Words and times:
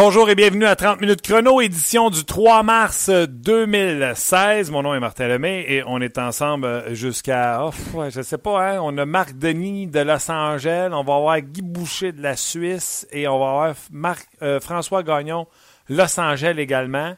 Bonjour 0.00 0.30
et 0.30 0.36
bienvenue 0.36 0.64
à 0.64 0.76
30 0.76 1.00
minutes 1.00 1.22
chrono, 1.22 1.60
édition 1.60 2.08
du 2.08 2.24
3 2.24 2.62
mars 2.62 3.10
2016. 3.10 4.70
Mon 4.70 4.82
nom 4.82 4.94
est 4.94 5.00
Martin 5.00 5.26
Lemay 5.26 5.64
et 5.66 5.82
on 5.84 6.00
est 6.00 6.18
ensemble 6.18 6.94
jusqu'à, 6.94 7.64
oh, 7.64 7.72
ouais, 7.96 8.08
je 8.12 8.22
sais 8.22 8.38
pas, 8.38 8.74
hein, 8.74 8.78
on 8.80 8.96
a 8.96 9.04
Marc 9.04 9.36
Denis 9.36 9.88
de 9.88 9.98
Los 9.98 10.30
Angeles, 10.30 10.90
on 10.92 11.02
va 11.02 11.16
avoir 11.16 11.40
Guy 11.40 11.62
Boucher 11.62 12.12
de 12.12 12.22
la 12.22 12.36
Suisse 12.36 13.08
et 13.10 13.26
on 13.26 13.40
va 13.40 13.48
avoir 13.48 13.74
Marc, 13.90 14.28
euh, 14.40 14.60
François 14.60 15.02
Gagnon, 15.02 15.48
Los 15.88 16.20
Angeles 16.20 16.54
également. 16.58 17.16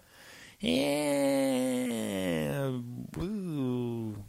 Et... 0.62 2.48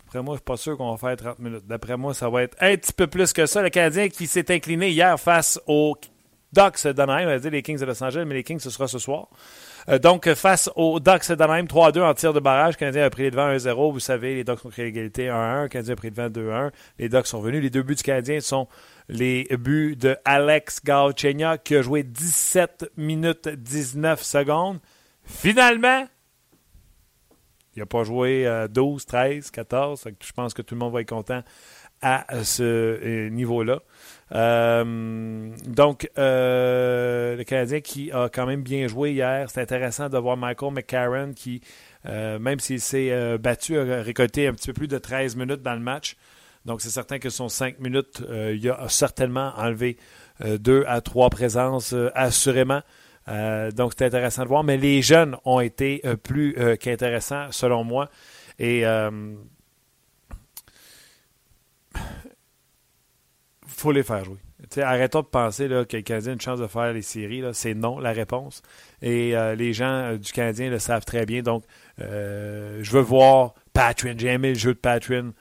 Après 0.08 0.22
moi, 0.22 0.36
je 0.36 0.40
suis 0.40 0.44
pas 0.44 0.58
sûr 0.58 0.76
qu'on 0.76 0.94
va 0.94 0.98
faire 0.98 1.16
30 1.16 1.40
minutes. 1.40 1.68
D'après 1.68 1.96
moi, 1.96 2.14
ça 2.14 2.30
va 2.30 2.44
être 2.44 2.58
un 2.60 2.76
petit 2.76 2.92
peu 2.92 3.08
plus 3.08 3.32
que 3.32 3.46
ça. 3.46 3.62
Le 3.62 3.70
Canadien 3.70 4.10
qui 4.10 4.28
s'est 4.28 4.54
incliné 4.54 4.90
hier 4.90 5.18
face 5.18 5.58
aux 5.68 5.96
Ducks 6.54 6.88
d'Anaheim, 6.88 7.28
on 7.28 7.32
va 7.32 7.40
dire 7.40 7.52
les 7.52 7.62
Kings 7.62 7.80
de 7.80 7.86
Los 7.86 8.04
Angeles, 8.04 8.26
mais 8.26 8.36
les 8.36 8.44
Kings, 8.44 8.60
ce 8.60 8.70
sera 8.70 8.88
ce 8.88 9.00
soir. 9.00 9.28
Euh, 9.90 10.00
donc, 10.00 10.32
face 10.34 10.70
aux 10.76 11.00
Ducks 11.00 11.32
d'Anaheim, 11.32 11.66
3-2 11.66 12.02
en 12.02 12.14
tir 12.14 12.34
de 12.34 12.40
barrage. 12.40 12.76
Le 12.76 12.80
Canadien 12.80 13.04
a 13.04 13.10
pris 13.10 13.24
les 13.24 13.32
devants 13.32 13.50
1-0. 13.50 13.92
Vous 13.92 14.00
savez, 14.00 14.36
les 14.36 14.44
Ducks 14.44 14.66
ont 14.66 14.70
créé 14.70 14.86
l'égalité 14.86 15.28
1-1. 15.28 15.64
Le 15.64 15.68
Canadien 15.70 15.94
a 15.94 15.96
pris 15.96 16.12
devant 16.12 16.30
2-1. 16.30 16.72
Les 17.00 17.10
Ducks 17.10 17.28
sont 17.28 17.42
venus. 17.42 17.62
Les 17.62 17.70
deux 17.70 17.84
buts 17.84 17.96
du 17.96 18.04
Canadien 18.04 18.40
sont 18.42 18.68
les 19.08 19.48
buts 19.60 19.96
de 19.96 20.18
Alex 20.26 20.84
Galchenyuk 20.84 21.64
qui 21.64 21.76
a 21.76 21.82
joué 21.82 22.04
17 22.04 22.92
minutes 22.98 23.48
19 23.48 24.22
secondes. 24.22 24.80
Finalement, 25.24 26.06
il 27.76 27.80
n'a 27.80 27.86
pas 27.86 28.04
joué 28.04 28.66
12, 28.70 29.06
13, 29.06 29.52
14. 29.52 30.08
Je 30.22 30.32
pense 30.34 30.54
que 30.54 30.62
tout 30.62 30.76
le 30.76 30.80
monde 30.80 30.94
va 30.94 31.02
être 31.02 31.10
content 31.10 31.44
à 32.02 32.44
ce 32.44 32.64
euh, 32.64 33.30
niveau-là. 33.30 33.80
Euh, 34.34 35.50
donc, 35.68 36.10
euh, 36.18 37.36
le 37.36 37.44
Canadien 37.44 37.82
qui 37.82 38.12
a 38.12 38.30
quand 38.30 38.46
même 38.46 38.62
bien 38.62 38.88
joué 38.88 39.12
hier. 39.12 39.50
C'est 39.50 39.62
intéressant 39.62 40.10
de 40.10 40.18
voir 40.18 40.38
Michael 40.38 40.74
McCarron 40.74 41.34
qui, 41.34 41.62
même 42.06 42.60
s'il 42.60 42.82
s'est 42.82 43.38
battu, 43.38 43.78
a 43.78 44.02
récolté 44.02 44.48
un 44.48 44.54
petit 44.54 44.68
peu 44.68 44.74
plus 44.74 44.88
de 44.88 44.98
13 44.98 45.36
minutes 45.36 45.62
dans 45.62 45.74
le 45.74 45.80
match. 45.80 46.16
Donc, 46.66 46.82
c'est 46.82 46.90
certain 46.90 47.20
que 47.20 47.30
son 47.30 47.50
5 47.50 47.80
minutes, 47.80 48.24
il 48.30 48.70
a 48.70 48.88
certainement 48.88 49.54
enlevé 49.58 49.98
2 50.44 50.86
à 50.88 51.02
3 51.02 51.30
présences, 51.30 51.96
assurément. 52.16 52.82
donc, 53.28 53.94
c'est 53.98 54.06
intéressant 54.06 54.44
de 54.44 54.48
voir. 54.48 54.64
Mais 54.64 54.78
les 54.78 55.02
jeunes 55.02 55.36
ont 55.46 55.60
été 55.60 56.02
plus 56.24 56.56
qu'intéressants, 56.80 57.52
selon 57.52 57.84
moi. 57.84 58.10
Et 58.60 58.86
faut 63.82 63.92
les 63.92 64.04
faire 64.04 64.24
jouer. 64.24 64.38
arrêtons 64.78 65.22
de 65.22 65.26
penser 65.26 65.68
là, 65.68 65.86
que 65.86 65.98
le 65.98 66.04
Canadien 66.04 66.32
a 66.32 66.34
une 66.34 66.42
chance 66.42 66.60
de 66.60 66.68
faire 66.68 66.94
les 66.94 67.02
séries. 67.02 67.44
C'est 67.54 67.74
non, 67.74 68.00
la 68.00 68.12
réponse. 68.12 68.62
Et 69.02 69.36
euh, 69.36 69.56
les 69.56 69.74
gens 69.74 69.86
euh, 69.86 70.18
du 70.18 70.32
Canadien 70.32 70.70
le 70.70 70.80
savent 70.80 71.06
très 71.06 71.26
bien. 71.26 71.42
Donc, 71.42 71.64
euh, 72.00 72.80
je 72.82 72.92
veux 72.92 73.02
voir 73.02 73.56
Patrin. 73.74 74.14
J'ai 74.18 74.28
aimé 74.28 74.50
le 74.50 74.56
jeu 74.56 74.74
de 74.74 74.80
Patrin. 74.80 75.34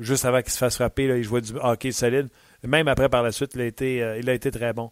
juste 0.00 0.24
avant 0.24 0.40
qu'il 0.40 0.52
se 0.52 0.58
fasse 0.58 0.76
frapper, 0.76 1.06
là, 1.06 1.16
il 1.16 1.24
jouait 1.24 1.42
du 1.42 1.52
hockey 1.60 1.92
solide. 1.92 2.28
Même 2.62 2.88
après, 2.88 3.08
par 3.08 3.22
la 3.22 3.32
suite, 3.32 3.52
il 3.54 3.60
a 3.60 3.66
été, 3.66 3.96
il 4.18 4.30
a 4.30 4.32
été 4.32 4.50
très 4.50 4.72
bon. 4.72 4.90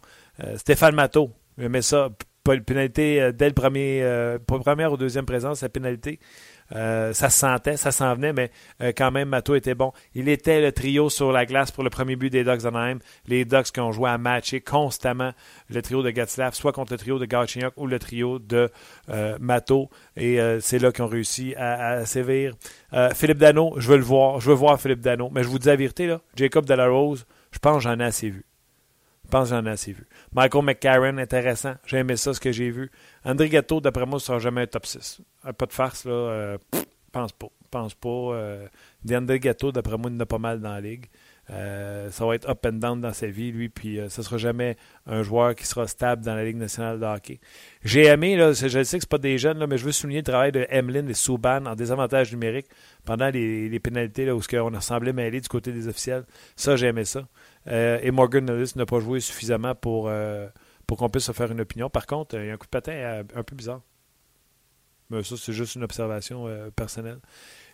Stéphane 0.57 0.95
Matteau, 0.95 1.31
mais 1.57 1.83
ça. 1.83 2.11
Pénalité 2.45 3.31
dès 3.33 3.47
le 3.47 3.55
premier, 3.55 4.05
première 4.49 4.93
ou 4.93 4.97
deuxième 4.97 5.27
présence, 5.27 5.63
la 5.63 5.69
pénalité. 5.69 6.19
Euh, 6.75 7.13
ça 7.13 7.31
se 7.31 7.39
sentait, 7.39 7.77
ça 7.77 7.93
s'en 7.93 8.15
venait, 8.15 8.33
mais 8.33 8.51
euh, 8.81 8.93
quand 8.97 9.11
même, 9.11 9.29
Mato 9.29 9.55
était 9.55 9.75
bon. 9.75 9.93
Il 10.15 10.29
était 10.29 10.61
le 10.61 10.73
trio 10.73 11.11
sur 11.11 11.33
la 11.33 11.47
glace 11.47 11.71
pour 11.71 11.85
le 11.85 11.91
premier 11.91 12.17
but 12.17 12.31
des 12.31 12.45
Ducks 12.45 12.63
d'Anaheim. 12.63 12.99
Les 13.27 13.45
Ducks 13.45 13.73
qui 13.73 13.81
ont 13.81 13.93
joué 13.93 14.11
à 14.11 14.19
matcher 14.19 14.61
constamment 14.61 15.33
le 15.69 15.83
trio 15.83 16.03
de 16.03 16.11
Gatslav, 16.11 16.55
soit 16.55 16.73
contre 16.73 16.93
le 16.93 16.99
trio 16.99 17.19
de 17.19 17.25
Galchenyuk 17.25 17.75
ou 17.77 17.87
le 17.87 17.99
trio 17.99 18.39
de 18.39 18.71
euh, 19.11 19.37
Mato. 19.41 19.91
Et 20.17 20.39
c'est 20.61 20.79
là 20.79 20.93
qu'ils 20.93 21.05
ont 21.05 21.09
réussi 21.09 21.55
à, 21.57 22.05
sévir. 22.07 22.55
Philippe 23.15 23.39
Dano, 23.39 23.75
je 23.79 23.89
veux 23.89 23.97
le 23.97 24.03
voir. 24.03 24.41
Je 24.41 24.49
veux 24.49 24.55
voir 24.55 24.81
Philippe 24.81 25.01
Dano. 25.01 25.31
Mais 25.33 25.43
je 25.43 25.49
vous 25.49 25.59
dis 25.59 25.69
la 25.69 25.77
vérité, 25.77 26.07
là, 26.07 26.21
Jacob 26.37 26.67
Delarose, 26.67 27.27
je 27.51 27.59
pense 27.59 27.77
que 27.77 27.83
j'en 27.83 27.99
ai 27.99 28.05
assez 28.05 28.31
vu. 28.31 28.45
Je 29.33 29.39
pense 29.39 29.49
que 29.49 29.57
j'en 29.57 29.65
ai 29.65 29.71
assez 29.71 29.93
vu. 29.93 30.07
Michael 30.35 30.63
McCarron, 30.63 31.17
intéressant. 31.17 31.73
J'ai 31.87 31.97
aimé 31.97 32.17
ça, 32.17 32.35
ce 32.35 32.41
que 32.41 32.53
j'ai 32.53 32.69
vu. 32.69 32.91
André 33.25 33.49
Gatto, 33.49 33.81
d'après 33.81 34.05
moi, 34.05 34.17
ne 34.17 34.21
sera 34.21 34.39
jamais 34.39 34.61
un 34.61 34.67
top 34.67 34.85
6. 34.85 35.23
Euh, 35.47 35.55
pas 35.55 35.65
de 35.65 35.73
farce, 35.73 36.05
là. 36.05 36.13
Euh, 36.13 36.59
pense 37.13 37.33
pas. 37.33 37.47
Pense 37.71 37.95
pas. 37.95 38.09
Euh, 38.11 38.69
André 39.11 39.41
d'après 39.41 39.97
moi, 39.97 40.11
il 40.11 40.23
en 40.23 40.27
pas 40.27 40.37
mal 40.37 40.61
dans 40.61 40.75
la 40.75 40.83
ligue. 40.83 41.07
Euh, 41.49 42.11
ça 42.11 42.27
va 42.27 42.35
être 42.35 42.47
up 42.47 42.67
and 42.67 42.75
down 42.75 43.01
dans 43.01 43.15
sa 43.15 43.27
vie, 43.27 43.53
lui, 43.53 43.71
puis 43.71 43.97
ce 43.97 44.21
ne 44.21 44.25
sera 44.25 44.37
jamais 44.37 44.77
un 45.07 45.23
joueur 45.23 45.55
qui 45.55 45.67
sera 45.67 45.87
stable 45.87 46.23
dans 46.23 46.35
la 46.35 46.45
Ligue 46.45 46.57
nationale 46.57 47.01
de 47.01 47.05
hockey. 47.07 47.41
J'ai 47.83 48.05
aimé, 48.05 48.37
là, 48.37 48.53
je 48.53 48.83
sais 48.85 48.99
que 48.99 49.03
ce 49.03 49.09
pas 49.09 49.19
des 49.19 49.39
jeunes, 49.39 49.59
là, 49.59 49.67
mais 49.67 49.79
je 49.79 49.85
veux 49.87 49.93
souligner 49.93 50.21
le 50.21 50.25
travail 50.25 50.53
de 50.53 50.67
Emlyn 50.71 51.09
et 51.09 51.15
Souban 51.15 51.65
en 51.65 51.75
désavantage 51.75 52.33
numérique 52.33 52.67
pendant 53.05 53.31
les, 53.31 53.81
pénalités 53.81 54.27
là, 54.27 54.37
où 54.37 54.41
on 54.41 54.81
semblé 54.81 55.15
mêler 55.15 55.41
du 55.41 55.49
côté 55.49 55.73
des 55.73 55.89
officiels. 55.89 56.25
Ça, 56.55 56.77
j'ai 56.77 56.89
aimé 56.89 57.07
ça. 57.07 57.27
Et 57.67 58.11
Morgan 58.11 58.45
Nellis 58.45 58.73
n'a 58.77 58.87
pas 58.87 59.01
joué 59.01 59.21
suffisamment 59.21 59.75
pour 59.75 60.11
pour 60.93 60.99
qu'on 60.99 61.09
puisse 61.09 61.25
se 61.25 61.33
faire 61.33 61.51
une 61.51 61.63
opinion. 61.63 61.89
Par 61.89 62.07
contre, 62.07 62.37
il 62.37 62.47
y 62.47 62.51
a 62.51 62.53
un 62.53 62.59
coup 62.59 62.67
de 62.67 62.71
patin 62.71 62.93
euh, 62.93 63.25
un 63.35 63.43
peu 63.43 63.57
bizarre. 63.57 63.81
Mais 65.09 65.23
ça, 65.23 65.37
c'est 65.39 65.55
juste 65.55 65.75
une 65.75 65.85
observation 65.85 66.47
euh, 66.47 66.71
personnelle. 66.71 67.19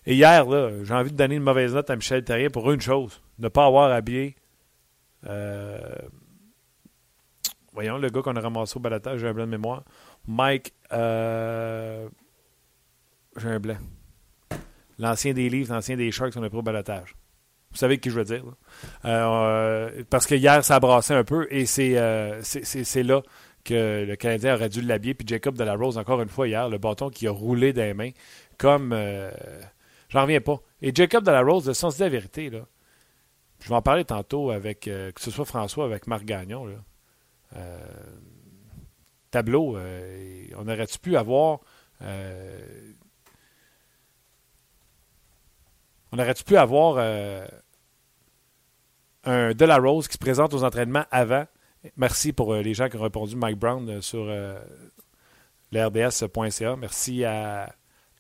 Et 0.07 0.15
hier, 0.15 0.47
j'ai 0.85 0.95
envie 0.95 1.11
de 1.11 1.17
donner 1.17 1.35
une 1.35 1.43
mauvaise 1.43 1.75
note 1.75 1.91
à 1.91 1.97
Michel 1.97 2.23
Terrien 2.25 2.49
pour 2.49 2.71
une 2.71 2.81
chose. 2.81 3.21
Ne 3.41 3.49
pas 3.49 3.67
avoir 3.67 3.91
habillé. 3.91 4.37
Euh, 5.27 5.81
voyons, 7.73 7.99
le 7.99 8.09
gars 8.09 8.23
qu'on 8.23 8.37
a 8.37 8.41
ramassé 8.41 8.77
au 8.77 8.81
balatage, 8.81 9.19
j'ai 9.19 9.27
un 9.27 9.35
blanc 9.35 9.47
de 9.47 9.51
mémoire. 9.51 9.83
Mike. 10.27 10.73
j'ai 10.91 10.97
un 13.37 13.61
blanc. 13.61 13.79
L'ancien 14.99 15.33
des 15.33 15.49
livres, 15.49 15.75
l'ancien 15.75 15.97
des 15.97 16.13
Sharks, 16.13 16.37
on 16.37 16.43
a 16.45 16.49
pris 16.49 16.59
au 16.59 16.63
balatage. 16.63 17.17
Vous 17.71 17.77
savez 17.77 17.99
qui 17.99 18.11
je 18.11 18.17
veux 18.17 18.25
dire. 18.25 18.45
Euh, 19.05 20.03
parce 20.11 20.27
que 20.27 20.35
hier, 20.35 20.65
ça 20.65 20.77
a 20.77 20.81
brassé 20.81 21.15
un 21.15 21.25
peu 21.25 21.47
et 21.51 21.65
euh, 21.79 22.41
c'est 22.43 23.03
là 23.03 23.23
que 23.65 24.05
le 24.07 24.17
Canadien 24.17 24.55
aurait 24.55 24.69
dû 24.69 24.81
l'habiller. 24.81 25.15
Puis 25.15 25.27
Jacob 25.27 25.57
de 25.57 25.65
la 25.65 25.75
Rose, 25.75 25.99
encore 25.99 26.23
une 26.23 26.29
fois, 26.29 26.49
hier, 26.49 26.69
le 26.69 26.79
bâton 26.79 27.11
qui 27.11 27.27
a 27.27 27.31
roulé 27.31 27.73
des 27.73 27.95
mains, 27.95 28.11
comme. 28.57 28.93
Euh, 28.93 29.31
j'en 30.09 30.23
reviens 30.23 30.41
pas. 30.41 30.61
Et 30.81 30.93
Jacob 30.95 31.25
de 31.25 31.31
la 31.31 31.43
Rose, 31.43 31.67
le 31.67 31.75
sens 31.75 31.99
de 31.99 32.05
la 32.05 32.09
vérité, 32.09 32.49
là, 32.49 32.61
je 33.61 33.69
vais 33.69 33.75
en 33.75 33.83
parler 33.83 34.05
tantôt 34.05 34.51
avec, 34.51 34.81
que 34.83 35.13
ce 35.19 35.31
soit 35.31 35.45
François, 35.45 35.85
avec 35.85 36.07
Marc 36.07 36.25
Gagnon. 36.25 36.65
Là. 36.65 36.77
tableau, 39.31 39.77
on 40.57 40.69
aurait-tu 40.69 40.99
pu 41.01 41.17
avoir. 41.17 41.61
On 46.13 46.19
aurait-tu 46.19 46.45
pu 46.45 46.57
avoir 46.57 46.99
un 49.25 49.53
Rose 49.55 50.09
qui 50.09 50.15
se 50.15 50.19
présente 50.19 50.55
aux 50.55 50.65
entraînements 50.65 51.05
avant? 51.11 51.47
Merci 51.97 52.33
pour 52.33 52.53
euh, 52.53 52.63
les 52.63 52.75
gens 52.75 52.89
qui 52.89 52.97
ont 52.97 53.03
répondu, 53.03 53.37
Mike 53.37 53.59
Brown, 53.59 53.89
euh, 53.89 54.01
sur 54.01 54.27
euh, 54.29 54.59
l'RDS.ca. 55.73 56.77
Merci 56.77 57.25
à 57.25 57.75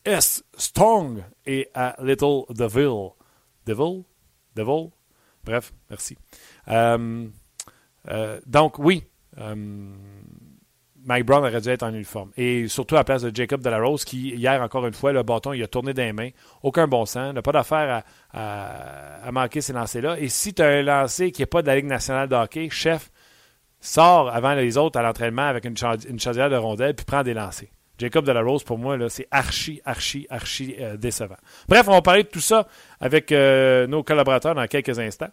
S. 0.05 0.45
Stong 0.57 1.25
et 1.45 1.69
à 1.75 1.97
Little 2.03 2.45
Deville. 2.51 3.11
Devil? 3.67 4.05
Devil? 4.55 4.91
Bref, 5.45 5.73
merci. 5.89 6.17
donc, 8.47 8.79
oui, 8.79 9.05
Mike 11.09 11.25
Brown 11.25 11.43
aurait 11.43 11.61
dû 11.63 11.71
être 11.71 11.85
en 11.85 11.95
uniforme. 11.95 12.31
Et 12.37 12.69
surtout 12.69 12.95
à 12.95 12.99
la 12.99 13.05
place 13.05 13.23
de 13.23 13.35
Jacob 13.35 13.63
Delarose, 13.63 14.05
qui, 14.05 14.29
hier, 14.29 14.61
encore 14.61 14.87
une 14.87 14.93
fois, 14.93 15.11
le 15.11 15.23
bâton, 15.23 15.55
il 15.55 15.63
a 15.63 15.67
tourné 15.67 15.95
des 15.95 16.13
mains. 16.13 16.29
Aucun 16.63 16.87
bon 16.87 17.07
sens. 17.07 17.33
n'a 17.33 17.41
pas 17.41 17.53
d'affaire 17.53 18.03
à, 18.35 19.33
manquer 19.33 19.63
ces 19.63 19.73
lancers-là. 19.73 20.21
Et 20.21 20.29
si 20.29 20.53
tu 20.53 20.61
as 20.61 20.67
un 20.67 20.83
lancer 20.83 21.33
qui 21.33 21.41
n'est 21.41 21.47
pas 21.47 21.63
de 21.63 21.67
la 21.67 21.77
Ligue 21.77 21.87
nationale 21.87 22.29
de 22.29 22.35
hockey, 22.35 22.69
chef, 22.71 23.11
sort 23.81 24.29
avant 24.29 24.53
les 24.53 24.77
autres 24.77 24.99
à 24.99 25.03
l'entraînement 25.03 25.47
avec 25.47 25.65
une, 25.65 25.77
une 26.11 26.21
chaudière 26.21 26.51
de 26.51 26.57
rondelles 26.57 26.95
puis 26.95 27.07
prend 27.07 27.23
des 27.23 27.33
lancers. 27.33 27.69
Jacob 27.97 28.27
Delarose, 28.27 28.63
pour 28.63 28.77
moi, 28.77 28.99
c'est 29.09 29.29
archi, 29.31 29.81
archi, 29.87 30.27
archi 30.29 30.77
euh, 30.79 30.99
décevant. 30.99 31.39
Bref, 31.69 31.89
on 31.89 31.93
va 31.93 32.03
parler 32.03 32.25
de 32.25 32.29
tout 32.29 32.41
ça 32.41 32.69
avec 33.01 33.33
euh, 33.33 33.87
nos 33.87 34.03
collaborateurs 34.03 34.55
dans 34.55 34.67
quelques 34.67 34.99
instants. 34.99 35.31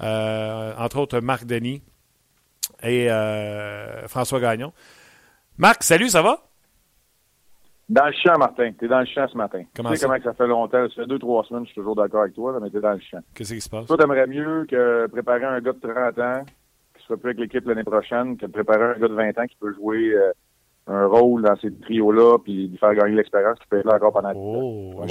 Euh, 0.00 0.72
entre 0.78 0.98
autres, 0.98 1.20
Marc 1.20 1.44
Denis 1.44 1.82
et 2.82 3.08
François 4.06 4.40
Gagnon. 4.40 4.72
Marc, 5.58 5.82
salut, 5.82 6.08
ça 6.08 6.22
va? 6.22 6.38
Dans 7.88 8.06
le 8.06 8.12
champ, 8.12 8.38
Martin. 8.38 8.70
T'es 8.78 8.86
dans 8.86 9.00
le 9.00 9.06
champ 9.06 9.26
ce 9.26 9.36
matin. 9.36 9.64
Comment 9.74 9.90
tu 9.90 9.96
sais 9.96 10.06
comment 10.06 10.22
ça 10.22 10.32
fait 10.34 10.46
longtemps? 10.46 10.88
Ça 10.88 11.02
fait 11.02 11.06
deux, 11.06 11.18
trois 11.18 11.42
semaines, 11.44 11.64
je 11.64 11.72
suis 11.72 11.80
toujours 11.80 11.96
d'accord 11.96 12.22
avec 12.22 12.34
toi, 12.34 12.56
mais 12.62 12.70
t'es 12.70 12.80
dans 12.80 12.92
le 12.92 13.00
champ. 13.00 13.18
Qu'est-ce 13.34 13.54
qui 13.54 13.60
se 13.60 13.68
passe? 13.68 13.86
Toi, 13.86 13.96
t'aimerais 13.96 14.28
mieux 14.28 14.66
que 14.70 15.08
préparer 15.08 15.44
un 15.44 15.60
gars 15.60 15.72
de 15.72 15.80
30 15.80 16.18
ans 16.20 16.44
qui 16.96 17.04
soit 17.04 17.16
plus 17.16 17.30
avec 17.30 17.40
l'équipe 17.40 17.66
l'année 17.66 17.82
prochaine 17.82 18.36
que 18.36 18.46
de 18.46 18.52
préparer 18.52 18.94
un 18.94 18.98
gars 19.00 19.08
de 19.08 19.14
20 19.14 19.38
ans 19.38 19.46
qui 19.46 19.56
peut 19.56 19.74
jouer 19.74 20.14
un 20.88 21.06
rôle 21.06 21.42
dans 21.42 21.54
ces 21.56 21.72
trios-là, 21.80 22.38
puis 22.38 22.68
lui 22.68 22.78
faire 22.78 22.94
gagner 22.94 23.16
l'expérience, 23.16 23.58
qui 23.58 23.66
peut 23.68 23.78
être 23.78 23.86
là 23.86 23.96
encore 23.96 24.12
pendant 24.12 24.32
oh, 24.34 25.04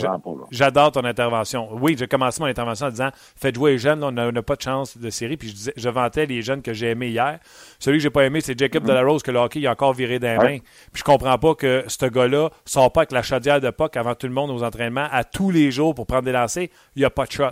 J'adore 0.52 0.92
ton 0.92 1.04
intervention. 1.06 1.70
Oui, 1.80 1.96
j'ai 1.98 2.08
commencé 2.08 2.42
mon 2.42 2.48
intervention 2.48 2.88
en 2.88 2.90
disant 2.90 3.10
Faites 3.14 3.56
jouer 3.56 3.72
les 3.72 3.78
jeunes, 3.78 4.04
on 4.04 4.12
n'a 4.12 4.42
pas 4.42 4.56
de 4.56 4.62
chance 4.62 4.98
de 4.98 5.10
série. 5.10 5.38
Puis 5.38 5.50
je, 5.50 5.54
disais, 5.54 5.74
je 5.76 5.90
vantais 5.90 6.26
les 6.26 6.42
jeunes 6.42 6.62
que 6.62 6.74
j'ai 6.74 6.90
aimés 6.90 7.10
hier. 7.10 7.40
Celui 7.80 8.00
que 8.00 8.04
j'ai 8.04 8.10
pas 8.10 8.26
aimé, 8.26 8.42
c'est 8.42 8.58
Jacob 8.58 8.84
mm-hmm. 8.84 8.88
Delarose, 8.88 9.24
que 9.24 9.32
le 9.32 9.40
hockey 9.40 9.60
il 9.60 9.68
a 9.68 9.72
encore 9.72 9.94
viré 9.94 10.20
des 10.20 10.36
mains. 10.38 10.58
Puis 10.60 11.00
je 11.00 11.04
comprends 11.04 11.38
pas 11.38 11.54
que 11.54 11.84
ce 11.88 12.06
gars-là 12.06 12.50
sort 12.66 12.92
pas 12.92 13.02
avec 13.02 13.12
la 13.12 13.22
chaudière 13.22 13.62
de 13.62 13.70
puck 13.70 13.96
avant 13.98 14.16
tout 14.16 14.28
le 14.28 14.34
monde 14.34 14.50
aux 14.52 14.64
entraînements 14.64 15.08
à 15.12 15.24
tous 15.24 15.52
les 15.52 15.72
jours 15.72 15.94
pour 15.94 16.08
prendre 16.08 16.24
des 16.24 16.32
lancers. 16.32 16.68
Il 16.96 17.00
n'y 17.00 17.06
a 17.06 17.10
pas 17.10 17.26
de 17.26 17.32
shot. 17.32 17.52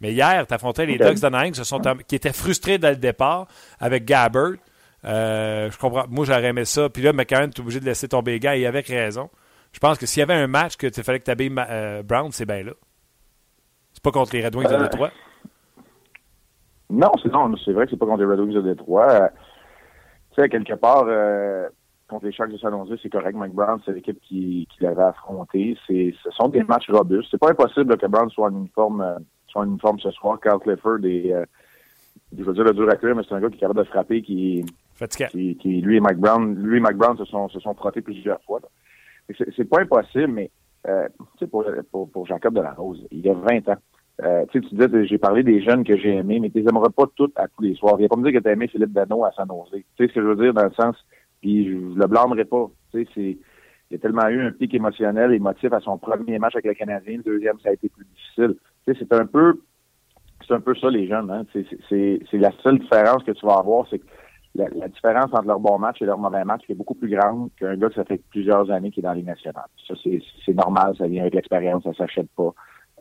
Mais 0.00 0.12
hier, 0.12 0.46
tu 0.46 0.54
affrontais 0.54 0.86
les 0.86 0.98
Ducks 0.98 1.20
de 1.20 1.54
se 1.54 1.64
sont, 1.64 1.80
qui 2.06 2.14
étaient 2.16 2.32
frustrés 2.32 2.78
dès 2.78 2.90
le 2.90 2.96
départ 2.96 3.46
avec 3.80 4.04
Gabbert. 4.04 4.56
Euh, 5.06 5.70
je 5.70 5.78
comprends. 5.78 6.04
Moi, 6.08 6.24
j'aurais 6.24 6.46
aimé 6.46 6.64
ça. 6.64 6.88
Puis 6.88 7.02
là, 7.02 7.12
McCann, 7.12 7.50
tu 7.50 7.60
es 7.60 7.62
obligé 7.62 7.80
de 7.80 7.84
laisser 7.84 8.08
tomber 8.08 8.32
les 8.32 8.40
gars 8.40 8.56
et 8.56 8.66
avec 8.66 8.88
raison. 8.88 9.30
Je 9.72 9.78
pense 9.78 9.98
que 9.98 10.06
s'il 10.06 10.20
y 10.20 10.22
avait 10.22 10.34
un 10.34 10.46
match 10.46 10.76
que 10.76 10.86
tu 10.86 11.02
fallait 11.02 11.20
que 11.20 11.24
tu 11.24 11.30
habilles 11.30 11.54
euh, 11.58 12.02
Brown, 12.02 12.30
c'est 12.32 12.46
bien 12.46 12.62
là. 12.62 12.72
C'est 13.92 14.02
pas 14.02 14.10
contre 14.10 14.34
les 14.34 14.44
Red 14.44 14.54
Wings 14.56 14.68
de 14.68 14.74
euh, 14.74 14.82
Détroit. 14.82 15.10
Non, 16.90 17.10
c'est 17.22 17.32
non, 17.32 17.54
c'est 17.64 17.72
vrai 17.72 17.84
que 17.84 17.90
c'est 17.90 17.96
pas 17.96 18.06
contre 18.06 18.20
les 18.20 18.26
Red 18.26 18.40
Wings 18.40 18.54
de 18.54 18.62
Détroit. 18.62 19.30
tu 20.34 20.42
sais, 20.42 20.48
quelque 20.48 20.74
part, 20.74 21.04
contre 22.08 22.26
les 22.26 22.32
Sharks 22.32 22.52
de 22.52 22.58
San 22.58 22.72
Jose, 22.72 22.98
c'est 23.02 23.10
correct. 23.10 23.36
Mike 23.36 23.54
Brown, 23.54 23.80
c'est 23.84 23.92
l'équipe 23.92 24.20
qui, 24.20 24.68
qui 24.70 24.84
l'avait 24.84 25.02
affronté. 25.02 25.76
ce 25.86 26.30
sont 26.30 26.48
des 26.48 26.62
matchs 26.62 26.88
robustes. 26.90 27.28
C'est 27.30 27.40
pas 27.40 27.50
impossible 27.50 27.96
que 27.96 28.06
Brown 28.06 28.30
soit 28.30 28.48
en 28.48 28.56
uniforme, 28.56 29.18
soit 29.48 29.62
en 29.62 29.66
uniforme 29.66 29.98
ce 29.98 30.10
soir. 30.12 30.38
Carl 30.40 30.60
Clifford 30.60 31.04
et 31.04 31.32
je 32.36 32.42
veux 32.42 32.54
dire 32.54 32.64
le 32.64 32.72
dur 32.72 32.88
à 32.88 32.96
cuire, 32.96 33.14
mais 33.14 33.22
c'est 33.28 33.34
un 33.34 33.40
gars 33.40 33.48
qui 33.48 33.56
est 33.56 33.60
capable 33.60 33.80
de 33.80 33.84
frapper, 33.84 34.22
qui, 34.22 34.64
qui, 35.30 35.56
qui, 35.56 35.80
lui 35.80 35.96
et 35.96 36.00
Mike 36.00 36.18
Brown, 36.18 36.54
lui 36.54 36.78
et 36.78 36.80
Mike 36.80 36.96
Brown 36.96 37.16
se 37.16 37.24
sont, 37.24 37.48
se 37.48 37.60
sont 37.60 37.74
frottés 37.74 38.00
plusieurs 38.00 38.42
fois. 38.42 38.60
C'est 39.56 39.68
pas 39.68 39.80
impossible, 39.80 40.28
mais 40.28 40.50
euh, 40.88 41.08
pour, 41.50 41.64
pour, 41.90 42.10
pour 42.10 42.26
Jacob 42.26 42.54
Delarose, 42.54 43.06
il 43.10 43.20
y 43.20 43.28
a 43.28 43.34
20 43.34 43.68
ans. 43.68 43.76
Euh, 44.22 44.46
tu 44.50 44.60
disais, 44.60 45.06
j'ai 45.06 45.18
parlé 45.18 45.42
des 45.42 45.62
jeunes 45.62 45.84
que 45.84 45.96
j'ai 45.96 46.14
aimés, 46.14 46.40
mais 46.40 46.48
tu 46.48 46.60
les 46.60 46.68
aimerais 46.68 46.90
pas 46.90 47.04
toutes 47.14 47.38
à 47.38 47.48
tous 47.48 47.62
les 47.62 47.74
soirs. 47.74 47.96
Viens 47.96 48.08
pas 48.08 48.16
me 48.16 48.22
dire 48.22 48.38
que 48.40 48.42
tu 48.42 48.48
as 48.48 48.52
aimé 48.52 48.68
Philippe 48.68 48.92
Dano 48.92 49.24
à 49.24 49.32
San 49.32 49.46
Jose. 49.48 49.70
Tu 49.72 49.82
sais 49.98 50.08
ce 50.08 50.14
que 50.14 50.22
je 50.22 50.26
veux 50.26 50.36
dire 50.36 50.54
dans 50.54 50.64
le 50.64 50.72
sens, 50.72 50.96
puis 51.42 51.66
je, 51.66 51.98
le 51.98 52.06
blâmerai 52.06 52.46
pas. 52.46 52.70
Tu 52.92 53.04
sais, 53.04 53.10
c'est, 53.14 53.38
il 53.90 53.96
a 53.96 53.98
tellement 53.98 54.26
eu 54.28 54.40
un 54.40 54.52
pic 54.52 54.72
émotionnel, 54.72 55.32
émotif 55.32 55.72
à 55.72 55.80
son 55.80 55.98
premier 55.98 56.38
match 56.38 56.54
avec 56.54 56.66
le 56.66 56.74
Canadien. 56.74 57.18
Le 57.18 57.22
deuxième, 57.22 57.58
ça 57.60 57.68
a 57.68 57.72
été 57.72 57.88
plus 57.90 58.06
difficile. 58.06 58.56
Tu 58.86 58.94
sais, 58.94 58.98
c'est 59.00 59.12
un 59.12 59.26
peu, 59.26 59.60
c'est 60.46 60.54
un 60.54 60.60
peu 60.60 60.74
ça 60.74 60.88
les 60.88 61.06
jeunes. 61.06 61.30
Hein? 61.30 61.44
C'est 61.52 62.38
la 62.38 62.52
seule 62.62 62.78
différence 62.78 63.22
que 63.22 63.32
tu 63.32 63.44
vas 63.44 63.58
avoir, 63.58 63.86
c'est 63.90 63.98
que 63.98 64.06
la, 64.56 64.88
différence 64.88 65.32
entre 65.32 65.46
leur 65.46 65.60
bon 65.60 65.78
match 65.78 66.00
et 66.02 66.04
leur 66.04 66.18
mauvais 66.18 66.44
match 66.44 66.62
est 66.68 66.74
beaucoup 66.74 66.94
plus 66.94 67.08
grande 67.08 67.50
qu'un 67.58 67.76
gars 67.76 67.88
qui 67.88 67.96
ça 67.96 68.04
fait 68.04 68.20
plusieurs 68.30 68.70
années 68.70 68.90
qui 68.90 69.00
est 69.00 69.02
dans 69.02 69.12
les 69.12 69.22
nationales. 69.22 69.68
Ça, 69.86 69.94
c'est 70.02 70.54
normal, 70.54 70.94
ça 70.98 71.06
vient 71.06 71.22
avec 71.22 71.34
l'expérience, 71.34 71.84
ça 71.84 71.94
s'achète 71.94 72.30
pas. 72.36 72.52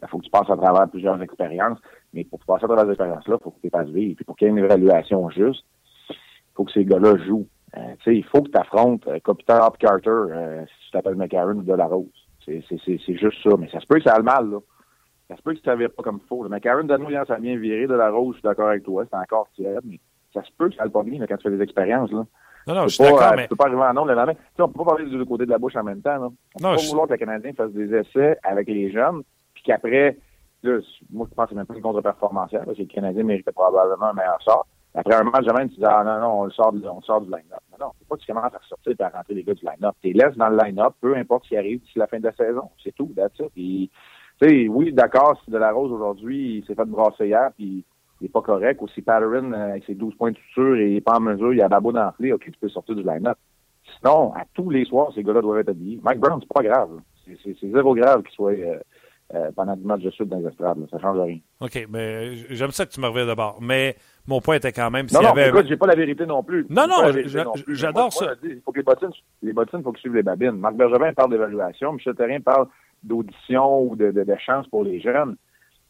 Il 0.01 0.07
faut 0.09 0.19
que 0.19 0.25
tu 0.25 0.29
passes 0.29 0.49
à 0.49 0.57
travers 0.57 0.89
plusieurs 0.89 1.21
expériences, 1.21 1.79
mais 2.13 2.23
pour 2.25 2.39
passer 2.39 2.65
à 2.65 2.67
travers 2.67 2.85
ces 2.85 2.91
expériences-là, 2.91 3.37
il 3.39 3.43
faut 3.43 3.51
que 3.51 3.61
tu 3.61 3.69
passes 3.69 3.89
vivre. 3.89 4.15
Puis 4.15 4.25
pour 4.25 4.35
qu'il 4.35 4.47
y 4.47 4.49
ait 4.49 4.51
une 4.51 4.59
évaluation 4.59 5.29
juste, 5.29 5.65
il 6.09 6.15
faut 6.55 6.65
que 6.65 6.71
ces 6.71 6.85
gars-là 6.85 7.17
jouent. 7.25 7.47
Euh, 7.77 7.95
il 8.07 8.25
faut 8.25 8.41
que 8.41 8.51
tu 8.51 8.57
affrontes 8.57 9.07
euh, 9.07 9.19
Hop 9.25 9.77
Carter 9.77 10.09
euh, 10.09 10.65
si 10.65 10.85
tu 10.85 10.91
t'appelles 10.91 11.15
McCarron 11.15 11.57
ou 11.57 11.63
Delarose. 11.63 12.05
C'est 12.45 12.61
juste 13.07 13.41
ça. 13.43 13.57
Mais 13.57 13.69
ça 13.69 13.79
se 13.79 13.87
peut 13.87 13.97
que 13.97 14.03
ça 14.03 14.13
a 14.13 14.17
le 14.17 14.23
mal, 14.23 14.49
là. 14.49 14.59
Ça 15.27 15.35
se 15.35 15.41
peut 15.41 15.53
que 15.55 15.61
ça 15.61 15.75
ne 15.75 15.87
pas 15.87 16.03
comme 16.03 16.19
il 16.23 16.27
faut. 16.27 16.43
Le 16.43 16.49
McCarron, 16.49 16.87
ça 16.87 17.37
vient 17.37 17.57
virer 17.57 17.87
de 17.87 17.95
la 17.95 18.11
rose, 18.11 18.35
je 18.35 18.39
suis 18.39 18.47
d'accord 18.47 18.69
avec 18.69 18.83
toi, 18.83 19.05
c'est 19.09 19.17
encore 19.17 19.49
tiède, 19.55 19.79
mais 19.83 19.99
ça 20.35 20.43
se 20.43 20.51
peut 20.57 20.69
que 20.69 20.75
ça 20.75 20.83
le 20.83 20.91
pas 20.91 21.03
bien 21.03 21.25
quand 21.25 21.37
tu 21.37 21.49
fais 21.49 21.55
des 21.55 21.63
expériences. 21.63 22.11
Là. 22.11 22.25
Non, 22.67 22.73
non, 22.73 22.83
je 22.83 22.95
suis 22.95 23.03
d'accord, 23.03 23.21
euh, 23.21 23.33
mais... 23.35 23.43
Tu 23.43 23.49
peux 23.49 23.55
pas 23.55 23.65
arriver 23.65 23.81
en 23.81 23.93
nombre 23.93 24.07
le 24.09 24.15
lendemain. 24.15 24.33
Tu 24.33 24.39
sais, 24.55 24.61
on 24.61 24.69
peut 24.69 24.83
pas 24.83 24.95
parler 24.95 25.05
du 25.05 25.25
côté 25.25 25.45
de 25.45 25.51
la 25.51 25.57
bouche 25.57 25.75
en 25.75 25.83
même 25.83 26.01
temps. 26.01 26.17
Là. 26.17 26.27
On 26.27 26.27
non, 26.27 26.35
peut 26.69 26.75
pas 26.75 26.77
je... 26.77 26.89
vouloir 26.89 27.07
que 27.07 27.13
le 27.13 27.17
Canadien 27.17 27.53
fasse 27.53 27.71
des 27.71 27.93
essais 27.93 28.37
avec 28.43 28.67
les 28.67 28.91
jeunes, 28.91 29.23
puis 29.53 29.63
qu'après, 29.63 30.17
là, 30.63 30.79
moi, 31.11 31.27
je 31.29 31.35
pense 31.35 31.45
que 31.45 31.49
c'est 31.49 31.55
même 31.55 31.65
pas 31.65 31.75
une 31.75 31.81
contre-performance, 31.81 32.51
parce 32.51 32.77
que 32.77 32.81
le 32.81 32.87
Canadien 32.87 33.23
méritait 33.23 33.51
probablement 33.51 34.07
un 34.07 34.13
meilleur 34.13 34.41
sort. 34.41 34.67
Après 34.97 35.13
un 35.13 35.23
match, 35.23 35.43
jamais, 35.43 35.67
tu 35.67 35.75
dis, 35.75 35.85
ah 35.85 36.03
non, 36.05 36.19
non, 36.21 36.39
on 36.39 36.43
le 36.45 36.51
sort, 36.51 36.73
on 36.73 37.01
sort 37.01 37.21
du 37.21 37.27
line-up. 37.29 37.59
Non, 37.71 37.87
non, 37.87 37.91
faut 37.99 38.05
pas 38.09 38.15
que 38.15 38.21
tu 38.21 38.31
commences 38.31 38.53
à 38.53 38.57
ressortir 38.57 38.93
et 38.97 39.03
à 39.03 39.09
rentrer 39.09 39.33
les 39.33 39.43
gars 39.43 39.53
du 39.53 39.65
line-up. 39.65 39.93
Tu 40.01 40.07
les 40.07 40.13
laisses 40.13 40.37
dans 40.37 40.47
le 40.47 40.57
line-up, 40.57 40.93
peu 41.01 41.15
importe 41.17 41.43
ce 41.43 41.49
qui 41.49 41.57
arrive 41.57 41.81
d'ici 41.81 41.99
la 41.99 42.07
fin 42.07 42.17
de 42.19 42.23
la 42.23 42.31
saison. 42.33 42.69
C'est 42.81 42.95
tout, 42.95 43.11
that's 43.15 43.37
it. 43.39 43.49
Puis, 43.53 43.91
tu 44.41 44.49
sais, 44.49 44.67
oui, 44.69 44.93
d'accord, 44.93 45.39
si 45.43 45.51
De 45.51 45.57
La 45.57 45.71
Rose 45.71 45.91
aujourd'hui, 45.91 46.59
il 46.59 46.65
s'est 46.65 46.75
fait 46.75 46.85
brasser 46.85 47.27
hier, 47.27 47.51
puis 47.57 47.83
il 48.21 48.25
n'est 48.25 48.29
pas 48.29 48.41
correct. 48.41 48.81
Aussi, 48.81 49.01
Patterson, 49.01 49.51
euh, 49.51 49.71
avec 49.71 49.85
ses 49.85 49.95
12 49.95 50.15
points 50.15 50.31
de 50.31 50.37
suture 50.37 50.75
et 50.75 50.87
il 50.87 50.93
n'est 50.95 51.01
pas 51.01 51.17
en 51.17 51.21
mesure, 51.21 51.53
il 51.53 51.61
a 51.61 51.67
Babo 51.67 51.91
d'enfler, 51.91 52.31
OK, 52.31 52.43
tu 52.45 52.51
peux 52.59 52.69
sortir 52.69 52.95
du 52.95 53.03
line-up. 53.03 53.37
Sinon, 53.99 54.33
à 54.33 54.43
tous 54.53 54.69
les 54.69 54.85
soirs, 54.85 55.11
ces 55.13 55.23
gars-là 55.23 55.41
doivent 55.41 55.59
être 55.59 55.69
habillés. 55.69 55.99
Mike 56.01 56.19
Brown, 56.19 56.39
c'est 56.41 56.53
pas 56.53 56.63
grave. 56.63 56.89
C'est 57.43 57.71
zéro 57.71 57.93
grave 57.95 58.23
qu'il 58.23 58.33
soit 58.33 58.51
euh, 58.51 58.77
euh, 59.33 59.51
pendant 59.55 59.75
10 59.75 59.85
matchs 59.85 60.01
de 60.01 60.11
suite 60.11 60.29
dans 60.29 60.39
les 60.39 60.47
estrades. 60.47 60.77
Ça 60.89 60.99
change 60.99 61.19
rien. 61.19 61.39
OK, 61.59 61.87
mais 61.89 62.35
j'aime 62.55 62.71
ça 62.71 62.85
que 62.85 62.91
tu 62.91 63.01
me 63.01 63.07
reviens 63.07 63.25
d'abord. 63.25 63.59
Mais 63.61 63.95
mon 64.27 64.41
point 64.41 64.55
était 64.55 64.71
quand 64.71 64.91
même... 64.91 65.07
Non, 65.13 65.21
non, 65.21 65.29
avait... 65.29 65.49
écoute, 65.49 65.65
j'ai 65.67 65.77
pas 65.77 65.87
la 65.87 65.95
vérité 65.95 66.25
non 66.25 66.43
plus. 66.43 66.65
Non, 66.69 66.87
non, 66.87 67.11
j'adore 67.67 68.13
ça. 68.13 68.33
il 68.43 68.61
faut 68.63 68.71
que 68.71 68.77
les 68.77 68.83
bottines, 68.83 69.11
les 69.41 69.53
bottines, 69.53 69.79
il 69.79 69.83
faut 69.83 69.91
qu'ils 69.91 70.01
suivent 70.01 70.15
les 70.15 70.23
babines. 70.23 70.51
Marc 70.51 70.75
Bergevin 70.75 71.13
parle 71.13 71.31
d'évaluation, 71.31 71.93
Michel 71.93 72.15
Terrien 72.15 72.39
parle 72.39 72.67
d'audition 73.03 73.81
ou 73.83 73.95
de, 73.95 74.11
de, 74.11 74.23
de 74.23 74.35
chance 74.37 74.67
pour 74.67 74.83
les 74.83 74.99
jeunes. 74.99 75.35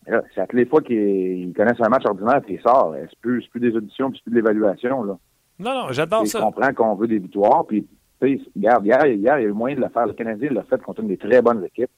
C'est 0.06 0.42
à 0.42 0.48
toutes 0.48 0.60
les 0.60 0.66
fois 0.66 0.82
qu'ils 0.82 1.52
connaissent 1.56 1.82
un 1.82 1.90
match 1.90 2.06
ordinaire, 2.06 2.42
puis 2.42 2.56
ils 2.56 2.62
sortent. 2.62 2.96
C'est 3.10 3.20
plus, 3.20 3.48
plus 3.48 3.60
des 3.60 3.76
auditions, 3.76 4.12
puis 4.12 4.22
plus 4.24 4.32
de 4.32 4.36
l'évaluation. 4.36 5.04
Non, 5.04 5.18
non, 5.60 5.92
j'adore 5.92 6.28
ça. 6.28 6.40
Je 6.40 6.44
comprends 6.44 6.74
qu'on 6.74 6.96
veut 6.96 7.08
des 7.08 7.20
victoires, 7.20 7.66
puis 7.66 7.88
regarde, 8.22 8.86
hier, 8.86 9.06
hier, 9.06 9.16
il 9.16 9.22
y 9.22 9.30
a 9.30 9.42
eu 9.42 9.52
moyen 9.52 9.76
de 9.76 9.82
le 9.82 9.90
faire. 9.90 10.06
Le 10.06 10.14
Canadien 10.14 10.52
l'a 10.52 10.64
fait 10.64 10.82
contre 10.82 11.02
une 11.02 11.08
des 11.08 11.18
très 11.18 11.42
bonnes 11.42 11.64
équipes. 11.66 11.90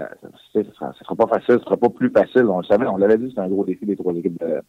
Euh, 0.00 0.06
ce 0.52 0.58
ne 0.58 0.64
sera, 0.64 1.14
pas 1.16 1.26
facile, 1.26 1.58
ce 1.58 1.64
sera 1.64 1.76
pas 1.76 1.88
plus 1.88 2.10
facile. 2.10 2.44
On 2.46 2.58
le 2.58 2.64
savait, 2.64 2.86
on 2.86 2.96
l'avait 2.96 3.18
dit, 3.18 3.30
c'est 3.32 3.40
un 3.40 3.48
gros 3.48 3.64
défi 3.64 3.86
des 3.86 3.96
trois 3.96 4.12
équipes 4.14 4.40
de, 4.40 4.60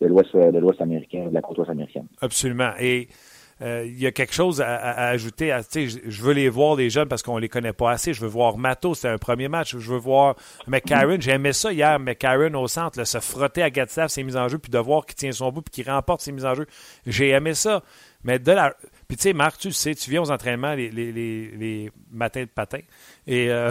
de 0.00 0.58
l'Ouest 0.58 0.80
américain, 0.80 1.26
de 1.26 1.34
la 1.34 1.42
côte 1.42 1.58
ouest 1.58 1.70
américaine. 1.70 2.06
Absolument. 2.22 2.70
Et 2.80 3.08
euh, 3.60 3.84
il 3.86 3.98
y 3.98 4.06
a 4.06 4.12
quelque 4.12 4.34
chose 4.34 4.60
à, 4.60 5.08
ajouter. 5.08 5.50
À, 5.50 5.60
je 5.62 6.22
veux 6.22 6.32
les 6.32 6.48
voir, 6.48 6.76
les 6.76 6.90
jeunes, 6.90 7.08
parce 7.08 7.22
qu'on 7.22 7.38
les 7.38 7.48
connaît 7.48 7.72
pas 7.72 7.90
assez. 7.90 8.14
Je 8.14 8.20
veux 8.20 8.28
voir 8.28 8.56
Mato, 8.56 8.94
c'était 8.94 9.08
un 9.08 9.18
premier 9.18 9.48
match. 9.48 9.76
Je 9.76 9.90
veux 9.90 9.98
voir 9.98 10.36
McCarron. 10.66 11.16
J'ai 11.20 11.32
aimé 11.32 11.52
ça 11.52 11.72
hier, 11.72 11.98
McCarron 11.98 12.54
au 12.54 12.68
centre, 12.68 13.02
se 13.02 13.18
frotter 13.20 13.62
à 13.62 13.70
Gatstaff, 13.70 14.10
ses 14.10 14.22
mises 14.22 14.36
en 14.36 14.48
jeu, 14.48 14.58
puis 14.58 14.70
de 14.70 14.78
voir 14.78 15.06
qu'il 15.06 15.16
tient 15.16 15.32
son 15.32 15.50
bout, 15.50 15.62
puis 15.62 15.82
qu'il 15.82 15.90
remporte 15.90 16.20
ses 16.20 16.32
mises 16.32 16.46
en 16.46 16.54
jeu. 16.54 16.66
J'ai 17.06 17.30
aimé 17.30 17.54
ça. 17.54 17.82
Mais 18.24 18.38
de 18.38 18.52
la. 18.52 18.74
Puis 19.06 19.16
tu 19.16 19.22
sais, 19.24 19.32
Marc, 19.32 19.58
tu 19.58 19.72
sais, 19.72 19.94
tu 19.94 20.10
viens 20.10 20.22
aux 20.22 20.30
entraînements 20.30 20.74
les, 20.74 21.90
matins 22.12 22.42
de 22.42 22.48
patin. 22.48 22.80
Et, 23.26 23.50
euh, 23.50 23.70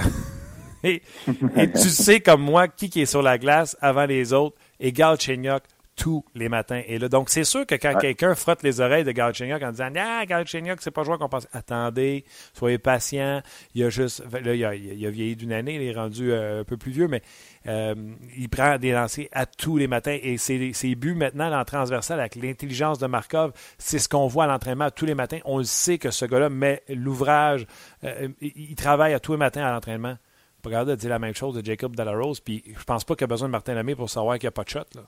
tu 0.84 1.90
sais 1.90 2.20
comme 2.20 2.42
moi 2.42 2.68
qui, 2.68 2.90
qui 2.90 3.02
est 3.02 3.06
sur 3.06 3.22
la 3.22 3.38
glace 3.38 3.78
avant 3.82 4.06
les 4.06 4.34
autres? 4.34 4.58
Et 4.80 4.92
Galchenyuk, 4.92 5.64
tous 5.98 6.24
les 6.36 6.48
matins. 6.48 6.82
Et 6.88 7.00
là, 7.00 7.10
donc, 7.10 7.30
c'est 7.30 7.44
sûr 7.44 7.66
que 7.66 7.76
quand 7.76 7.98
quelqu'un 7.98 8.36
frotte 8.36 8.64
les 8.64 8.80
oreilles 8.80 9.04
de 9.04 9.12
Galchenyuk 9.12 9.62
en 9.62 9.72
disant 9.72 9.90
Ah, 9.98 10.26
Galchenyuk, 10.26 10.80
c'est 10.80 10.92
pas 10.92 11.04
joueur 11.04 11.18
qu'on 11.18 11.28
pense. 11.28 11.48
Attendez, 11.52 12.24
soyez 12.54 12.78
patient. 12.78 13.42
Il 13.74 13.84
a 13.84 13.90
juste. 13.90 14.24
Là, 14.32 14.54
il 14.54 14.64
a, 14.64 14.76
il 14.76 15.06
a 15.06 15.10
vieilli 15.10 15.36
d'une 15.36 15.52
année, 15.52 15.76
il 15.76 15.82
est 15.82 15.94
rendu 15.94 16.32
euh, 16.32 16.62
un 16.62 16.64
peu 16.64 16.78
plus 16.78 16.92
vieux, 16.92 17.08
mais 17.08 17.22
euh, 17.68 17.96
il 18.38 18.48
prend 18.48 18.78
des 18.78 18.92
lancers 18.92 19.28
à 19.32 19.46
tous 19.46 19.78
les 19.78 19.88
matins. 19.88 20.18
Et 20.22 20.38
ses, 20.38 20.72
ses 20.72 20.96
buts 20.96 21.16
maintenant 21.16 21.50
dans 21.50 21.66
transversal 21.66 22.20
avec 22.20 22.36
l'intelligence 22.36 23.00
de 23.00 23.08
Markov, 23.08 23.52
c'est 23.80 24.00
ce 24.00 24.08
qu'on 24.08 24.28
voit 24.28 24.46
à 24.46 24.48
l'entraînement 24.48 24.92
tous 24.92 25.06
les 25.06 25.16
matins. 25.16 25.40
On 25.46 25.58
le 25.58 25.64
sait 25.64 25.98
que 25.98 26.12
ce 26.12 26.26
gars-là 26.26 26.50
met 26.50 26.84
l'ouvrage. 26.88 27.66
Euh, 28.04 28.30
il, 28.42 28.76
travaille 28.76 29.14
à 29.14 29.20
tous 29.20 29.32
les 29.32 29.40
matins 29.40 29.66
à 29.66 29.72
l'entraînement. 29.72 30.16
Regardez 30.64 30.96
dire 30.96 31.10
la 31.10 31.20
même 31.20 31.34
chose 31.34 31.56
de 31.56 31.66
Jacob 31.66 31.96
Delarose, 31.96 32.42
puis 32.42 32.62
je 32.78 32.84
pense 32.84 33.06
pas 33.06 33.16
qu'il 33.16 33.24
a 33.24 33.28
besoin 33.28 33.48
de 33.48 33.54
Martin 33.54 33.74
Lemay 33.74 33.96
pour 33.96 34.10
savoir 34.10 34.38
qu'il 34.38 34.46
n'y 34.46 34.50
a 34.50 34.52
pas 34.52 34.64
de 34.64 34.70
shot. 34.70 34.80
Là. 34.96 35.04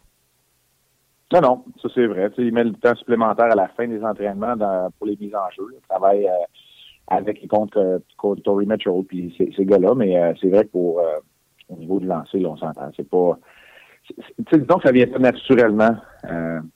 Non, 1.31 1.41
non, 1.41 1.63
ça 1.81 1.89
c'est 1.93 2.07
vrai. 2.07 2.31
il 2.39 2.51
met 2.51 2.63
le 2.63 2.74
temps 2.74 2.95
supplémentaire 2.95 3.51
à 3.51 3.55
la 3.55 3.67
fin 3.67 3.88
des 3.88 4.03
entraînements 4.03 4.55
pour 4.98 5.07
les 5.07 5.15
mises 5.19 5.36
en 5.36 5.50
jeu. 5.55 5.63
Il 5.74 5.88
travaille 5.88 6.25
euh, 6.25 6.45
avec 7.07 7.43
et 7.43 7.48
contre, 7.48 7.77
euh, 7.77 8.36
Tory 8.43 8.65
Mitchell 8.65 9.03
puis 9.07 9.36
ces, 9.38 9.65
gars-là, 9.65 9.93
mais 9.93 10.17
euh, 10.17 10.33
c'est 10.41 10.50
vrai 10.50 10.63
que 10.63 10.69
pour 10.69 11.01
au 11.69 11.75
niveau 11.75 12.00
du 12.00 12.07
lancer, 12.07 12.39
là, 12.39 12.50
on 12.50 12.57
s'entend. 12.57 12.89
C'est 12.98 13.07
pas. 13.07 13.38
disons 14.51 14.77
que 14.79 14.88
ça 14.88 14.91
vient 14.91 15.05
pas 15.05 15.19
naturellement 15.19 15.95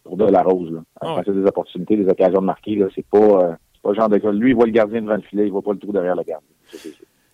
pour 0.04 0.18
de 0.18 0.26
la 0.26 0.44
rose. 0.44 0.72
Là. 0.72 0.82
Oh. 1.02 1.20
c'est 1.26 1.34
des 1.34 1.48
opportunités, 1.48 1.98
des 1.98 2.08
occasions 2.08 2.42
de 2.42 2.46
marquer, 2.46 2.76
là, 2.76 2.86
c'est 2.94 3.08
pas, 3.08 3.58
pas 3.82 3.90
le 3.90 3.96
genre 3.96 4.10
de 4.10 4.18
gars. 4.18 4.32
Lui, 4.32 4.52
il 4.52 4.56
voit 4.56 4.68
le 4.68 4.72
gardien 4.72 5.02
devant 5.02 5.16
le 5.16 5.22
filet, 5.22 5.48
il 5.48 5.52
voit 5.52 5.64
pas 5.64 5.74
le 5.74 5.80
trou 5.80 5.92
derrière 5.92 6.16
le 6.16 6.22
gardien. 6.22 6.48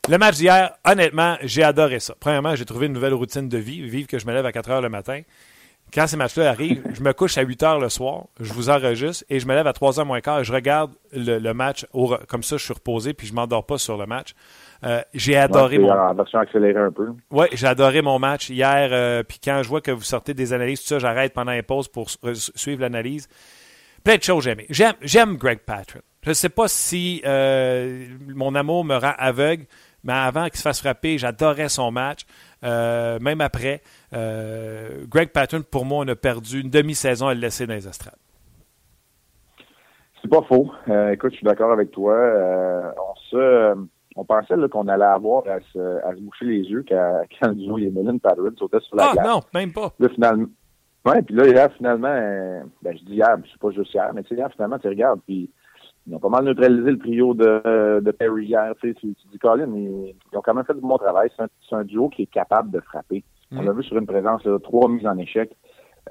le 0.09 0.17
match 0.17 0.37
d'hier, 0.37 0.71
honnêtement, 0.89 1.35
j'ai 1.41 1.63
adoré 1.63 1.99
ça. 1.99 2.15
Premièrement, 2.17 2.55
j'ai 2.55 2.63
trouvé 2.63 2.85
une 2.85 2.93
nouvelle 2.93 3.13
routine 3.13 3.49
de 3.49 3.57
vie, 3.57 3.81
vivre 3.81 4.07
que 4.07 4.19
je 4.19 4.25
me 4.25 4.31
lève 4.31 4.45
à 4.45 4.53
4 4.53 4.71
heures 4.71 4.81
le 4.81 4.89
matin 4.89 5.23
quand 5.93 6.07
ces 6.07 6.17
matchs-là 6.17 6.49
arrivent, 6.49 6.83
je 6.93 7.01
me 7.01 7.13
couche 7.13 7.37
à 7.37 7.41
8 7.41 7.63
heures 7.63 7.79
le 7.79 7.89
soir, 7.89 8.25
je 8.39 8.53
vous 8.53 8.69
enregistre 8.69 9.23
et 9.29 9.39
je 9.39 9.47
me 9.47 9.55
lève 9.55 9.67
à 9.67 9.73
3 9.73 9.99
heures 9.99 10.05
moins 10.05 10.21
quart 10.21 10.39
et 10.39 10.43
je 10.43 10.53
regarde 10.53 10.91
le, 11.11 11.51
match. 11.53 11.85
comme 12.27 12.43
ça, 12.43 12.57
je 12.57 12.63
suis 12.63 12.73
reposé 12.73 13.13
puis 13.13 13.27
je 13.27 13.33
m'endors 13.33 13.65
pas 13.65 13.77
sur 13.77 13.97
le 13.97 14.05
match. 14.05 14.33
Euh, 14.83 15.01
j'ai 15.13 15.35
adoré 15.35 15.77
mon. 15.77 15.91
En 15.91 16.13
version 16.13 16.39
accélérée 16.39 16.79
un 16.79 16.91
peu. 16.91 17.07
Oui, 17.31 17.47
j'ai 17.51 17.67
adoré 17.67 18.01
mon 18.01 18.17
match 18.17 18.49
hier. 18.49 18.89
Euh, 18.91 19.23
puis 19.23 19.39
quand 19.43 19.61
je 19.61 19.67
vois 19.67 19.81
que 19.81 19.91
vous 19.91 20.03
sortez 20.03 20.33
des 20.33 20.53
analyses, 20.53 20.81
tout 20.81 20.87
ça, 20.87 20.99
j'arrête 20.99 21.33
pendant 21.33 21.51
les 21.51 21.63
pauses 21.63 21.87
pour 21.87 22.09
suivre 22.33 22.81
l'analyse. 22.81 23.27
Plein 24.03 24.15
de 24.15 24.23
choses 24.23 24.43
j'aime. 24.43 24.61
J'aime 24.69 25.35
Greg 25.35 25.59
Patrick. 25.59 26.03
Je 26.21 26.29
ne 26.29 26.33
sais 26.33 26.49
pas 26.49 26.67
si 26.67 27.21
euh, 27.25 28.05
mon 28.27 28.55
amour 28.55 28.85
me 28.85 28.95
rend 28.95 29.13
aveugle, 29.17 29.65
mais 30.03 30.13
avant 30.13 30.45
qu'il 30.45 30.57
se 30.57 30.61
fasse 30.61 30.79
frapper, 30.79 31.17
j'adorais 31.17 31.69
son 31.69 31.91
match. 31.91 32.21
Même 32.61 33.41
après, 33.41 33.81
Greg 34.11 35.29
Patton, 35.31 35.61
pour 35.69 35.85
moi, 35.85 36.03
on 36.05 36.07
a 36.07 36.15
perdu 36.15 36.61
une 36.61 36.69
demi-saison 36.69 37.27
à 37.27 37.33
le 37.33 37.39
laisser 37.39 37.67
dans 37.67 37.73
les 37.73 37.87
estrades. 37.87 38.15
C'est 40.21 40.29
pas 40.29 40.41
faux. 40.43 40.71
écoute, 41.11 41.31
je 41.31 41.37
suis 41.37 41.45
d'accord 41.45 41.71
avec 41.71 41.91
toi. 41.91 42.13
on 42.13 43.15
se, 43.29 43.75
on 44.15 44.25
pensait 44.25 44.55
qu'on 44.69 44.87
allait 44.87 45.05
avoir 45.05 45.43
à 45.47 45.59
se, 45.71 46.05
à 46.05 46.13
se, 46.13 46.21
boucher 46.21 46.45
les 46.45 46.61
yeux 46.63 46.83
quand, 46.87 47.21
quand 47.39 47.53
Joe 47.57 47.81
Yemelin 47.81 48.17
Patton 48.17 48.53
sautait 48.57 48.79
sur 48.81 48.97
la 48.97 49.13
ah, 49.17 49.23
non, 49.23 49.41
même 49.53 49.71
pas. 49.71 49.93
Là, 49.99 50.09
finalement, 50.09 50.47
ouais, 51.05 51.21
puis 51.21 51.35
là, 51.35 51.47
hier, 51.47 51.71
finalement, 51.77 52.61
ben, 52.81 52.97
je 52.97 53.05
dis 53.05 53.13
hier, 53.13 53.37
je 53.43 53.49
suis 53.49 53.59
pas 53.59 53.71
juste 53.71 53.93
hier, 53.93 54.11
mais 54.13 54.23
tu 54.23 54.29
sais, 54.29 54.35
hier, 54.35 54.51
finalement, 54.51 54.79
tu 54.79 54.87
regardes, 54.87 55.21
puis 55.25 55.49
ils 56.07 56.15
ont 56.15 56.19
pas 56.19 56.29
mal 56.29 56.43
neutralisé 56.43 56.91
le 56.91 56.97
trio 56.97 57.33
de, 57.33 57.99
de 58.01 58.11
Perry 58.11 58.47
hier. 58.47 58.73
Tu, 58.81 58.89
sais, 58.89 58.95
tu, 58.95 59.15
dis, 59.31 59.39
Colin, 59.39 59.71
ils, 59.75 60.15
ont 60.33 60.41
quand 60.41 60.53
même 60.53 60.65
fait 60.65 60.73
du 60.73 60.81
bon 60.81 60.97
travail. 60.97 61.29
C'est 61.37 61.75
un, 61.75 61.83
duo 61.83 62.09
qui 62.09 62.23
est 62.23 62.31
capable 62.31 62.71
de 62.71 62.79
frapper. 62.79 63.23
On 63.51 63.61
l'a 63.61 63.73
vu 63.73 63.83
sur 63.83 63.97
une 63.97 64.05
présence, 64.05 64.43
là, 64.45 64.59
trois 64.59 64.87
mises 64.89 65.07
en 65.07 65.17
échec, 65.17 65.55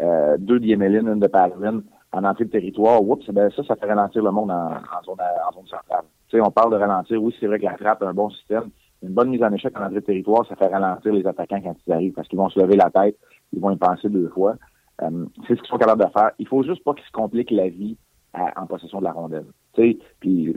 euh, 0.01 0.37
deux 0.39 0.59
d'Yemelin, 0.59 1.13
une 1.13 1.21
de 1.21 1.29
Palvin 1.29 1.83
en 2.13 2.25
entrée 2.25 2.45
de 2.45 2.51
territoire. 2.51 3.03
Oups, 3.03 3.29
ben 3.31 3.51
ça, 3.51 3.63
ça 3.65 3.77
fait 3.77 3.87
ralentir 3.87 4.23
le 4.23 4.31
monde 4.31 4.51
en, 4.51 4.71
en 4.71 5.03
zone, 5.05 5.19
en 5.21 5.53
zone 5.53 5.67
centrale. 5.67 6.05
Tu 6.29 6.37
sais, 6.37 6.43
on 6.43 6.51
parle 6.51 6.73
de 6.73 6.77
ralentir. 6.77 7.23
Oui, 7.23 7.35
c'est 7.39 7.47
vrai 7.47 7.59
que 7.59 7.65
la 7.65 7.77
frappe 7.77 8.03
a 8.03 8.09
un 8.09 8.15
bon 8.15 8.31
système. 8.31 8.71
Une 9.03 9.11
bonne 9.11 9.31
mise 9.31 9.43
en 9.43 9.53
échec 9.53 9.79
en 9.79 9.85
entrée 9.85 9.97
de 9.97 10.01
territoire, 10.01 10.45
ça 10.47 10.57
fait 10.57 10.67
ralentir 10.67 11.13
les 11.13 11.27
attaquants 11.27 11.61
quand 11.63 11.77
ils 11.87 11.93
arrivent 11.93 12.13
parce 12.15 12.27
qu'ils 12.27 12.39
vont 12.39 12.49
se 12.49 12.59
lever 12.59 12.77
la 12.77 12.91
tête, 12.91 13.17
ils 13.53 13.61
vont 13.61 13.71
y 13.71 13.77
penser 13.77 14.09
deux 14.09 14.29
fois. 14.29 14.57
Euh, 15.03 15.27
c'est 15.47 15.55
ce 15.55 15.61
qu'ils 15.61 15.69
sont 15.69 15.79
capables 15.79 16.05
de 16.05 16.11
faire. 16.11 16.33
Il 16.41 16.49
faut 16.49 16.65
juste 16.65 16.83
pas 16.83 16.95
qu'ils 16.95 17.07
se 17.07 17.13
compliquent 17.13 17.53
la 17.53 17.69
vie 17.69 17.97
en 18.35 18.67
possession 18.67 18.99
de 18.99 19.05
la 19.05 19.13
rondelle. 19.13 19.47
Puis 19.75 20.57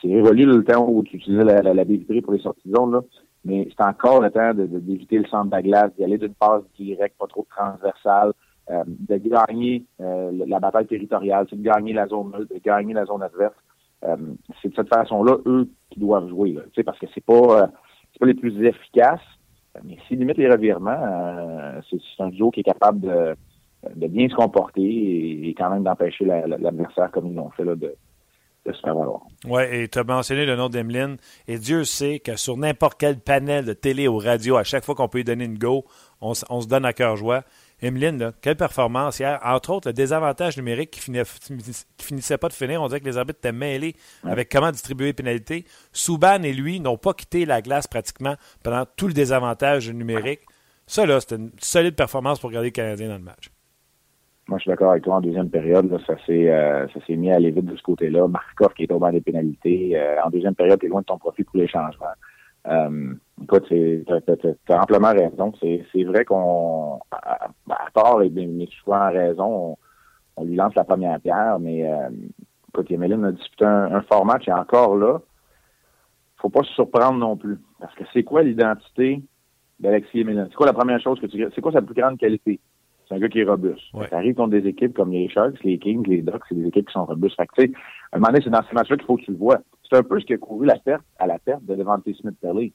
c'est 0.00 0.08
révolu 0.08 0.44
le 0.44 0.64
temps 0.64 0.86
où 0.88 1.02
tu 1.02 1.16
utilisais 1.16 1.44
la, 1.44 1.62
la, 1.62 1.84
pour 2.22 2.32
les 2.32 2.40
sorties 2.40 2.68
de 2.68 2.74
zone, 2.74 2.92
là, 2.92 3.00
mais 3.44 3.68
c'est 3.70 3.82
encore 3.82 4.20
le 4.20 4.30
temps 4.30 4.52
d'éviter 4.54 5.18
le 5.18 5.26
centre 5.26 5.46
de 5.46 5.50
la 5.52 5.62
glace, 5.62 5.92
d'y 5.96 6.04
aller 6.04 6.18
d'une 6.18 6.34
passe 6.34 6.62
directe, 6.78 7.16
pas 7.18 7.26
trop 7.26 7.46
transversale, 7.50 8.32
euh, 8.70 8.84
de 8.86 9.16
gagner 9.16 9.84
euh, 10.00 10.30
la 10.46 10.60
bataille 10.60 10.86
territoriale, 10.86 11.46
de 11.50 11.56
gagner 11.56 11.92
la 11.92 12.06
zone 12.06 12.32
de 12.32 12.58
gagner 12.62 12.94
la 12.94 13.04
zone 13.04 13.22
adverse. 13.22 13.54
Euh, 14.04 14.16
c'est 14.60 14.68
de 14.68 14.74
cette 14.74 14.88
façon-là, 14.88 15.38
eux, 15.46 15.68
qui 15.90 16.00
doivent 16.00 16.28
jouer. 16.28 16.52
Là, 16.52 16.62
parce 16.84 16.98
que 16.98 17.06
c'est 17.14 17.24
pas, 17.24 17.68
pas 18.18 18.26
les 18.26 18.34
plus 18.34 18.64
efficaces, 18.64 19.20
mais 19.84 19.96
s'ils 20.06 20.18
limitent 20.18 20.38
les 20.38 20.50
revirements, 20.50 21.80
c'est 21.90 22.22
un 22.22 22.28
duo 22.28 22.50
qui 22.50 22.60
est 22.60 22.64
capable 22.64 23.00
de, 23.00 23.34
de 23.94 24.06
bien 24.06 24.28
se 24.28 24.34
comporter 24.34 25.48
et, 25.48 25.54
quand 25.54 25.70
même 25.70 25.82
d'empêcher 25.82 26.24
l'adversaire, 26.24 27.10
comme 27.10 27.28
ils 27.28 27.34
l'ont 27.34 27.50
fait, 27.50 27.64
là, 27.64 27.74
de, 27.74 27.94
de 28.66 28.72
se 28.72 28.80
faire 28.80 28.94
valoir. 28.94 29.22
Oui, 29.46 29.62
et 29.70 29.88
tu 29.88 29.98
as 29.98 30.04
mentionné 30.04 30.44
le 30.44 30.56
nom 30.56 30.68
d'Emeline. 30.68 31.16
Et 31.48 31.58
Dieu 31.58 31.84
sait 31.84 32.18
que 32.18 32.36
sur 32.36 32.56
n'importe 32.56 32.98
quel 32.98 33.18
panel 33.18 33.64
de 33.64 33.72
télé 33.72 34.06
ou 34.06 34.18
radio, 34.18 34.56
à 34.56 34.64
chaque 34.64 34.84
fois 34.84 34.94
qu'on 34.94 35.08
peut 35.08 35.18
lui 35.18 35.24
donner 35.24 35.44
une 35.44 35.58
go, 35.58 35.84
on, 36.20 36.34
se 36.34 36.66
donne 36.66 36.84
à 36.84 36.92
cœur 36.92 37.16
joie. 37.16 37.44
Emeline, 37.82 38.32
quelle 38.42 38.56
performance 38.56 39.18
hier. 39.18 39.40
Entre 39.42 39.70
autres, 39.70 39.88
le 39.88 39.94
désavantage 39.94 40.58
numérique 40.58 40.90
qui, 40.90 41.00
finissait 41.98 42.36
pas 42.36 42.48
de 42.48 42.52
finir. 42.52 42.82
On 42.82 42.88
dirait 42.88 43.00
que 43.00 43.06
les 43.06 43.16
arbitres 43.16 43.38
étaient 43.38 43.52
mêlés 43.52 43.96
avec 44.24 44.50
comment 44.50 44.70
distribuer 44.70 45.06
les 45.06 45.12
pénalités. 45.14 45.64
Souban 45.92 46.42
et 46.42 46.52
lui 46.52 46.80
n'ont 46.80 46.98
pas 46.98 47.14
quitté 47.14 47.46
la 47.46 47.62
glace 47.62 47.86
pratiquement 47.86 48.36
pendant 48.62 48.84
tout 48.96 49.06
le 49.06 49.14
désavantage 49.14 49.88
numérique. 49.90 50.40
Ça, 50.86 51.06
là, 51.06 51.20
c'était 51.20 51.36
une 51.36 51.52
solide 51.58 51.94
performance 51.94 52.40
pour 52.40 52.50
garder 52.50 52.68
les 52.68 52.72
Canadiens 52.72 53.08
dans 53.08 53.14
le 53.14 53.20
match. 53.20 53.50
Moi, 54.50 54.58
je 54.58 54.62
suis 54.62 54.68
d'accord 54.70 54.90
avec 54.90 55.04
toi. 55.04 55.14
En 55.14 55.20
deuxième 55.20 55.48
période, 55.48 55.96
ça 56.08 56.16
s'est 56.26 56.50
euh, 56.50 56.88
ça 56.88 57.00
s'est 57.06 57.14
mis 57.14 57.30
à 57.30 57.36
aller 57.36 57.52
vite 57.52 57.66
de 57.66 57.76
ce 57.76 57.82
côté-là. 57.82 58.26
Markov 58.26 58.74
qui 58.74 58.82
est 58.82 58.90
au 58.90 58.98
banc 58.98 59.12
des 59.12 59.20
pénalités. 59.20 59.92
Euh, 59.94 60.16
en 60.24 60.28
deuxième 60.28 60.56
période, 60.56 60.80
tu 60.80 60.86
es 60.86 60.88
loin 60.88 61.02
de 61.02 61.06
ton 61.06 61.18
profit 61.18 61.44
pour 61.44 61.56
les 61.56 61.68
changements. 61.68 62.06
Euh, 62.66 63.14
écoute, 63.40 63.66
tu 63.68 64.04
as, 64.08 64.82
amplement 64.82 65.12
raison. 65.12 65.52
C'est 65.60 66.02
vrai 66.02 66.24
qu'on, 66.24 66.98
à, 67.12 67.44
à, 67.70 67.90
tort 67.94 68.22
et 68.24 68.28
bien 68.28 68.48
souvent 68.82 69.06
en 69.06 69.12
raison, 69.12 69.76
on, 70.36 70.44
lui 70.44 70.56
lance 70.56 70.74
la 70.74 70.82
première 70.82 71.20
pierre, 71.20 71.60
mais 71.60 71.88
euh, 71.88 72.08
écoute, 72.70 72.90
Emeline 72.90 73.26
a 73.26 73.30
disputé 73.30 73.64
un, 73.64 74.02
fort 74.02 74.26
match 74.26 74.48
et 74.48 74.52
encore 74.52 74.96
là, 74.96 75.20
faut 76.38 76.48
pas 76.48 76.64
se 76.64 76.72
surprendre 76.72 77.18
non 77.18 77.36
plus. 77.36 77.58
Parce 77.78 77.94
que 77.94 78.02
c'est 78.12 78.24
quoi 78.24 78.42
l'identité 78.42 79.22
d'Alexis 79.78 80.22
Emeline? 80.22 80.48
C'est 80.50 80.56
quoi 80.56 80.66
la 80.66 80.72
première 80.72 81.00
chose 81.00 81.20
que 81.20 81.26
tu 81.26 81.46
C'est 81.54 81.60
quoi 81.60 81.70
sa 81.70 81.82
plus 81.82 81.94
grande 81.94 82.18
qualité? 82.18 82.58
C'est 83.10 83.16
un 83.16 83.18
gars 83.18 83.28
qui 83.28 83.40
est 83.40 83.44
robuste. 83.44 83.82
Ça 84.08 84.18
arrive 84.18 84.36
contre 84.36 84.50
des 84.50 84.68
équipes 84.68 84.94
comme 84.94 85.10
les 85.10 85.28
Sharks, 85.28 85.60
les 85.64 85.78
Kings, 85.78 86.06
les 86.06 86.22
Ducks, 86.22 86.44
c'est 86.48 86.54
des 86.54 86.68
équipes 86.68 86.86
qui 86.86 86.92
sont 86.92 87.04
robustes. 87.04 87.34
Fait 87.34 87.46
que, 87.48 87.62
à 87.62 87.64
un 88.12 88.18
moment 88.20 88.28
donné, 88.28 88.40
c'est 88.44 88.50
dans 88.50 88.62
ces 88.62 88.72
matchs-là 88.72 88.96
qu'il 88.98 89.06
faut 89.06 89.16
que 89.16 89.22
tu 89.22 89.32
le 89.32 89.36
vois. 89.36 89.58
C'est 89.82 89.96
un 89.96 90.04
peu 90.04 90.20
ce 90.20 90.26
qui 90.26 90.34
a 90.34 90.38
couru 90.38 90.64
la 90.64 90.78
perte 90.78 91.02
à 91.18 91.26
la 91.26 91.40
perte 91.40 91.64
de 91.64 91.74
Devante 91.74 92.04
Smith-Pelly. 92.04 92.72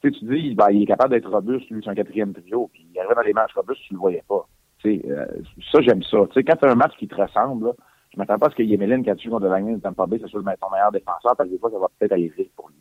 Tu 0.00 0.12
sais, 0.12 0.16
tu 0.16 0.24
dis, 0.26 0.54
ben, 0.54 0.70
il 0.70 0.82
est 0.82 0.86
capable 0.86 1.10
d'être 1.10 1.28
robuste, 1.28 1.68
lui, 1.70 1.82
c'est 1.82 1.90
un 1.90 1.96
quatrième 1.96 2.32
trio, 2.32 2.70
puis 2.72 2.86
il 2.94 3.00
arrive 3.00 3.16
dans 3.16 3.22
les 3.22 3.32
matchs 3.32 3.52
robustes, 3.54 3.82
tu 3.82 3.94
le 3.94 3.98
voyais 3.98 4.22
pas. 4.28 4.46
Tu 4.78 5.02
euh, 5.10 5.26
ça, 5.72 5.80
j'aime 5.80 6.04
ça. 6.04 6.18
Tu 6.32 6.44
quand 6.44 6.54
tu 6.54 6.64
as 6.64 6.70
un 6.70 6.76
match 6.76 6.96
qui 6.96 7.08
te 7.08 7.20
ressemble, 7.20 7.66
là, 7.66 7.72
je 8.12 8.18
m'attends 8.18 8.38
pas 8.38 8.46
à 8.46 8.50
ce 8.50 8.54
que 8.54 8.62
Yemelin, 8.62 9.02
quand 9.02 9.16
tu 9.16 9.28
contre 9.28 9.46
le 9.46 9.50
Lightning 9.50 9.78
de 9.78 9.82
Tampa 9.82 10.06
Bay, 10.06 10.20
ce 10.20 10.28
soit 10.28 10.40
ton 10.40 10.70
meilleur 10.70 10.92
défenseur, 10.92 11.34
parce 11.36 11.48
que 11.48 11.54
des 11.54 11.58
fois, 11.58 11.72
ça 11.72 11.80
va 11.80 11.88
peut-être 11.98 12.12
aller 12.12 12.32
vite 12.38 12.52
pour 12.54 12.68
lui 12.68 12.76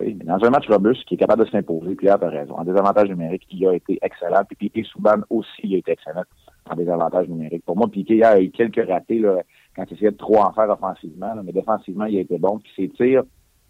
dans 0.00 0.44
un 0.44 0.50
match 0.50 0.68
robuste 0.68 1.04
qui 1.06 1.14
est 1.14 1.18
capable 1.18 1.44
de 1.44 1.50
s'imposer, 1.50 1.94
Pierre 1.94 2.22
a 2.22 2.28
raison. 2.28 2.54
En 2.54 2.64
désavantage 2.64 3.08
numérique, 3.08 3.46
il 3.50 3.66
a 3.66 3.74
été 3.74 3.98
excellent. 4.02 4.42
Puis 4.44 4.56
Piqué 4.56 4.84
Souban 4.84 5.20
aussi 5.30 5.74
a 5.74 5.78
été 5.78 5.92
excellent 5.92 6.24
en 6.68 6.74
désavantage 6.74 7.28
numérique. 7.28 7.64
Pour 7.64 7.76
moi, 7.76 7.88
Piqué 7.88 8.22
a 8.24 8.40
eu 8.40 8.50
quelques 8.50 8.86
ratés 8.86 9.18
là, 9.20 9.38
quand 9.74 9.84
il 9.88 9.94
essayait 9.94 10.10
de 10.10 10.16
trop 10.16 10.38
en 10.38 10.52
faire 10.52 10.68
offensivement, 10.68 11.34
mais 11.42 11.52
défensivement, 11.52 12.04
il 12.06 12.18
a 12.18 12.20
été 12.20 12.38
bon. 12.38 12.58
Puis 12.58 12.72
ses 12.76 12.88
tirs 12.90 13.22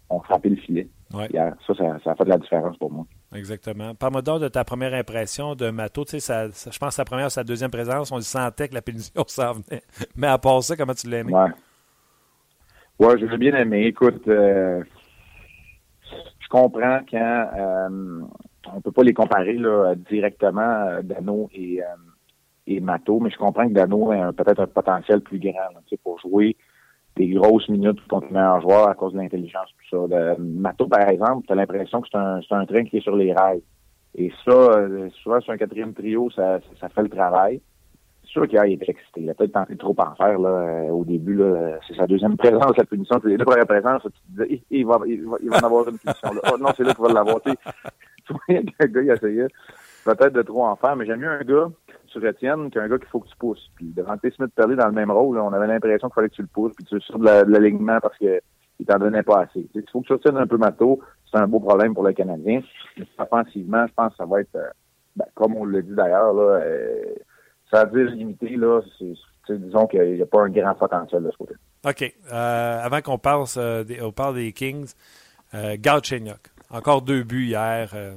ont 0.09 0.19
frappé 0.19 0.49
le 0.49 0.55
filet. 0.57 0.87
Ça, 1.11 1.73
ça, 2.03 2.11
a 2.11 2.15
fait 2.15 2.25
de 2.25 2.29
la 2.29 2.37
différence 2.37 2.77
pour 2.77 2.91
moi. 2.91 3.05
Exactement. 3.33 3.95
Parle-moi 3.95 4.21
donc 4.21 4.41
de 4.41 4.47
ta 4.47 4.63
première 4.65 4.93
impression 4.93 5.55
de 5.55 5.69
Mato. 5.69 6.03
Tu 6.03 6.19
sais, 6.19 6.49
je 6.49 6.77
pense 6.77 6.89
que 6.89 6.95
sa 6.95 7.05
première, 7.05 7.31
sa 7.31 7.43
deuxième 7.43 7.71
présence, 7.71 8.11
on 8.11 8.19
sentait 8.19 8.67
que 8.67 8.73
la 8.73 8.81
pénition 8.81 9.23
s'en 9.27 9.53
venait. 9.53 9.81
Mais 10.15 10.27
à 10.27 10.37
part 10.37 10.61
ça, 10.63 10.75
comment 10.75 10.93
tu 10.93 11.09
l'as 11.09 11.19
aimé? 11.19 11.33
Ouais. 11.33 11.49
Ouais, 12.99 13.19
je 13.19 13.25
l'ai 13.25 13.37
bien 13.37 13.55
aimé. 13.55 13.85
Écoute, 13.85 14.27
euh, 14.27 14.83
je 16.47 16.49
comprends 16.49 16.99
quand 17.09 17.49
euh, 17.57 18.21
on 18.73 18.81
peut 18.81 18.91
pas 18.91 19.03
les 19.03 19.13
comparer 19.13 19.57
directement 20.09 20.61
euh, 20.61 21.01
Dano 21.01 21.49
et, 21.53 21.81
euh, 21.81 21.85
et 22.67 22.79
Mato, 22.79 23.19
mais 23.19 23.29
je 23.29 23.37
comprends 23.37 23.67
que 23.67 23.73
Dano 23.73 24.11
a 24.11 24.31
peut-être 24.31 24.61
un 24.61 24.67
potentiel 24.67 25.19
plus 25.21 25.39
grand 25.39 25.51
pour 26.03 26.19
jouer 26.19 26.55
des 27.17 27.27
grosses 27.29 27.67
minutes 27.67 27.99
contre 28.07 28.27
les 28.27 28.33
meilleurs 28.33 28.61
joueurs 28.61 28.87
à 28.87 28.93
cause 28.93 29.11
de 29.13 29.17
l'intelligence, 29.17 29.69
tout 29.89 30.07
ça. 30.07 30.35
Mato, 30.39 30.87
par 30.87 31.09
exemple, 31.09 31.45
tu 31.47 31.51
as 31.51 31.55
l'impression 31.55 32.01
que 32.01 32.07
c'est 32.11 32.55
un, 32.55 32.65
train 32.65 32.85
qui 32.85 32.97
est 32.97 33.01
sur 33.01 33.15
les 33.15 33.33
rails. 33.33 33.63
Et 34.15 34.31
ça, 34.45 34.51
euh, 34.51 35.09
souvent 35.21 35.41
sur 35.41 35.51
un 35.51 35.57
quatrième 35.57 35.93
trio, 35.93 36.29
ça 36.31 36.59
fait 36.61 37.01
le 37.01 37.09
travail 37.09 37.61
qu'il 38.45 38.59
excité. 38.59 39.21
Il 39.21 39.29
a 39.29 39.33
peut-être 39.33 39.53
tenté 39.53 39.75
trop 39.75 39.95
en 39.97 40.15
faire 40.15 40.37
là, 40.39 40.49
euh, 40.49 40.89
au 40.89 41.03
début. 41.03 41.35
Là, 41.35 41.79
c'est 41.87 41.95
sa 41.95 42.05
deuxième 42.05 42.37
présence, 42.37 42.77
la 42.77 42.85
punition. 42.85 43.19
Les 43.23 43.37
deux 43.37 43.45
premières 43.45 43.65
présences. 43.65 44.03
Tu 44.03 44.35
te 44.37 44.61
il, 44.69 44.85
va, 44.85 44.97
en 44.97 45.65
avoir 45.65 45.87
une 45.89 45.97
punition. 45.97 46.33
Là. 46.33 46.41
Oh, 46.53 46.57
non, 46.59 46.69
c'est 46.75 46.83
là 46.83 46.93
qu'il 46.93 47.03
va 47.03 47.13
l'avoir. 47.13 47.41
Tu 47.41 47.51
vois 48.29 48.39
qu'un 48.47 48.85
gars, 48.87 49.01
il 49.01 49.09
essayait 49.09 49.47
peut-être 50.15 50.33
de 50.33 50.41
trop 50.41 50.65
en 50.65 50.75
faire, 50.75 50.95
mais 50.95 51.05
j'aime 51.05 51.19
mieux 51.19 51.29
un 51.29 51.43
gars 51.43 51.69
sur 52.07 52.25
Étienne 52.25 52.69
qu'un 52.69 52.87
gars 52.87 52.97
qu'il 52.97 53.07
faut 53.07 53.19
que 53.19 53.27
tu 53.27 53.35
pousses. 53.37 53.69
Puis 53.75 53.91
devant 53.95 54.17
T. 54.17 54.31
Smith 54.31 54.51
Perley 54.55 54.75
dans 54.75 54.87
le 54.87 54.93
même 54.93 55.11
rôle, 55.11 55.37
on 55.37 55.51
avait 55.51 55.67
l'impression 55.67 56.07
qu'il 56.07 56.15
fallait 56.15 56.29
que 56.29 56.35
tu 56.35 56.41
le 56.41 56.47
pousses, 56.47 56.73
puis 56.75 56.85
tu 56.85 56.99
sur 57.01 57.19
de 57.19 57.25
l'alignement 57.25 57.99
parce 58.01 58.17
que 58.17 58.39
il 58.79 58.85
t'en 58.85 58.99
donnait 58.99 59.23
pas 59.23 59.41
assez. 59.41 59.67
Il 59.73 59.83
faut 59.91 60.01
que 60.01 60.07
tu 60.07 60.13
retiennes 60.13 60.37
un 60.37 60.47
peu 60.47 60.57
Mato. 60.57 60.99
C'est 61.31 61.39
un 61.39 61.47
beau 61.47 61.59
problème 61.59 61.93
pour 61.93 62.03
le 62.03 62.13
Canadien. 62.13 62.61
Offensivement, 63.17 63.85
je 63.87 63.93
pense 63.93 64.11
que 64.11 64.17
ça 64.17 64.25
va 64.25 64.41
être, 64.41 64.55
euh, 64.55 64.69
ben, 65.15 65.25
comme 65.33 65.55
on 65.55 65.65
l'a 65.65 65.81
dit 65.81 65.95
d'ailleurs, 65.95 66.33
là, 66.33 66.59
euh, 66.61 67.15
ça 67.71 67.85
veut 67.85 68.05
dire 68.05 68.15
limité, 68.15 68.55
là, 68.55 68.81
disons 69.49 69.87
qu'il 69.87 70.15
n'y 70.15 70.21
a 70.21 70.25
pas 70.25 70.41
un 70.41 70.49
grand 70.49 70.75
potentiel 70.75 71.23
de 71.23 71.31
ce 71.31 71.37
côté. 71.37 71.53
OK. 71.85 72.15
Euh, 72.31 72.79
avant 72.81 73.01
qu'on 73.01 73.19
euh, 73.57 73.83
des, 73.83 73.99
parle 74.15 74.35
des 74.35 74.53
Kings, 74.53 74.91
euh, 75.53 75.77
Encore 76.69 77.01
deux 77.01 77.23
buts 77.23 77.47
hier. 77.47 77.91
Euh, 77.93 78.15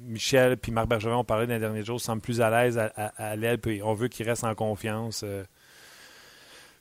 Michel 0.00 0.56
puis 0.56 0.72
Marc 0.72 0.88
Bergevin 0.88 1.16
ont 1.16 1.24
parlé 1.24 1.46
dans 1.46 1.54
les 1.54 1.60
derniers 1.60 1.84
jours, 1.84 2.00
semblent 2.00 2.22
plus 2.22 2.40
à 2.40 2.50
l'aise 2.50 2.76
à, 2.76 2.86
à, 3.16 3.36
l'aile, 3.36 3.58
puis 3.58 3.80
on 3.84 3.94
veut 3.94 4.08
qu'il 4.08 4.28
reste 4.28 4.42
en 4.42 4.54
confiance. 4.56 5.24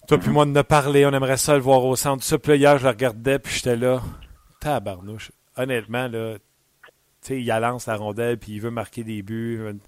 toi 0.07 0.17
puis 0.17 0.31
moi, 0.31 0.45
de 0.45 0.51
ne 0.51 0.63
parler, 0.63 1.05
on 1.05 1.11
aimerait 1.11 1.37
ça 1.37 1.53
le 1.53 1.61
voir 1.61 1.85
au 1.85 1.95
centre. 1.95 2.23
Ce 2.23 2.35
puis 2.35 2.57
hier, 2.57 2.79
je 2.79 2.83
le 2.83 2.89
regardais, 2.89 3.37
puis 3.37 3.53
j'étais 3.53 3.75
là. 3.75 4.01
Tabarnouche. 4.59 5.31
Honnêtement, 5.55 6.07
là, 6.07 6.37
tu 6.39 6.89
sais, 7.21 7.41
il 7.41 7.45
lance 7.45 7.85
la 7.85 7.95
rondelle, 7.95 8.39
puis 8.39 8.53
il 8.53 8.59
veut 8.59 8.71
marquer 8.71 9.03
des 9.03 9.21
buts. 9.21 9.79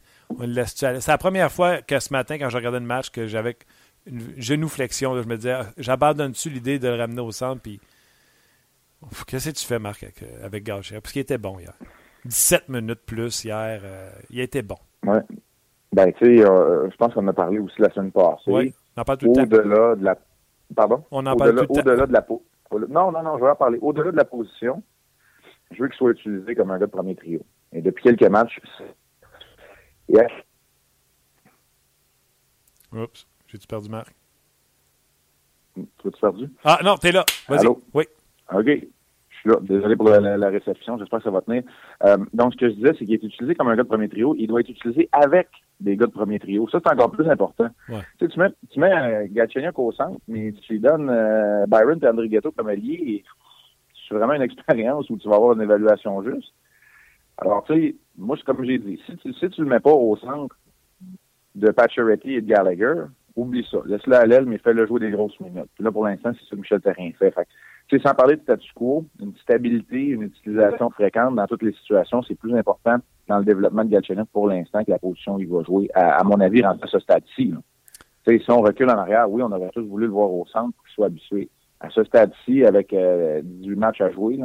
C'est 0.66 1.08
la 1.08 1.18
première 1.18 1.52
fois 1.52 1.82
que 1.82 2.00
ce 2.00 2.12
matin, 2.14 2.38
quand 2.38 2.50
je 2.50 2.58
regardais 2.58 2.80
le 2.80 2.86
match, 2.86 3.10
que 3.10 3.28
j'avais 3.28 3.58
une 4.06 4.34
genuflexion. 4.38 5.22
je 5.22 5.28
me 5.28 5.36
disais, 5.38 5.52
ah, 5.52 5.66
j'abandonne-tu 5.78 6.50
l'idée 6.50 6.80
de 6.80 6.88
le 6.88 6.96
ramener 6.96 7.22
au 7.22 7.32
centre? 7.32 7.62
Puis, 7.62 7.80
qu'est-ce 9.28 9.50
que 9.50 9.56
tu 9.56 9.66
fais, 9.66 9.80
Marc, 9.80 10.06
avec, 10.44 10.66
Gaucher? 10.66 11.00
Parce 11.02 11.14
qu'il 11.14 11.22
était 11.22 11.38
bon 11.38 11.60
hier. 11.60 11.74
17 12.26 12.70
minutes 12.70 13.02
plus 13.06 13.44
hier. 13.44 13.82
Euh, 13.84 14.12
il 14.30 14.40
était 14.40 14.62
bon. 14.62 14.78
Oui. 15.06 15.18
Ben, 15.92 16.12
tu 16.14 16.26
sais, 16.26 16.46
euh, 16.46 16.90
je 16.90 16.96
pense 16.96 17.14
qu'on 17.14 17.28
a 17.28 17.34
parlé 17.34 17.60
aussi 17.60 17.80
la 17.80 17.92
semaine 17.92 18.12
passée. 18.12 18.42
Oui, 18.48 18.74
on 18.98 19.02
en 19.02 19.04
parle 19.04 19.18
tout 19.20 19.28
le 19.28 19.34
temps. 19.34 19.44
Au-delà 19.44 19.96
de 19.96 20.04
la. 20.04 20.18
Pardon? 20.76 21.04
On 21.12 21.26
en 21.26 21.36
parle 21.36 21.52
tout 21.52 21.62
le 21.62 21.68
temps. 21.68 21.74
Au-delà 21.92 22.08
de 22.08 22.14
la. 22.14 22.26
Non, 22.90 23.12
non, 23.12 23.22
non, 23.22 23.38
je 23.38 23.44
vais 23.44 23.52
en 23.52 23.56
parler. 23.56 23.78
Au-delà 23.80 24.12
de 24.12 24.18
la 24.18 24.26
position, 24.26 24.82
je 25.72 25.82
veux 25.82 25.90
qu'il 25.90 25.98
soit 25.98 26.12
utilisé 26.12 26.56
comme 26.56 26.72
un 26.72 26.80
gars 26.80 26.88
de 26.88 26.92
premier 26.92 27.16
trio. 27.16 27.42
Et 27.74 27.82
depuis 27.82 28.04
quelques 28.04 28.30
matchs, 28.30 28.60
Oups, 32.94 33.28
j'ai-tu 33.48 33.68
perdu 33.68 33.90
Marc? 33.90 34.14
Tu 35.76 36.08
as-tu 36.08 36.20
perdu? 36.22 36.50
Ah 36.64 36.80
non, 36.84 36.98
t'es 36.98 37.12
là. 37.12 37.26
Vas-y. 37.50 37.68
Oui. 37.94 38.04
OK. 38.54 38.66
Je 38.66 39.38
suis 39.40 39.50
là. 39.50 39.58
Désolé 39.62 39.96
pour 39.96 40.10
la, 40.10 40.50
réception. 40.50 40.98
J'espère 40.98 41.20
que 41.20 41.26
ça 41.26 41.32
va 41.32 41.42
tenir. 41.42 41.64
Euh, 42.04 42.18
donc, 42.34 42.54
ce 42.54 42.58
que 42.60 42.70
je 42.70 42.76
disais, 42.76 42.92
c'est 42.94 43.06
qu'il 43.06 43.16
est 43.16 43.24
utilisé 43.24 43.56
comme 43.56 43.70
un 43.70 43.76
gars 43.76 43.84
de 43.84 43.88
premier 43.88 44.10
trio. 44.10 44.36
Il 44.38 44.48
doit 44.48 44.60
être 44.60 44.70
utilisé 44.70 45.10
avec 45.12 45.48
des 45.80 45.98
gars 45.98 46.06
de 46.06 46.12
premier 46.12 46.40
trio. 46.40 46.70
Ça, 46.70 46.80
c'est 46.84 46.92
encore 46.92 47.12
plus 47.12 47.28
important. 47.28 47.70
Tu, 47.88 47.94
sais, 48.20 48.28
tu 48.28 48.40
mets, 48.40 48.50
tu 48.70 48.80
mets 48.80 48.94
euh, 48.94 49.72
au 49.78 49.92
centre, 49.92 50.20
mais 50.28 50.54
tu 50.62 50.74
lui 50.74 50.80
donnes 50.80 51.10
euh, 51.10 51.66
Byron 51.68 52.00
et 52.02 52.08
André 52.08 52.30
Ghetto 52.30 52.52
comme 52.52 52.68
allié. 52.68 53.24
C'est 54.08 54.16
vraiment 54.16 54.34
une 54.34 54.44
expérience 54.44 55.10
où 55.10 55.18
tu 55.18 55.28
vas 55.28 55.36
avoir 55.36 55.54
une 55.54 55.62
évaluation 55.62 56.22
juste. 56.24 56.54
Alors, 57.46 57.64
tu 57.64 57.74
sais, 57.74 57.96
moi, 58.18 58.38
comme 58.46 58.64
j'ai 58.64 58.78
dit, 58.78 59.00
si 59.06 59.18
tu, 59.18 59.34
si 59.34 59.50
tu 59.50 59.62
le 59.62 59.68
mets 59.68 59.80
pas 59.80 59.92
au 59.92 60.16
centre 60.18 60.56
de 61.56 61.70
Pacioretty 61.72 62.34
et 62.34 62.42
de 62.42 62.48
Gallagher, 62.48 63.04
oublie 63.36 63.66
ça. 63.70 63.78
Laisse-le 63.86 64.16
à 64.16 64.26
l'aile, 64.26 64.46
mais 64.46 64.58
fais-le 64.58 64.86
jouer 64.86 65.00
des 65.00 65.12
grosses 65.12 65.40
minutes. 65.40 65.70
Puis 65.76 65.84
là, 65.84 65.92
pour 65.92 66.06
l'instant, 66.06 66.32
c'est 66.34 66.46
ça 66.46 66.52
que 66.52 66.62
Michel 66.62 66.82
Terrien 66.82 67.12
fait. 67.18 67.32
fait 67.32 67.48
tu 67.90 67.98
sais, 67.98 68.04
sans 68.08 68.14
parler 68.14 68.38
de 68.38 68.42
statu 68.42 68.72
quo, 68.74 69.06
une 69.20 69.36
stabilité, 69.36 69.98
une 69.98 70.24
utilisation 70.24 70.90
fréquente 70.90 71.36
dans 71.36 71.46
toutes 71.48 71.64
les 71.64 71.74
situations, 71.74 72.24
c'est 72.24 72.36
plus 72.36 72.56
important 72.56 72.98
dans 73.28 73.40
le 73.40 73.46
développement 73.46 73.84
de 73.84 73.90
Galchenyuk 73.90 74.30
pour 74.32 74.48
l'instant 74.48 74.84
que 74.84 74.92
la 74.92 75.00
position 75.00 75.38
qu'il 75.38 75.50
va 75.50 75.64
jouer, 75.64 75.90
à, 75.94 76.24
mon 76.24 76.40
avis, 76.40 76.64
rentre 76.64 76.84
à 76.86 76.88
ce 76.88 77.00
stade-ci. 77.00 77.54
Tu 78.26 78.38
sais, 78.38 78.44
si 78.44 78.52
on 78.52 78.62
recule 78.62 78.90
en 78.90 78.98
arrière, 78.98 79.30
oui, 79.30 79.42
on 79.44 79.52
aurait 79.52 79.70
tous 79.74 79.86
voulu 79.86 80.06
le 80.06 80.12
voir 80.12 80.32
au 80.32 80.46
centre 80.46 80.74
pour 80.76 80.86
qu'il 80.86 80.94
soit 80.94 81.08
habitué. 81.08 81.50
À 81.82 81.90
ce 81.90 82.04
stade-ci, 82.06 82.64
avec 82.64 82.94
euh, 82.94 83.42
du 83.44 83.76
match 83.76 84.00
à 84.00 84.10
jouer, 84.12 84.40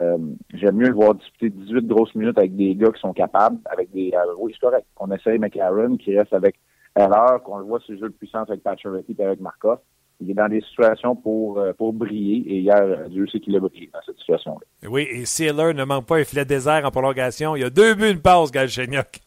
euh, 0.00 0.18
j'aime 0.54 0.76
mieux 0.76 0.92
voir 0.92 1.14
disputer 1.14 1.50
18 1.50 1.86
grosses 1.86 2.14
minutes 2.14 2.38
avec 2.38 2.56
des 2.56 2.74
gars 2.74 2.90
qui 2.90 3.00
sont 3.00 3.12
capables, 3.12 3.58
avec 3.66 3.90
des... 3.92 4.12
Euh, 4.14 4.34
oui, 4.38 4.52
c'est 4.54 4.66
correct. 4.66 4.86
On 4.98 5.10
essaye 5.10 5.38
McLaren 5.38 5.98
qui 5.98 6.16
reste 6.16 6.32
avec 6.32 6.56
alors 6.94 7.42
qu'on 7.42 7.58
le 7.58 7.64
voit 7.64 7.80
sur 7.80 7.92
le 7.92 8.00
jeu 8.00 8.08
de 8.08 8.14
puissance 8.14 8.48
avec 8.50 8.62
Pacioretty 8.62 9.14
et 9.18 9.24
avec 9.24 9.40
Markov. 9.40 9.78
Il 10.20 10.30
est 10.30 10.34
dans 10.34 10.48
des 10.48 10.60
situations 10.60 11.16
pour, 11.16 11.58
euh, 11.58 11.72
pour 11.72 11.92
briller 11.92 12.44
et 12.52 12.58
hier, 12.58 13.08
Dieu 13.08 13.26
sait 13.26 13.40
qu'il 13.40 13.56
a 13.56 13.60
brillé 13.60 13.88
dans 13.92 14.00
cette 14.04 14.18
situation-là. 14.18 14.88
Oui, 14.88 15.06
et 15.10 15.24
Sealer 15.24 15.72
ne 15.74 15.84
manque 15.84 16.06
pas 16.06 16.18
un 16.18 16.24
filet 16.24 16.44
désert 16.44 16.84
en 16.84 16.90
prolongation. 16.90 17.56
Il 17.56 17.62
y 17.62 17.64
a 17.64 17.70
deux 17.70 17.94
buts, 17.94 18.10
une 18.10 18.20
passe, 18.20 18.50
Galchenyuk. 18.50 19.20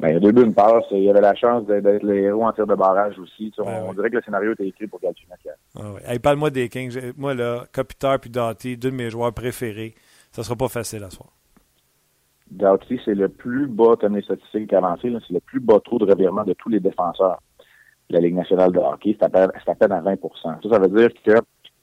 Ben, 0.00 0.08
il 0.08 0.14
y 0.14 0.16
a 0.16 0.20
deux 0.20 0.32
buts, 0.32 0.44
une 0.44 0.54
passe. 0.54 0.84
Il 0.90 1.02
y 1.02 1.10
avait 1.10 1.20
la 1.20 1.34
chance 1.34 1.66
d'être 1.66 2.02
le 2.02 2.16
héros 2.18 2.44
en 2.44 2.52
tir 2.52 2.66
de 2.66 2.74
barrage 2.74 3.18
aussi. 3.18 3.52
Ben 3.58 3.84
on, 3.86 3.92
dirait 3.92 4.10
que 4.10 4.16
le 4.16 4.22
scénario 4.22 4.52
était 4.52 4.66
écrit 4.66 4.86
pour 4.86 5.00
Galchenyuk. 5.00 5.38
Ah 5.76 6.18
Parle-moi 6.22 6.50
des 6.50 6.68
Kings. 6.68 7.12
Moi, 7.16 7.34
là, 7.34 7.64
Kopitar 7.72 8.18
puis 8.18 8.30
Doughty, 8.30 8.76
deux 8.76 8.90
de 8.90 8.96
mes 8.96 9.10
joueurs 9.10 9.32
préférés. 9.32 9.94
Ça 10.32 10.42
sera 10.42 10.56
pas 10.56 10.68
facile 10.68 11.04
à 11.04 11.10
soir. 11.10 11.30
Doughty, 12.50 13.00
c'est 13.04 13.14
le 13.14 13.28
plus 13.28 13.66
bas, 13.66 13.96
comme 14.00 14.16
les 14.16 14.22
statistiques 14.22 14.72
avancées, 14.72 15.12
c'est 15.26 15.34
le 15.34 15.40
plus 15.40 15.60
bas 15.60 15.78
taux 15.84 15.98
de 15.98 16.10
revirement 16.10 16.44
de 16.44 16.52
tous 16.54 16.68
les 16.68 16.80
défenseurs 16.80 17.40
de 18.08 18.16
la 18.16 18.20
Ligue 18.20 18.34
nationale 18.34 18.72
de 18.72 18.78
hockey. 18.78 19.16
C'est 19.18 19.24
à, 19.24 19.28
peine, 19.28 19.92
à 19.92 20.00
20 20.00 20.16
Ça, 20.42 20.58
ça 20.68 20.78
veut 20.78 20.88
dire 20.88 21.08
que 21.14 21.32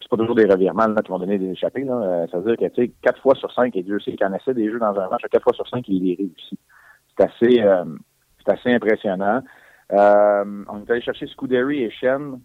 c'est 0.07 0.09
pas 0.09 0.17
toujours 0.17 0.35
des 0.35 0.45
revirements 0.45 0.87
là, 0.87 1.01
qui 1.01 1.09
vont 1.09 1.19
donner 1.19 1.37
des 1.37 1.51
échappées. 1.51 1.83
Là. 1.83 1.93
Euh, 1.93 2.27
ça 2.27 2.39
veut 2.39 2.55
dire 2.55 2.69
que, 2.69 2.73
tu 2.73 2.85
sais, 2.85 2.91
4 3.01 3.21
fois 3.21 3.35
sur 3.35 3.51
5, 3.53 3.75
et 3.75 3.83
Dieu 3.83 3.99
sait 3.99 4.13
qu'il 4.13 4.25
en 4.25 4.33
essaie 4.33 4.53
des 4.53 4.69
jeux 4.69 4.79
dans 4.79 4.97
un 4.99 5.09
match, 5.09 5.21
4 5.31 5.41
fois 5.41 5.53
sur 5.53 5.67
5, 5.69 5.87
il 5.87 6.03
les 6.03 6.15
réussit. 6.15 6.59
C'est 7.17 7.25
assez, 7.25 7.61
euh, 7.61 7.85
c'est 8.47 8.53
assez 8.53 8.73
impressionnant. 8.73 9.41
Euh, 9.91 10.63
on 10.69 10.79
est 10.79 10.91
allé 10.91 11.01
chercher 11.01 11.27
Scuderi 11.27 11.83
et 11.83 11.91
Shen, 11.91 12.39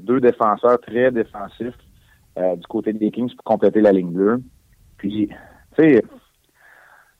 deux 0.00 0.20
défenseurs 0.20 0.80
très 0.80 1.10
défensifs 1.10 1.76
du 2.36 2.66
côté 2.68 2.92
des 2.92 3.10
Kings 3.10 3.34
pour 3.34 3.44
compléter 3.44 3.80
la 3.80 3.92
ligne 3.92 4.12
bleue. 4.12 4.42
Puis, 4.96 5.28
tu 5.76 5.82
sais, 5.82 6.02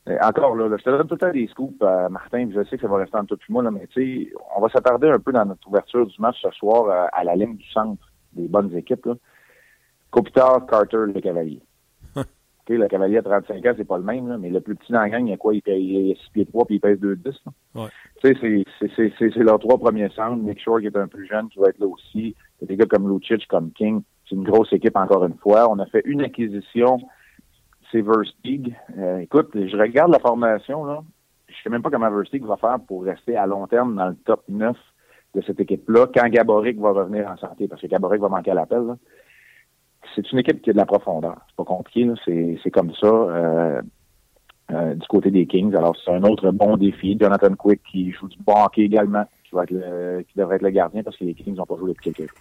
euh, 0.09 0.19
encore 0.21 0.57
là, 0.57 0.69
je 0.77 0.83
te 0.83 0.91
donne 0.91 1.07
tout 1.07 1.15
le 1.15 1.19
temps 1.19 1.31
des 1.31 1.47
scoops, 1.47 1.81
euh, 1.83 2.09
Martin, 2.09 2.49
je 2.53 2.65
sais 2.65 2.77
que 2.77 2.83
ça 2.83 2.89
va 2.89 2.99
rester 2.99 3.17
en 3.17 3.25
tout 3.25 3.39
moi, 3.49 3.63
là, 3.63 3.71
mais 3.71 3.87
tu 3.87 4.27
sais, 4.27 4.33
on 4.57 4.61
va 4.61 4.69
s'attarder 4.69 5.09
un 5.09 5.21
peu 5.21 5.33
dans 5.33 5.45
notre 5.45 5.69
ouverture 5.69 6.07
du 6.07 6.21
match 6.21 6.39
ce 6.43 6.51
soir 6.51 6.87
euh, 6.87 7.07
à 7.13 7.23
la 7.23 7.37
ligne 7.37 7.57
du 7.57 7.69
centre 7.71 8.03
des 8.33 8.49
bonnes 8.49 8.75
équipes. 8.77 9.07
Là. 9.07 9.15
Carter, 10.69 11.07
le 11.07 11.21
Cavalier. 11.21 11.63
Le 12.69 12.89
Cavalier 12.89 13.19
à 13.19 13.23
35 13.23 13.67
ans, 13.67 13.75
c'est 13.77 13.85
pas 13.85 13.99
le 13.99 14.05
même, 14.05 14.29
là, 14.29 14.39
mais 14.39 14.49
le 14.49 14.61
plus 14.61 14.77
petit 14.77 14.93
dans 14.93 15.01
la 15.01 15.09
gang, 15.09 15.27
il 15.27 15.31
y 15.31 15.33
a 15.33 15.37
quoi? 15.37 15.55
Il, 15.55 15.63
paye, 15.63 15.85
il 15.85 16.13
a 16.13 16.15
6 16.15 16.31
pieds 16.33 16.47
3 16.47 16.65
puis 16.65 16.77
il 16.77 16.81
pèse 16.81 16.99
2-10. 16.99 17.35
Ouais. 17.75 17.89
Tu 18.23 18.35
sais, 18.35 19.13
c'est 19.19 19.37
leurs 19.37 19.59
trois 19.59 19.79
premiers 19.79 20.09
centres. 20.11 20.37
Nick 20.37 20.61
Shore 20.61 20.81
qui 20.81 20.87
est 20.87 20.97
un 20.97 21.09
plus 21.09 21.27
jeune 21.27 21.49
qui 21.49 21.59
va 21.59 21.69
être 21.69 21.79
là 21.79 21.87
aussi. 21.87 22.35
Il 22.61 22.63
y 22.63 22.65
a 22.65 22.67
des 22.67 22.77
gars 22.77 22.87
comme 22.87 23.13
Lucic, 23.13 23.47
comme 23.49 23.73
King. 23.73 24.03
C'est 24.29 24.37
une 24.37 24.45
grosse 24.45 24.73
équipe 24.73 24.97
encore 24.97 25.25
une 25.25 25.37
fois. 25.37 25.69
On 25.71 25.79
a 25.81 25.87
fait 25.87 26.03
une 26.05 26.23
acquisition 26.23 26.99
c'est 27.93 28.01
Verstig. 28.01 28.75
Euh, 28.99 29.19
écoute, 29.19 29.51
je 29.55 29.77
regarde 29.77 30.11
la 30.11 30.19
formation, 30.19 30.85
là. 30.85 31.03
Je 31.49 31.63
sais 31.63 31.69
même 31.71 31.83
pas 31.83 31.91
comment 31.91 32.11
Verstig 32.11 32.45
va 32.45 32.57
faire 32.57 32.79
pour 32.89 33.05
rester 33.05 33.37
à 33.37 33.47
long 33.47 33.67
terme 33.67 33.95
dans 33.95 34.09
le 34.09 34.17
top 34.25 34.43
9 34.49 34.75
de 35.35 35.43
cette 35.43 35.61
équipe-là 35.61 36.07
quand 36.13 36.27
Gaboric 36.29 36.79
va 36.81 36.93
revenir 36.93 37.31
en 37.31 37.37
santé, 37.37 37.69
parce 37.69 37.81
que 37.81 37.87
Gaboric 37.87 38.21
va 38.21 38.31
manquer 38.31 38.53
à 38.53 38.55
l'appel. 38.55 38.97
C'est 40.15 40.31
une 40.33 40.39
équipe 40.41 40.63
qui 40.63 40.71
a 40.71 40.73
de 40.73 40.79
la 40.79 40.87
profondeur. 40.87 41.37
C'est 41.49 41.57
pas 41.57 41.65
compliqué, 41.65 42.11
c'est 42.63 42.71
comme 42.71 42.93
ça. 42.95 43.07
Euh, 43.07 43.83
euh, 44.73 44.95
du 44.95 45.07
côté 45.07 45.31
des 45.31 45.47
Kings. 45.47 45.75
Alors, 45.75 45.95
c'est 46.03 46.11
un 46.11 46.23
autre 46.23 46.51
bon 46.51 46.77
défi. 46.77 47.19
Jonathan 47.21 47.55
Quick 47.55 47.83
qui 47.91 48.11
joue 48.13 48.29
du 48.29 48.39
bon 48.39 48.55
hockey 48.65 48.83
également, 48.83 49.25
qui, 49.45 49.55
va 49.55 49.65
être 49.65 49.71
le, 49.71 50.23
qui 50.23 50.39
devrait 50.39 50.57
être 50.57 50.63
le 50.63 50.71
gardien 50.71 51.03
parce 51.03 51.17
que 51.17 51.25
les 51.25 51.35
Kings 51.35 51.55
n'ont 51.57 51.67
pas 51.67 51.77
joué 51.77 51.91
depuis 51.91 52.13
quelques 52.13 52.31
jours. 52.31 52.39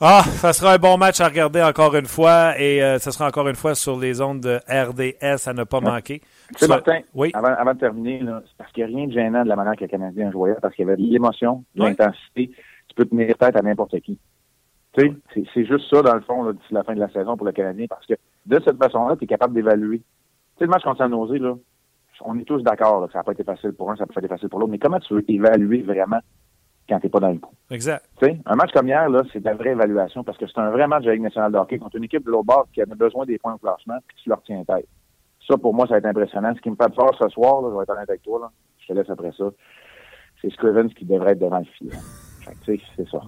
Ah, 0.00 0.22
ça 0.24 0.52
sera 0.52 0.72
un 0.72 0.78
bon 0.78 0.98
match 0.98 1.20
à 1.20 1.28
regarder 1.28 1.62
encore 1.62 1.94
une 1.94 2.06
fois 2.06 2.58
et 2.58 2.82
euh, 2.82 2.98
ça 2.98 3.12
sera 3.12 3.28
encore 3.28 3.46
une 3.46 3.54
fois 3.54 3.76
sur 3.76 4.00
les 4.00 4.20
ondes 4.20 4.40
de 4.40 4.58
RDS 4.68 5.48
à 5.48 5.52
ne 5.52 5.62
pas 5.62 5.80
manquer. 5.80 6.22
C'est 6.56 6.68
Martin, 6.68 7.00
oui? 7.14 7.30
avant, 7.34 7.54
avant 7.56 7.74
de 7.74 7.78
terminer, 7.78 8.18
c'est 8.18 8.56
parce 8.58 8.72
qu'il 8.72 8.84
n'y 8.84 8.92
a 8.92 8.96
rien 8.96 9.06
de 9.06 9.12
gênant 9.12 9.44
de 9.44 9.48
la 9.48 9.54
manière 9.54 9.76
que 9.76 9.84
le 9.84 9.88
Canadien 9.88 10.32
jouait 10.32 10.56
parce 10.60 10.74
qu'il 10.74 10.86
y 10.86 10.88
avait 10.88 11.00
de 11.00 11.06
l'émotion, 11.06 11.62
de 11.76 11.84
l'intensité. 11.84 12.50
Tu 12.88 12.94
peux 12.96 13.04
tenir 13.04 13.38
tête 13.38 13.54
à 13.54 13.62
n'importe 13.62 14.00
qui. 14.00 14.18
Tu 14.96 15.08
sais, 15.34 15.44
c'est 15.54 15.64
juste 15.64 15.88
ça, 15.88 16.02
dans 16.02 16.14
le 16.14 16.20
fond, 16.20 16.50
d'ici 16.52 16.72
la 16.72 16.82
fin 16.82 16.94
de 16.94 17.00
la 17.00 17.08
saison 17.08 17.36
pour 17.36 17.46
le 17.46 17.52
Canadien 17.52 17.86
parce 17.88 18.04
que 18.06 18.14
de 18.46 18.60
cette 18.64 18.76
façon-là, 18.76 19.16
tu 19.16 19.24
es 19.24 19.26
capable 19.26 19.54
d'évaluer. 19.54 19.98
Tu 19.98 20.04
sais, 20.58 20.64
le 20.64 20.70
match 20.70 20.82
contre 20.82 20.98
San 20.98 21.10
Jose, 21.10 21.40
là, 21.40 21.54
on 22.24 22.38
est 22.38 22.44
tous 22.44 22.62
d'accord 22.62 23.06
que 23.06 23.12
ça 23.12 23.18
n'a 23.18 23.24
pas 23.24 23.32
été 23.32 23.44
facile 23.44 23.72
pour 23.72 23.90
un, 23.90 23.96
ça 23.96 24.04
n'a 24.04 24.12
pas 24.12 24.20
été 24.20 24.28
facile 24.28 24.48
pour 24.48 24.60
l'autre, 24.60 24.70
mais 24.70 24.78
comment 24.78 25.00
tu 25.00 25.14
veux 25.14 25.24
évaluer 25.28 25.82
vraiment 25.82 26.20
quand 26.88 26.98
tu 27.00 27.06
n'es 27.06 27.10
pas 27.10 27.20
dans 27.20 27.30
le 27.30 27.38
coup? 27.38 27.54
Exact. 27.70 28.04
sais, 28.22 28.38
un 28.44 28.54
match 28.54 28.72
comme 28.72 28.88
hier, 28.88 29.08
là, 29.08 29.22
c'est 29.32 29.40
de 29.40 29.44
la 29.44 29.54
vraie 29.54 29.70
évaluation 29.70 30.24
parce 30.24 30.36
que 30.36 30.46
c'est 30.46 30.58
un 30.58 30.70
vrai 30.70 30.86
match 30.86 31.02
de 31.02 31.08
la 31.08 31.14
Ligue 31.14 31.22
nationale 31.22 31.52
de 31.52 31.58
hockey 31.58 31.78
contre 31.78 31.96
une 31.96 32.04
équipe 32.04 32.24
de 32.24 32.30
l'autre 32.30 32.44
bord 32.44 32.66
qui 32.72 32.82
a 32.82 32.86
besoin 32.86 33.24
des 33.24 33.38
points 33.38 33.54
de 33.54 33.60
placement 33.60 33.98
puis 34.06 34.16
tu 34.22 34.28
leur 34.28 34.42
tiens 34.42 34.62
tête. 34.64 34.88
Ça, 35.48 35.56
pour 35.56 35.74
moi, 35.74 35.86
ça 35.86 35.94
va 35.94 35.98
être 35.98 36.06
impressionnant. 36.06 36.54
Ce 36.54 36.60
qui 36.60 36.70
me 36.70 36.76
fait 36.76 36.94
peur 36.94 37.10
ce 37.18 37.28
soir, 37.30 37.62
là, 37.62 37.68
je 37.70 37.76
vais 37.76 37.82
être 37.82 37.90
honnête 37.90 38.10
avec 38.10 38.22
toi, 38.22 38.40
là, 38.40 38.50
je 38.78 38.86
te 38.86 38.92
laisse 38.92 39.10
après 39.10 39.32
ça, 39.32 39.44
c'est 40.40 40.50
Scrivens 40.50 40.88
qui 40.88 41.04
devrait 41.04 41.32
être 41.32 41.40
devant 41.40 41.58
le 41.58 41.64
fil. 41.64 41.90
Tu 42.64 42.76
sais, 42.76 42.82
c'est 42.96 43.08
ça. 43.08 43.22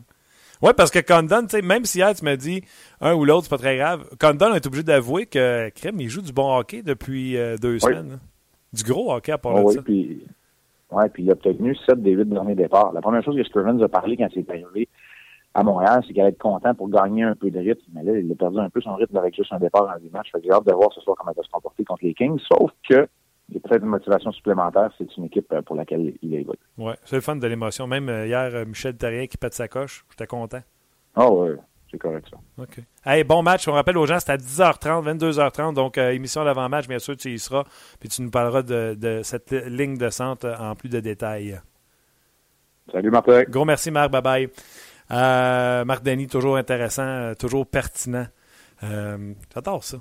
Oui, 0.62 0.70
parce 0.76 0.90
que 0.90 1.00
Condon, 1.00 1.46
même 1.62 1.84
si 1.84 1.98
hier 1.98 2.14
tu 2.14 2.24
m'as 2.24 2.36
dit 2.36 2.62
un 3.00 3.14
ou 3.14 3.24
l'autre, 3.24 3.44
c'est 3.44 3.50
pas 3.50 3.58
très 3.58 3.76
grave, 3.76 4.08
Condon 4.20 4.54
est 4.54 4.66
obligé 4.66 4.82
d'avouer 4.82 5.26
que 5.26 5.68
Crème, 5.70 6.00
il 6.00 6.08
joue 6.08 6.22
du 6.22 6.32
bon 6.32 6.56
hockey 6.56 6.82
depuis 6.82 7.36
euh, 7.36 7.56
deux 7.56 7.78
semaines. 7.78 8.18
Du 8.72 8.82
gros 8.82 9.12
hockey 9.12 9.32
à 9.32 9.38
part 9.38 9.54
oh, 9.56 9.70
oui, 9.70 9.78
Puis, 9.84 10.24
Ouais, 10.94 11.08
puis 11.08 11.24
il 11.24 11.30
a 11.30 11.32
obtenu 11.32 11.74
7 11.74 12.02
des 12.02 12.12
8 12.12 12.26
derniers 12.26 12.54
départs. 12.54 12.92
La 12.92 13.00
première 13.00 13.24
chose 13.24 13.36
que 13.36 13.42
Scrivens 13.42 13.80
a 13.80 13.88
parlé 13.88 14.16
quand 14.16 14.28
c'est 14.32 14.48
arrivé 14.48 14.88
à 15.52 15.64
Montréal, 15.64 16.02
c'est 16.06 16.12
qu'il 16.12 16.20
allait 16.20 16.30
être 16.30 16.38
content 16.38 16.72
pour 16.74 16.88
gagner 16.88 17.24
un 17.24 17.34
peu 17.34 17.50
de 17.50 17.58
rythme. 17.58 17.82
Mais 17.94 18.04
là, 18.04 18.16
il 18.16 18.30
a 18.30 18.34
perdu 18.36 18.58
un 18.58 18.70
peu 18.70 18.80
son 18.80 18.94
rythme 18.94 19.16
avec 19.16 19.34
juste 19.34 19.52
un 19.52 19.58
départ 19.58 19.86
dans 19.86 19.94
les 19.94 20.10
matchs. 20.10 20.30
Fait 20.30 20.38
que 20.38 20.44
j'ai 20.44 20.52
hâte 20.52 20.66
de 20.66 20.72
voir 20.72 20.92
ce 20.92 21.00
soir 21.00 21.16
comment 21.18 21.32
il 21.32 21.36
va 21.36 21.42
se 21.42 21.50
comporter 21.50 21.84
contre 21.84 22.04
les 22.04 22.14
Kings. 22.14 22.38
Sauf 22.48 22.70
que 22.88 23.08
il 23.48 23.56
y 23.56 23.58
a 23.58 23.60
peut-être 23.60 23.82
une 23.82 23.90
motivation 23.90 24.32
supplémentaire. 24.32 24.90
C'est 24.96 25.16
une 25.16 25.24
équipe 25.24 25.52
euh, 25.52 25.62
pour 25.62 25.76
laquelle 25.76 26.14
il 26.22 26.34
est 26.34 26.46
Oui, 26.78 26.92
c'est 27.04 27.16
le 27.16 27.22
fun 27.22 27.36
de 27.36 27.46
l'émotion. 27.46 27.86
Même 27.86 28.08
euh, 28.08 28.26
hier, 28.26 28.50
euh, 28.54 28.64
Michel 28.64 28.96
Terrien 28.96 29.26
qui 29.26 29.36
pète 29.36 29.54
sa 29.54 29.68
coche, 29.68 30.04
j'étais 30.10 30.26
content. 30.26 30.62
Ah 31.14 31.28
oh, 31.28 31.46
oui 31.46 31.56
c'est 31.94 31.98
correct 31.98 32.26
ça. 32.28 32.36
OK. 32.58 32.80
Hey, 33.04 33.24
bon 33.24 33.42
match. 33.42 33.68
On 33.68 33.72
rappelle 33.72 33.96
aux 33.96 34.06
gens, 34.06 34.18
c'est 34.18 34.32
à 34.32 34.36
10h30, 34.36 35.16
22h30. 35.16 35.74
Donc, 35.74 35.96
euh, 35.96 36.10
émission 36.10 36.44
d'avant-match, 36.44 36.88
bien 36.88 36.98
sûr, 36.98 37.16
tu 37.16 37.30
y 37.30 37.38
seras. 37.38 37.64
Puis 38.00 38.08
tu 38.08 38.22
nous 38.22 38.30
parleras 38.30 38.62
de, 38.62 39.20
cette 39.22 39.52
ligne 39.52 39.96
de 39.96 40.10
centre 40.10 40.56
en 40.60 40.74
plus 40.74 40.88
de 40.88 41.00
détails. 41.00 41.60
Salut, 42.90 43.10
Marc. 43.10 43.28
Gros 43.48 43.64
merci, 43.64 43.90
Marc. 43.90 44.10
Bye-bye. 44.10 44.50
Euh, 45.12 45.84
Marc 45.84 46.02
Denis, 46.02 46.26
toujours 46.26 46.56
intéressant, 46.56 47.34
toujours 47.38 47.66
pertinent. 47.66 48.26
J'adore 48.82 49.84
ça. 49.84 49.98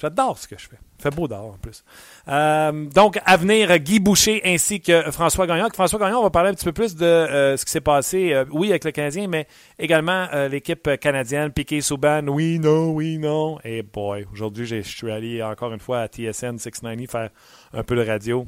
J'adore 0.00 0.38
ce 0.38 0.46
que 0.46 0.56
je 0.56 0.68
fais. 0.68 0.78
Fait 0.98 1.10
beau 1.10 1.26
dehors 1.26 1.54
en 1.54 1.58
plus. 1.58 1.82
Euh, 2.28 2.86
donc, 2.86 3.18
à 3.24 3.36
venir, 3.36 3.76
Guy 3.78 3.98
Boucher 3.98 4.40
ainsi 4.44 4.80
que 4.80 5.10
François 5.10 5.46
Gagnon. 5.46 5.68
François 5.72 5.98
Gagnon, 5.98 6.18
on 6.18 6.22
va 6.22 6.30
parler 6.30 6.50
un 6.50 6.54
petit 6.54 6.64
peu 6.64 6.72
plus 6.72 6.94
de 6.94 7.04
euh, 7.04 7.56
ce 7.56 7.64
qui 7.64 7.72
s'est 7.72 7.80
passé, 7.80 8.32
euh, 8.32 8.44
oui, 8.52 8.70
avec 8.70 8.84
le 8.84 8.92
Canadien, 8.92 9.26
mais 9.26 9.48
également 9.78 10.28
l'équipe 10.48 10.88
canadienne, 11.00 11.50
Piqué 11.50 11.80
Souban, 11.80 12.26
oui, 12.28 12.58
non, 12.58 12.90
oui, 12.92 13.18
non. 13.18 13.58
Et 13.64 13.82
boy, 13.82 14.26
aujourd'hui, 14.32 14.66
je 14.66 14.80
suis 14.82 15.10
allé 15.10 15.42
encore 15.42 15.72
une 15.72 15.80
fois 15.80 16.02
à 16.02 16.06
TSN 16.06 16.58
690 16.58 17.06
faire 17.08 17.30
un 17.72 17.82
peu 17.82 17.96
de 17.96 18.06
radio. 18.06 18.46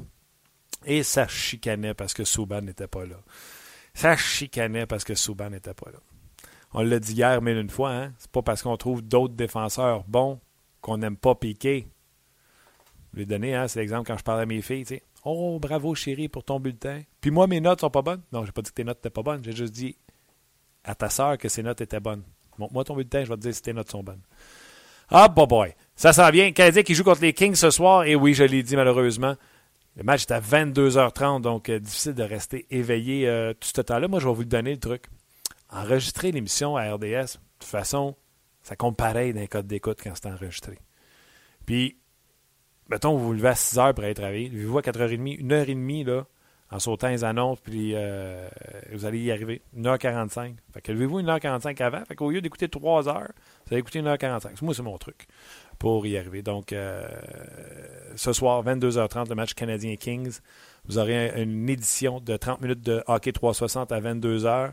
Et 0.85 1.03
ça 1.03 1.27
chicanait 1.27 1.93
parce 1.93 2.13
que 2.13 2.23
Souban 2.23 2.61
n'était 2.61 2.87
pas 2.87 3.05
là. 3.05 3.17
Ça 3.93 4.15
chicanait 4.15 4.85
parce 4.85 5.03
que 5.03 5.15
Souban 5.15 5.49
n'était 5.49 5.73
pas 5.73 5.91
là. 5.91 5.99
on 6.73 6.81
l'a 6.81 6.99
dit 6.99 7.13
hier 7.13 7.41
mais 7.41 7.59
une 7.59 7.69
fois, 7.69 7.91
hein? 7.91 8.13
c'est 8.17 8.31
pas 8.31 8.41
parce 8.41 8.61
qu'on 8.63 8.77
trouve 8.77 9.01
d'autres 9.01 9.35
défenseurs 9.35 10.03
bons 10.07 10.39
qu'on 10.83 10.97
n'aime 10.97 11.17
pas 11.17 11.33
piquer. 11.33 11.87
Je 13.13 13.19
vais 13.19 13.25
donner, 13.25 13.55
hein, 13.55 13.67
c'est 13.67 13.79
l'exemple 13.79 14.05
quand 14.05 14.17
je 14.17 14.23
parle 14.23 14.41
à 14.41 14.45
mes 14.45 14.61
filles, 14.61 14.85
tu 14.85 14.95
sais. 14.95 15.03
Oh, 15.23 15.57
bravo 15.59 15.95
chérie 15.95 16.27
pour 16.27 16.43
ton 16.43 16.59
bulletin. 16.59 17.01
Puis 17.21 17.31
moi, 17.31 17.47
mes 17.47 17.61
notes 17.61 17.79
sont 17.79 17.89
pas 17.89 18.01
bonnes. 18.01 18.21
Non, 18.33 18.43
j'ai 18.45 18.51
pas 18.51 18.61
dit 18.61 18.69
que 18.69 18.75
tes 18.75 18.83
notes 18.83 18.97
étaient 18.99 19.09
pas 19.09 19.23
bonnes. 19.23 19.41
J'ai 19.43 19.53
juste 19.53 19.73
dit 19.73 19.95
à 20.83 20.93
ta 20.93 21.09
sœur 21.09 21.37
que 21.37 21.47
ses 21.47 21.63
notes 21.63 21.79
étaient 21.79 22.01
bonnes. 22.01 22.23
Montre-moi 22.57 22.83
ton 22.83 22.95
bulletin, 22.95 23.23
je 23.23 23.29
vais 23.29 23.35
te 23.37 23.41
dire 23.41 23.55
si 23.55 23.61
tes 23.61 23.71
notes 23.71 23.89
sont 23.89 24.03
bonnes. 24.03 24.21
Ah, 25.09 25.29
boy, 25.29 25.47
boy. 25.47 25.75
Ça 25.95 26.11
s'en 26.11 26.29
vient. 26.29 26.51
Canadien 26.51 26.83
qui 26.83 26.93
joue 26.93 27.05
contre 27.05 27.21
les 27.21 27.31
Kings 27.31 27.55
ce 27.55 27.69
soir. 27.69 28.03
Et 28.03 28.15
oui, 28.15 28.33
je 28.33 28.43
l'ai 28.43 28.63
dit 28.63 28.75
malheureusement. 28.75 29.35
Le 29.95 30.03
match 30.03 30.23
est 30.23 30.31
à 30.31 30.41
22h30, 30.41 31.41
donc 31.41 31.69
euh, 31.69 31.79
difficile 31.79 32.15
de 32.15 32.23
rester 32.23 32.65
éveillé 32.71 33.27
euh, 33.27 33.53
tout 33.53 33.69
ce 33.73 33.79
temps-là. 33.79 34.07
Moi, 34.09 34.19
je 34.19 34.27
vais 34.27 34.33
vous 34.33 34.43
donner 34.43 34.71
le 34.71 34.79
truc. 34.79 35.03
Enregistrer 35.69 36.31
l'émission 36.31 36.75
à 36.75 36.91
RDS, 36.91 37.03
de 37.03 37.39
toute 37.59 37.69
façon, 37.69 38.15
ça 38.63 38.75
compte 38.75 38.97
pareil 38.97 39.33
d'un 39.33 39.45
code 39.45 39.67
d'écoute 39.67 39.99
quand 40.01 40.13
c'est 40.15 40.27
enregistré. 40.27 40.79
Puis, 41.65 41.97
mettons, 42.89 43.17
vous 43.17 43.25
vous 43.25 43.33
levez 43.33 43.49
à 43.49 43.55
6 43.55 43.77
h 43.77 43.93
pour 43.93 44.03
aller 44.03 44.13
travailler. 44.13 44.49
Levez-vous 44.49 44.77
à 44.77 44.81
4h30, 44.81 45.45
1h30, 45.45 46.05
là, 46.05 46.25
en 46.71 46.79
sautant 46.79 47.09
les 47.09 47.23
annonces, 47.23 47.59
puis 47.59 47.91
euh, 47.93 48.47
vous 48.91 49.05
allez 49.05 49.19
y 49.19 49.31
arriver. 49.31 49.61
1h45. 49.77 50.55
Fait 50.73 50.81
que 50.81 50.91
levez-vous 50.91 51.21
1h45 51.21 51.81
avant. 51.83 52.03
Fait 52.05 52.15
qu'au 52.15 52.31
lieu 52.31 52.41
d'écouter 52.41 52.67
3 52.67 53.03
h 53.03 53.13
vous 53.13 53.73
allez 53.73 53.79
écouter 53.79 54.01
1h45. 54.01 54.63
Moi, 54.63 54.73
c'est 54.73 54.81
mon 54.81 54.97
truc 54.97 55.27
pour 55.77 56.07
y 56.07 56.17
arriver. 56.17 56.41
Donc, 56.41 56.73
euh, 56.73 57.07
ce 58.15 58.33
soir, 58.33 58.63
22h30, 58.63 59.29
le 59.29 59.35
match 59.35 59.53
Canadien-Kings. 59.53 60.39
Vous 60.85 60.97
aurez 60.97 61.41
une 61.41 61.69
édition 61.69 62.19
de 62.19 62.37
30 62.37 62.61
minutes 62.61 62.81
de 62.81 63.03
hockey 63.07 63.31
360 63.31 63.91
à 63.91 64.01
22h. 64.01 64.71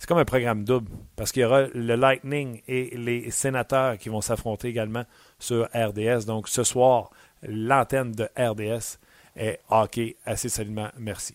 C'est 0.00 0.06
comme 0.06 0.16
un 0.16 0.24
programme 0.24 0.64
double 0.64 0.90
parce 1.14 1.30
qu'il 1.30 1.42
y 1.42 1.44
aura 1.44 1.66
le 1.66 1.94
Lightning 1.94 2.62
et 2.66 2.96
les 2.96 3.30
sénateurs 3.30 3.98
qui 3.98 4.08
vont 4.08 4.22
s'affronter 4.22 4.68
également 4.68 5.04
sur 5.38 5.68
RDS. 5.74 6.24
Donc, 6.24 6.48
ce 6.48 6.64
soir, 6.64 7.10
l'antenne 7.42 8.12
de 8.12 8.24
RDS 8.34 8.98
est 9.36 9.60
hockey 9.68 10.16
assez 10.24 10.48
solidement. 10.48 10.88
Merci. 10.96 11.34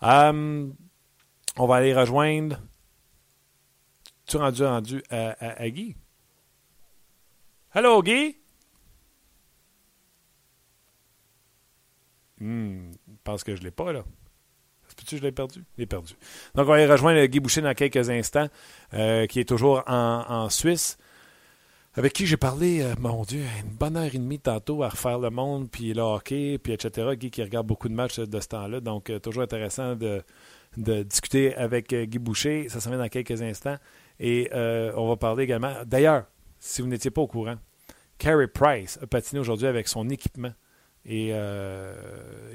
Hum, 0.00 0.76
on 1.56 1.66
va 1.66 1.74
aller 1.74 1.92
rejoindre. 1.92 2.60
Tu 4.28 4.36
rendu 4.36 4.64
rendu 4.64 5.02
à, 5.10 5.60
à 5.60 5.68
Guy? 5.68 5.96
Hello, 7.74 8.00
Guy? 8.00 8.36
Hmm, 12.38 12.92
je 12.92 13.14
pense 13.24 13.42
que 13.42 13.56
je 13.56 13.60
ne 13.60 13.64
l'ai 13.64 13.72
pas, 13.72 13.92
là. 13.92 14.04
Peux-tu 14.98 15.16
je 15.16 15.22
l'ai 15.22 15.30
perdu? 15.30 15.64
Je 15.76 15.82
l'ai 15.82 15.86
perdu. 15.86 16.14
Donc, 16.56 16.66
on 16.66 16.70
va 16.70 16.74
aller 16.74 16.86
rejoindre 16.86 17.24
Guy 17.26 17.38
Boucher 17.38 17.60
dans 17.60 17.72
quelques 17.72 18.10
instants, 18.10 18.48
euh, 18.94 19.26
qui 19.26 19.38
est 19.38 19.48
toujours 19.48 19.84
en, 19.86 20.48
Suisse, 20.50 20.98
avec 21.94 22.12
qui 22.12 22.26
j'ai 22.26 22.36
parlé, 22.36 22.82
euh, 22.82 22.94
mon 22.98 23.22
Dieu, 23.22 23.42
une 23.62 23.70
bonne 23.70 23.96
heure 23.96 24.12
et 24.12 24.18
demie 24.18 24.40
tantôt 24.40 24.82
à 24.82 24.88
refaire 24.88 25.20
le 25.20 25.30
monde, 25.30 25.70
puis 25.70 25.94
le 25.94 26.02
hockey, 26.02 26.58
puis 26.58 26.72
etc. 26.72 27.10
Guy 27.14 27.30
qui 27.30 27.44
regarde 27.44 27.66
beaucoup 27.66 27.88
de 27.88 27.94
matchs 27.94 28.18
de 28.18 28.40
ce 28.40 28.48
temps-là, 28.48 28.80
donc 28.80 29.08
euh, 29.08 29.20
toujours 29.20 29.44
intéressant 29.44 29.94
de, 29.94 30.24
discuter 30.76 31.54
avec 31.54 31.94
Guy 31.94 32.18
Boucher. 32.18 32.68
Ça 32.68 32.80
s'en 32.80 32.90
vient 32.90 32.98
dans 32.98 33.08
quelques 33.08 33.40
instants. 33.40 33.76
Et 34.20 34.50
on 34.52 35.08
va 35.08 35.16
parler 35.16 35.44
également. 35.44 35.72
D'ailleurs, 35.86 36.24
si 36.58 36.82
vous 36.82 36.88
n'étiez 36.88 37.10
pas 37.10 37.20
au 37.20 37.26
courant, 37.28 37.56
Carey 38.18 38.48
Price 38.48 38.98
a 39.00 39.06
patiné 39.06 39.40
aujourd'hui 39.40 39.66
avec 39.68 39.86
son 39.86 40.08
équipement 40.08 40.52
et 41.04 41.30
euh, 41.32 41.94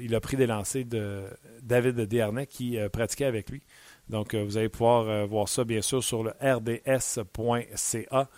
il 0.00 0.14
a 0.14 0.20
pris 0.20 0.36
des 0.36 0.46
lancers 0.46 0.84
de 0.84 1.24
David 1.62 1.96
Desharnais 1.96 2.46
qui 2.46 2.78
euh, 2.78 2.88
pratiquait 2.88 3.24
avec 3.24 3.50
lui. 3.50 3.62
Donc, 4.08 4.34
euh, 4.34 4.44
vous 4.44 4.56
allez 4.56 4.68
pouvoir 4.68 5.26
voir 5.26 5.48
ça, 5.48 5.64
bien 5.64 5.80
sûr, 5.80 6.02
sur 6.04 6.22
le 6.22 6.32
rds.ca 6.40 8.28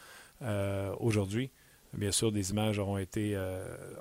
aujourd'hui. 1.00 1.50
Bien 1.92 2.12
sûr, 2.12 2.30
des 2.30 2.50
images 2.50 2.78
auront 2.78 2.98
été, 2.98 3.38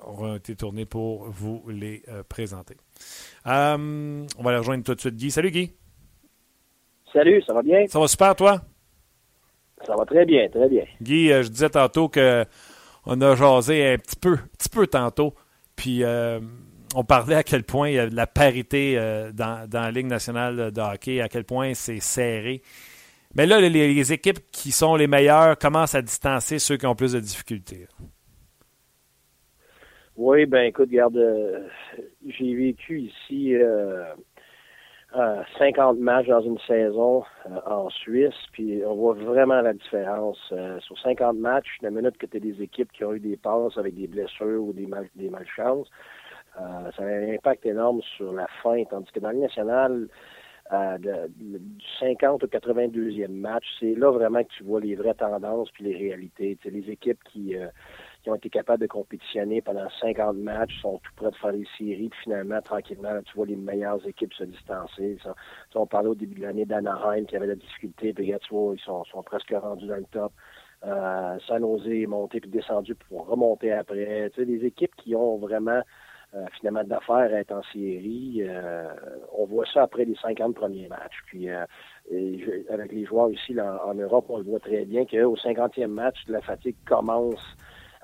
auront 0.05 0.35
été 0.35 0.55
tournées 0.55 0.85
pour 0.85 1.29
vous 1.29 1.63
les 1.69 2.03
présenter. 2.27 2.75
on 3.45 3.49
va 4.39 4.51
les 4.51 4.57
rejoindre 4.57 4.83
tout 4.83 4.93
de 4.93 4.99
suite, 4.99 5.15
Guy. 5.15 5.31
Salut, 5.31 5.51
Guy. 5.51 5.73
Salut, 7.13 7.41
ça 7.47 7.53
va 7.53 7.61
bien? 7.61 7.87
Ça 7.87 7.99
va 7.99 8.07
super, 8.07 8.35
toi? 8.35 8.61
Ça 9.85 9.95
va 9.95 10.05
très 10.05 10.25
bien, 10.25 10.49
très 10.49 10.67
bien. 10.67 10.83
Guy, 11.01 11.29
je 11.29 11.47
disais 11.47 11.69
tantôt 11.69 12.09
que 12.09 12.45
on 13.05 13.21
a 13.21 13.35
jasé 13.35 13.93
un 13.93 13.97
petit 13.97 14.17
peu, 14.17 14.33
un 14.33 14.47
petit 14.57 14.69
peu 14.69 14.87
tantôt 14.87 15.33
puis 15.75 16.03
euh, 16.03 16.39
on 16.95 17.03
parlait 17.03 17.35
à 17.35 17.43
quel 17.43 17.63
point 17.63 17.89
il 17.89 17.95
y 17.95 17.99
a 17.99 18.07
de 18.07 18.15
la 18.15 18.27
parité 18.27 18.95
euh, 18.97 19.31
dans, 19.31 19.67
la 19.71 19.91
Ligue 19.91 20.07
nationale 20.07 20.71
de 20.71 20.81
hockey, 20.81 21.21
à 21.21 21.29
quel 21.29 21.43
point 21.43 21.73
c'est 21.73 21.99
serré. 21.99 22.61
Mais 23.35 23.45
là, 23.45 23.59
les, 23.59 24.13
équipes 24.13 24.39
qui 24.51 24.71
sont 24.71 24.95
les 24.95 25.07
meilleures 25.07 25.57
commencent 25.57 25.95
à 25.95 26.01
distancer 26.01 26.57
ceux 26.57 26.77
qui 26.77 26.85
ont 26.85 26.95
plus 26.95 27.11
de 27.11 27.19
difficultés. 27.19 27.87
Oui, 30.15 30.45
ben 30.45 30.61
écoute, 30.61 30.87
regarde, 30.89 31.17
euh, 31.17 31.67
j'ai 32.25 32.55
vécu 32.55 33.01
ici 33.01 33.53
50 35.57 35.99
matchs 35.99 36.27
dans 36.27 36.41
une 36.41 36.59
saison 36.67 37.23
en 37.65 37.89
Suisse, 37.89 38.35
puis 38.51 38.81
on 38.85 38.95
voit 38.95 39.13
vraiment 39.13 39.61
la 39.61 39.73
différence. 39.73 40.37
sur 40.79 40.99
50 40.99 41.37
matchs, 41.37 41.77
la 41.81 41.89
minute 41.89 42.17
que 42.17 42.25
tu 42.25 42.37
as 42.37 42.39
des 42.39 42.61
équipes 42.61 42.91
qui 42.91 43.03
ont 43.03 43.13
eu 43.13 43.19
des 43.19 43.37
passes 43.37 43.77
avec 43.77 43.95
des 43.95 44.07
blessures 44.07 44.61
ou 44.61 44.73
des, 44.73 44.87
des 45.15 45.29
malchances, 45.29 45.89
euh, 46.59 46.91
ça 46.95 47.03
a 47.03 47.05
un 47.05 47.33
impact 47.33 47.65
énorme 47.65 48.01
sur 48.15 48.31
la 48.31 48.47
fin, 48.63 48.83
tandis 48.85 49.11
que 49.11 49.19
dans 49.19 49.31
le 49.31 49.39
national, 49.39 50.07
euh, 50.71 50.97
du 50.97 51.59
50 51.99 52.43
au 52.43 52.47
82e 52.47 53.27
match, 53.27 53.65
c'est 53.79 53.93
là 53.93 54.11
vraiment 54.11 54.43
que 54.43 54.49
tu 54.57 54.63
vois 54.63 54.79
les 54.79 54.95
vraies 54.95 55.13
tendances 55.13 55.69
puis 55.71 55.83
les 55.83 55.95
réalités. 55.95 56.57
Tu 56.61 56.69
les 56.69 56.89
équipes 56.89 57.23
qui, 57.25 57.55
euh, 57.55 57.67
qui 58.25 58.31
ont 58.31 58.35
été 58.35 58.49
capables 58.49 58.81
de 58.81 58.87
compétitionner 58.87 59.61
pendant 59.61 59.87
50 60.01 60.37
matchs 60.37 60.81
sont 60.81 60.97
tout 60.97 61.11
près 61.15 61.29
de 61.29 61.35
faire 61.35 61.51
les 61.51 61.67
séries, 61.77 62.09
puis 62.09 62.19
finalement, 62.23 62.59
tranquillement, 62.59 63.21
tu 63.23 63.35
vois 63.35 63.45
les 63.45 63.55
meilleures 63.55 64.03
équipes 64.07 64.33
se 64.33 64.45
distancer. 64.45 65.19
Ça, 65.23 65.35
on 65.75 65.85
parlait 65.85 66.09
au 66.09 66.15
début 66.15 66.39
de 66.39 66.47
l'année 66.47 66.65
d'Anaheim 66.65 67.25
qui 67.25 67.35
avait 67.35 67.45
la 67.45 67.55
difficulté, 67.55 68.13
puis 68.13 68.33
tu 68.41 68.47
vois, 68.49 68.73
ils 68.73 68.81
sont, 68.81 69.03
sont 69.05 69.21
presque 69.21 69.53
rendus 69.55 69.85
dans 69.85 69.97
le 69.97 70.05
top. 70.11 70.33
Euh, 70.83 71.37
San 71.47 71.61
Jose 71.61 71.87
est 71.87 72.07
monté 72.07 72.39
puis 72.39 72.49
descendu 72.49 72.95
pour 72.95 73.27
remonter 73.27 73.71
après. 73.71 74.31
Tu 74.33 74.41
sais, 74.41 74.45
des 74.47 74.65
équipes 74.65 74.95
qui 74.95 75.15
ont 75.15 75.37
vraiment 75.37 75.83
euh, 76.33 76.45
finalement 76.57 76.83
d'affaires 76.83 77.31
à 77.31 77.39
être 77.39 77.51
en 77.51 77.61
série. 77.71 78.37
Euh, 78.39 78.87
on 79.37 79.45
voit 79.45 79.65
ça 79.71 79.83
après 79.83 80.05
les 80.05 80.15
50 80.15 80.55
premiers 80.55 80.87
matchs. 80.87 81.21
Puis 81.27 81.47
euh, 81.47 81.63
avec 82.69 82.91
les 82.91 83.05
joueurs 83.05 83.29
ici 83.29 83.55
en 83.61 83.93
Europe, 83.93 84.25
on 84.29 84.39
le 84.39 84.45
voit 84.45 84.59
très 84.59 84.83
bien 84.85 85.05
qu'au 85.05 85.35
50e 85.35 85.87
match, 85.87 86.17
la 86.27 86.41
fatigue 86.41 86.75
commence 86.87 87.55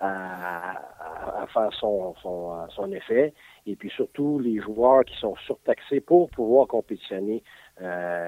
à, 0.01 1.47
faire 1.53 1.71
son, 1.79 2.91
effet. 2.91 3.33
Et 3.65 3.75
puis 3.75 3.89
surtout, 3.91 4.39
les 4.39 4.59
joueurs 4.59 5.05
qui 5.05 5.15
sont 5.17 5.35
surtaxés 5.45 6.01
pour 6.01 6.29
pouvoir 6.29 6.67
compétitionner 6.67 7.43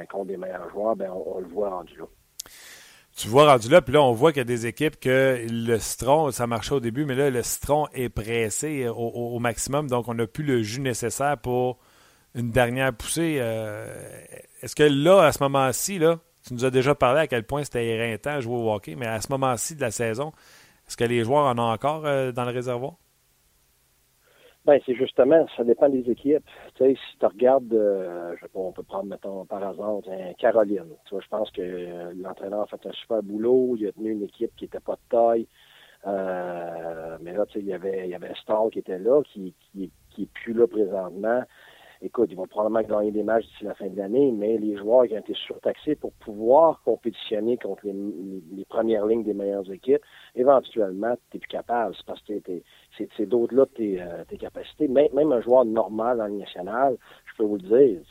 contre 0.09 0.25
des 0.25 0.37
meilleurs 0.37 0.69
joueurs, 0.69 0.95
ben 0.95 1.11
on, 1.11 1.39
le 1.39 1.47
voit 1.47 1.69
rendu 1.69 1.97
là 1.97 2.05
tu 3.15 3.27
vois 3.27 3.51
rendu 3.51 3.69
là, 3.69 3.81
puis 3.81 3.93
là, 3.93 4.01
on 4.01 4.11
voit 4.11 4.31
qu'il 4.31 4.39
y 4.39 4.41
a 4.41 4.45
des 4.45 4.65
équipes 4.65 4.99
que 4.99 5.45
le 5.47 5.77
citron, 5.77 6.31
ça 6.31 6.47
marchait 6.47 6.73
au 6.73 6.79
début, 6.79 7.05
mais 7.05 7.13
là, 7.13 7.29
le 7.29 7.43
citron 7.43 7.87
est 7.93 8.09
pressé 8.09 8.87
au, 8.87 9.37
maximum, 9.37 9.87
donc 9.87 10.07
on 10.07 10.15
n'a 10.15 10.25
plus 10.25 10.43
le 10.43 10.63
jus 10.63 10.81
nécessaire 10.81 11.37
pour 11.37 11.77
une 12.33 12.49
dernière 12.49 12.91
poussée. 12.91 13.37
Euh, 13.39 13.85
est-ce 14.63 14.75
que 14.75 14.83
là, 14.83 15.21
à 15.25 15.31
ce 15.31 15.43
moment-ci, 15.43 15.99
là, 15.99 16.19
tu 16.45 16.55
nous 16.55 16.65
as 16.65 16.71
déjà 16.71 16.95
parlé 16.95 17.21
à 17.21 17.27
quel 17.27 17.43
point 17.43 17.63
c'était 17.63 17.85
éreintant 17.85 18.41
jouer 18.41 18.55
au 18.55 18.73
hockey, 18.73 18.95
mais 18.95 19.05
à 19.05 19.21
ce 19.21 19.31
moment-ci 19.31 19.75
de 19.75 19.81
la 19.81 19.91
saison, 19.91 20.31
est-ce 20.93 20.97
que 20.97 21.09
les 21.09 21.23
joueurs 21.23 21.45
en 21.45 21.57
ont 21.57 21.71
encore 21.71 22.05
euh, 22.05 22.31
dans 22.31 22.45
le 22.45 22.51
réservoir? 22.51 22.93
Ben, 24.63 24.79
c'est 24.85 24.93
justement, 24.93 25.43
ça 25.57 25.63
dépend 25.63 25.89
des 25.89 26.07
équipes. 26.07 26.45
Tu 26.75 26.83
sais, 26.83 26.93
si 26.93 27.17
tu 27.17 27.25
regardes, 27.25 27.73
euh, 27.73 28.35
sais 28.39 28.47
pas, 28.47 28.59
on 28.59 28.71
peut 28.71 28.83
prendre, 28.83 29.05
mettons, 29.05 29.43
par 29.45 29.63
hasard, 29.63 30.01
Caroline. 30.37 30.85
Tu 31.05 31.15
vois, 31.15 31.21
je 31.21 31.27
pense 31.29 31.49
que 31.49 31.61
euh, 31.61 32.13
l'entraîneur 32.15 32.61
a 32.61 32.67
fait 32.67 32.85
un 32.85 32.91
super 32.91 33.23
boulot. 33.23 33.75
Il 33.75 33.87
a 33.87 33.91
tenu 33.91 34.11
une 34.11 34.21
équipe 34.21 34.51
qui 34.55 34.65
était 34.65 34.79
pas 34.79 34.93
de 34.93 35.09
taille. 35.09 35.47
Mais 36.05 37.33
là, 37.33 37.45
tu 37.47 37.53
sais, 37.53 37.59
il 37.59 37.65
y 37.65 37.73
avait, 37.73 38.05
il 38.05 38.11
y 38.11 38.15
avait 38.15 38.31
qui 38.71 38.79
était 38.79 38.99
là, 38.99 39.23
qui, 39.23 39.55
qui, 39.71 39.91
qui 40.11 40.23
est 40.23 40.31
plus 40.31 40.53
là 40.53 40.67
présentement 40.67 41.41
écoute, 42.03 42.29
ils 42.31 42.35
vont 42.35 42.47
probablement 42.47 42.81
gagner 42.81 43.11
des 43.11 43.23
matchs 43.23 43.45
d'ici 43.45 43.63
la 43.63 43.73
fin 43.73 43.87
de 43.87 43.97
l'année, 43.97 44.31
mais 44.31 44.57
les 44.57 44.77
joueurs 44.77 45.07
qui 45.07 45.13
ont 45.13 45.19
été 45.19 45.33
surtaxés 45.33 45.95
pour 45.95 46.11
pouvoir 46.13 46.81
compétitionner 46.83 47.57
contre 47.57 47.85
les, 47.85 48.65
premières 48.65 49.05
lignes 49.05 49.23
des 49.23 49.33
meilleures 49.33 49.71
équipes, 49.71 50.01
éventuellement, 50.35 51.15
tu 51.15 51.37
n'es 51.37 51.39
plus 51.39 51.47
capable. 51.47 51.95
C'est 51.95 52.05
parce 52.05 52.21
que 52.21 52.33
c'est 53.17 53.25
d'autres-là 53.25 53.65
tes, 53.75 54.01
euh, 54.01 54.23
tes 54.27 54.37
capacités. 54.37 54.87
Même, 54.87 55.31
un 55.31 55.41
joueur 55.41 55.65
normal 55.65 56.17
dans 56.17 56.27
le 56.27 56.33
national, 56.33 56.97
je 57.25 57.37
peux 57.37 57.43
vous 57.43 57.57
le 57.57 57.61
dire, 57.61 58.01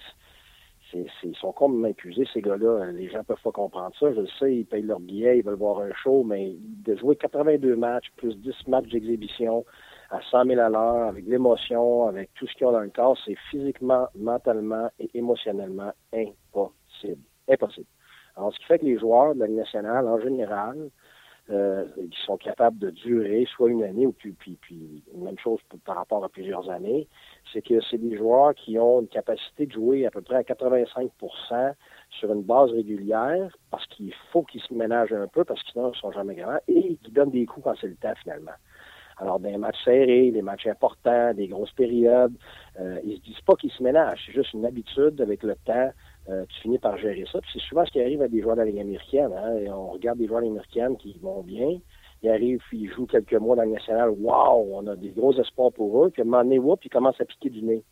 ils 0.94 1.36
sont 1.36 1.52
complètement 1.52 1.88
épuisés, 1.88 2.26
ces 2.32 2.42
gars-là. 2.42 2.92
Les 2.92 3.08
gens 3.08 3.24
peuvent 3.24 3.40
pas 3.42 3.52
comprendre 3.52 3.94
ça. 3.98 4.12
Je 4.12 4.20
le 4.20 4.26
sais, 4.38 4.56
ils 4.56 4.66
payent 4.66 4.82
leur 4.82 5.00
billet, 5.00 5.38
ils 5.38 5.44
veulent 5.44 5.54
voir 5.54 5.80
un 5.80 5.92
show, 5.94 6.22
mais 6.22 6.54
de 6.84 6.96
jouer 6.96 7.16
82 7.16 7.76
matchs, 7.76 8.10
plus 8.16 8.36
10 8.36 8.68
matchs 8.68 8.88
d'exhibition, 8.90 9.64
à 10.12 10.20
100 10.30 10.44
000 10.44 10.60
à 10.60 10.68
l'heure, 10.68 11.08
avec 11.08 11.24
l'émotion, 11.26 12.06
avec 12.06 12.32
tout 12.34 12.46
ce 12.46 12.52
qu'il 12.52 12.66
y 12.66 12.68
a 12.68 12.72
dans 12.72 12.80
le 12.80 12.90
corps, 12.90 13.16
c'est 13.24 13.36
physiquement, 13.50 14.08
mentalement 14.14 14.90
et 14.98 15.10
émotionnellement 15.14 15.92
impossible. 16.12 17.22
Impossible. 17.48 17.86
Alors, 18.36 18.52
ce 18.52 18.58
qui 18.58 18.64
fait 18.66 18.78
que 18.78 18.84
les 18.84 18.98
joueurs 18.98 19.34
de 19.34 19.40
la 19.40 19.46
Ligue 19.46 19.56
nationale, 19.56 20.06
en 20.06 20.20
général, 20.20 20.90
euh, 21.50 21.86
qui 21.96 22.20
sont 22.24 22.36
capables 22.36 22.78
de 22.78 22.90
durer 22.90 23.46
soit 23.56 23.68
une 23.68 23.82
année 23.82 24.06
ou 24.06 24.12
puis, 24.12 24.32
puis, 24.32 24.56
puis 24.60 25.02
même 25.14 25.38
chose 25.38 25.58
par 25.84 25.96
rapport 25.96 26.24
à 26.24 26.28
plusieurs 26.28 26.70
années, 26.70 27.08
c'est 27.52 27.62
que 27.62 27.80
c'est 27.90 27.98
des 27.98 28.16
joueurs 28.16 28.54
qui 28.54 28.78
ont 28.78 29.00
une 29.00 29.08
capacité 29.08 29.66
de 29.66 29.72
jouer 29.72 30.06
à 30.06 30.10
peu 30.10 30.20
près 30.20 30.36
à 30.36 30.42
85% 30.42 31.74
sur 32.10 32.32
une 32.32 32.42
base 32.42 32.70
régulière 32.70 33.50
parce 33.70 33.86
qu'il 33.88 34.14
faut 34.30 34.44
qu'ils 34.44 34.62
se 34.62 34.72
ménagent 34.72 35.12
un 35.12 35.26
peu 35.26 35.44
parce 35.44 35.60
que 35.64 35.70
sinon 35.72 35.90
ils 35.92 35.98
sont 35.98 36.12
jamais 36.12 36.36
grands 36.36 36.58
et 36.68 36.96
qui 37.02 37.10
donnent 37.10 37.32
des 37.32 37.44
coups 37.44 37.64
quand 37.64 37.74
c'est 37.80 37.88
le 37.88 37.96
temps 37.96 38.14
finalement. 38.22 38.52
Alors, 39.18 39.38
des 39.40 39.56
matchs 39.56 39.84
serrés, 39.84 40.30
des 40.30 40.42
matchs 40.42 40.66
importants, 40.66 41.34
des 41.34 41.48
grosses 41.48 41.72
périodes, 41.72 42.34
euh, 42.80 42.98
ils 43.04 43.16
se 43.16 43.22
disent 43.22 43.40
pas 43.46 43.54
qu'ils 43.54 43.70
se 43.70 43.82
ménagent. 43.82 44.22
C'est 44.26 44.32
juste 44.32 44.52
une 44.52 44.66
habitude 44.66 45.20
avec 45.20 45.42
le 45.42 45.54
temps. 45.64 45.90
Euh, 46.28 46.44
tu 46.48 46.60
finis 46.62 46.78
par 46.78 46.96
gérer 46.98 47.24
ça. 47.30 47.40
Puis 47.40 47.50
c'est 47.54 47.62
souvent 47.68 47.84
ce 47.84 47.90
qui 47.90 48.00
arrive 48.00 48.22
à 48.22 48.28
des 48.28 48.40
joueurs 48.40 48.56
de 48.56 48.60
la 48.60 48.66
Ligue 48.66 48.80
américaine. 48.80 49.32
Hein, 49.36 49.72
on 49.72 49.90
regarde 49.90 50.18
des 50.18 50.26
joueurs 50.26 50.42
américaines 50.42 50.96
qui 50.96 51.18
vont 51.20 51.42
bien. 51.42 51.78
Ils 52.22 52.30
arrivent, 52.30 52.62
puis 52.68 52.78
ils 52.82 52.90
jouent 52.90 53.06
quelques 53.06 53.34
mois 53.34 53.56
dans 53.56 53.64
le 53.64 53.70
national. 53.70 54.10
Wow, 54.10 54.68
on 54.72 54.86
a 54.86 54.94
des 54.94 55.10
gros 55.10 55.32
espoirs 55.40 55.72
pour 55.72 56.04
eux. 56.04 56.10
Puis 56.10 56.22
à 56.22 56.24
un 56.24 56.28
moment 56.28 56.44
donné, 56.44 56.60
ils 56.84 56.90
commencent 56.90 57.20
à 57.20 57.24
piquer 57.24 57.50
du 57.50 57.62
nez. 57.62 57.82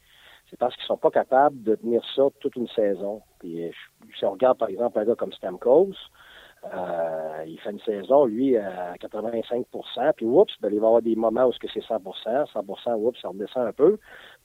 C'est 0.49 0.59
parce 0.59 0.75
qu'ils 0.77 0.85
sont 0.85 0.97
pas 0.97 1.11
capables 1.11 1.63
de 1.63 1.75
tenir 1.75 2.03
ça 2.15 2.23
toute 2.41 2.57
une 2.57 2.69
saison. 2.69 3.23
Puis 3.41 3.65
euh, 3.65 3.71
si 4.17 4.25
on 4.25 4.33
regarde, 4.33 4.59
par 4.59 4.69
exemple, 4.69 4.99
un 4.99 5.05
gars 5.05 5.15
comme 5.17 5.33
Stamkos, 5.33 5.95
euh, 6.65 7.45
il 7.47 7.59
fait 7.61 7.71
une 7.71 7.81
saison, 7.81 8.27
lui, 8.27 8.57
à 8.57 8.95
85% 8.95 10.13
puis 10.17 10.27
oups, 10.27 10.53
ben, 10.61 10.69
il 10.73 10.79
va 10.81 10.87
y 10.87 10.89
avoir 10.89 11.03
des 11.03 11.17
moments 11.17 11.47
où 11.47 11.53
c'est 11.53 11.81
100% 11.81 12.47
100% 12.53 12.95
oups, 12.97 13.21
ça 13.21 13.29
redescend 13.29 13.67
un 13.67 13.73
peu. 13.73 13.99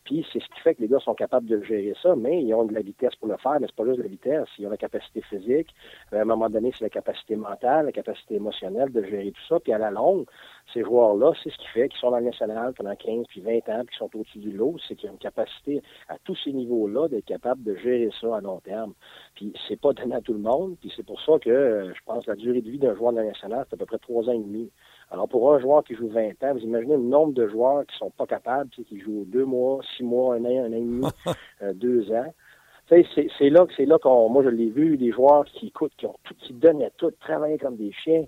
Puis 0.06 0.26
c'est 0.32 0.40
ce 0.40 0.46
qui 0.46 0.60
fait 0.62 0.76
que 0.76 0.82
les 0.82 0.88
gars 0.88 1.00
sont 1.00 1.16
capables 1.16 1.48
de 1.48 1.62
gérer 1.64 1.94
ça, 2.02 2.16
mais 2.16 2.42
ils 2.42 2.54
ont 2.54 2.64
de 2.64 2.74
la 2.74 2.82
vitesse 2.82 3.16
pour 3.16 3.28
le 3.28 3.38
faire, 3.38 3.60
mais 3.60 3.68
c'est 3.68 3.76
pas 3.76 3.86
juste 3.86 3.98
de 3.98 4.04
la 4.04 4.10
vitesse, 4.10 4.48
ils 4.60 4.68
ont 4.68 4.70
la 4.70 4.78
capacité 4.78 5.22
physique. 5.22 5.74
À 6.12 6.22
un 6.22 6.26
moment 6.26 6.50
donné, 6.50 6.72
c'est 6.78 6.84
la 6.84 6.90
capacité 6.90 7.36
mentale, 7.36 7.88
la 7.88 7.92
capacité 7.92 8.36
émotionnelle 8.36 8.92
de 8.92 9.04
gérer 9.04 9.32
tout 9.32 9.42
ça. 9.50 9.60
Puis 9.60 9.74
à 9.74 9.80
la 9.80 9.90
longue, 9.90 10.26
ces 10.74 10.84
joueurs-là, 10.84 11.34
c'est 11.44 11.50
ce 11.50 11.58
qui 11.58 11.68
fait 11.68 11.90
qu'ils 11.90 12.00
sont 12.00 12.12
dans 12.12 12.20
le 12.20 12.26
national 12.26 12.74
pendant 12.74 12.96
15 12.96 13.26
puis 13.30 13.42
20 13.42 13.52
ans, 13.70 13.84
puis 13.86 13.88
qu'ils 13.88 13.98
sont 13.98 14.10
au-dessus 14.16 14.40
du 14.40 14.52
lot, 14.52 14.76
c'est 14.88 14.96
qu'ils 14.96 15.10
ont 15.10 15.14
une 15.14 15.20
capacité 15.20 15.82
à 16.08 16.18
tous 16.24 16.38
ces 16.44 16.54
niveaux-là 16.54 17.08
d'être 17.08 17.26
capables 17.26 17.64
de 17.64 17.76
gérer 17.76 18.10
ça 18.22 18.38
à 18.38 18.42
long 18.42 18.60
terme. 18.60 18.94
Puis 19.34 19.54
c'est 19.68 19.80
pas 19.80 19.94
donné 19.94 20.16
à 20.16 20.22
tout 20.22 20.34
le 20.34 20.40
monde, 20.40 20.78
puis 20.80 20.92
c'est 20.96 21.06
pour 21.06 21.20
ça 21.22 21.34
que 21.40 21.50
euh, 21.50 21.94
je 21.94 22.00
pense 22.06 22.26
que 22.26 22.32
la 22.32 22.38
durée 22.38 22.62
de 22.62 22.70
vie 22.70 22.80
d'un 22.80 22.96
joueur 22.96 23.12
dans 23.12 23.22
le 23.22 23.28
national, 23.28 23.66
c'est 23.68 23.76
à 23.76 23.78
peu 23.78 23.86
près 23.86 23.98
trois 23.98 24.30
ans 24.30 24.34
et 24.34 24.38
demi. 24.38 24.70
Alors, 25.12 25.28
pour 25.28 25.54
un 25.54 25.60
joueur 25.60 25.84
qui 25.84 25.96
joue 25.96 26.10
20 26.10 26.44
ans, 26.44 26.54
vous 26.54 26.60
imaginez 26.60 26.96
le 26.96 27.04
nombre 27.04 27.34
de 27.34 27.48
joueurs 27.48 27.86
qui 27.86 27.96
sont 27.98 28.10
pas 28.10 28.26
capables, 28.26 28.70
qui 28.70 29.00
jouent 29.00 29.26
deux 29.28 29.46
mois, 29.46 29.80
six 29.96 30.04
mois, 30.04 30.36
un 30.36 30.46
an, 30.46 30.66
un 30.66 30.72
an 30.72 30.74
et 30.74 30.82
demi, 30.82 31.06
euh, 31.62 31.74
deux 31.74 32.12
ans. 32.12 32.34
C'est 32.88 33.50
là, 33.50 33.66
c'est 33.76 33.86
là 33.86 33.98
qu'on, 33.98 34.30
moi 34.30 34.44
je 34.44 34.50
l'ai 34.50 34.70
vu, 34.70 34.98
des 34.98 35.12
joueurs 35.12 35.46
qui 35.46 35.68
écoutent, 35.68 35.94
qui 35.98 36.06
ont 36.06 36.16
tout, 36.24 36.36
qui 36.40 36.54
donnent 36.54 36.84
à 36.84 36.92
tout, 36.92 37.12
travaillent 37.20 37.58
comme 37.58 37.78
des 37.78 37.92
chiens, 37.92 38.26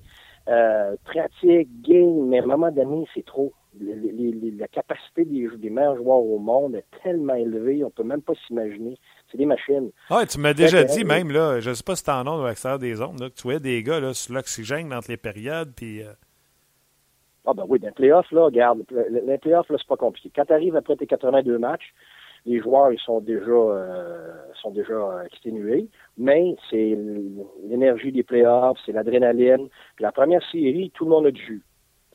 euh, 0.47 0.95
pratiquent, 1.05 1.69
game, 1.81 2.27
mais 2.27 2.39
à 2.39 2.43
un 2.43 2.47
moment 2.47 2.71
donné, 2.71 3.05
c'est 3.13 3.25
trop. 3.25 3.53
la 3.79 4.67
capacité 4.67 5.25
des, 5.25 5.47
des 5.57 5.69
meilleurs 5.69 5.97
joueurs 5.97 6.23
au 6.23 6.39
monde 6.39 6.73
est 6.75 6.85
tellement 7.03 7.35
élevée, 7.35 7.83
on 7.83 7.91
peut 7.91 8.03
même 8.03 8.23
pas 8.23 8.33
s'imaginer. 8.47 8.97
C'est 9.31 9.37
des 9.37 9.45
machines. 9.45 9.91
Ah, 10.09 10.25
tu 10.25 10.39
m'as 10.39 10.55
déjà 10.55 10.83
dit 10.83 11.03
même, 11.03 11.31
là, 11.31 11.59
je 11.59 11.73
sais 11.73 11.83
pas 11.83 11.95
si 11.95 12.03
t'en 12.03 12.25
as 12.25 12.45
à 12.45 12.47
l'extérieur 12.47 12.79
des 12.79 12.99
ondes, 12.99 13.19
là, 13.19 13.29
que 13.29 13.35
tu 13.35 13.43
voyais 13.43 13.59
des 13.59 13.83
gars 13.83 13.99
là, 13.99 14.13
sur 14.15 14.33
l'oxygène 14.33 14.91
entre 14.93 15.11
les 15.11 15.17
périodes, 15.17 15.73
puis... 15.75 16.01
Euh, 16.01 16.13
ah 17.47 17.53
ben 17.53 17.63
oui, 17.67 17.79
dans 17.79 17.87
les 17.87 17.93
playoffs, 17.93 18.29
là, 18.31 18.43
regarde, 18.43 18.83
les 19.09 19.37
playoffs, 19.37 19.69
là, 19.69 19.77
c'est 19.79 19.87
pas 19.87 19.95
compliqué. 19.95 20.29
Quand 20.35 20.45
tu 20.45 20.53
arrives 20.53 20.75
après 20.75 20.97
tes 20.97 21.07
82 21.07 21.57
matchs, 21.57 21.93
les 22.45 22.59
joueurs, 22.59 22.91
ils 22.91 22.99
sont 22.99 23.21
déjà 23.21 23.51
euh, 23.51 24.33
sont 24.61 24.71
déjà 24.71 24.93
euh, 24.93 25.23
exténués, 25.23 25.87
mais 26.17 26.55
c'est 26.69 26.97
l'énergie 27.63 28.11
des 28.11 28.23
playoffs, 28.23 28.77
c'est 28.85 28.91
l'adrénaline. 28.91 29.69
Puis 29.95 30.03
la 30.03 30.11
première 30.11 30.43
série, 30.51 30.91
tout 30.93 31.05
le 31.05 31.11
monde 31.11 31.27
a 31.27 31.31
du 31.31 31.41
jus. 31.41 31.63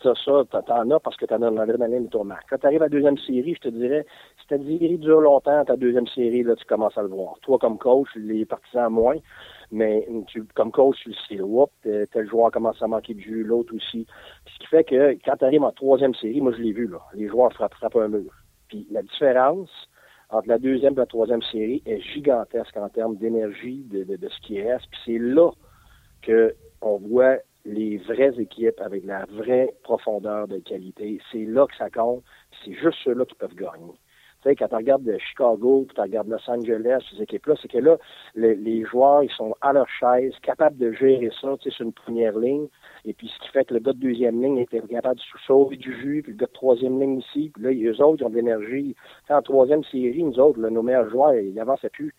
Ça, 0.03 0.15
ça, 0.25 0.63
t'en 0.63 0.91
as 0.91 1.01
parce 1.01 1.17
que 1.17 1.27
t'en 1.27 1.43
as 1.43 1.51
l'adrénaline 1.51 2.07
de 2.07 2.11
ton 2.11 2.25
match. 2.25 2.43
Quand 2.51 2.59
tu 2.59 2.67
arrives 2.67 2.83
à 2.83 2.87
la 2.87 2.89
deuxième 2.89 3.19
série, 3.19 3.55
je 3.55 3.61
te 3.61 3.69
dirais, 3.69 4.05
si 4.41 4.47
ta 4.49 4.59
série 4.59 4.99
dure 4.99 5.21
longtemps, 5.21 5.65
ta 5.65 5.77
deuxième 5.77 6.07
série, 6.09 6.43
là, 6.43 6.57
tu 6.57 6.65
commences 6.65 6.99
à 6.99 7.03
le 7.03 7.09
voir. 7.09 7.35
Toi, 7.43 7.59
comme 7.59 7.79
coach, 7.79 8.09
les 8.17 8.45
partisans 8.45 8.91
moins, 8.91 9.17
mais 9.71 10.07
tu, 10.27 10.45
comme 10.55 10.73
coach, 10.73 10.97
tu 11.03 11.11
le 11.11 11.15
sais, 11.29 11.41
whoop, 11.41 11.71
tel 11.83 12.29
joueur 12.29 12.51
commence 12.51 12.83
à 12.83 12.87
manquer 12.89 13.15
de 13.15 13.21
jus, 13.21 13.45
l'autre 13.45 13.75
aussi. 13.75 14.07
Ce 14.47 14.59
qui 14.59 14.67
fait 14.67 14.85
que 14.85 15.13
quand 15.25 15.37
tu 15.37 15.45
arrives 15.45 15.63
en 15.63 15.73
troisième 15.73 16.15
série, 16.15 16.41
moi 16.41 16.53
je 16.53 16.63
l'ai 16.63 16.73
vu, 16.73 16.89
là, 16.89 16.99
les 17.15 17.29
joueurs 17.29 17.53
frappent, 17.53 17.75
frappent 17.75 17.97
un 17.97 18.09
mur. 18.09 18.33
Puis 18.69 18.87
la 18.91 19.03
différence 19.03 19.71
entre 20.31 20.49
la 20.49 20.59
deuxième 20.59 20.95
et 20.95 20.97
la 20.97 21.07
troisième 21.07 21.43
série 21.43 21.83
est 21.87 22.01
gigantesque 22.01 22.77
en 22.77 22.89
termes 22.89 23.17
d'énergie, 23.17 23.85
de, 23.91 24.05
de, 24.05 24.17
de, 24.17 24.29
ce 24.29 24.41
qui 24.41 24.61
reste. 24.61 24.87
Puis 24.91 25.01
c'est 25.05 25.19
là 25.19 25.51
que 26.23 26.55
on 26.81 26.97
voit 26.97 27.37
les 27.65 27.99
vraies 27.99 28.39
équipes 28.39 28.81
avec 28.81 29.05
la 29.05 29.25
vraie 29.27 29.75
profondeur 29.83 30.49
de 30.49 30.59
qualité. 30.59 31.21
C'est 31.31 31.45
là 31.45 31.67
que 31.67 31.77
ça 31.77 31.91
compte. 31.91 32.23
C'est 32.65 32.75
juste 32.75 32.99
ceux-là 33.05 33.25
qui 33.25 33.35
peuvent 33.35 33.55
gagner. 33.55 33.93
Tu 34.43 34.49
sais, 34.49 34.57
quand 34.57 34.67
tu 34.67 34.75
regardes 34.75 35.19
Chicago, 35.19 35.85
puis 35.87 35.95
tu 35.95 36.01
regardes 36.01 36.27
Los 36.27 36.51
Angeles, 36.51 36.99
ces 37.11 37.23
équipes-là, 37.23 37.55
c'est 37.63 37.69
que 37.69 37.79
là, 37.79 37.97
les, 38.35 38.85
joueurs, 38.85 39.23
ils 39.23 39.31
sont 39.31 39.55
à 39.61 39.73
leur 39.73 39.89
chaise, 39.89 40.33
capables 40.43 40.77
de 40.79 40.91
gérer 40.93 41.31
ça, 41.41 41.57
tu 41.61 41.71
sais, 41.71 41.77
sur 41.77 41.87
une 41.87 41.93
première 41.93 42.37
ligne. 42.37 42.67
Et 43.05 43.15
puis, 43.15 43.29
ce 43.29 43.39
qui 43.45 43.53
fait 43.53 43.65
que 43.65 43.75
le 43.75 43.79
gars 43.81 43.93
de 43.93 43.99
deuxième 43.99 44.43
ligne 44.43 44.59
était 44.59 44.81
capable 44.81 45.17
de 45.17 45.23
sauver 45.47 45.77
du 45.77 45.95
jus, 46.01 46.23
puis 46.25 46.33
le 46.33 46.39
gars 46.39 46.47
de 46.47 46.53
troisième 46.53 47.01
ligne 47.01 47.19
aussi. 47.19 47.51
Puis 47.55 47.63
là, 47.63 47.71
eux 47.71 48.03
autres, 48.03 48.21
ils 48.21 48.27
ont 48.27 48.31
de 48.31 48.35
l'énergie. 48.35 48.97
En 49.31 49.43
troisième 49.43 49.85
série, 49.85 50.25
nous 50.25 50.41
autres, 50.41 50.59
nos 50.59 50.83
meilleurs 50.83 51.09
joueurs, 51.09 51.35
ils 51.35 51.61
avançaient 51.61 51.91
plus. 51.91 52.13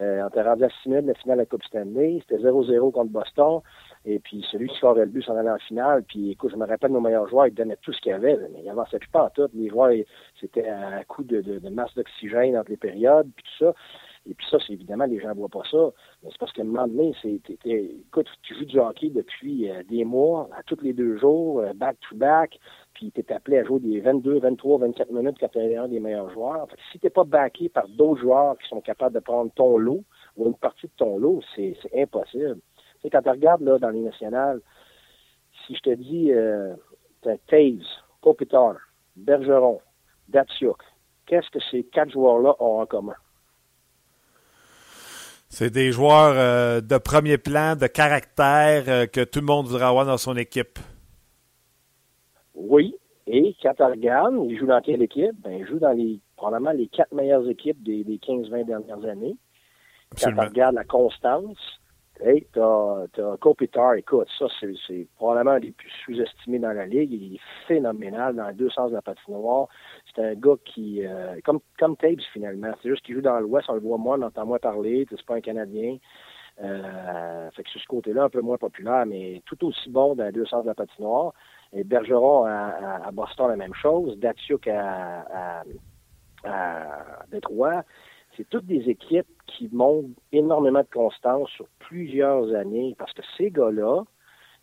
Euh, 0.00 0.22
on 0.24 0.28
était 0.28 0.42
rendu 0.42 0.64
à 0.64 0.68
6 0.82 0.88
minutes 0.88 1.04
de 1.04 1.12
la 1.12 1.14
finale 1.14 1.36
de 1.38 1.42
la 1.42 1.46
Coupe 1.46 1.64
Stanley. 1.64 2.20
C'était 2.20 2.42
0-0 2.42 2.92
contre 2.92 3.10
Boston. 3.10 3.60
Et 4.04 4.18
puis 4.18 4.44
celui 4.50 4.68
qui 4.68 4.76
scorait 4.76 5.04
le 5.04 5.10
but 5.10 5.22
s'en 5.22 5.36
allait 5.36 5.50
en 5.50 5.58
finale. 5.58 6.02
Puis 6.02 6.32
écoute, 6.32 6.50
je 6.50 6.56
me 6.56 6.66
rappelle 6.66 6.90
nos 6.90 7.00
meilleurs 7.00 7.28
joueurs, 7.28 7.46
ils 7.46 7.54
donnaient 7.54 7.78
tout 7.80 7.92
ce 7.92 8.00
qu'il 8.00 8.10
y 8.10 8.14
avait, 8.14 8.36
mais 8.52 8.62
ils 8.64 8.68
avançaient 8.68 8.98
plus 8.98 9.10
pas 9.10 9.24
en 9.24 9.30
tout. 9.30 9.48
Les 9.54 9.68
joueurs, 9.68 9.92
c'était 10.40 10.68
un 10.68 11.02
coup 11.04 11.22
de, 11.22 11.42
masse 11.68 11.94
d'oxygène 11.94 12.56
entre 12.56 12.70
les 12.70 12.76
périodes, 12.76 13.30
puis 13.34 13.44
tout 13.44 13.64
ça. 13.64 13.74
Et 14.28 14.34
puis 14.34 14.46
ça, 14.48 14.58
c'est 14.64 14.72
évidemment, 14.72 15.04
les 15.04 15.18
gens 15.18 15.30
ne 15.30 15.34
voient 15.34 15.48
pas 15.48 15.62
ça. 15.68 15.90
Mais 16.22 16.30
c'est 16.30 16.38
parce 16.38 16.52
qu'à 16.52 16.62
un 16.62 16.66
moment 16.66 16.86
donné, 16.86 17.12
c'est, 17.22 17.40
écoute, 17.64 18.28
tu 18.42 18.54
joues 18.54 18.64
du 18.64 18.78
hockey 18.78 19.10
depuis 19.10 19.68
euh, 19.68 19.82
des 19.88 20.04
mois, 20.04 20.48
à 20.56 20.62
tous 20.62 20.80
les 20.80 20.92
deux 20.92 21.18
jours, 21.18 21.62
back-to-back, 21.74 22.58
puis 22.94 23.10
tu 23.10 23.20
es 23.20 23.32
appelé 23.32 23.58
à 23.58 23.64
jouer 23.64 23.80
des 23.80 24.00
22, 24.00 24.38
23, 24.38 24.78
24 24.78 25.10
minutes 25.10 25.36
quand 25.40 25.48
tu 25.48 25.58
es 25.58 25.76
un 25.76 25.88
des 25.88 25.98
meilleurs 25.98 26.30
joueurs. 26.30 26.68
Fait 26.70 26.76
si 26.92 26.98
tu 27.00 27.06
n'es 27.06 27.10
pas 27.10 27.24
backé 27.24 27.68
par 27.68 27.88
d'autres 27.88 28.20
joueurs 28.20 28.56
qui 28.58 28.68
sont 28.68 28.80
capables 28.80 29.14
de 29.14 29.20
prendre 29.20 29.50
ton 29.54 29.76
lot 29.76 30.04
ou 30.36 30.46
une 30.46 30.54
partie 30.54 30.86
de 30.86 30.92
ton 30.96 31.18
lot, 31.18 31.40
c'est 31.56 31.76
impossible 31.96 32.58
sais, 33.02 33.10
quand 33.10 33.22
tu 33.22 33.30
regardes 33.30 33.62
là, 33.62 33.78
dans 33.78 33.90
les 33.90 34.00
nationales, 34.00 34.60
si 35.66 35.74
je 35.74 35.80
te 35.80 35.94
dis 35.94 36.32
euh, 36.32 36.74
Taves, 37.22 37.86
Kopitar, 38.20 38.76
Bergeron, 39.16 39.80
Datsuk, 40.28 40.78
qu'est-ce 41.26 41.50
que 41.50 41.60
ces 41.70 41.84
quatre 41.84 42.10
joueurs-là 42.12 42.54
ont 42.60 42.80
en 42.80 42.86
commun? 42.86 43.14
C'est 45.48 45.70
des 45.70 45.92
joueurs 45.92 46.34
euh, 46.34 46.80
de 46.80 46.96
premier 46.96 47.36
plan, 47.36 47.76
de 47.76 47.86
caractère 47.86 48.84
euh, 48.88 49.06
que 49.06 49.22
tout 49.22 49.40
le 49.40 49.46
monde 49.46 49.66
voudrait 49.66 49.84
avoir 49.84 50.06
dans 50.06 50.16
son 50.16 50.34
équipe. 50.36 50.78
Oui. 52.54 52.96
Et 53.26 53.54
quand 53.62 53.74
tu 53.74 53.82
regardes, 53.82 54.34
ils 54.48 54.58
jouent 54.58 54.66
dans 54.66 54.80
quelle 54.80 55.02
équipe? 55.02 55.34
Ben, 55.42 55.52
ils 55.52 55.66
jouent 55.66 55.78
dans 55.78 55.92
les 55.92 56.20
probablement 56.36 56.72
les 56.72 56.88
quatre 56.88 57.12
meilleures 57.12 57.48
équipes 57.48 57.82
des, 57.82 58.02
des 58.02 58.16
15-20 58.16 58.64
dernières 58.64 59.04
années. 59.04 59.36
Quand 60.18 60.32
tu 60.32 60.40
regardes 60.40 60.74
la 60.74 60.84
constance, 60.84 61.58
Hey, 62.24 62.46
t'as, 62.52 63.08
t'as 63.14 63.36
Kopitar, 63.38 63.94
écoute, 63.94 64.28
ça, 64.38 64.46
c'est, 64.60 65.08
probablement 65.16 65.56
un 65.56 65.60
des 65.60 65.72
plus 65.72 65.90
sous-estimés 66.04 66.60
dans 66.60 66.72
la 66.72 66.86
ligue. 66.86 67.12
Il 67.12 67.34
est 67.34 67.40
phénoménal 67.66 68.36
dans 68.36 68.46
les 68.46 68.54
deux 68.54 68.70
sens 68.70 68.90
de 68.90 68.94
la 68.94 69.02
patinoire. 69.02 69.66
C'est 70.06 70.22
un 70.22 70.34
gars 70.34 70.54
qui, 70.64 71.04
euh, 71.04 71.40
comme, 71.44 71.58
comme 71.80 71.96
Tapes, 71.96 72.20
finalement. 72.32 72.72
C'est 72.80 72.90
juste 72.90 73.04
qu'il 73.04 73.16
joue 73.16 73.22
dans 73.22 73.40
l'Ouest, 73.40 73.68
on 73.68 73.74
le 73.74 73.80
voit 73.80 73.98
moins, 73.98 74.20
on 74.20 74.22
entend 74.22 74.46
moins 74.46 74.60
parler. 74.60 75.04
C'est 75.10 75.26
pas 75.26 75.34
un 75.34 75.40
Canadien. 75.40 75.96
Euh, 76.62 77.50
fait 77.50 77.64
que 77.64 77.70
sur 77.70 77.80
ce 77.80 77.86
côté-là, 77.88 78.24
un 78.24 78.30
peu 78.30 78.40
moins 78.40 78.58
populaire, 78.58 79.04
mais 79.04 79.42
tout 79.44 79.64
aussi 79.66 79.90
bon 79.90 80.14
dans 80.14 80.24
les 80.24 80.32
deux 80.32 80.46
sens 80.46 80.62
de 80.62 80.68
la 80.68 80.74
patinoire. 80.74 81.32
Et 81.72 81.82
Bergeron 81.82 82.44
à, 82.44 83.10
Boston, 83.12 83.48
la 83.48 83.56
même 83.56 83.74
chose. 83.74 84.16
Datsuk 84.18 84.68
à, 84.68 85.24
à, 85.32 85.64
à 86.44 87.26
Détroit 87.32 87.82
c'est 88.36 88.48
toutes 88.48 88.66
des 88.66 88.88
équipes 88.88 89.26
qui 89.46 89.68
montrent 89.72 90.08
énormément 90.32 90.80
de 90.80 90.92
constance 90.92 91.48
sur 91.50 91.66
plusieurs 91.78 92.54
années 92.54 92.94
parce 92.98 93.12
que 93.12 93.22
ces 93.36 93.50
gars-là, 93.50 94.04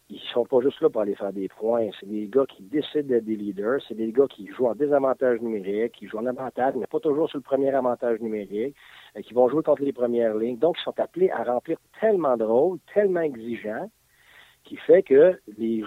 ils 0.09 0.19
sont 0.33 0.45
pas 0.45 0.59
juste 0.61 0.81
là 0.81 0.89
pour 0.89 1.01
aller 1.01 1.13
faire 1.13 1.31
des 1.31 1.47
points. 1.47 1.89
C'est 1.99 2.09
des 2.09 2.27
gars 2.27 2.45
qui 2.47 2.63
décident 2.63 3.07
d'être 3.07 3.25
des 3.25 3.35
leaders. 3.35 3.79
C'est 3.87 3.93
des 3.93 4.11
gars 4.11 4.25
qui 4.27 4.47
jouent 4.47 4.65
en 4.65 4.73
désavantage 4.73 5.39
numérique, 5.39 5.93
qui 5.93 6.07
jouent 6.07 6.17
en 6.17 6.25
avantage, 6.25 6.73
mais 6.75 6.87
pas 6.87 6.99
toujours 6.99 7.29
sur 7.29 7.37
le 7.37 7.43
premier 7.43 7.69
avantage 7.69 8.19
numérique, 8.19 8.75
et 9.15 9.21
qui 9.21 9.35
vont 9.35 9.47
jouer 9.49 9.61
contre 9.61 9.83
les 9.83 9.93
premières 9.93 10.35
lignes. 10.35 10.57
Donc, 10.57 10.77
ils 10.79 10.83
sont 10.83 10.99
appelés 10.99 11.29
à 11.29 11.43
remplir 11.43 11.77
tellement 11.99 12.37
de 12.37 12.43
rôles, 12.43 12.79
tellement 12.91 13.21
exigeants, 13.21 13.91
qui 14.63 14.77
fait 14.77 15.03
que 15.03 15.39
les 15.59 15.83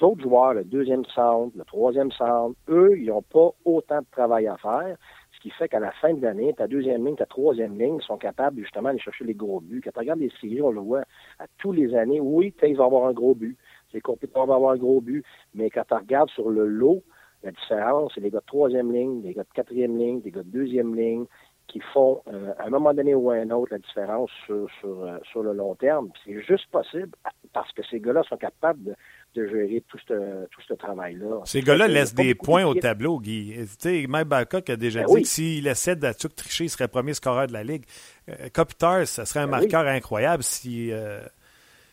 autres 0.00 0.20
joueurs, 0.20 0.54
le 0.54 0.62
deuxième 0.62 1.04
centre, 1.06 1.56
le 1.56 1.64
troisième 1.64 2.12
centre, 2.12 2.56
eux, 2.68 2.96
ils 2.96 3.06
n'ont 3.06 3.22
pas 3.22 3.50
autant 3.64 3.98
de 3.98 4.06
travail 4.12 4.46
à 4.46 4.56
faire 4.58 4.96
Ce 5.36 5.40
qui 5.40 5.50
fait 5.50 5.68
qu'à 5.68 5.80
la 5.80 5.92
fin 5.92 6.14
de 6.14 6.22
l'année, 6.22 6.54
ta 6.54 6.66
deuxième 6.66 7.04
ligne, 7.04 7.14
ta 7.14 7.26
troisième 7.26 7.78
ligne 7.78 8.00
sont 8.00 8.16
capables 8.16 8.58
justement 8.58 8.88
d'aller 8.88 8.98
chercher 8.98 9.24
les 9.24 9.34
gros 9.34 9.60
buts. 9.60 9.82
Quand 9.84 9.90
tu 9.92 9.98
regardes 9.98 10.20
les 10.20 10.32
séries, 10.40 10.62
on 10.62 10.70
le 10.70 10.80
voit 10.80 11.02
à 11.38 11.44
tous 11.58 11.72
les 11.72 11.94
années. 11.94 12.20
Oui, 12.20 12.54
ils 12.62 12.76
vont 12.76 12.86
avoir 12.86 13.06
un 13.06 13.12
gros 13.12 13.34
but. 13.34 13.58
C'est 13.92 14.00
compliqué, 14.00 14.32
va 14.34 14.54
avoir 14.54 14.72
un 14.72 14.78
gros 14.78 15.02
but. 15.02 15.24
Mais 15.54 15.68
quand 15.68 15.84
tu 15.86 15.94
regardes 15.94 16.30
sur 16.30 16.48
le 16.48 16.66
lot, 16.66 17.02
la 17.42 17.50
différence, 17.50 18.12
c'est 18.14 18.22
les 18.22 18.30
gars 18.30 18.40
de 18.40 18.46
troisième 18.46 18.90
ligne, 18.90 19.22
les 19.22 19.34
gars 19.34 19.42
de 19.42 19.52
quatrième 19.52 19.98
ligne, 19.98 20.22
les 20.24 20.30
gars 20.30 20.42
de 20.42 20.48
deuxième 20.48 20.94
ligne 20.94 21.26
qui 21.66 21.80
font, 21.80 22.22
euh, 22.28 22.52
à 22.58 22.66
un 22.66 22.70
moment 22.70 22.94
donné 22.94 23.14
ou 23.14 23.30
à 23.30 23.34
un 23.34 23.50
autre, 23.50 23.72
la 23.72 23.78
différence 23.78 24.30
sur, 24.46 24.68
sur, 24.80 25.04
euh, 25.04 25.18
sur 25.30 25.42
le 25.42 25.52
long 25.52 25.74
terme. 25.74 26.10
C'est 26.24 26.40
juste 26.42 26.70
possible 26.70 27.14
parce 27.52 27.70
que 27.72 27.82
ces 27.82 28.00
gars-là 28.00 28.22
sont 28.22 28.36
capables 28.36 28.82
de, 28.84 28.94
de 29.36 29.46
gérer 29.46 29.84
tout 29.88 29.98
ce, 30.08 30.46
tout 30.46 30.60
ce 30.66 30.74
travail-là. 30.74 31.40
Ces 31.44 31.60
gars-là 31.60 31.88
laissent 31.88 32.14
des 32.14 32.34
points 32.34 32.64
au 32.64 32.74
tableau, 32.74 33.20
Guy. 33.20 33.54
Tu 33.56 33.66
sais, 33.78 34.06
Mike 34.08 34.28
Babcock 34.28 34.68
a 34.70 34.76
déjà 34.76 35.02
ben 35.02 35.14
dit 35.14 35.22
que 35.22 35.28
s'il 35.28 35.66
essaie 35.66 35.96
de 35.96 36.12
tout 36.12 36.28
tricher, 36.28 36.64
il 36.64 36.70
serait 36.70 36.88
premier 36.88 37.14
scoreur 37.14 37.46
de 37.46 37.52
la 37.52 37.62
Ligue. 37.62 37.84
Euh, 38.28 38.48
Kopitar, 38.52 39.06
ça 39.06 39.24
serait 39.24 39.40
un 39.40 39.48
ben 39.48 39.60
marqueur 39.60 39.86
incroyable 39.86 40.42
si, 40.42 40.90
euh, 40.92 41.20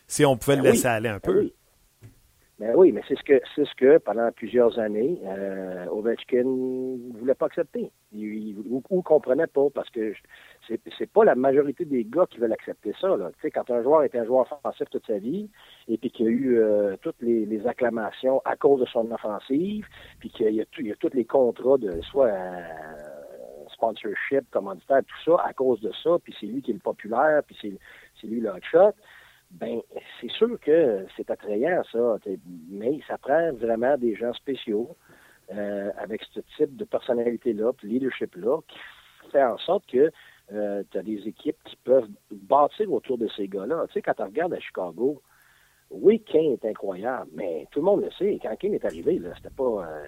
si 0.06 0.24
on 0.24 0.36
pouvait 0.36 0.56
le 0.56 0.62
ben 0.62 0.72
laisser 0.72 0.86
aller 0.86 1.08
un 1.08 1.20
peu. 1.20 1.50
Ben 2.60 2.72
oui, 2.76 2.92
mais 2.92 3.00
c'est 3.08 3.18
ce 3.18 3.24
que 3.24 3.40
c'est 3.56 3.64
ce 3.64 3.74
que 3.74 3.98
pendant 3.98 4.30
plusieurs 4.30 4.78
années, 4.78 5.20
euh, 5.24 5.86
Ovechkin 5.86 6.44
ne 6.44 7.18
voulait 7.18 7.34
pas 7.34 7.46
accepter. 7.46 7.90
Il, 8.12 8.56
ou, 8.70 9.02
comprenait 9.02 9.48
pas 9.48 9.70
parce 9.74 9.90
que 9.90 10.14
c'est 10.68 10.80
c'est 10.96 11.10
pas 11.10 11.24
la 11.24 11.34
majorité 11.34 11.84
des 11.84 12.04
gars 12.04 12.26
qui 12.30 12.38
veulent 12.38 12.52
accepter 12.52 12.94
ça. 13.00 13.16
Là. 13.16 13.32
Tu 13.32 13.40
sais, 13.42 13.50
quand 13.50 13.68
un 13.70 13.82
joueur 13.82 14.04
est 14.04 14.14
un 14.14 14.24
joueur 14.24 14.46
offensif 14.52 14.88
toute 14.88 15.04
sa 15.04 15.18
vie 15.18 15.50
et 15.88 15.98
puis 15.98 16.12
qu'il 16.12 16.26
y 16.26 16.28
a 16.28 16.30
eu 16.30 16.58
euh, 16.58 16.96
toutes 17.02 17.20
les, 17.22 17.66
acclamations 17.66 18.40
à 18.44 18.54
cause 18.54 18.80
de 18.80 18.86
son 18.86 19.10
offensive, 19.10 19.84
puis 20.20 20.30
qu'il 20.30 20.46
y 20.46 20.60
a, 20.60 20.64
il 20.78 20.86
y 20.86 20.92
a 20.92 20.96
tous 20.96 21.12
les 21.12 21.24
contrats 21.24 21.78
de 21.78 22.00
soit 22.02 22.28
euh, 22.28 22.62
sponsorship, 23.72 24.48
commanditaire, 24.52 25.00
tout 25.00 25.32
ça 25.32 25.42
à 25.44 25.52
cause 25.54 25.80
de 25.80 25.90
ça, 26.04 26.18
puis 26.22 26.32
c'est 26.38 26.46
lui 26.46 26.62
qui 26.62 26.70
est 26.70 26.74
le 26.74 26.80
populaire, 26.80 27.42
puis 27.44 27.56
c'est 27.60 27.72
c'est 28.20 28.28
lui 28.28 28.40
le 28.40 28.50
hot 28.50 28.62
shot 28.70 28.92
ben 29.54 29.80
c'est 30.20 30.30
sûr 30.30 30.58
que 30.60 31.06
c'est 31.16 31.30
attrayant, 31.30 31.82
ça. 31.92 32.16
Mais 32.68 33.00
ça 33.06 33.18
prend 33.18 33.52
vraiment 33.52 33.96
des 33.96 34.14
gens 34.16 34.32
spéciaux 34.32 34.96
euh, 35.54 35.90
avec 35.98 36.22
ce 36.32 36.40
type 36.56 36.76
de 36.76 36.84
personnalité-là, 36.84 37.72
de 37.82 37.88
leadership-là, 37.88 38.60
qui 38.68 39.30
fait 39.30 39.44
en 39.44 39.58
sorte 39.58 39.86
que 39.86 40.10
euh, 40.52 40.82
tu 40.90 40.98
as 40.98 41.02
des 41.02 41.28
équipes 41.28 41.62
qui 41.64 41.76
peuvent 41.84 42.08
bâtir 42.30 42.92
autour 42.92 43.18
de 43.18 43.28
ces 43.28 43.48
gars-là. 43.48 43.84
Tu 43.88 43.94
sais, 43.94 44.02
quand 44.02 44.14
tu 44.14 44.22
regardes 44.22 44.54
à 44.54 44.60
Chicago, 44.60 45.22
oui, 45.90 46.20
Kane 46.20 46.52
est 46.52 46.64
incroyable, 46.64 47.30
mais 47.34 47.66
tout 47.70 47.80
le 47.80 47.84
monde 47.84 48.02
le 48.02 48.10
sait. 48.12 48.38
Quand 48.42 48.54
Kane 48.56 48.74
est 48.74 48.84
arrivé, 48.84 49.18
là, 49.18 49.30
c'était 49.36 49.54
pas. 49.54 49.86
Euh, 49.86 50.04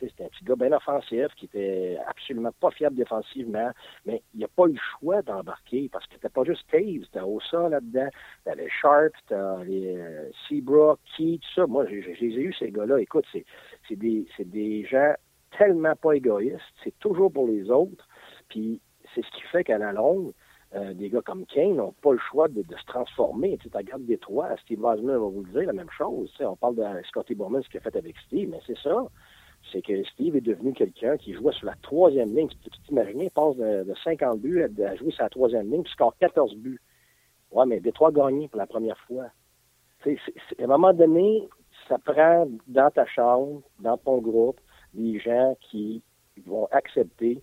c'était 0.00 0.24
un 0.24 0.28
petit 0.28 0.44
gars 0.44 0.56
bien 0.56 0.72
offensif 0.72 1.26
qui 1.36 1.46
était 1.46 1.98
absolument 2.06 2.52
pas 2.60 2.70
fiable 2.70 2.96
défensivement, 2.96 3.70
mais 4.04 4.22
il 4.34 4.44
a 4.44 4.48
pas 4.48 4.66
eu 4.66 4.72
le 4.72 4.80
choix 4.98 5.22
d'embarquer 5.22 5.88
parce 5.90 6.06
que 6.06 6.14
c'était 6.14 6.28
pas 6.28 6.44
juste 6.44 6.64
Taves, 6.70 7.04
c'était 7.04 7.20
Osa 7.20 7.68
là-dedans, 7.68 8.08
t'avais 8.44 8.68
Sharp, 8.68 9.12
t'avais 9.28 9.96
euh, 9.96 10.30
Seabrook, 10.48 10.98
Key, 11.16 11.38
tout 11.40 11.54
ça. 11.54 11.66
Moi, 11.66 11.86
j'ai 11.86 11.96
eu, 11.96 12.54
ces 12.58 12.70
gars-là. 12.70 13.00
Écoute, 13.00 13.24
c'est 13.32 13.96
des, 13.96 14.26
des 14.38 14.84
gens 14.84 15.14
tellement 15.56 15.96
pas 15.96 16.12
égoïstes, 16.12 16.60
c'est 16.84 16.98
toujours 16.98 17.32
pour 17.32 17.46
les 17.48 17.70
autres, 17.70 18.06
puis 18.48 18.80
c'est 19.14 19.24
ce 19.24 19.30
qui 19.30 19.42
fait 19.42 19.64
qu'à 19.64 19.78
la 19.78 19.92
longue, 19.92 20.32
euh, 20.74 20.92
des 20.94 21.08
gars 21.08 21.22
comme 21.22 21.46
Kane 21.46 21.76
n'ont 21.76 21.94
pas 22.02 22.12
le 22.12 22.18
choix 22.18 22.48
de, 22.48 22.62
se 22.62 22.84
transformer. 22.86 23.56
Tu 23.58 23.68
regardes 23.72 24.04
Détroit, 24.04 24.56
Steve 24.62 24.84
Osmer 24.84 25.12
va 25.12 25.18
vous 25.18 25.44
le 25.44 25.52
dire, 25.52 25.66
la 25.66 25.72
même 25.72 25.90
chose. 25.96 26.30
on 26.40 26.56
parle 26.56 26.76
de 26.76 26.82
Scotty 27.08 27.34
Bowman, 27.34 27.62
ce 27.62 27.68
qu'il 27.68 27.78
a 27.78 27.80
fait 27.80 27.96
avec 27.96 28.16
Steve, 28.26 28.48
mais 28.50 28.60
c'est 28.66 28.78
ça 28.78 29.06
c'est 29.72 29.82
que 29.82 30.04
Steve 30.04 30.36
est 30.36 30.40
devenu 30.40 30.72
quelqu'un 30.72 31.16
qui 31.16 31.32
jouait 31.32 31.52
sur 31.52 31.66
la 31.66 31.74
troisième 31.82 32.34
ligne. 32.34 32.48
Tu 32.48 32.56
peux 32.56 32.70
t'imaginer, 32.86 33.24
il 33.24 33.30
passe 33.30 33.56
de, 33.56 33.94
50 34.04 34.40
buts 34.40 34.62
à, 34.62 34.96
jouer 34.96 35.10
sur 35.10 35.22
la 35.22 35.30
troisième 35.30 35.70
ligne, 35.70 35.82
puis 35.82 35.92
score 35.92 36.16
14 36.18 36.56
buts. 36.56 36.80
Ouais, 37.50 37.66
mais 37.66 37.80
Détroit 37.80 38.12
gagné 38.12 38.48
pour 38.48 38.58
la 38.58 38.66
première 38.66 38.98
fois. 39.06 39.26
à 40.04 40.08
un 40.62 40.66
moment 40.66 40.92
donné, 40.92 41.48
ça 41.88 41.98
prend 41.98 42.46
dans 42.66 42.90
ta 42.90 43.06
chambre, 43.06 43.62
dans 43.80 43.96
ton 43.96 44.18
groupe, 44.18 44.60
des 44.94 45.18
gens 45.18 45.56
qui 45.60 46.02
vont 46.44 46.66
accepter 46.70 47.42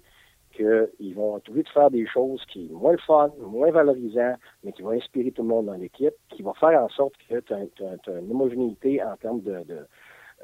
qu'ils 0.55 1.15
vont 1.15 1.39
trouver 1.39 1.63
de 1.63 1.69
faire 1.69 1.89
des 1.89 2.05
choses 2.05 2.43
qui 2.45 2.67
sont 2.67 2.77
moins 2.77 2.97
fun, 2.97 3.31
moins 3.39 3.71
valorisant, 3.71 4.35
mais 4.63 4.71
qui 4.71 4.83
vont 4.83 4.91
inspirer 4.91 5.31
tout 5.31 5.41
le 5.41 5.47
monde 5.47 5.65
dans 5.65 5.73
l'équipe, 5.73 6.13
qui 6.29 6.43
vont 6.43 6.53
faire 6.53 6.79
en 6.79 6.89
sorte 6.89 7.15
que 7.27 7.39
tu 7.39 7.53
as, 7.53 8.19
une 8.19 8.31
homogénéité 8.31 9.03
en 9.03 9.15
termes 9.17 9.41
de, 9.41 9.63
de 9.63 9.87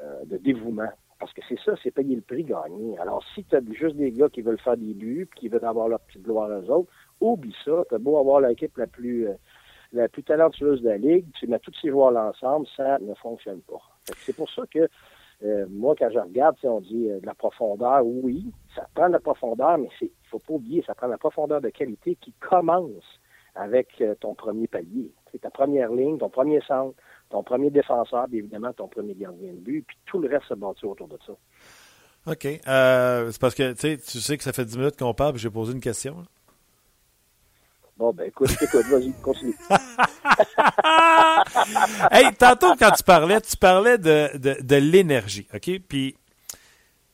euh, 0.02 0.38
dévouement. 0.40 0.90
Parce 1.20 1.34
que 1.34 1.42
c'est 1.46 1.58
ça, 1.60 1.74
c'est 1.82 1.90
payer 1.90 2.16
le 2.16 2.22
prix 2.22 2.44
gagné. 2.44 2.98
Alors, 2.98 3.22
si 3.34 3.44
tu 3.44 3.54
as 3.54 3.60
juste 3.72 3.96
des 3.96 4.10
gars 4.10 4.30
qui 4.30 4.40
veulent 4.40 4.58
faire 4.58 4.78
des 4.78 4.94
buts, 4.94 5.28
qui 5.36 5.48
veulent 5.48 5.64
avoir 5.66 5.86
leur 5.86 6.00
petite 6.00 6.22
gloire 6.22 6.48
aux 6.48 6.70
autres, 6.70 6.90
oublie 7.20 7.54
ça. 7.62 7.84
Tu 7.90 7.98
beau 7.98 8.18
avoir 8.18 8.40
l'équipe 8.40 8.76
la 8.78 8.86
plus 8.86 9.28
euh, 9.28 9.34
la 9.92 10.08
plus 10.08 10.22
talentueuse 10.22 10.80
de 10.80 10.88
la 10.88 10.96
Ligue, 10.96 11.26
tu 11.38 11.46
mets 11.46 11.58
tous 11.58 11.74
ces 11.82 11.90
joueurs 11.90 12.16
ensemble, 12.16 12.66
ça 12.76 12.98
ne 13.00 13.12
fonctionne 13.14 13.60
pas. 13.62 13.82
C'est 14.16 14.34
pour 14.34 14.48
ça 14.50 14.62
que 14.72 14.88
euh, 15.42 15.66
moi, 15.68 15.94
quand 15.98 16.10
je 16.10 16.18
regarde, 16.18 16.56
on 16.62 16.80
dit 16.80 17.10
euh, 17.10 17.20
de 17.20 17.26
la 17.26 17.34
profondeur, 17.34 18.06
oui, 18.06 18.46
ça 18.74 18.86
prend 18.94 19.08
de 19.08 19.14
la 19.14 19.20
profondeur, 19.20 19.76
mais 19.76 19.88
il 20.00 20.08
faut 20.30 20.38
pas 20.38 20.54
oublier, 20.54 20.82
ça 20.86 20.94
prend 20.94 21.08
de 21.08 21.12
la 21.12 21.18
profondeur 21.18 21.60
de 21.60 21.68
qualité 21.68 22.16
qui 22.20 22.32
commence 22.40 23.20
avec 23.56 24.02
ton 24.20 24.34
premier 24.34 24.68
palier. 24.68 25.10
C'est 25.32 25.40
ta 25.40 25.50
première 25.50 25.90
ligne, 25.90 26.18
ton 26.18 26.30
premier 26.30 26.60
centre, 26.60 26.94
ton 27.30 27.42
premier 27.42 27.70
défenseur, 27.70 28.26
puis 28.28 28.38
évidemment 28.38 28.72
ton 28.72 28.88
premier 28.88 29.14
gardien 29.14 29.52
de 29.52 29.58
but, 29.58 29.84
puis 29.86 29.96
tout 30.06 30.20
le 30.20 30.28
reste 30.28 30.46
se 30.48 30.54
bâtit 30.54 30.84
autour 30.84 31.08
de 31.08 31.18
ça. 31.26 31.32
OK. 32.26 32.46
Euh, 32.66 33.30
c'est 33.30 33.40
parce 33.40 33.54
que 33.54 33.72
tu 33.72 34.20
sais 34.20 34.36
que 34.36 34.44
ça 34.44 34.52
fait 34.52 34.64
10 34.64 34.76
minutes 34.76 34.98
qu'on 34.98 35.14
parle, 35.14 35.34
puis 35.34 35.42
j'ai 35.42 35.50
posé 35.50 35.72
une 35.72 35.80
question. 35.80 36.24
Bon, 37.96 38.12
ben 38.12 38.24
écoute, 38.24 38.50
écoute, 38.60 38.86
vas-y, 38.86 39.12
continue. 39.22 39.54
hey, 42.10 42.34
tantôt, 42.34 42.74
quand 42.76 42.90
tu 42.92 43.04
parlais, 43.04 43.40
tu 43.40 43.56
parlais 43.56 43.98
de, 43.98 44.36
de, 44.38 44.56
de 44.60 44.76
l'énergie, 44.76 45.46
OK? 45.54 45.70
Puis 45.86 46.16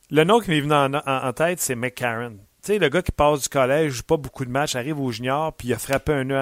le 0.09 0.23
nom 0.23 0.39
qui 0.39 0.49
m'est 0.49 0.61
venu 0.61 0.73
en, 0.73 0.93
en, 0.93 1.33
tête, 1.33 1.59
c'est 1.59 1.75
McCarron. 1.75 2.37
Le 2.69 2.89
gars 2.89 3.01
qui 3.01 3.13
passe 3.13 3.43
du 3.43 3.49
collège, 3.49 3.93
joue 3.93 4.03
pas 4.03 4.17
beaucoup 4.17 4.43
de 4.43 4.51
matchs, 4.51 4.75
arrive 4.75 4.99
au 4.99 5.09
junior, 5.11 5.53
puis 5.53 5.69
il 5.69 5.73
a 5.73 5.77
frappé 5.77 6.11
un 6.11 6.25
nœud 6.25 6.37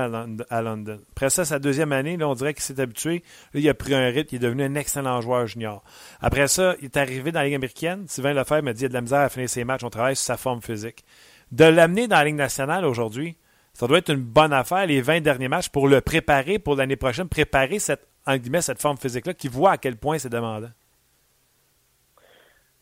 à, 0.49 0.61
London. 0.61 0.99
Après 1.11 1.29
ça, 1.29 1.45
sa 1.45 1.59
deuxième 1.59 1.91
année, 1.91 2.17
on 2.23 2.33
dirait 2.33 2.53
qu'il 2.53 2.63
s'est 2.63 2.79
habitué. 2.79 3.23
Là, 3.53 3.59
il 3.59 3.69
a 3.69 3.73
pris 3.75 3.93
un 3.93 4.07
rythme, 4.07 4.29
il 4.31 4.35
est 4.37 4.39
devenu 4.39 4.63
un 4.63 4.75
excellent 4.75 5.21
joueur 5.21 5.45
junior. 5.45 5.83
Après 6.21 6.47
ça, 6.47 6.75
il 6.79 6.85
est 6.85 6.97
arrivé 6.97 7.31
dans 7.31 7.39
la 7.39 7.45
Ligue 7.45 7.55
américaine. 7.55 8.05
Sylvain 8.07 8.33
Lefebvre 8.33 8.63
m'a 8.63 8.73
dit 8.73 8.83
y 8.83 8.85
a 8.85 8.89
de 8.89 8.93
la 8.93 9.01
misère 9.01 9.19
à 9.19 9.29
finir 9.29 9.49
ses 9.49 9.63
matchs, 9.63 9.83
on 9.83 9.89
travaille 9.89 10.15
sur 10.15 10.25
sa 10.25 10.37
forme 10.37 10.61
physique. 10.61 11.05
De 11.51 11.65
l'amener 11.65 12.07
dans 12.07 12.17
la 12.17 12.25
Ligue 12.25 12.35
nationale 12.35 12.85
aujourd'hui, 12.85 13.37
ça 13.73 13.87
doit 13.87 13.99
être 13.99 14.09
une 14.09 14.23
bonne 14.23 14.53
affaire, 14.53 14.87
les 14.87 15.01
20 15.01 15.21
derniers 15.21 15.49
matchs, 15.49 15.69
pour 15.69 15.87
le 15.87 16.01
préparer 16.01 16.57
pour 16.59 16.75
l'année 16.75 16.95
prochaine, 16.95 17.27
préparer 17.27 17.77
cette, 17.77 18.07
en 18.25 18.37
cette 18.61 18.81
forme 18.81 18.97
physique-là, 18.97 19.33
qui 19.33 19.47
voit 19.47 19.71
à 19.71 19.77
quel 19.77 19.97
point 19.97 20.17
c'est 20.17 20.29
demandant. 20.29 20.71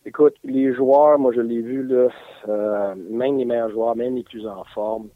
Écoute, 0.05 0.35
les 0.43 0.73
joueurs, 0.73 1.17
moi 1.17 1.31
je 1.31 1.39
l'ai 1.39 1.61
vu, 1.61 1.81
là, 1.81 2.09
euh, 2.49 2.93
même 2.95 3.37
les 3.37 3.45
meilleurs 3.45 3.69
joueurs, 3.69 3.95
même 3.95 4.15
les 4.15 4.23
plus 4.23 4.45
en 4.45 4.65
forme, 4.65 5.07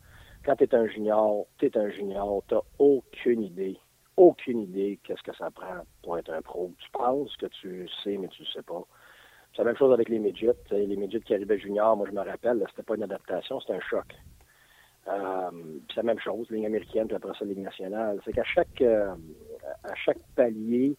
quand 0.46 0.56
tu 0.56 0.64
es 0.64 0.74
un 0.74 0.88
junior, 0.88 1.46
tu 1.58 1.66
es 1.66 1.78
un 1.78 1.90
junior, 1.90 2.42
tu 2.48 2.56
aucune 2.80 3.44
idée, 3.44 3.78
aucune 4.16 4.62
idée 4.62 4.98
qu'est-ce 5.04 5.22
que 5.24 5.36
ça 5.36 5.52
prend 5.52 5.84
pour 6.02 6.18
être 6.18 6.32
un 6.32 6.42
pro. 6.42 6.72
Tu 6.80 6.90
penses 6.92 7.36
que 7.36 7.48
tu 7.48 7.86
sais, 8.02 8.16
mais 8.18 8.30
tu 8.30 8.44
ne 8.44 8.48
sais 8.48 8.62
pas. 8.62 8.82
C'est 9.52 9.64
la 9.64 9.66
même 9.66 9.76
chose 9.76 9.92
avec 9.92 10.08
les 10.08 10.20
midgets. 10.20 10.56
Les 10.72 10.96
midgets 10.96 11.20
qui 11.20 11.34
arrivaient 11.34 11.60
junior, 11.60 11.98
moi 11.98 12.08
je 12.08 12.14
me 12.14 12.22
rappelle, 12.22 12.64
c'était 12.70 12.84
pas 12.84 12.96
une 12.96 13.04
adaptation, 13.04 13.60
c'était 13.60 13.74
un 13.74 13.82
choc. 13.82 14.06
Euh, 15.10 15.52
c'est 15.90 15.98
la 15.98 16.04
même 16.04 16.20
chose, 16.20 16.50
ligne 16.50 16.66
américaine, 16.66 17.08
puis 17.08 17.16
après 17.18 17.38
ça, 17.38 17.44
ligne 17.44 17.64
nationale. 17.64 18.22
C'est 18.24 18.32
qu'à 18.32 18.46
chaque 18.46 18.82
euh, 18.82 19.14
à 19.84 19.96
chaque 19.96 20.20
palier, 20.34 20.96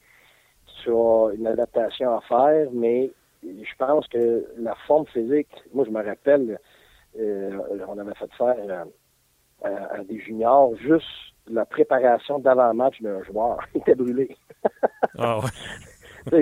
tu 0.82 0.90
as 0.90 1.30
une 1.34 1.46
adaptation 1.46 2.14
à 2.14 2.20
faire, 2.20 2.68
mais 2.70 3.12
je 3.42 3.74
pense 3.78 4.06
que 4.08 4.46
la 4.58 4.74
forme 4.86 5.06
physique, 5.06 5.50
moi 5.72 5.84
je 5.84 5.90
me 5.90 6.04
rappelle, 6.04 6.58
euh, 7.18 7.58
on 7.88 7.98
avait 7.98 8.14
fait 8.14 8.32
faire 8.36 8.56
euh, 9.64 9.76
à, 9.92 10.04
des 10.04 10.20
juniors 10.20 10.76
juste 10.76 11.06
la 11.48 11.64
préparation 11.64 12.38
d'avant-match 12.38 13.00
d'un 13.00 13.22
joueur. 13.22 13.58
Il 13.74 13.80
était 13.80 13.94
brûlé. 13.94 14.36
Ah 15.18 15.40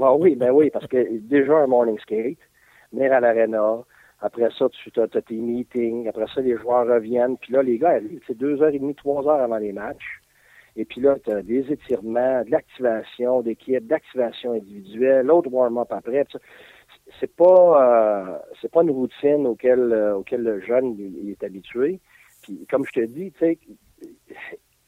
ah 0.00 0.14
oui, 0.14 0.34
ben 0.34 0.50
oui, 0.50 0.70
parce 0.70 0.86
que 0.86 1.18
déjà 1.18 1.58
un 1.58 1.66
morning 1.66 1.98
skate, 2.00 2.38
venir 2.92 3.12
à 3.12 3.20
l'arena, 3.20 3.84
après 4.20 4.48
ça, 4.58 4.66
tu 4.70 5.00
as, 5.00 5.08
tes 5.08 5.34
meetings, 5.34 6.08
après 6.08 6.26
ça, 6.34 6.40
les 6.40 6.56
joueurs 6.56 6.86
reviennent, 6.86 7.36
puis 7.36 7.52
là, 7.52 7.62
les 7.62 7.78
gars 7.78 7.90
arrivent, 7.90 8.22
c'est 8.26 8.36
deux 8.36 8.62
heures 8.62 8.74
et 8.74 8.78
demie, 8.78 8.94
trois 8.94 9.22
heures 9.28 9.42
avant 9.42 9.58
les 9.58 9.72
matchs. 9.72 10.22
Et 10.76 10.84
puis 10.84 11.00
là, 11.00 11.16
tu 11.24 11.30
as 11.30 11.42
des 11.42 11.72
étirements, 11.72 12.44
de 12.44 12.50
l'activation 12.50 13.40
d'équipe, 13.40 13.86
d'activation 13.86 14.52
individuelle, 14.52 15.26
l'autre 15.26 15.50
warm-up 15.50 15.90
après. 15.90 16.26
C'est 17.18 17.34
pas 17.34 18.34
euh, 18.34 18.68
pas 18.72 18.82
une 18.82 18.90
routine 18.90 19.46
auquel, 19.46 19.92
euh, 19.92 20.16
auquel 20.16 20.42
le 20.42 20.60
jeune 20.60 20.96
est 21.26 21.42
habitué. 21.42 22.00
Puis 22.42 22.66
comme 22.70 22.84
je 22.84 22.92
te 22.92 23.06
dis, 23.06 23.32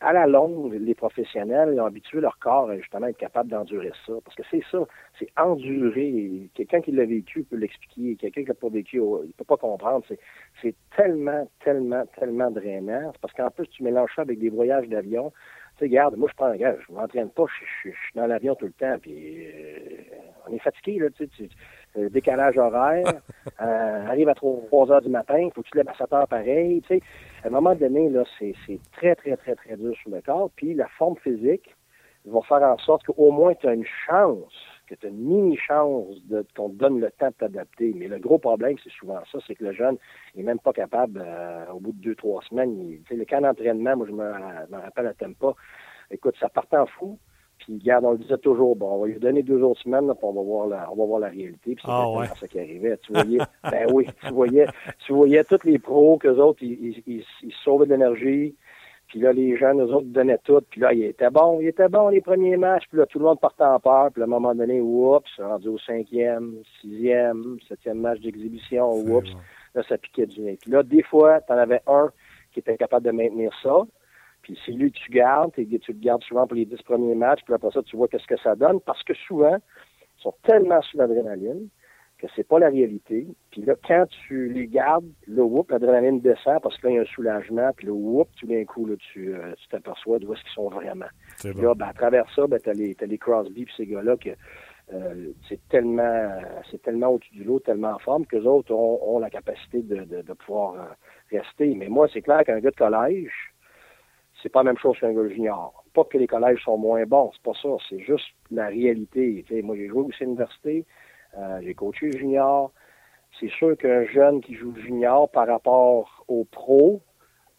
à 0.01 0.13
la 0.13 0.27
longue, 0.27 0.75
les 0.75 0.95
professionnels 0.95 1.81
ont 1.81 1.87
habitué 1.87 2.21
leur 2.21 2.39
corps 2.39 2.71
à 2.71 2.77
justement 2.77 3.09
être 3.09 3.17
capable 3.17 3.51
d'endurer 3.51 3.91
ça. 4.07 4.13
Parce 4.25 4.37
que 4.37 4.45
c'est 4.51 4.63
ça, 4.71 4.87
c'est 5.19 5.29
endurer. 5.37 6.49
Quelqu'un 6.55 6.81
qui 6.81 6.93
l'a 6.93 7.05
vécu 7.05 7.43
peut 7.43 7.57
l'expliquer. 7.57 8.15
Quelqu'un 8.17 8.43
qui 8.43 8.49
l'a 8.49 8.55
pas 8.55 8.69
vécu, 8.69 9.01
oh, 9.01 9.23
il 9.25 9.33
peut 9.33 9.45
pas 9.45 9.57
comprendre. 9.57 10.05
C'est 10.63 10.75
tellement, 10.97 11.49
tellement, 11.65 12.05
tellement 12.19 12.51
drainant. 12.51 13.13
Parce 13.21 13.35
qu'en 13.35 13.51
plus, 13.51 13.67
tu 13.69 13.83
mélanges 13.83 14.11
ça 14.15 14.23
avec 14.23 14.39
des 14.39 14.51
voyages 14.51 14.89
d'avion. 14.89 15.33
Tu 15.79 15.85
sais, 15.85 15.91
regarde, 15.91 16.17
moi, 16.17 16.29
je 16.29 16.35
prends, 16.35 16.51
regarde, 16.51 16.79
je 16.89 16.93
m'entraîne 16.93 17.31
pas, 17.31 17.45
je, 17.47 17.91
suis 17.91 17.95
dans 18.17 18.27
l'avion 18.27 18.57
tout 18.57 18.67
le 18.67 18.73
temps, 18.73 18.97
puis 19.01 19.47
euh, 19.47 20.03
on 20.49 20.53
est 20.53 20.59
fatigué, 20.59 20.99
là, 20.99 21.07
tu 21.11 21.29
sais, 21.37 21.49
euh, 21.97 22.09
décalage 22.09 22.59
horaire, 22.59 23.05
euh, 23.61 24.07
arrive 24.07 24.29
à 24.29 24.35
3, 24.35 24.91
heures 24.91 25.03
du 25.03 25.09
matin, 25.09 25.39
il 25.39 25.53
faut 25.53 25.63
que 25.63 25.67
tu 25.67 25.73
te 25.73 25.79
lèves 25.79 25.89
à 25.89 25.95
7 25.95 26.13
heures 26.13 26.27
pareil, 26.29 26.83
tu 26.83 26.97
sais. 26.97 27.03
À 27.45 27.47
un 27.47 27.51
moment 27.51 27.77
donné, 27.77 28.09
là, 28.09 28.25
c'est 28.41 28.55
très, 28.93 29.15
très, 29.15 29.37
très, 29.37 29.55
très 29.55 29.77
dur 29.77 29.95
sur 30.03 30.11
le 30.11 30.21
corps, 30.21 30.51
puis 30.57 30.75
la 30.75 30.89
forme 30.89 31.17
physique 31.19 31.75
va 32.25 32.41
faire 32.43 32.63
en 32.63 32.77
sorte 32.79 33.05
qu'au 33.05 33.31
moins 33.31 33.55
tu 33.55 33.69
as 33.69 33.75
une 33.75 33.87
chance 34.07 34.78
que 34.89 34.95
tu 34.95 35.07
as 35.07 35.09
une 35.11 35.19
mini-chance 35.19 36.17
de 36.25 36.45
qu'on 36.57 36.71
te 36.71 36.77
donne 36.77 37.01
le 37.01 37.11
temps 37.11 37.29
de 37.29 37.35
t'adapter. 37.35 37.93
Mais 37.95 38.09
le 38.09 38.19
gros 38.19 38.39
problème, 38.39 38.77
c'est 38.83 38.93
souvent 38.93 39.21
ça, 39.31 39.39
c'est 39.47 39.55
que 39.55 39.65
le 39.65 39.73
jeune 39.73 39.97
n'est 40.35 40.43
même 40.43 40.59
pas 40.59 40.73
capable, 40.73 41.23
euh, 41.25 41.67
au 41.73 41.81
bout 41.81 41.93
de 41.93 42.01
deux, 42.01 42.15
trois 42.15 42.43
semaines, 42.43 42.79
il, 42.81 43.17
le 43.17 43.25
camp 43.25 43.41
d'entraînement, 43.41 43.97
moi 43.97 44.07
je 44.07 44.13
me, 44.13 44.17
me 44.17 44.83
rappelle 44.83 45.07
à 45.07 45.15
pas. 45.39 45.55
écoute, 46.11 46.35
ça 46.41 46.49
partait 46.49 46.77
en 46.77 46.87
fou, 46.87 47.19
puis 47.59 47.79
regarde, 47.81 48.05
on 48.05 48.13
le 48.13 48.19
disait 48.19 48.39
toujours, 48.39 48.77
bon, 48.77 48.95
on 48.95 49.01
va 49.01 49.07
lui 49.09 49.19
donner 49.19 49.43
deux 49.43 49.63
autres 49.63 49.81
semaines, 49.81 50.07
puis 50.07 50.19
on 50.23 50.33
va 50.33 50.43
voir 50.43 50.67
la, 50.69 50.91
on 50.93 50.97
va 50.97 51.05
voir 51.05 51.21
la 51.21 51.29
réalité. 51.29 51.75
Puis 51.75 51.83
c'est 51.85 51.91
ah, 51.91 52.09
ouais. 52.11 52.27
ça 52.39 52.47
qui 52.47 52.59
arrivait. 52.59 52.97
Tu 52.99 53.13
voyais, 53.13 53.39
ben 53.71 53.87
oui, 53.93 54.07
tu 54.23 54.33
voyais, 54.33 54.67
tu 55.05 55.13
voyais 55.13 55.45
tous 55.45 55.65
les 55.65 55.79
pros 55.79 56.19
qu'eux 56.19 56.37
autres, 56.37 56.63
ils, 56.63 57.03
ils, 57.07 57.25
ils, 57.43 57.53
sauvaient 57.65 57.87
de 57.87 57.93
l'énergie, 57.93 58.55
puis 59.09 59.21
là, 59.21 59.33
les 59.33 59.57
gens, 59.57 59.75
nous 59.75 59.91
autres, 59.91 60.07
donnaient 60.07 60.39
tout. 60.45 60.61
Puis 60.71 60.83
là, 60.83 60.93
il 60.93 61.03
était 61.03 61.31
bon, 61.31 61.61
il 61.61 61.69
était 61.69 61.89
bon 61.89 62.11
les 62.11 62.21
premiers 62.21 62.59
matchs. 62.59 62.85
Puis 62.89 62.99
là, 62.99 63.07
tout 63.07 63.19
le 63.19 63.25
monde 63.25 63.41
partait 63.41 63.65
en 63.65 63.81
peur. 63.81 64.11
Puis 64.13 64.21
à 64.21 64.27
un 64.27 64.29
moment 64.29 64.55
donné, 64.55 64.81
oups, 64.83 65.31
rendu 65.39 65.69
au 65.69 65.79
cinquième, 65.79 66.57
sixième, 66.81 67.57
septième 67.67 68.01
match 68.01 68.21
d'exhibition, 68.21 68.93
oups, 68.93 69.31
là, 69.75 69.83
ça 69.89 69.97
piquait 69.97 70.27
du 70.27 70.43
nez. 70.43 70.59
Puis 70.61 70.71
là, 70.71 70.83
des 70.83 71.03
fois, 71.03 71.41
tu 71.41 71.53
en 71.53 71.57
avais 71.57 71.81
un 71.87 72.11
qui 72.53 72.61
était 72.61 72.77
capable 72.77 73.07
de 73.07 73.11
maintenir 73.11 73.51
ça. 73.63 73.81
Puis 74.43 74.59
c'est 74.65 74.73
lui 74.73 74.93
que 74.93 74.99
tu 74.99 75.11
gardes, 75.11 75.53
et 75.57 75.67
tu 75.67 75.93
le 75.93 75.99
gardes 75.99 76.23
souvent 76.23 76.47
pour 76.47 76.57
les 76.57 76.67
dix 76.67 76.83
premiers 76.83 77.15
matchs. 77.15 77.41
Puis 77.45 77.55
après 77.55 77.71
ça, 77.71 77.83
tu 77.83 77.97
vois 77.97 78.09
qu'est-ce 78.09 78.27
que 78.27 78.39
ça 78.39 78.55
donne. 78.55 78.81
Parce 78.81 79.03
que 79.05 79.15
souvent, 79.15 79.57
ils 79.57 80.23
sont 80.23 80.35
tellement 80.43 80.83
sous 80.83 80.99
l'adrénaline 80.99 81.69
que 82.19 82.27
c'est 82.35 82.47
pas 82.47 82.59
la 82.59 82.69
réalité. 82.69 83.27
Puis 83.51 83.63
là, 83.63 83.75
quand 83.87 84.07
tu 84.27 84.49
les 84.49 84.67
gardes, 84.67 85.09
le 85.27 85.43
whoop, 85.43 85.71
l'adrénaline 85.71 86.21
descend 86.21 86.61
parce 86.61 86.77
que 86.79 86.87
là, 86.87 86.93
il 86.93 86.97
y 86.97 86.99
a 86.99 87.03
un 87.03 87.07
soulagement, 87.07 87.71
puis 87.77 87.87
le 87.87 87.93
whoop, 87.93 88.29
tout 88.39 88.47
d'un 88.47 88.65
coup, 88.65 88.87
là, 88.87 88.95
tu 89.13 89.35
euh, 89.35 89.55
t'aperçois 89.71 90.19
d'où 90.19 90.33
est-ce 90.33 90.43
qu'ils 90.43 90.53
sont 90.53 90.69
vraiment. 90.69 91.07
là, 91.45 91.75
ben, 91.75 91.87
à 91.87 91.93
travers 91.93 92.29
ça, 92.35 92.47
ben, 92.47 92.59
t'as 92.63 92.73
les, 92.73 92.97
as 93.01 93.07
les 93.07 93.19
Crosby 93.19 93.65
puis 93.65 93.75
ces 93.77 93.87
gars-là 93.87 94.17
que 94.17 94.31
euh, 94.93 95.33
c'est 95.49 95.61
tellement 95.69 96.41
c'est 96.71 96.83
tellement 96.83 97.09
au-dessus 97.09 97.35
du 97.35 97.45
lot, 97.45 97.61
tellement 97.61 97.93
en 97.93 97.99
forme 97.99 98.27
qu'eux 98.27 98.45
autres 98.45 98.73
ont, 98.73 99.19
la 99.19 99.31
capacité 99.31 99.83
de, 99.83 100.05
de, 100.05 100.33
pouvoir 100.33 100.75
euh, 100.75 101.39
rester. 101.39 101.75
Mais 101.75 101.89
moi, 101.89 102.09
c'est 102.13 102.23
clair 102.23 102.43
qu'un 102.45 102.59
gars 102.59 102.71
de 102.71 102.77
collège, 102.77 103.53
c'est 104.43 104.49
pas 104.49 104.61
la 104.61 104.71
même 104.71 104.79
chose 104.79 104.99
qu'un 104.99 105.13
gars 105.13 105.29
junior. 105.29 105.85
Pas 105.95 106.05
que 106.05 106.17
les 106.19 106.27
collèges 106.27 106.63
sont 106.65 106.79
moins 106.79 107.05
bons, 107.05 107.31
c'est 107.35 107.43
pas 107.43 107.59
ça. 107.61 107.69
C'est 107.89 108.01
juste 108.01 108.27
la 108.51 108.69
réalité. 108.69 109.45
moi, 109.63 109.77
j'ai 109.77 109.89
joué 109.89 110.03
aussi 110.03 110.23
à 110.23 110.27
l'université. 110.27 110.87
Euh, 111.37 111.61
j'ai 111.63 111.75
coaché 111.75 112.11
junior. 112.13 112.73
C'est 113.39 113.51
sûr 113.51 113.77
qu'un 113.77 114.05
jeune 114.07 114.41
qui 114.41 114.55
joue 114.55 114.75
junior 114.77 115.31
par 115.31 115.47
rapport 115.47 116.25
au 116.29 116.45
pro 116.45 117.03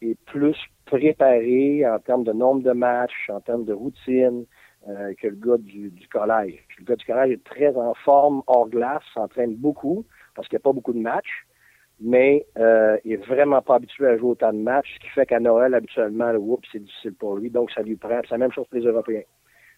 est 0.01 0.17
plus 0.26 0.57
préparé 0.86 1.88
en 1.88 1.99
termes 1.99 2.24
de 2.24 2.34
nombre 2.34 2.63
de 2.63 2.72
matchs, 2.72 3.30
en 3.30 3.39
termes 3.39 3.65
de 3.65 3.74
routine, 3.74 4.45
euh, 4.88 5.13
que 5.22 5.28
le 5.28 5.36
gars 5.36 5.57
du, 5.57 5.91
collège. 6.11 6.65
Le 6.80 6.86
gars 6.86 6.95
du 6.95 7.05
collège 7.05 7.32
est 7.32 7.43
très 7.43 7.76
en 7.76 7.93
forme 7.93 8.41
hors 8.47 8.70
glace, 8.70 9.03
s'entraîne 9.13 9.55
beaucoup 9.55 10.05
parce 10.36 10.47
qu'il 10.47 10.55
n'y 10.55 10.61
a 10.61 10.63
pas 10.63 10.74
beaucoup 10.74 10.93
de 10.93 10.99
matchs, 10.99 11.45
mais 11.99 12.45
euh, 12.57 12.97
il 13.03 13.13
est 13.13 13.26
vraiment 13.26 13.61
pas 13.61 13.76
habitué 13.76 14.07
à 14.07 14.17
jouer 14.17 14.30
autant 14.30 14.53
de 14.53 14.59
matchs, 14.59 14.93
ce 14.95 14.99
qui 14.99 15.09
fait 15.09 15.26
qu'à 15.26 15.39
Noël, 15.39 15.74
habituellement, 15.74 16.32
le 16.32 16.39
whoop, 16.39 16.63
c'est 16.72 16.80
difficile 16.80 17.13
pour 17.13 17.36
lui, 17.36 17.49
donc 17.49 17.72
ça 17.72 17.82
lui 17.82 17.97
prend. 17.97 18.22
C'est 18.24 18.32
la 18.32 18.38
même 18.38 18.51
chose 18.51 18.65
pour 18.67 18.80
les 18.80 18.86
Européens. 18.86 19.24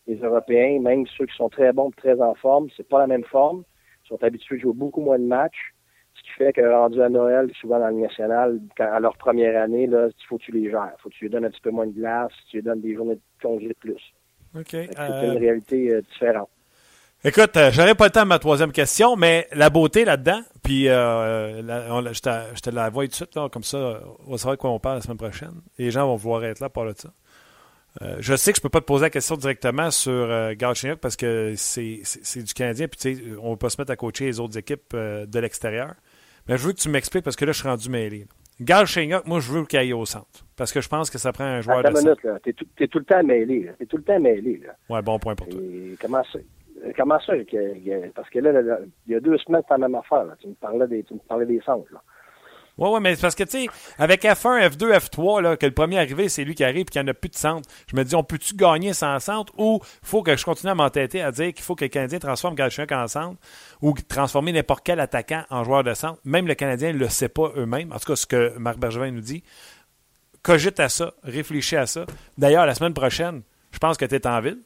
Les 0.07 0.17
Européens, 0.17 0.79
même 0.79 1.05
ceux 1.17 1.25
qui 1.25 1.35
sont 1.35 1.49
très 1.49 1.73
bons, 1.73 1.91
très 1.91 2.19
en 2.21 2.35
forme, 2.35 2.69
c'est 2.77 2.87
pas 2.87 2.99
la 2.99 3.07
même 3.07 3.23
forme 3.25 3.63
sont 4.12 4.24
habitués 4.24 4.57
de 4.57 4.62
jouer 4.62 4.74
beaucoup 4.74 5.01
moins 5.01 5.20
de 5.20 5.26
matchs. 5.26 5.74
Ce 6.14 6.24
qui 6.24 6.30
fait 6.38 6.53
que 6.53 6.62
rendu 6.62 7.01
à 7.01 7.09
Noël, 7.09 7.49
souvent 7.59 7.80
dans 7.80 7.88
le 7.88 7.95
national, 7.95 8.59
à 8.78 8.99
leur 8.99 9.16
première 9.18 9.62
année, 9.62 9.88
là, 9.88 10.07
il 10.07 10.26
faut 10.28 10.38
que 10.38 10.43
tu 10.43 10.51
les 10.51 10.70
gères. 10.70 10.91
Il 10.97 11.01
faut 11.01 11.09
que 11.09 11.16
tu 11.16 11.26
lui 11.26 11.32
donnes 11.32 11.45
un 11.45 11.49
petit 11.49 11.62
peu 11.62 11.72
moins 11.72 11.88
de 11.88 11.93
glace, 11.93 12.32
tu 12.49 12.57
lui 12.57 12.64
donnes 12.64 12.82
des 12.82 12.93
journées 12.95 13.16
de 13.16 13.22
congé 13.41 13.70
de 13.70 13.76
plus. 13.80 14.14
OK. 14.55 14.68
C'est 14.72 14.86
une 14.86 14.99
euh, 14.99 15.39
réalité 15.39 15.93
euh, 15.93 16.01
différente. 16.01 16.49
Écoute, 17.24 17.55
euh, 17.55 17.72
j'aurais 17.72 17.95
pas 17.95 18.05
le 18.05 18.12
temps 18.12 18.24
de 18.24 18.28
ma 18.28 18.39
troisième 18.39 18.72
question, 18.72 19.16
mais 19.16 19.47
la 19.53 19.70
beauté 19.70 20.03
là-dedans, 20.03 20.41
puis 20.64 20.86
je, 20.86 22.62
te, 22.62 22.70
la 22.70 22.89
vois 22.89 23.05
tout 23.05 23.12
de 23.12 23.16
suite, 23.16 23.36
là, 23.36 23.47
comme 23.47 23.64
ça, 23.64 24.01
on 24.26 24.32
va 24.32 24.38
savoir 24.38 24.57
de 24.57 24.62
quoi 24.62 24.72
on 24.72 24.80
parle 24.80 24.95
la 24.95 25.01
semaine 25.01 25.18
prochaine. 25.18 25.62
Les 25.78 25.91
gens 25.91 26.07
vont 26.07 26.16
vouloir 26.16 26.43
être 26.43 26.59
là 26.59 26.70
pour 26.70 26.84
le 26.84 26.93
ça. 26.97 27.09
Euh, 28.01 28.15
je 28.19 28.35
sais 28.35 28.51
que 28.51 28.57
je 28.57 28.61
peux 28.61 28.69
pas 28.69 28.79
te 28.79 28.85
poser 28.85 29.03
la 29.03 29.09
question 29.09 29.35
directement 29.35 29.91
sur 29.91 30.11
euh, 30.11 30.53
parce 31.01 31.17
que 31.17 31.53
c'est 31.57 32.43
du 32.43 32.53
Canadien, 32.53 32.87
puis 32.87 32.97
tu 32.99 33.15
sais, 33.15 33.23
on 33.41 33.47
ne 33.47 33.49
va 33.51 33.57
pas 33.57 33.69
se 33.69 33.79
mettre 33.81 33.91
à 33.91 33.95
coacher 33.95 34.25
les 34.25 34.39
autres 34.39 34.57
équipes 34.57 34.93
euh, 34.93 35.25
de 35.25 35.39
l'extérieur. 35.39 35.95
Mais 36.47 36.57
je 36.57 36.65
veux 36.65 36.73
que 36.73 36.77
tu 36.79 36.89
m'expliques 36.89 37.23
parce 37.23 37.35
que 37.35 37.45
là, 37.45 37.51
je 37.51 37.59
suis 37.59 37.67
rendu 37.67 37.89
mêlé. 37.89 38.25
Gal 38.61 38.85
moi, 39.25 39.39
je 39.39 39.51
veux 39.51 39.65
qu'il 39.65 39.79
aille 39.79 39.93
au 39.93 40.05
centre. 40.05 40.45
Parce 40.55 40.71
que 40.71 40.81
je 40.81 40.87
pense 40.87 41.09
que 41.09 41.17
ça 41.17 41.33
prend 41.33 41.45
un 41.45 41.61
joueur 41.61 41.83
de. 41.83 42.39
T'es 42.43 42.53
tout, 42.53 42.65
es 42.79 42.87
tout 42.87 42.99
le 42.99 43.05
temps 43.05 43.23
mêlé. 43.23 43.71
T'es 43.79 43.85
tout 43.87 43.97
le 43.97 44.03
temps 44.03 44.19
mêlé, 44.19 44.61
là. 44.63 44.75
Ouais, 44.89 45.01
bon 45.01 45.17
point 45.19 45.35
pour 45.35 45.49
toi. 45.49 45.59
comment 45.99 46.23
ça? 46.31 46.39
Comment 46.95 47.19
ça? 47.19 47.33
parce 48.15 48.29
que 48.29 48.39
là, 48.39 48.61
il 49.07 49.13
y 49.13 49.15
a 49.15 49.19
deux 49.19 49.37
semaines, 49.39 49.61
c'est 49.67 49.73
la 49.73 49.87
même 49.87 49.95
affaire, 49.95 50.23
là. 50.23 50.35
Tu 50.39 50.47
me 50.47 50.53
parlais 50.53 50.87
des, 50.87 51.03
tu 51.03 51.15
me 51.15 51.19
parlais 51.27 51.45
des 51.45 51.59
centres, 51.61 51.91
là. 51.91 52.01
Oui, 52.82 52.89
oui, 52.93 52.99
mais 52.99 53.15
parce 53.15 53.36
que, 53.36 53.43
tu 53.43 53.51
sais, 53.51 53.67
avec 53.99 54.23
F1, 54.23 54.69
F2, 54.69 54.97
F3, 54.97 55.41
là, 55.43 55.55
que 55.55 55.67
le 55.67 55.71
premier 55.71 55.99
arrivé, 55.99 56.29
c'est 56.29 56.43
lui 56.43 56.55
qui 56.55 56.63
arrive 56.63 56.82
et 56.82 56.86
qu'il 56.86 56.99
n'y 56.99 57.07
en 57.07 57.11
a 57.11 57.13
plus 57.13 57.29
de 57.29 57.36
centre. 57.36 57.69
Je 57.86 57.95
me 57.95 58.03
dis, 58.03 58.15
on 58.15 58.23
peut-tu 58.23 58.55
gagner 58.55 58.93
sans 58.93 59.19
centre 59.19 59.53
ou 59.55 59.82
faut 60.01 60.23
que 60.23 60.36
je 60.36 60.43
continue 60.43 60.71
à 60.71 60.73
m'entêter 60.73 61.21
à 61.21 61.32
dire 61.32 61.53
qu'il 61.53 61.63
faut 61.63 61.75
que 61.75 61.86
le 61.86 61.89
Canadien 61.89 62.17
transforme 62.17 62.55
Galchenyuk 62.55 62.91
en 62.91 63.07
centre 63.07 63.39
ou 63.84 63.93
transformer 64.09 64.51
n'importe 64.51 64.84
quel 64.84 64.99
attaquant 64.99 65.43
en 65.51 65.63
joueur 65.63 65.84
de 65.84 65.93
centre? 65.93 66.19
Même 66.25 66.47
le 66.47 66.55
Canadien 66.55 66.91
ne 66.91 66.97
le 66.97 67.07
sait 67.07 67.29
pas 67.29 67.51
eux-mêmes. 67.55 67.91
En 67.91 67.99
tout 67.99 68.07
cas, 68.07 68.15
ce 68.15 68.25
que 68.25 68.57
Marc 68.57 68.79
Bergevin 68.79 69.11
nous 69.11 69.21
dit. 69.21 69.43
Cogite 70.41 70.79
à 70.79 70.89
ça, 70.89 71.13
réfléchis 71.21 71.75
à 71.75 71.86
ça. 71.86 72.07
D'ailleurs, 72.39 72.65
la 72.65 72.73
semaine 72.73 72.95
prochaine, 72.95 73.43
je 73.71 73.77
pense 73.77 73.95
que 73.95 74.05
tu 74.05 74.15
es 74.15 74.25
en 74.25 74.41
ville. 74.41 74.57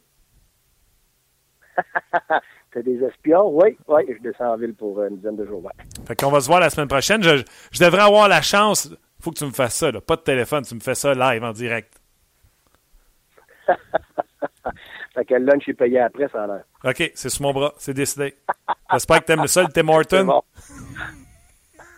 des 2.83 3.03
espions, 3.03 3.49
oui, 3.49 3.77
oui, 3.87 4.03
je 4.07 4.21
descends 4.21 4.53
en 4.53 4.57
ville 4.57 4.73
pour 4.73 5.01
une 5.03 5.17
dizaine 5.17 5.35
de 5.35 5.45
jours. 5.45 5.63
Ouais. 5.63 5.71
Fait 6.07 6.15
qu'on 6.15 6.29
va 6.29 6.41
se 6.41 6.47
voir 6.47 6.59
la 6.59 6.69
semaine 6.69 6.87
prochaine. 6.87 7.23
Je, 7.23 7.43
devrais 7.83 8.03
avoir 8.03 8.27
la 8.27 8.41
chance. 8.41 8.93
faut 9.21 9.31
que 9.31 9.37
tu 9.37 9.45
me 9.45 9.51
fasses 9.51 9.75
ça, 9.75 9.91
là. 9.91 10.01
pas 10.01 10.15
de 10.15 10.21
téléphone, 10.21 10.63
tu 10.63 10.75
me 10.75 10.79
fais 10.79 10.95
ça 10.95 11.13
live 11.13 11.43
en 11.43 11.51
direct. 11.51 11.93
fait 15.15 15.25
que 15.25 15.33
le 15.35 15.45
lunch 15.45 15.67
est 15.67 15.73
payé 15.73 15.99
après, 15.99 16.27
ça 16.29 16.43
a 16.43 16.47
l'air. 16.47 16.63
OK, 16.83 17.11
c'est 17.15 17.29
sur 17.29 17.41
mon 17.43 17.53
bras, 17.53 17.73
c'est 17.77 17.93
décidé. 17.93 18.35
J'espère 18.91 19.21
que 19.21 19.25
t'aimes 19.25 19.47
ça, 19.47 19.63
le 19.63 19.69
Tim 19.69 19.87
Horton. 19.87 20.25
Bon. 20.25 20.41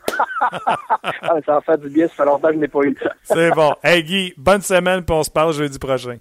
ah, 0.41 1.35
ça 1.45 1.57
en 1.57 1.61
fait 1.61 1.77
du 1.77 1.89
bien, 1.89 2.07
ça 2.07 2.15
fait 2.15 2.25
longtemps 2.25 2.47
que 2.47 2.53
je 2.53 2.59
n'ai 2.59 2.67
pas 2.67 2.81
eu 2.83 2.95
ça. 3.01 3.11
c'est 3.23 3.51
bon. 3.51 3.75
Hey 3.83 4.03
Guy, 4.03 4.33
bonne 4.37 4.61
semaine, 4.61 5.03
puis 5.03 5.15
on 5.15 5.23
se 5.23 5.29
parle 5.29 5.53
jeudi 5.53 5.77
prochain. 5.77 6.17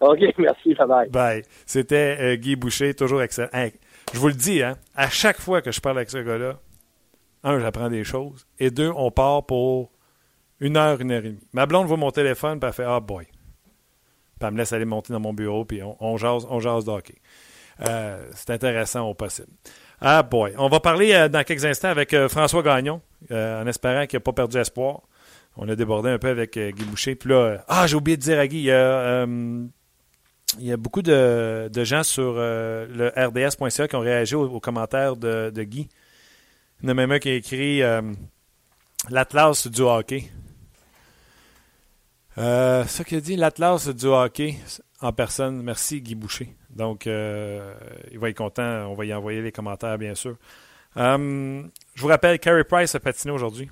OK, 0.00 0.20
merci, 0.38 0.74
bye 0.74 1.08
bye. 1.10 1.42
C'était 1.66 2.16
euh, 2.20 2.36
Guy 2.36 2.56
Boucher, 2.56 2.94
toujours 2.94 3.22
excellent. 3.22 3.48
je 4.12 4.18
vous 4.18 4.28
le 4.28 4.34
dis, 4.34 4.62
hein, 4.62 4.76
à 4.94 5.08
chaque 5.08 5.40
fois 5.40 5.60
que 5.60 5.72
je 5.72 5.80
parle 5.80 5.98
avec 5.98 6.10
ce 6.10 6.18
gars-là, 6.18 6.58
un, 7.44 7.58
j'apprends 7.58 7.88
des 7.88 8.04
choses, 8.04 8.46
et 8.58 8.70
deux, 8.70 8.92
on 8.94 9.10
part 9.10 9.46
pour 9.46 9.90
une 10.60 10.76
heure, 10.76 11.00
une 11.00 11.10
heure 11.10 11.24
et 11.24 11.28
demie. 11.28 11.46
Ma 11.52 11.66
blonde 11.66 11.86
voit 11.86 11.96
mon 11.96 12.10
téléphone, 12.10 12.60
puis 12.60 12.68
elle 12.68 12.74
fait 12.74 12.84
Ah 12.86 13.00
boy. 13.00 13.24
Puis 13.24 14.46
elle 14.46 14.52
me 14.52 14.58
laisse 14.58 14.72
aller 14.72 14.84
monter 14.84 15.12
dans 15.12 15.20
mon 15.20 15.32
bureau, 15.32 15.64
puis 15.64 15.80
on, 15.82 16.16
jase, 16.16 16.46
on 16.48 16.60
jase 16.60 16.84
d'hockey. 16.84 17.16
Euh, 17.80 18.24
c'est 18.34 18.50
intéressant 18.50 19.08
au 19.08 19.14
possible. 19.14 19.48
Ah 20.00 20.22
boy. 20.22 20.54
On 20.58 20.68
va 20.68 20.80
parler 20.80 21.12
euh, 21.12 21.28
dans 21.28 21.42
quelques 21.44 21.64
instants 21.64 21.88
avec 21.88 22.14
François 22.28 22.62
Gagnon, 22.62 23.00
en 23.30 23.66
espérant 23.66 24.06
qu'il 24.06 24.16
n'a 24.16 24.20
pas 24.20 24.32
perdu 24.32 24.58
espoir. 24.58 25.02
On 25.56 25.68
a 25.68 25.74
débordé 25.74 26.10
un 26.10 26.18
peu 26.18 26.28
avec 26.28 26.56
Guy 26.56 26.84
Boucher. 26.84 27.16
Puis 27.16 27.30
là, 27.30 27.64
ah, 27.66 27.88
j'ai 27.88 27.96
oublié 27.96 28.16
de 28.16 28.22
dire 28.22 28.38
à 28.38 28.46
Guy, 28.46 28.62
il 28.62 28.70
il 30.56 30.64
y 30.64 30.72
a 30.72 30.76
beaucoup 30.76 31.02
de, 31.02 31.70
gens 31.84 32.02
sur 32.02 32.34
euh, 32.36 32.86
le 32.88 33.08
rds.ca 33.08 33.88
qui 33.88 33.96
ont 33.96 34.00
réagi 34.00 34.34
aux, 34.34 34.60
commentaires 34.60 35.16
de, 35.16 35.62
Guy. 35.62 35.88
Il 36.80 36.84
y 36.84 36.88
en 36.88 36.90
a 36.90 36.94
même 36.94 37.12
un 37.12 37.18
qui 37.18 37.28
a 37.28 37.34
écrit 37.34 37.82
euh, 37.82 38.00
l'Atlas 39.10 39.66
du 39.66 39.82
hockey. 39.82 40.30
Euh, 42.38 42.84
ça 42.84 43.04
qu'il 43.04 43.18
a 43.18 43.20
dit, 43.20 43.36
l'Atlas 43.36 43.88
du 43.88 44.06
hockey 44.06 44.56
en 45.00 45.12
personne. 45.12 45.62
Merci 45.62 46.00
Guy 46.00 46.14
Boucher. 46.14 46.54
Donc, 46.70 47.06
euh, 47.06 47.74
il 48.10 48.18
va 48.18 48.30
être 48.30 48.36
content. 48.36 48.86
On 48.90 48.94
va 48.94 49.04
y 49.04 49.12
envoyer 49.12 49.42
les 49.42 49.52
commentaires, 49.52 49.98
bien 49.98 50.14
sûr. 50.14 50.36
je 50.96 51.70
vous 51.96 52.08
rappelle, 52.08 52.38
Carey 52.38 52.64
Price 52.64 52.94
a 52.94 53.00
patiné 53.00 53.32
aujourd'hui. 53.32 53.68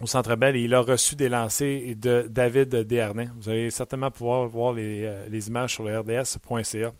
Au 0.00 0.06
Centre 0.06 0.36
Bell 0.36 0.56
et 0.56 0.60
il 0.60 0.74
a 0.74 0.80
reçu 0.80 1.16
des 1.16 1.28
lancers 1.28 1.94
de 1.96 2.26
David 2.28 2.68
Desharnais. 2.68 3.28
Vous 3.36 3.48
allez 3.48 3.70
certainement 3.70 4.10
pouvoir 4.10 4.46
voir 4.46 4.72
les, 4.72 5.04
euh, 5.04 5.40
images 5.46 5.74
sur 5.74 5.84
le 5.84 5.98
rds.ca. 5.98 6.92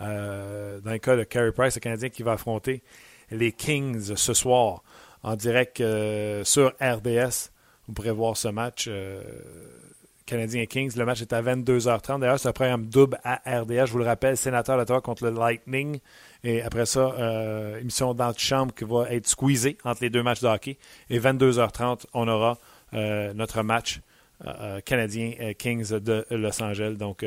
Euh, 0.00 0.80
dans 0.80 0.90
le 0.90 0.98
cas 0.98 1.16
de 1.16 1.22
Carey 1.22 1.52
Price, 1.52 1.76
le 1.76 1.80
Canadien 1.80 2.08
qui 2.08 2.22
va 2.22 2.32
affronter 2.32 2.82
les 3.30 3.52
Kings 3.52 4.16
ce 4.16 4.34
soir 4.34 4.82
en 5.22 5.36
direct 5.36 5.80
euh, 5.80 6.42
sur 6.44 6.72
RDS. 6.80 7.50
Vous 7.86 7.94
pourrez 7.94 8.10
voir 8.10 8.36
ce 8.36 8.48
match 8.48 8.88
Canadien 10.26 10.64
Kings. 10.66 10.96
Le 10.96 11.04
match 11.04 11.20
est 11.20 11.32
à 11.32 11.42
22h30. 11.42 12.20
D'ailleurs, 12.20 12.40
c'est 12.40 12.48
un 12.48 12.52
programme 12.52 12.86
double 12.86 13.18
à 13.24 13.42
RDS. 13.46 13.86
Je 13.86 13.92
vous 13.92 13.98
le 13.98 14.06
rappelle, 14.06 14.36
Sénateur 14.36 14.78
d'Ottawa 14.78 15.00
contre 15.02 15.24
le 15.24 15.30
Lightning. 15.30 16.00
Et 16.44 16.62
après 16.62 16.86
ça, 16.86 17.14
euh, 17.18 17.80
émission 17.80 18.14
d'antichambre 18.14 18.74
qui 18.74 18.84
va 18.84 19.10
être 19.10 19.26
squeezée 19.26 19.78
entre 19.82 20.02
les 20.02 20.10
deux 20.10 20.22
matchs 20.22 20.42
de 20.42 20.46
hockey. 20.46 20.78
Et 21.10 21.18
22h30, 21.18 22.04
on 22.12 22.28
aura 22.28 22.58
euh, 22.92 23.32
notre 23.32 23.62
match 23.62 24.00
euh, 24.46 24.80
canadien 24.82 25.54
Kings 25.58 25.98
de 25.98 26.26
Los 26.30 26.62
Angeles. 26.62 26.96
Donc, 26.98 27.24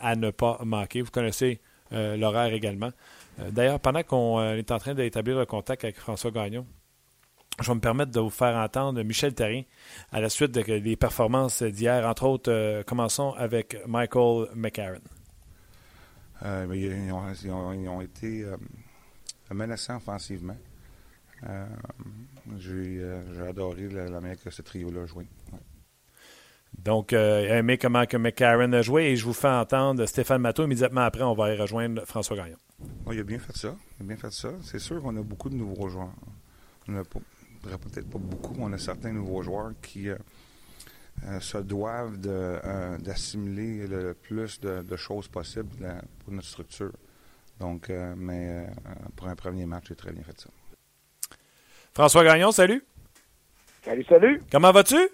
à 0.00 0.16
ne 0.16 0.30
pas 0.30 0.60
manquer. 0.64 1.02
Vous 1.02 1.10
connaissez 1.10 1.60
l'horaire 1.90 2.52
également. 2.52 2.90
D'ailleurs, 3.50 3.80
pendant 3.80 4.02
qu'on 4.02 4.54
est 4.54 4.70
en 4.70 4.78
train 4.78 4.94
d'établir 4.94 5.38
le 5.38 5.46
contact 5.46 5.84
avec 5.84 5.98
François 5.98 6.30
Gagnon, 6.30 6.66
je 7.60 7.68
vais 7.68 7.74
me 7.74 7.80
permettre 7.80 8.12
de 8.12 8.20
vous 8.20 8.30
faire 8.30 8.56
entendre 8.56 9.02
Michel 9.02 9.34
Terrien 9.34 9.62
à 10.12 10.20
la 10.20 10.28
suite 10.28 10.52
des 10.52 10.96
performances 10.96 11.62
d'hier. 11.62 12.06
Entre 12.06 12.24
autres, 12.24 12.52
euh, 12.52 12.82
commençons 12.82 13.32
avec 13.32 13.76
Michael 13.86 14.48
McCarron. 14.54 15.00
Euh, 16.44 16.66
ils, 16.74 17.12
ont, 17.52 18.00
été 18.00 18.44
euh, 18.44 18.56
menaçants 19.50 19.96
offensivement. 19.96 20.56
J'ai 22.58 23.02
adoré 23.48 23.88
la, 23.88 24.20
manière 24.20 24.40
que 24.40 24.50
ce 24.50 24.62
trio-là 24.62 25.02
a 25.02 25.06
joué. 25.06 25.26
Donc, 26.78 27.12
aimé 27.12 27.78
comment 27.78 28.04
que 28.04 28.16
McCarron 28.16 28.72
a 28.72 28.82
joué 28.82 29.06
et 29.06 29.16
je 29.16 29.24
vous 29.24 29.32
fais 29.32 29.48
entendre 29.48 30.04
Stéphane 30.06 30.42
Matteau. 30.42 30.64
Immédiatement 30.64 31.02
après, 31.02 31.22
on 31.22 31.34
va 31.34 31.54
y 31.54 31.56
rejoindre 31.56 32.04
François 32.04 32.36
Gagnon. 32.36 32.58
il 33.10 33.18
a 33.18 33.22
bien 33.22 33.38
fait 33.38 33.56
ça. 33.56 33.74
Il 33.98 34.04
a 34.04 34.06
bien 34.06 34.16
fait 34.16 34.32
ça. 34.32 34.50
C'est 34.62 34.78
sûr 34.78 35.00
qu'on 35.00 35.16
a 35.16 35.22
beaucoup 35.22 35.48
de 35.48 35.56
nouveaux 35.56 35.88
joueurs. 35.88 36.12
On 36.88 36.92
n'a 36.92 37.04
pas, 37.04 37.20
peut-être 37.62 38.08
pas 38.10 38.18
beaucoup, 38.18 38.54
on 38.58 38.72
a 38.72 38.78
certains 38.78 39.12
nouveaux 39.12 39.42
joueurs 39.42 39.72
qui 39.80 40.10
euh, 41.24 41.36
euh, 41.36 41.40
se 41.40 41.58
doivent 41.58 42.18
euh, 42.26 42.98
d'assimiler 42.98 43.86
le 43.86 44.14
plus 44.14 44.60
de, 44.60 44.96
choses 44.96 45.28
possibles 45.28 45.70
pour 46.24 46.32
notre 46.32 46.46
structure. 46.46 46.92
Donc, 47.60 47.90
mais 48.16 48.66
pour 49.16 49.28
un 49.28 49.34
premier 49.34 49.64
match, 49.64 49.84
j'ai 49.88 49.94
très 49.94 50.12
bien 50.12 50.22
fait 50.22 50.38
ça. 50.38 50.50
François 51.94 52.22
Gagnon, 52.22 52.52
salut. 52.52 52.84
Salut, 53.82 54.04
salut. 54.04 54.42
Comment 54.50 54.72
vas-tu? 54.72 55.08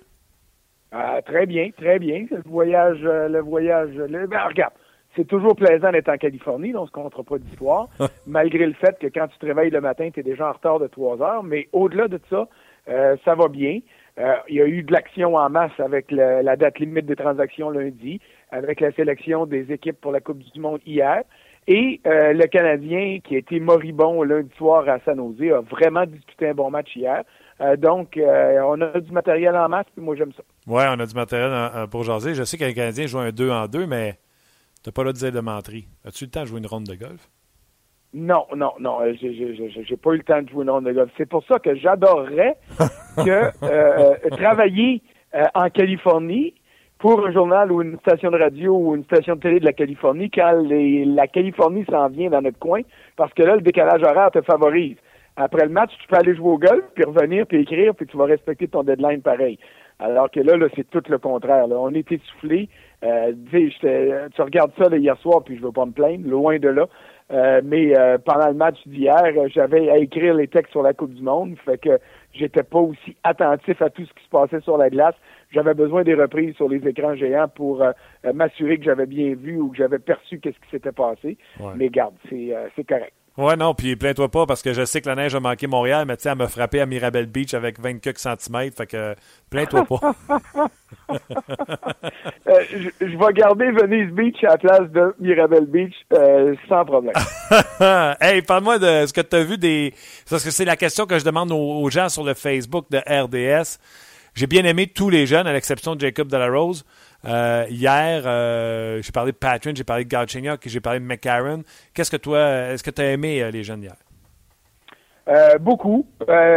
très 1.24 1.46
bien, 1.46 1.70
très 1.76 1.98
bien. 1.98 2.26
Le 2.30 2.42
voyage, 2.44 3.00
le 3.00 3.40
voyage, 3.40 3.90
le, 3.94 4.26
ben, 4.26 4.44
regarde, 4.46 4.72
c'est 5.14 5.26
toujours 5.26 5.55
plaisant 5.55 5.92
d'être 5.92 6.09
en 6.09 6.16
Californie, 6.16 6.72
donc 6.72 6.84
on 6.84 6.86
se 6.86 6.92
comptera 6.92 7.22
pas 7.22 7.38
d'histoire, 7.38 7.88
malgré 8.26 8.66
le 8.66 8.72
fait 8.72 8.98
que 8.98 9.07
quand 9.07 9.28
tu 9.28 9.38
te 9.38 9.46
réveilles 9.46 9.70
le 9.70 9.80
matin, 9.80 10.11
tu 10.12 10.20
es 10.20 10.22
déjà 10.22 10.48
en 10.48 10.53
retard 10.53 10.78
de 10.78 10.86
trois 10.86 11.20
heures. 11.20 11.42
Mais 11.42 11.68
au-delà 11.72 12.09
de 12.09 12.18
ça, 12.30 12.48
euh, 12.88 13.16
ça 13.24 13.34
va 13.34 13.48
bien. 13.48 13.80
Euh, 14.18 14.34
il 14.48 14.56
y 14.56 14.60
a 14.60 14.66
eu 14.66 14.82
de 14.82 14.92
l'action 14.92 15.36
en 15.36 15.48
masse 15.48 15.78
avec 15.78 16.10
la 16.10 16.56
date 16.56 16.78
limite 16.78 17.06
des 17.06 17.16
transactions 17.16 17.70
lundi, 17.70 18.20
avec 18.50 18.80
la 18.80 18.92
sélection 18.92 19.46
des 19.46 19.72
équipes 19.72 20.00
pour 20.00 20.12
la 20.12 20.20
Coupe 20.20 20.38
du 20.38 20.60
Monde 20.60 20.80
hier. 20.86 21.22
Et 21.68 22.00
euh, 22.06 22.32
le 22.32 22.46
Canadien, 22.46 23.20
qui 23.22 23.36
a 23.36 23.38
été 23.38 23.60
moribond 23.60 24.22
lundi 24.22 24.50
soir 24.58 24.88
à 24.88 24.98
San 25.04 25.16
Jose, 25.16 25.52
a 25.52 25.60
vraiment 25.60 26.04
disputé 26.04 26.48
un 26.48 26.54
bon 26.54 26.70
match 26.70 26.94
hier. 26.96 27.22
donc, 27.78 28.18
on 28.18 28.80
a 28.80 29.00
du 29.00 29.12
matériel 29.12 29.56
en 29.56 29.68
masse, 29.68 29.86
puis 29.94 30.04
moi, 30.04 30.16
j'aime 30.16 30.32
ça. 30.32 30.42
Oui, 30.66 30.82
on 30.88 30.98
a 30.98 31.06
du 31.06 31.14
matériel 31.14 31.88
pour 31.88 32.02
jaser. 32.02 32.34
Je 32.34 32.42
sais 32.42 32.58
que 32.58 32.64
les 32.64 32.74
Canadiens 32.74 33.06
jouent 33.06 33.18
un 33.18 33.30
2 33.30 33.50
en 33.50 33.66
2, 33.66 33.86
mais 33.86 34.18
tu 34.82 34.88
n'as 34.88 34.92
pas 34.92 35.04
le 35.04 35.12
de 35.12 35.18
dire 35.18 35.32
de 35.32 35.40
menterie. 35.40 35.86
As-tu 36.04 36.24
le 36.24 36.30
temps 36.30 36.42
de 36.42 36.46
jouer 36.46 36.58
une 36.58 36.66
ronde 36.66 36.84
de 36.84 36.96
golf? 36.96 37.30
Non, 38.14 38.46
non, 38.54 38.72
non. 38.78 39.00
Euh, 39.00 39.14
j'ai 39.14 39.96
pas 39.96 40.10
eu 40.10 40.18
le 40.18 40.22
temps 40.22 40.42
de 40.42 40.48
jouer 40.48 40.64
une 40.64 40.70
ronde 40.70 40.84
de 40.84 40.92
golf. 40.92 41.10
C'est 41.16 41.28
pour 41.28 41.44
ça 41.44 41.58
que 41.58 41.74
j'adorerais 41.74 42.56
que 43.16 43.30
euh, 43.30 43.50
euh, 43.62 44.14
travailler 44.30 45.02
en 45.54 45.70
Californie 45.70 46.54
pour 46.98 47.26
un 47.26 47.32
journal 47.32 47.72
ou 47.72 47.80
une 47.80 47.98
station 48.00 48.30
de 48.30 48.38
radio 48.38 48.76
ou 48.76 48.94
une 48.94 49.04
station 49.04 49.34
de 49.34 49.40
télé 49.40 49.60
de 49.60 49.64
la 49.64 49.72
Californie 49.72 50.30
quand 50.30 50.62
la 50.68 51.26
Californie 51.26 51.86
s'en 51.90 52.08
vient 52.08 52.28
dans 52.28 52.42
notre 52.42 52.58
coin, 52.58 52.82
parce 53.16 53.32
que 53.32 53.42
là, 53.42 53.56
le 53.56 53.62
décalage 53.62 54.02
horaire 54.02 54.30
te 54.30 54.42
favorise. 54.42 54.96
Après 55.36 55.64
le 55.64 55.70
match, 55.70 55.90
tu 55.98 56.06
peux 56.06 56.16
aller 56.16 56.36
jouer 56.36 56.50
au 56.50 56.58
golf, 56.58 56.84
puis 56.94 57.04
revenir, 57.04 57.46
puis 57.46 57.62
écrire, 57.62 57.94
puis 57.94 58.06
tu 58.06 58.18
vas 58.18 58.26
respecter 58.26 58.68
ton 58.68 58.82
deadline 58.82 59.22
pareil. 59.22 59.58
Alors 59.98 60.30
que 60.30 60.40
là, 60.40 60.56
là 60.56 60.66
c'est 60.76 60.88
tout 60.90 61.02
le 61.08 61.18
contraire. 61.18 61.66
Là. 61.66 61.76
On 61.78 61.90
est 61.94 62.10
essoufflé. 62.12 62.68
Euh, 63.04 63.32
tu 63.50 64.42
regardes 64.42 64.72
ça 64.78 64.94
hier 64.94 65.16
soir, 65.18 65.42
puis 65.42 65.56
je 65.56 65.62
veux 65.62 65.72
pas 65.72 65.86
me 65.86 65.92
plaindre, 65.92 66.28
loin 66.28 66.58
de 66.58 66.68
là. 66.68 66.86
Euh, 67.30 67.60
mais 67.64 67.96
euh, 67.96 68.18
pendant 68.18 68.48
le 68.48 68.54
match 68.54 68.76
d'hier, 68.86 69.22
j'avais 69.48 69.88
à 69.90 69.98
écrire 69.98 70.34
les 70.34 70.48
textes 70.48 70.72
sur 70.72 70.82
la 70.82 70.92
Coupe 70.92 71.14
du 71.14 71.22
Monde, 71.22 71.56
fait 71.64 71.78
que 71.78 71.98
j'étais 72.34 72.62
pas 72.62 72.80
aussi 72.80 73.16
attentif 73.22 73.80
à 73.80 73.90
tout 73.90 74.04
ce 74.04 74.12
qui 74.12 74.24
se 74.24 74.30
passait 74.30 74.60
sur 74.60 74.76
la 74.76 74.90
glace. 74.90 75.14
J'avais 75.50 75.74
besoin 75.74 76.02
des 76.02 76.14
reprises 76.14 76.54
sur 76.56 76.68
les 76.68 76.86
écrans 76.86 77.14
géants 77.14 77.48
pour 77.48 77.84
m'assurer 78.34 78.78
que 78.78 78.84
j'avais 78.84 79.06
bien 79.06 79.34
vu 79.34 79.60
ou 79.60 79.70
que 79.70 79.76
j'avais 79.76 79.98
perçu 79.98 80.40
qu'est-ce 80.40 80.58
qui 80.58 80.70
s'était 80.70 80.92
passé. 80.92 81.36
Mais 81.76 81.88
garde, 81.90 82.14
c'est 82.30 82.86
correct. 82.88 83.12
Ouais, 83.39 83.57
non, 83.57 83.72
puis 83.74 83.97
plains-toi 83.97 84.30
pas 84.30 84.45
parce 84.45 84.61
que 84.61 84.74
je 84.74 84.85
sais 84.85 85.01
que 85.01 85.09
la 85.09 85.14
neige 85.14 85.35
a 85.35 85.41
manqué 85.41 85.66
Montréal, 85.66 86.05
mais 86.07 86.16
tu 86.16 86.24
sais, 86.24 86.28
elle 86.28 86.37
m'a 86.37 86.49
frappé 86.49 86.80
à 86.80 86.87
Mirabel 86.87 87.26
Beach 87.26 87.55
avec 87.55 87.80
24 87.80 88.18
cm, 88.18 88.70
fait 88.76 88.87
que 88.87 89.14
plains-toi 89.51 89.85
pas. 89.87 90.14
Euh, 92.49 92.64
je, 93.01 93.16
vais 93.18 93.33
garder 93.35 93.70
Venice 93.70 94.12
Beach 94.12 94.43
à 94.45 94.49
la 94.49 94.59
place 94.59 94.91
de 94.91 95.14
Mirabel 95.20 95.66
Beach 95.66 95.95
euh, 96.12 96.55
sans 96.68 96.85
problème. 96.85 97.12
hey, 98.20 98.43
parle-moi 98.43 98.78
de 98.78 99.07
ce 99.07 99.12
que 99.12 99.20
tu 99.20 99.37
as 99.37 99.45
vu 99.45 99.59
des. 99.59 99.93
Parce 100.28 100.45
que 100.45 100.51
c'est 100.51 100.64
la 100.64 100.76
question 100.76 101.07
que 101.07 101.18
je 101.18 101.24
demande 101.24 101.53
aux, 101.53 101.91
gens 101.91 102.09
sur 102.09 102.24
le 102.24 102.35
Facebook 102.35 102.87
de 102.91 102.99
RDS. 102.99 103.78
J'ai 104.35 104.47
bien 104.47 104.64
aimé 104.64 104.87
tous 104.87 105.11
les 105.11 105.26
jeunes, 105.26 105.47
à 105.47 105.53
l'exception 105.53 105.95
de 105.95 106.01
Jacob 106.01 106.28
Delarose. 106.28 106.85
Euh, 107.24 107.66
hier, 107.70 108.22
euh, 108.26 109.00
j'ai 109.00 109.12
parlé 109.12 109.32
de 109.32 109.36
Patrick, 109.36 109.76
j'ai 109.76 109.84
parlé 109.84 110.04
de 110.04 110.08
Galchenyuk, 110.08 110.60
j'ai 110.66 110.80
parlé 110.80 110.98
de 110.98 111.04
McCarron. 111.04 111.62
Qu'est-ce 111.94 112.10
que 112.10 112.16
toi, 112.16 112.40
est-ce 112.72 112.82
que 112.82 112.90
tu 112.90 113.00
as 113.00 113.12
aimé 113.12 113.42
euh, 113.42 113.50
les 113.50 113.62
jeunes 113.62 113.82
hier? 113.82 113.94
beaucoup, 115.60 116.04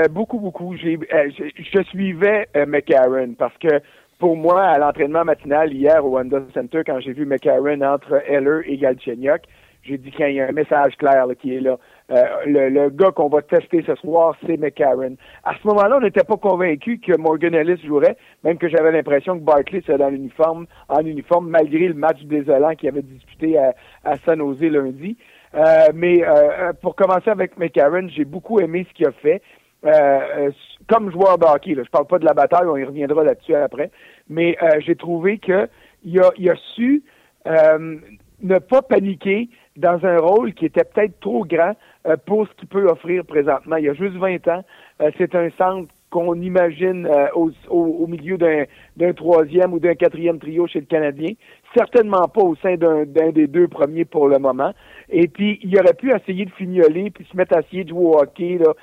beaucoup, 0.09 0.39
beaucoup. 0.39 0.76
je 0.76 1.84
suivais 1.89 2.47
McCarron 2.68 3.36
parce 3.38 3.55
que 3.59 3.80
pour 4.18 4.36
moi, 4.36 4.63
à 4.63 4.80
l'entraînement 4.80 5.24
matinal 5.24 5.72
hier 5.72 6.03
au 6.03 6.09
Wanda 6.09 6.41
Center, 6.53 6.82
quand 6.84 6.99
j'ai 6.99 7.13
vu 7.13 7.28
McCarron 7.28 7.82
entre 7.82 8.24
Heller 8.28 8.61
et 8.66 8.78
Galchenyuk, 8.78 9.41
j'ai 9.84 9.99
dit 9.99 10.09
qu'il 10.09 10.32
y 10.32 10.41
a 10.41 10.47
un 10.47 10.51
message 10.51 10.95
clair 10.97 11.28
qui 11.39 11.55
est 11.55 11.59
là. 11.59 11.78
Euh, 12.12 12.24
le, 12.45 12.89
gars 12.89 13.12
qu'on 13.12 13.30
va 13.30 13.41
tester 13.41 13.84
ce 13.86 13.95
soir, 13.95 14.36
c'est 14.45 14.58
McCarron. 14.58 15.16
À 15.43 15.53
ce 15.56 15.68
moment-là, 15.68 15.97
on 15.97 16.01
n'était 16.01 16.24
pas 16.24 16.38
convaincu 16.38 16.99
que 16.99 17.18
Morgan 17.18 17.56
Ellis 17.56 17.82
jouerait, 17.84 18.16
même 18.43 18.60
que 18.60 18.70
j'avais 18.70 18.91
l'impression 18.91 19.39
que 19.39 19.43
Barkley 19.43 19.82
serait 19.82 19.97
dans 19.97 20.10
l'uniforme, 20.10 20.68
en 20.88 20.99
uniforme, 20.99 21.49
malgré 21.49 21.88
le 21.88 21.95
match 21.95 22.22
désolant 22.24 22.76
qu'il 22.76 22.89
avait 22.89 23.01
disputé 23.01 23.58
à, 23.58 23.74
à 24.03 24.18
San 24.20 24.38
Jose 24.38 24.62
lundi. 24.62 25.18
Euh, 25.56 25.88
mais 25.95 26.24
euh, 26.24 26.74
pour 26.74 26.95
commencer 26.95 27.30
avec 27.30 27.58
McCarron, 27.58 28.08
j'ai 28.10 28.26
beaucoup 28.26 28.60
aimé 28.60 28.86
ce 28.88 28.93
qu'il 28.93 29.08
a 29.08 29.12
fait. 29.12 29.41
comme 30.88 31.12
joueur 31.12 31.39
de 31.39 31.45
hockey, 31.45 31.74
là, 31.74 31.84
je 31.84 31.89
parle 31.89 32.06
pas 32.06 32.20
de 32.20 32.26
la 32.26 32.34
bataille, 32.34 32.68
on 32.68 32.78
y 32.78 32.84
reviendra 32.84 33.24
là-dessus 33.24 33.56
après, 33.56 33.89
mais 34.30 34.58
j'ai 34.80 34.95
trouvé 34.95 35.39
que 35.39 35.68
il 36.03 36.20
a, 36.20 36.30
il 36.38 36.49
a 36.49 36.56
su 36.76 37.03
ne 37.45 38.60
pas 38.60 38.82
paniquer 38.82 39.49
dans 39.76 40.06
un 40.06 40.18
rôle 40.18 40.54
qui 40.54 40.66
était 40.66 40.84
peut-être 40.84 41.20
trop 41.20 41.46
grand 41.46 41.74
euh, 42.08 42.16
pour 42.26 42.48
ce 42.48 42.54
qu'il 42.54 42.68
peut 42.68 42.86
offrir 42.86 43.26
présentement. 43.26 43.76
Il 43.78 43.86
y 43.86 43.90
a 43.90 43.94
juste 43.94 44.16
20 44.16 44.48
ans. 44.48 44.64
Euh, 45.02 45.12
c'est 45.18 45.36
un 45.36 45.50
centre 45.58 45.92
qu'on 46.10 46.40
imagine 46.40 47.08
euh, 47.08 47.28
au, 47.36 47.52
au, 47.70 48.08
milieu 48.08 48.38
d'un 48.38 49.14
troisième 49.14 49.74
ou 49.74 49.80
d'un 49.80 49.96
quatrième 49.96 50.40
trio 50.40 50.66
chez 50.66 50.80
le 50.80 50.86
Canadien. 50.86 51.32
Certainement 51.76 52.28
pas 52.30 52.42
au 52.42 52.56
sein 52.56 52.76
d'un 52.76 53.04
des 53.06 53.48
deux 53.48 53.68
premiers 53.68 54.06
pour 54.06 54.30
le 54.30 54.40
moment. 54.40 54.72
Et 55.10 55.28
puis, 55.28 55.60
il 55.62 55.78
aurait 55.78 55.94
pu 55.94 56.14
essayer 56.16 56.46
de 56.46 56.52
fignoler 56.52 57.10
puis 57.10 57.28
se 57.30 57.36
mettre 57.36 57.58
à 57.58 57.60
essayer 57.60 57.84
de 57.84 57.90
jouer 57.90 58.06
au 58.06 58.18
hockey 58.18 58.60
là, 58.60 58.74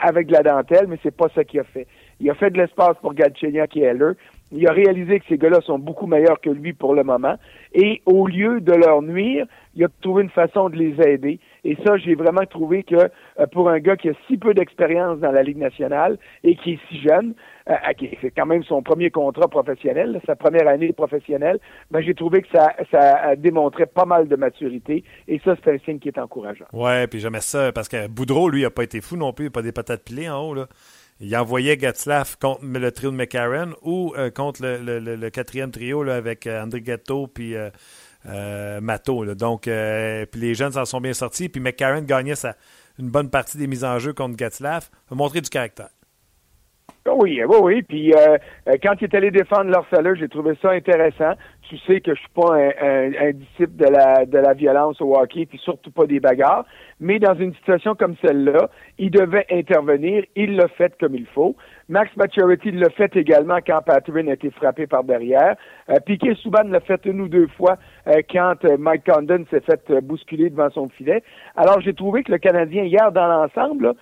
avec 0.00 0.30
la 0.30 0.42
dentelle, 0.42 0.86
mais 0.86 0.98
c'est 1.02 1.16
pas 1.16 1.28
ça 1.34 1.44
qu'il 1.44 1.60
a 1.60 1.64
fait. 1.64 1.86
Il 2.20 2.28
a 2.28 2.34
fait 2.34 2.50
de 2.50 2.58
l'espace 2.58 2.96
pour 3.00 3.14
Galchenyuk 3.14 3.74
et 3.76 3.80
Heller. 3.80 4.12
Il 4.52 4.68
a 4.68 4.72
réalisé 4.72 5.18
que 5.20 5.24
ces 5.28 5.38
gars-là 5.38 5.60
sont 5.62 5.78
beaucoup 5.78 6.06
meilleurs 6.06 6.40
que 6.40 6.50
lui 6.50 6.72
pour 6.72 6.94
le 6.94 7.04
moment. 7.04 7.36
Et 7.74 8.02
au 8.04 8.26
lieu 8.26 8.60
de 8.60 8.72
leur 8.72 9.00
nuire, 9.00 9.46
il 9.74 9.84
a 9.84 9.88
trouvé 10.02 10.22
une 10.22 10.30
façon 10.30 10.68
de 10.68 10.76
les 10.76 10.94
aider. 11.00 11.40
Et 11.64 11.76
ça, 11.86 11.96
j'ai 11.96 12.14
vraiment 12.14 12.44
trouvé 12.44 12.82
que 12.82 12.96
euh, 12.96 13.46
pour 13.52 13.70
un 13.70 13.78
gars 13.78 13.96
qui 13.96 14.10
a 14.10 14.12
si 14.26 14.36
peu 14.36 14.52
d'expérience 14.52 15.20
dans 15.20 15.32
la 15.32 15.42
Ligue 15.42 15.56
nationale 15.56 16.18
et 16.44 16.56
qui 16.56 16.72
est 16.72 16.78
si 16.88 17.00
jeune, 17.00 17.34
euh, 17.70 17.74
c'est 18.20 18.30
quand 18.32 18.46
même 18.46 18.64
son 18.64 18.82
premier 18.82 19.10
contrat 19.10 19.48
professionnel, 19.48 20.20
sa 20.26 20.36
première 20.36 20.68
année 20.68 20.92
professionnelle, 20.92 21.58
ben, 21.90 22.02
j'ai 22.02 22.14
trouvé 22.14 22.42
que 22.42 22.48
ça, 22.52 22.74
ça 22.90 23.36
démontré 23.36 23.86
pas 23.86 24.04
mal 24.04 24.28
de 24.28 24.36
maturité. 24.36 25.04
Et 25.28 25.40
ça, 25.44 25.54
c'est 25.62 25.72
un 25.72 25.78
signe 25.78 25.98
qui 25.98 26.08
est 26.08 26.18
encourageant. 26.18 26.66
Ouais, 26.72 27.06
puis 27.06 27.20
j'aimais 27.20 27.40
ça 27.40 27.72
parce 27.72 27.88
que 27.88 28.08
Boudreau, 28.08 28.50
lui, 28.50 28.64
a 28.64 28.70
pas 28.70 28.84
été 28.84 29.00
fou 29.00 29.16
non 29.16 29.32
plus, 29.32 29.46
il 29.46 29.48
n'a 29.48 29.52
pas 29.52 29.62
des 29.62 29.72
patates 29.72 30.04
pilées 30.04 30.28
en 30.28 30.40
haut. 30.40 30.54
Là. 30.54 30.66
Il 31.22 31.36
envoyait 31.36 31.78
Getzlaff 31.78 32.36
contre 32.36 32.64
le 32.64 32.92
trio 32.92 33.10
de 33.10 33.16
McCarron 33.16 33.74
ou 33.82 34.14
contre 34.34 34.62
le, 34.62 35.28
quatrième 35.30 35.70
trio 35.70 36.02
avec 36.08 36.46
André 36.46 36.80
Ghetto 36.80 37.28
puis 37.28 37.54
Mato. 38.24 39.34
Donc, 39.34 39.62
puis 39.62 40.40
les 40.40 40.54
jeunes 40.54 40.72
s'en 40.72 40.84
sont 40.84 41.00
bien 41.00 41.12
sortis. 41.14 41.48
Puis 41.48 41.60
McCarron 41.60 42.02
gagnait 42.02 42.34
sa, 42.34 42.56
une 42.98 43.08
bonne 43.08 43.30
partie 43.30 43.56
des 43.56 43.66
mises 43.66 43.84
en 43.84 43.98
jeu 43.98 44.12
contre 44.12 44.36
Getzlaff. 44.36 44.90
A 45.10 45.14
montré 45.14 45.40
du 45.40 45.48
caractère. 45.48 45.90
Ah 47.04 47.14
oui, 47.16 47.42
oui, 47.44 47.56
oui. 47.60 47.82
Puis 47.82 48.14
euh, 48.14 48.38
euh, 48.68 48.74
quand 48.80 48.92
il 49.00 49.04
est 49.04 49.14
allé 49.16 49.32
défendre 49.32 49.70
leur 49.70 49.84
salaire, 49.92 50.14
j'ai 50.14 50.28
trouvé 50.28 50.52
ça 50.62 50.70
intéressant. 50.70 51.32
Tu 51.68 51.76
sais 51.78 52.00
que 52.00 52.14
je 52.14 52.20
suis 52.20 52.28
pas 52.28 52.54
un, 52.54 53.32
disciple 53.32 53.74
de 53.74 53.86
la 53.86 54.24
de 54.24 54.38
la 54.38 54.52
violence 54.52 55.00
au 55.00 55.16
hockey, 55.16 55.46
puis 55.46 55.58
surtout 55.58 55.90
pas 55.90 56.06
des 56.06 56.20
bagarres. 56.20 56.64
Mais 57.00 57.18
dans 57.18 57.34
une 57.34 57.54
situation 57.54 57.96
comme 57.96 58.14
celle-là, 58.24 58.70
il 58.98 59.10
devait 59.10 59.46
intervenir. 59.50 60.22
Il 60.36 60.54
l'a 60.54 60.68
fait 60.68 60.94
comme 61.00 61.16
il 61.16 61.26
faut. 61.26 61.56
Max 61.88 62.14
Maturity 62.16 62.70
l'a 62.70 62.90
fait 62.90 63.16
également 63.16 63.58
quand 63.66 63.80
Patrick 63.84 64.28
a 64.28 64.34
été 64.34 64.50
frappé 64.50 64.86
par 64.86 65.02
derrière. 65.02 65.56
Euh, 65.88 65.98
Piquet 66.06 66.36
Souban 66.36 66.68
l'a 66.68 66.80
fait 66.80 67.04
une 67.04 67.20
ou 67.20 67.28
deux 67.28 67.48
fois 67.48 67.78
euh, 68.06 68.20
quand 68.30 68.62
Mike 68.78 69.10
Condon 69.10 69.44
s'est 69.50 69.62
fait 69.62 69.92
bousculer 70.02 70.50
devant 70.50 70.70
son 70.70 70.88
filet. 70.90 71.24
Alors 71.56 71.80
j'ai 71.80 71.94
trouvé 71.94 72.22
que 72.22 72.30
le 72.30 72.38
Canadien 72.38 72.84
hier 72.84 73.10
dans 73.10 73.26
l'ensemble 73.26 73.94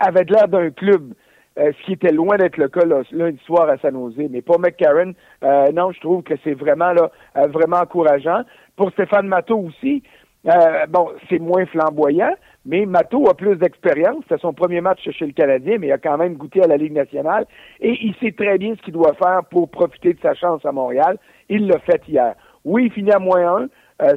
avait 0.00 0.24
l'air 0.24 0.48
d'un 0.48 0.70
club. 0.70 1.14
Euh, 1.58 1.72
ce 1.72 1.86
qui 1.86 1.92
était 1.92 2.12
loin 2.12 2.36
d'être 2.36 2.58
le 2.58 2.68
cas 2.68 2.84
lundi 3.12 3.40
soir 3.46 3.68
à 3.70 3.78
San. 3.78 3.96
Mais 4.30 4.42
pour 4.42 4.60
McCarron, 4.60 5.14
euh, 5.42 5.72
non, 5.72 5.90
je 5.90 6.00
trouve 6.00 6.22
que 6.22 6.34
c'est 6.44 6.52
vraiment 6.52 6.92
là, 6.92 7.10
euh, 7.38 7.46
vraiment 7.46 7.78
encourageant. 7.78 8.42
Pour 8.76 8.90
Stéphane 8.90 9.26
Matteau 9.26 9.58
aussi, 9.60 10.02
bon, 10.90 11.08
c'est 11.30 11.38
moins 11.38 11.64
flamboyant, 11.64 12.34
mais 12.66 12.84
Matteau 12.84 13.26
a 13.30 13.34
plus 13.34 13.56
d'expérience. 13.56 14.22
C'est 14.28 14.38
son 14.38 14.52
premier 14.52 14.82
match 14.82 15.00
chez 15.10 15.26
le 15.26 15.32
Canadien, 15.32 15.78
mais 15.78 15.86
il 15.86 15.92
a 15.92 15.98
quand 15.98 16.18
même 16.18 16.34
goûté 16.34 16.62
à 16.62 16.66
la 16.66 16.76
Ligue 16.76 16.92
nationale 16.92 17.46
et 17.80 17.96
il 18.02 18.14
sait 18.16 18.32
très 18.32 18.58
bien 18.58 18.74
ce 18.76 18.82
qu'il 18.82 18.92
doit 18.92 19.14
faire 19.14 19.40
pour 19.50 19.70
profiter 19.70 20.12
de 20.12 20.20
sa 20.20 20.34
chance 20.34 20.64
à 20.66 20.72
Montréal. 20.72 21.16
Il 21.48 21.66
l'a 21.66 21.78
fait 21.78 22.02
hier. 22.06 22.34
Oui, 22.64 22.84
il 22.86 22.92
finit 22.92 23.12
à 23.12 23.18
moins 23.18 23.62
un. 23.62 23.68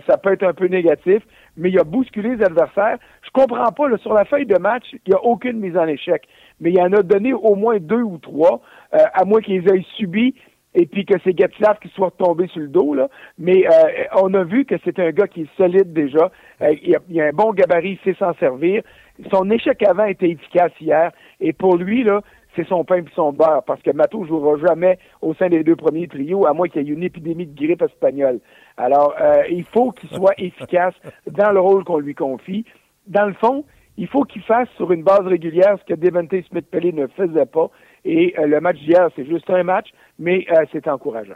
ça 0.08 0.18
peut 0.18 0.34
être 0.34 0.44
un 0.44 0.54
peu 0.54 0.68
négatif, 0.68 1.24
mais 1.56 1.70
il 1.70 1.80
a 1.80 1.86
bousculé 1.86 2.36
les 2.36 2.44
adversaires. 2.44 2.98
Je 3.24 3.30
comprends 3.32 3.72
pas, 3.72 3.88
là, 3.88 3.98
sur 3.98 4.14
la 4.14 4.26
feuille 4.26 4.46
de 4.46 4.58
match, 4.58 4.84
il 4.92 5.00
n'y 5.08 5.16
a 5.16 5.24
aucune 5.24 5.60
mise 5.60 5.78
en 5.78 5.88
échec 5.88 6.28
mais 6.60 6.72
il 6.72 6.80
en 6.80 6.92
a 6.94 7.04
donné 7.04 7.34
au 7.34 7.56
moins 7.56 7.78
deux 7.80 8.02
ou 8.02 8.18
trois, 8.18 8.62
euh, 8.94 8.98
à 9.14 9.26
moins 9.26 9.42
qu'ils 9.42 9.68
aient 9.68 9.86
subi 9.98 10.36
et 10.76 10.86
puis 10.86 11.06
que 11.06 11.16
c'est 11.24 11.38
Getzlaff 11.38 11.80
qui 11.80 11.90
soit 11.90 12.12
tombé 12.12 12.48
sur 12.48 12.62
le 12.62 12.68
dos. 12.68 12.94
Là. 12.94 13.10
Mais 13.40 13.66
euh, 13.66 14.04
on 14.22 14.34
a 14.36 14.44
vu 14.44 14.66
que 14.66 14.76
c'est 14.84 15.00
un 15.00 15.10
gars 15.12 15.28
qui 15.28 15.42
est 15.42 15.58
solide 15.58 15.94
déjà. 15.94 16.32
Euh, 16.62 16.76
il, 16.84 16.96
a, 16.96 17.24
a, 17.24 17.28
un 17.28 17.32
bon 17.32 17.54
gabarit, 17.54 17.98
il 18.00 18.00
sait 18.04 18.18
s'en 18.20 18.34
servir. 18.36 18.84
Son 19.32 19.50
échec 19.50 19.82
avant 19.84 20.06
était 20.06 20.30
efficace 20.30 20.72
hier. 20.80 21.12
Et 21.40 21.54
pour 21.54 21.76
lui, 21.78 22.04
là, 22.04 22.22
c'est 22.56 22.68
son 22.68 22.84
pain 22.84 22.98
et 22.98 23.06
son 23.16 23.32
beurre, 23.34 23.64
parce 23.66 23.82
que 23.82 23.92
Mato 23.92 24.22
ne 24.22 24.28
jouera 24.28 24.58
jamais 24.68 25.00
au 25.22 25.34
sein 25.34 25.50
des 25.50 25.64
deux 25.64 25.76
premiers 25.76 26.08
trios, 26.08 26.46
à 26.46 26.54
moins 26.54 26.68
qu'il 26.68 26.84
y 26.84 26.90
ait 26.90 26.94
une 26.94 27.04
épidémie 27.04 27.48
de 27.48 27.56
grippe 27.56 27.82
espagnole. 27.82 28.40
Alors, 28.78 29.16
il 29.50 29.64
faut 29.66 29.92
qu'il 29.92 30.10
soit 30.10 30.34
efficace 30.38 30.96
dans 31.28 31.52
le 31.52 31.60
rôle 31.60 31.84
qu'on 31.84 32.00
lui 32.00 32.16
confie. 32.16 32.66
Dans 33.08 33.26
le 33.26 33.34
fond, 33.34 33.66
il 34.00 34.08
faut 34.08 34.24
qu'il 34.24 34.42
fasse 34.44 34.70
sur 34.78 34.94
une 34.94 35.04
base 35.04 35.26
régulière 35.26 35.78
ce 35.78 35.94
que 35.94 36.00
Devante 36.00 36.32
Smith-Pelly 36.50 36.94
ne 36.94 37.08
faisait 37.08 37.46
pas. 37.46 37.70
Et 38.06 38.34
euh, 38.40 38.48
le 38.48 38.62
match 38.62 38.78
d'hier, 38.78 39.10
c'est 39.14 39.26
juste 39.26 39.50
un 39.50 39.64
match, 39.64 39.90
mais 40.18 40.46
euh, 40.52 40.64
c'est 40.72 40.88
encourageant. 40.88 41.36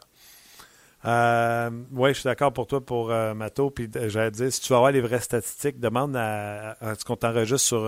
Euh, 1.03 1.69
oui, 1.91 2.11
je 2.11 2.19
suis 2.19 2.23
d'accord 2.23 2.53
pour 2.53 2.65
toi, 2.65 2.79
pour 2.79 3.09
Mato. 3.35 3.69
Puis 3.69 3.89
j'allais 4.07 4.31
dire, 4.31 4.49
si 4.49 4.61
tu 4.61 4.69
veux 4.69 4.77
avoir 4.77 4.93
les 4.93 5.01
vraies 5.01 5.19
statistiques, 5.19 5.77
demande 5.77 6.15
à, 6.15 6.77
ce 6.97 7.03
qu'on 7.03 7.17
t'enregistre 7.17 7.67
sur 7.67 7.85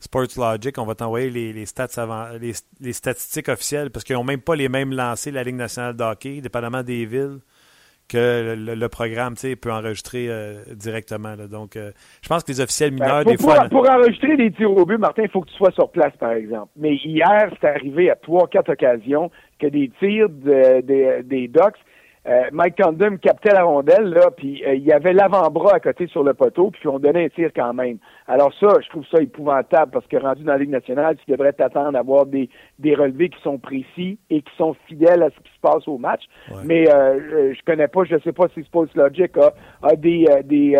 Sports 0.00 0.38
Logic. 0.38 0.78
On 0.78 0.86
va 0.86 0.94
t'envoyer 0.94 1.28
les, 1.28 1.66
stats 1.66 1.88
les, 2.80 2.92
statistiques 2.94 3.50
officielles 3.50 3.90
parce 3.90 4.04
qu'ils 4.04 4.16
n'ont 4.16 4.24
même 4.24 4.40
pas 4.40 4.56
les 4.56 4.70
mêmes 4.70 4.94
lancés, 4.94 5.30
la 5.30 5.42
Ligue 5.42 5.56
nationale 5.56 5.94
de 5.94 6.02
hockey, 6.02 6.40
dépendamment 6.40 6.82
des 6.82 7.04
villes 7.04 7.40
que 8.08 8.54
le, 8.56 8.88
programme 8.88 9.34
peut 9.34 9.72
enregistrer 9.72 10.26
euh, 10.28 10.62
directement. 10.74 11.34
Donc, 11.50 11.76
euh, 11.76 11.90
je 12.22 12.28
pense 12.28 12.44
que 12.44 12.52
les 12.52 12.60
officiels 12.60 12.90
ben, 12.90 13.04
mineurs, 13.04 13.24
des 13.24 13.36
fois. 13.36 13.68
Pour, 13.70 13.88
enregistrer 13.88 14.36
des 14.36 14.50
tirs 14.52 14.70
au 14.70 14.84
but, 14.84 14.98
Martin, 14.98 15.22
il 15.22 15.30
faut 15.30 15.40
que 15.40 15.50
tu 15.50 15.56
sois 15.56 15.72
sur 15.72 15.90
place, 15.90 16.12
par 16.18 16.32
exemple. 16.32 16.68
Mais 16.76 16.96
hier, 16.96 17.50
c'est 17.60 17.68
arrivé 17.68 18.10
à 18.10 18.16
trois, 18.16 18.46
quatre 18.48 18.72
occasions 18.72 19.30
que 19.58 19.66
des 19.66 19.90
tirs 20.00 20.28
des 20.28 21.48
Ducks 21.48 21.78
euh, 22.26 22.44
Mike 22.52 22.80
Condon 22.80 23.18
captait 23.18 23.52
la 23.52 23.64
rondelle, 23.64 24.04
là, 24.04 24.30
puis 24.34 24.64
euh, 24.64 24.74
il 24.74 24.82
y 24.82 24.92
avait 24.92 25.12
l'avant-bras 25.12 25.74
à 25.74 25.80
côté 25.80 26.06
sur 26.06 26.24
le 26.24 26.32
poteau, 26.32 26.70
puis 26.70 26.88
on 26.88 26.98
donnait 26.98 27.26
un 27.26 27.28
tir 27.28 27.50
quand 27.54 27.74
même. 27.74 27.98
Alors 28.26 28.50
ça, 28.58 28.68
je 28.82 28.88
trouve 28.88 29.04
ça 29.10 29.20
épouvantable 29.20 29.92
parce 29.92 30.06
que 30.06 30.16
rendu 30.16 30.42
dans 30.42 30.52
la 30.52 30.58
Ligue 30.58 30.70
nationale, 30.70 31.16
tu 31.16 31.30
devrais 31.30 31.52
t'attendre 31.52 31.98
à 31.98 32.00
avoir 32.00 32.24
des, 32.24 32.48
des 32.78 32.94
relevés 32.94 33.28
qui 33.28 33.40
sont 33.42 33.58
précis 33.58 34.18
et 34.30 34.40
qui 34.40 34.56
sont 34.56 34.74
fidèles 34.88 35.22
à 35.22 35.28
ce 35.28 35.36
qui 35.36 35.52
se 35.53 35.53
passe 35.64 35.88
au 35.88 35.98
match. 35.98 36.22
Mais 36.64 36.88
euh, 36.88 37.54
je 37.54 37.60
connais 37.64 37.88
pas, 37.88 38.04
je 38.04 38.16
sais 38.22 38.32
pas 38.32 38.46
si 38.54 38.62
Sports 38.64 38.86
Logic 38.94 39.32
a, 39.38 39.52
a 39.82 39.96
des, 39.96 40.26
euh, 40.28 40.42
des 40.42 40.76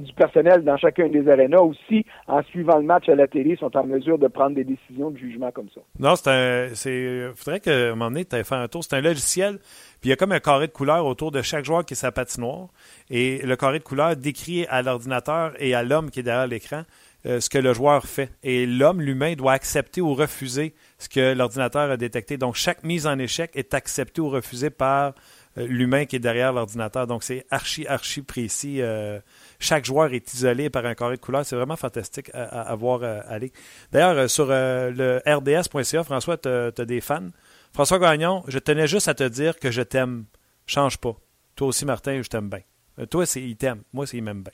du 0.00 0.12
personnel 0.14 0.64
dans 0.64 0.76
chacun 0.76 1.08
des 1.08 1.28
arénas 1.28 1.60
aussi, 1.60 2.04
en 2.26 2.42
suivant 2.42 2.78
le 2.78 2.84
match 2.84 3.08
à 3.08 3.14
la 3.14 3.28
télé, 3.28 3.56
sont 3.56 3.74
en 3.76 3.84
mesure 3.84 4.18
de 4.18 4.26
prendre 4.26 4.56
des 4.56 4.64
décisions 4.64 5.10
de 5.10 5.18
jugement 5.18 5.50
comme 5.52 5.68
ça. 5.74 5.80
Non, 5.98 6.16
c'est 6.16 6.30
un. 6.30 6.74
C'est. 6.74 7.30
Faudrait 7.36 7.60
que 7.60 7.92
un 7.92 7.94
moment 7.94 8.10
donné, 8.10 8.24
tu 8.24 8.36
fait 8.42 8.54
un 8.54 8.68
tour. 8.68 8.82
C'est 8.82 8.96
un 8.96 9.00
logiciel 9.00 9.58
puis 10.00 10.08
il 10.08 10.10
y 10.10 10.12
a 10.12 10.16
comme 10.16 10.32
un 10.32 10.40
carré 10.40 10.66
de 10.66 10.72
couleur 10.72 11.06
autour 11.06 11.32
de 11.32 11.42
chaque 11.42 11.64
joueur 11.64 11.84
qui 11.84 11.94
est 11.94 11.96
sa 11.96 12.12
patinoire. 12.12 12.68
Et 13.10 13.38
le 13.38 13.56
carré 13.56 13.78
de 13.78 13.84
couleur 13.84 14.14
décrit 14.16 14.66
à 14.66 14.82
l'ordinateur 14.82 15.52
et 15.58 15.74
à 15.74 15.82
l'homme 15.82 16.10
qui 16.10 16.20
est 16.20 16.22
derrière 16.22 16.46
l'écran 16.46 16.82
euh, 17.26 17.40
ce 17.40 17.48
que 17.50 17.58
le 17.58 17.72
joueur 17.72 18.06
fait. 18.06 18.30
Et 18.44 18.66
l'homme, 18.66 19.00
l'humain, 19.00 19.34
doit 19.34 19.52
accepter 19.52 20.00
ou 20.00 20.14
refuser 20.14 20.74
ce 20.98 21.08
que 21.08 21.34
l'ordinateur 21.34 21.90
a 21.90 21.96
détecté. 21.96 22.36
Donc 22.36 22.54
chaque 22.54 22.84
mise 22.84 23.06
en 23.06 23.18
échec 23.18 23.50
est 23.54 23.74
acceptée 23.74 24.20
ou 24.20 24.28
refusée 24.28 24.70
par 24.70 25.14
euh, 25.58 25.66
l'humain 25.66 26.04
qui 26.04 26.16
est 26.16 26.20
derrière 26.20 26.52
l'ordinateur. 26.52 27.08
Donc 27.08 27.24
c'est 27.24 27.44
archi, 27.50 27.84
archi 27.88 28.22
précis. 28.22 28.80
Euh, 28.80 29.18
chaque 29.58 29.84
joueur 29.84 30.12
est 30.12 30.32
isolé 30.34 30.70
par 30.70 30.86
un 30.86 30.94
carré 30.94 31.16
de 31.16 31.20
couleur. 31.20 31.44
C'est 31.44 31.56
vraiment 31.56 31.74
fantastique 31.74 32.30
à, 32.32 32.74
voir 32.76 33.02
aller. 33.02 33.52
D'ailleurs, 33.90 34.30
sur 34.30 34.46
le 34.46 35.20
rds.ca, 35.26 36.04
François, 36.04 36.36
tu 36.36 36.48
as, 36.48 36.70
des 36.84 37.00
fans. 37.00 37.30
François 37.72 37.98
Gagnon, 37.98 38.44
je 38.46 38.58
tenais 38.60 38.86
juste 38.86 39.08
à 39.08 39.14
te 39.14 39.24
dire 39.24 39.58
que 39.58 39.72
je 39.72 39.82
t'aime. 39.82 40.26
Change 40.66 40.98
pas. 40.98 41.16
Toi 41.56 41.68
aussi, 41.68 41.84
Martin, 41.84 42.22
je 42.22 42.28
t'aime 42.28 42.50
bien. 42.50 43.06
Toi, 43.10 43.26
c'est 43.26 43.42
il 43.42 43.56
t'aime. 43.56 43.82
Moi, 43.92 44.06
c'est 44.06 44.18
il 44.18 44.22
m'aime 44.22 44.42
bien. 44.42 44.52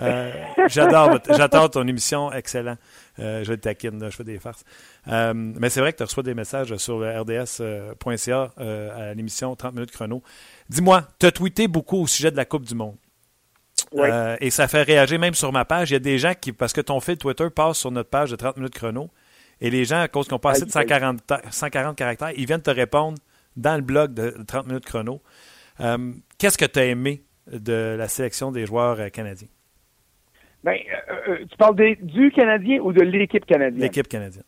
Euh, 0.00 0.30
j'adore, 0.68 1.18
j'adore 1.30 1.70
ton 1.70 1.86
émission, 1.86 2.32
excellent. 2.32 2.76
Euh, 3.18 3.44
je 3.44 3.54
te 3.54 3.60
taquine, 3.60 4.04
je 4.04 4.14
fais 4.16 4.24
des 4.24 4.38
farces. 4.38 4.64
mais 5.06 5.70
c'est 5.70 5.80
vrai 5.80 5.92
que 5.92 5.98
tu 5.98 6.04
reçois 6.04 6.22
des 6.22 6.34
messages 6.34 6.76
sur 6.76 6.98
le 6.98 7.20
rds.ca 7.20 8.52
à 8.58 9.14
l'émission 9.14 9.54
30 9.56 9.74
minutes 9.74 9.92
chrono. 9.92 10.22
Dis-moi, 10.68 11.04
tu 11.18 11.26
as 11.26 11.32
tweeté 11.32 11.68
beaucoup 11.68 12.02
au 12.02 12.06
sujet 12.06 12.30
de 12.30 12.36
la 12.36 12.44
Coupe 12.44 12.64
du 12.64 12.74
Monde. 12.74 12.96
et 14.40 14.50
ça 14.50 14.68
fait 14.68 14.82
réagir 14.82 15.18
même 15.18 15.34
sur 15.34 15.52
ma 15.52 15.64
page. 15.64 15.90
Il 15.90 15.94
y 15.94 15.96
a 15.96 16.00
des 16.00 16.18
gens 16.18 16.34
qui, 16.38 16.52
parce 16.52 16.72
que 16.72 16.80
ton 16.80 17.00
fil 17.00 17.16
Twitter 17.16 17.48
passe 17.50 17.78
sur 17.78 17.90
notre 17.90 18.10
page 18.10 18.30
de 18.30 18.36
30 18.36 18.56
minutes 18.58 18.74
chrono, 18.74 19.10
et 19.60 19.70
les 19.70 19.84
gens, 19.84 20.00
à 20.00 20.08
cause 20.08 20.28
qu'on 20.28 20.38
passé 20.38 20.64
de 20.64 20.70
140, 20.70 21.20
140 21.50 21.96
caractères, 21.96 22.32
ils 22.36 22.46
viennent 22.46 22.62
te 22.62 22.70
répondre 22.70 23.18
dans 23.56 23.76
le 23.76 23.82
blog 23.82 24.12
de 24.12 24.36
30 24.46 24.66
minutes 24.66 24.84
chrono. 24.84 25.22
Euh, 25.80 26.12
qu'est-ce 26.38 26.58
que 26.58 26.64
tu 26.64 26.78
as 26.78 26.84
aimé 26.86 27.24
de 27.50 27.96
la 27.98 28.08
sélection 28.08 28.52
des 28.52 28.66
joueurs 28.66 29.00
euh, 29.00 29.08
canadiens? 29.08 29.48
Ben, 30.64 30.78
euh, 31.28 31.38
tu 31.48 31.56
parles 31.56 31.76
du 32.02 32.30
Canadien 32.32 32.80
ou 32.80 32.92
de 32.92 33.02
l'équipe 33.02 33.46
canadienne? 33.46 33.82
L'équipe 33.82 34.08
canadienne. 34.08 34.44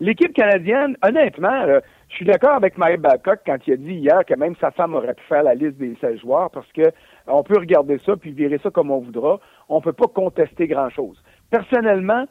L'équipe 0.00 0.34
canadienne, 0.34 0.96
honnêtement, 1.02 1.66
je 2.08 2.16
suis 2.16 2.24
d'accord 2.24 2.54
avec 2.54 2.76
Mike 2.76 3.00
Babcock 3.00 3.40
quand 3.46 3.56
il 3.66 3.72
a 3.72 3.76
dit 3.76 3.94
hier 3.94 4.24
que 4.26 4.34
même 4.34 4.54
sa 4.60 4.70
femme 4.70 4.94
aurait 4.94 5.14
pu 5.14 5.22
faire 5.28 5.44
la 5.44 5.54
liste 5.54 5.78
des 5.78 5.96
16 6.00 6.20
joueurs 6.20 6.50
parce 6.50 6.70
que 6.72 6.82
on 7.26 7.42
peut 7.42 7.58
regarder 7.58 7.98
ça 8.04 8.16
puis 8.16 8.32
virer 8.32 8.58
ça 8.62 8.70
comme 8.70 8.90
on 8.90 8.98
voudra. 8.98 9.40
On 9.68 9.76
ne 9.76 9.82
peut 9.82 9.92
pas 9.92 10.08
contester 10.08 10.66
grand-chose. 10.66 11.22
Personnellement, 11.50 12.26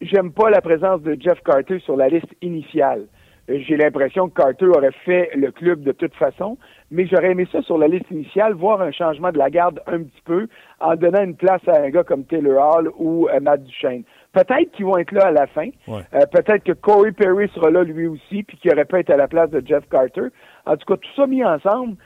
j'aime 0.00 0.32
pas 0.32 0.50
la 0.50 0.60
présence 0.60 1.02
de 1.02 1.16
Jeff 1.20 1.40
Carter 1.44 1.78
sur 1.80 1.96
la 1.96 2.08
liste 2.08 2.34
initiale. 2.42 3.06
Euh, 3.48 3.58
j'ai 3.66 3.76
l'impression 3.76 4.28
que 4.28 4.40
Carter 4.40 4.66
aurait 4.66 4.94
fait 5.04 5.30
le 5.34 5.50
club 5.50 5.82
de 5.82 5.92
toute 5.92 6.14
façon, 6.14 6.58
mais 6.90 7.06
j'aurais 7.06 7.30
aimé 7.32 7.46
ça 7.50 7.62
sur 7.62 7.78
la 7.78 7.88
liste 7.88 8.10
initiale, 8.10 8.54
voir 8.54 8.80
un 8.80 8.92
changement 8.92 9.30
de 9.32 9.38
la 9.38 9.50
garde 9.50 9.80
un 9.86 10.02
petit 10.02 10.22
peu 10.24 10.48
en 10.80 10.96
donnant 10.96 11.22
une 11.22 11.36
place 11.36 11.66
à 11.68 11.82
un 11.82 11.90
gars 11.90 12.04
comme 12.04 12.24
Taylor 12.24 12.76
Hall 12.76 12.90
ou 12.98 13.28
euh, 13.28 13.40
Matt 13.40 13.64
Duchesne. 13.64 14.02
Peut-être 14.32 14.70
qu'ils 14.72 14.86
vont 14.86 14.98
être 14.98 15.12
là 15.12 15.26
à 15.26 15.30
la 15.30 15.46
fin. 15.46 15.68
Euh, 15.88 16.26
peut-être 16.32 16.64
que 16.64 16.72
Corey 16.72 17.12
Perry 17.12 17.48
sera 17.54 17.70
là 17.70 17.82
lui 17.84 18.06
aussi, 18.06 18.42
puis 18.42 18.56
qu'il 18.58 18.72
aurait 18.72 18.84
pu 18.84 18.98
être 18.98 19.10
à 19.10 19.16
la 19.16 19.28
place 19.28 19.50
de 19.50 19.62
Jeff 19.66 19.88
Carter. 19.88 20.28
En 20.66 20.76
tout 20.76 20.86
cas, 20.86 20.96
tout 20.96 21.14
ça 21.16 21.26
mis 21.26 21.44
ensemble, 21.44 21.96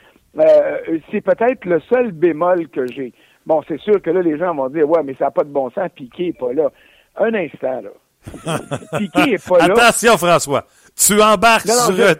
c'est 1.10 1.22
peut-être 1.22 1.64
le 1.64 1.80
seul 1.92 2.12
bémol 2.12 2.68
que 2.68 2.86
j'ai. 2.86 3.12
Bon, 3.46 3.62
c'est 3.66 3.80
sûr 3.80 4.00
que 4.00 4.10
là, 4.10 4.22
les 4.22 4.38
gens 4.38 4.54
vont 4.54 4.68
dire, 4.68 4.88
ouais, 4.88 5.02
mais 5.02 5.14
ça 5.14 5.24
n'a 5.24 5.30
pas 5.32 5.42
de 5.42 5.48
bon 5.48 5.70
sens, 5.70 5.88
Piqué 5.94 6.26
n'est 6.26 6.32
pas 6.34 6.52
là 6.52 6.70
un 7.16 7.34
instant, 7.34 7.80
là. 7.80 7.90
Piqué 8.98 9.32
est 9.34 9.48
pas 9.48 9.66
là? 9.66 9.74
Attention, 9.74 10.16
François. 10.16 10.66
Tu 10.96 11.20
embarques 11.22 11.68
sur 11.68 11.92
le 11.92 12.14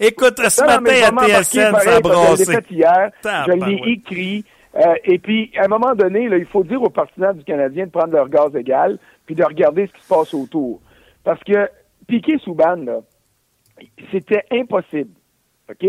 Écoute, 0.00 0.40
ce 0.48 0.64
matin 0.64 1.16
à 1.16 1.42
TSN, 1.42 1.74
ça 1.78 1.96
a. 1.96 2.34
Je 2.34 2.38
l'ai 2.38 2.44
fait 2.44 2.70
hier. 2.70 3.10
Je 3.24 3.52
l'ai 3.52 3.92
écrit. 3.92 4.44
Euh, 4.76 4.94
et 5.04 5.18
puis, 5.18 5.50
à 5.56 5.64
un 5.64 5.68
moment 5.68 5.94
donné, 5.94 6.28
là, 6.28 6.36
il 6.36 6.44
faut 6.46 6.62
dire 6.62 6.82
aux 6.82 6.90
partisans 6.90 7.36
du 7.36 7.42
Canadien 7.44 7.86
de 7.86 7.90
prendre 7.90 8.12
leur 8.12 8.28
gaz 8.28 8.54
égal 8.54 8.98
puis 9.26 9.34
de 9.34 9.44
regarder 9.44 9.86
ce 9.86 9.92
qui 9.92 10.02
se 10.02 10.08
passe 10.08 10.34
autour. 10.34 10.80
Parce 11.24 11.42
que 11.42 11.68
Piqué 12.06 12.38
Souban, 12.38 13.02
c'était 14.12 14.44
impossible. 14.50 15.10
OK? 15.70 15.86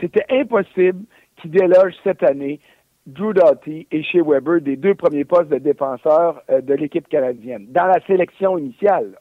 C'était 0.00 0.24
impossible 0.30 1.04
qu'il 1.40 1.50
déloge 1.50 1.94
cette 2.04 2.22
année 2.22 2.60
Drew 3.06 3.32
Doughty 3.32 3.86
et 3.92 4.02
Shea 4.02 4.20
Weber 4.20 4.60
des 4.60 4.76
deux 4.76 4.96
premiers 4.96 5.24
postes 5.24 5.48
de 5.48 5.58
défenseurs 5.58 6.42
euh, 6.50 6.60
de 6.60 6.74
l'équipe 6.74 7.08
canadienne 7.08 7.66
dans 7.68 7.86
la 7.86 8.00
sélection 8.04 8.58
initiale. 8.58 9.16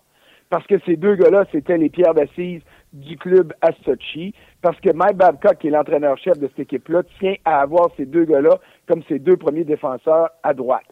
Parce 0.49 0.65
que 0.65 0.79
ces 0.85 0.95
deux 0.95 1.15
gars-là, 1.15 1.45
c'était 1.51 1.77
les 1.77 1.89
pierres 1.89 2.15
d'assises 2.15 2.61
du 2.93 3.15
club 3.17 3.53
à 3.61 3.71
Sochi. 3.83 4.33
Parce 4.63 4.79
que 4.79 4.91
Mike 4.91 5.17
Babcock, 5.17 5.59
qui 5.59 5.67
est 5.67 5.71
l'entraîneur-chef 5.71 6.39
de 6.39 6.47
cette 6.47 6.61
équipe-là, 6.61 7.03
tient 7.19 7.35
à 7.45 7.61
avoir 7.61 7.89
ces 7.95 8.05
deux 8.07 8.25
gars-là 8.25 8.57
comme 8.87 9.03
ses 9.07 9.19
deux 9.19 9.37
premiers 9.37 9.65
défenseurs 9.65 10.29
à 10.41 10.53
droite. 10.55 10.85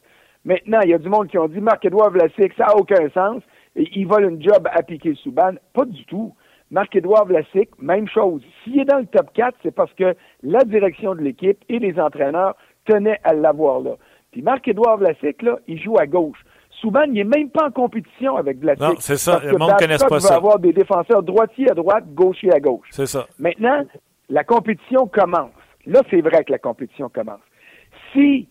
Maintenant, 0.45 0.79
il 0.83 0.91
y 0.91 0.93
a 0.93 0.99
du 0.99 1.09
monde 1.09 1.29
qui 1.29 1.37
ont 1.39 1.47
dit 1.47 1.61
Marc-Edouard 1.61 2.11
Vlasic, 2.11 2.53
ça 2.57 2.65
n'a 2.65 2.75
aucun 2.75 3.09
sens. 3.09 3.41
Et 3.75 3.89
il 3.95 4.05
vole 4.05 4.25
une 4.25 4.41
job 4.43 4.67
à 4.71 4.83
piquer 4.83 5.15
Souban. 5.15 5.53
Pas 5.73 5.85
du 5.85 6.05
tout. 6.05 6.35
Marc-Édouard 6.69 7.25
Vlasic, 7.25 7.69
même 7.79 8.07
chose. 8.07 8.41
S'il 8.63 8.79
est 8.79 8.85
dans 8.85 8.97
le 8.97 9.05
top 9.05 9.31
4, 9.33 9.57
c'est 9.63 9.73
parce 9.73 9.93
que 9.93 10.15
la 10.41 10.63
direction 10.63 11.13
de 11.13 11.21
l'équipe 11.21 11.63
et 11.69 11.79
les 11.79 11.99
entraîneurs 11.99 12.55
tenaient 12.85 13.19
à 13.23 13.33
l'avoir 13.33 13.79
là. 13.79 13.91
Puis 14.31 14.41
Marc-Édouard 14.41 14.97
Vlasic, 14.97 15.41
là, 15.41 15.59
il 15.67 15.81
joue 15.81 15.97
à 15.99 16.05
gauche. 16.07 16.43
Souvent, 16.81 17.03
il 17.03 17.13
n'est 17.13 17.23
même 17.23 17.49
pas 17.49 17.67
en 17.67 17.71
compétition 17.71 18.35
avec 18.35 18.59
Vlasic. 18.59 18.81
Non, 18.81 18.95
c'est 18.99 19.15
ça. 19.17 19.33
Parce 19.33 19.45
Le 19.45 19.51
que 19.53 19.57
monde 19.57 19.69
ne 19.69 20.09
pas 20.09 20.19
ça. 20.19 20.29
va 20.29 20.35
avoir 20.35 20.59
des 20.59 20.73
défenseurs 20.73 21.23
droitiers 21.23 21.69
à 21.69 21.73
droite, 21.73 22.03
gauchers 22.13 22.51
à 22.51 22.59
gauche. 22.59 22.87
C'est 22.91 23.05
ça. 23.05 23.25
Maintenant, 23.39 23.85
la 24.29 24.43
compétition 24.43 25.07
commence. 25.07 25.51
Là, 25.85 26.01
c'est 26.09 26.21
vrai 26.21 26.43
que 26.43 26.51
la 26.51 26.57
compétition 26.59 27.09
commence. 27.09 27.39
Si 28.11 28.49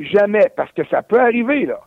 jamais, 0.00 0.50
parce 0.56 0.72
que 0.72 0.82
ça 0.88 1.02
peut 1.02 1.20
arriver, 1.20 1.66
là, 1.66 1.80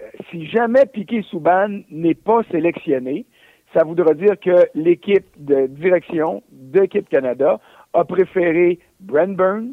euh, 0.00 0.04
si 0.30 0.46
jamais 0.46 0.84
Piqué 0.86 1.22
Souban 1.22 1.80
n'est 1.90 2.14
pas 2.14 2.42
sélectionné, 2.50 3.24
ça 3.72 3.84
voudra 3.84 4.14
dire 4.14 4.38
que 4.40 4.66
l'équipe 4.74 5.26
de 5.38 5.66
direction 5.66 6.42
d'équipe 6.50 7.08
Canada 7.08 7.58
a 7.94 8.04
préféré 8.04 8.80
Brent 9.00 9.34
Burns, 9.36 9.72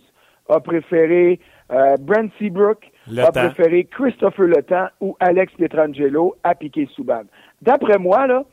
a 0.50 0.60
préféré 0.60 1.40
euh, 1.72 1.96
Brent 2.00 2.30
Seabrook, 2.40 2.92
Le 3.10 3.22
a 3.22 3.32
temps. 3.32 3.50
préféré 3.50 3.86
Christopher 3.86 4.48
Letang 4.48 4.88
ou 5.00 5.16
Alex 5.20 5.54
Pietrangelo 5.54 6.36
à 6.44 6.56
Piqué 6.56 6.88
Souban. 6.96 7.24
D'après 7.62 7.98
moi, 7.98 8.28
là, 8.28 8.44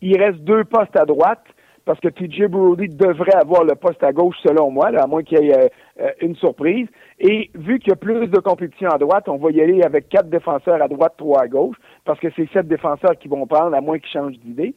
il 0.00 0.18
reste 0.18 0.38
deux 0.40 0.64
postes 0.64 0.96
à 0.96 1.04
droite 1.04 1.44
parce 1.84 2.00
que 2.00 2.08
TJ 2.08 2.44
Brody 2.48 2.88
devrait 2.88 3.34
avoir 3.34 3.64
le 3.64 3.74
poste 3.74 4.02
à 4.02 4.12
gauche 4.12 4.36
selon 4.42 4.70
moi, 4.70 4.90
là, 4.90 5.02
à 5.02 5.06
moins 5.06 5.22
qu'il 5.22 5.42
y 5.42 5.50
ait 5.50 5.58
euh, 5.58 5.68
euh, 6.00 6.10
une 6.20 6.36
surprise. 6.36 6.86
Et 7.18 7.50
vu 7.54 7.78
qu'il 7.78 7.88
y 7.88 7.92
a 7.92 7.96
plus 7.96 8.28
de 8.28 8.38
compétition 8.38 8.88
à 8.90 8.98
droite, 8.98 9.28
on 9.28 9.36
va 9.36 9.50
y 9.50 9.60
aller 9.60 9.82
avec 9.82 10.08
quatre 10.08 10.28
défenseurs 10.28 10.80
à 10.80 10.88
droite, 10.88 11.14
trois 11.16 11.42
à 11.42 11.48
gauche, 11.48 11.76
parce 12.04 12.20
que 12.20 12.28
c'est 12.36 12.48
sept 12.52 12.68
défenseurs 12.68 13.18
qui 13.18 13.28
vont 13.28 13.46
prendre, 13.46 13.74
à 13.74 13.80
moins 13.80 13.98
qu'ils 13.98 14.10
changent 14.10 14.38
d'idée. 14.38 14.74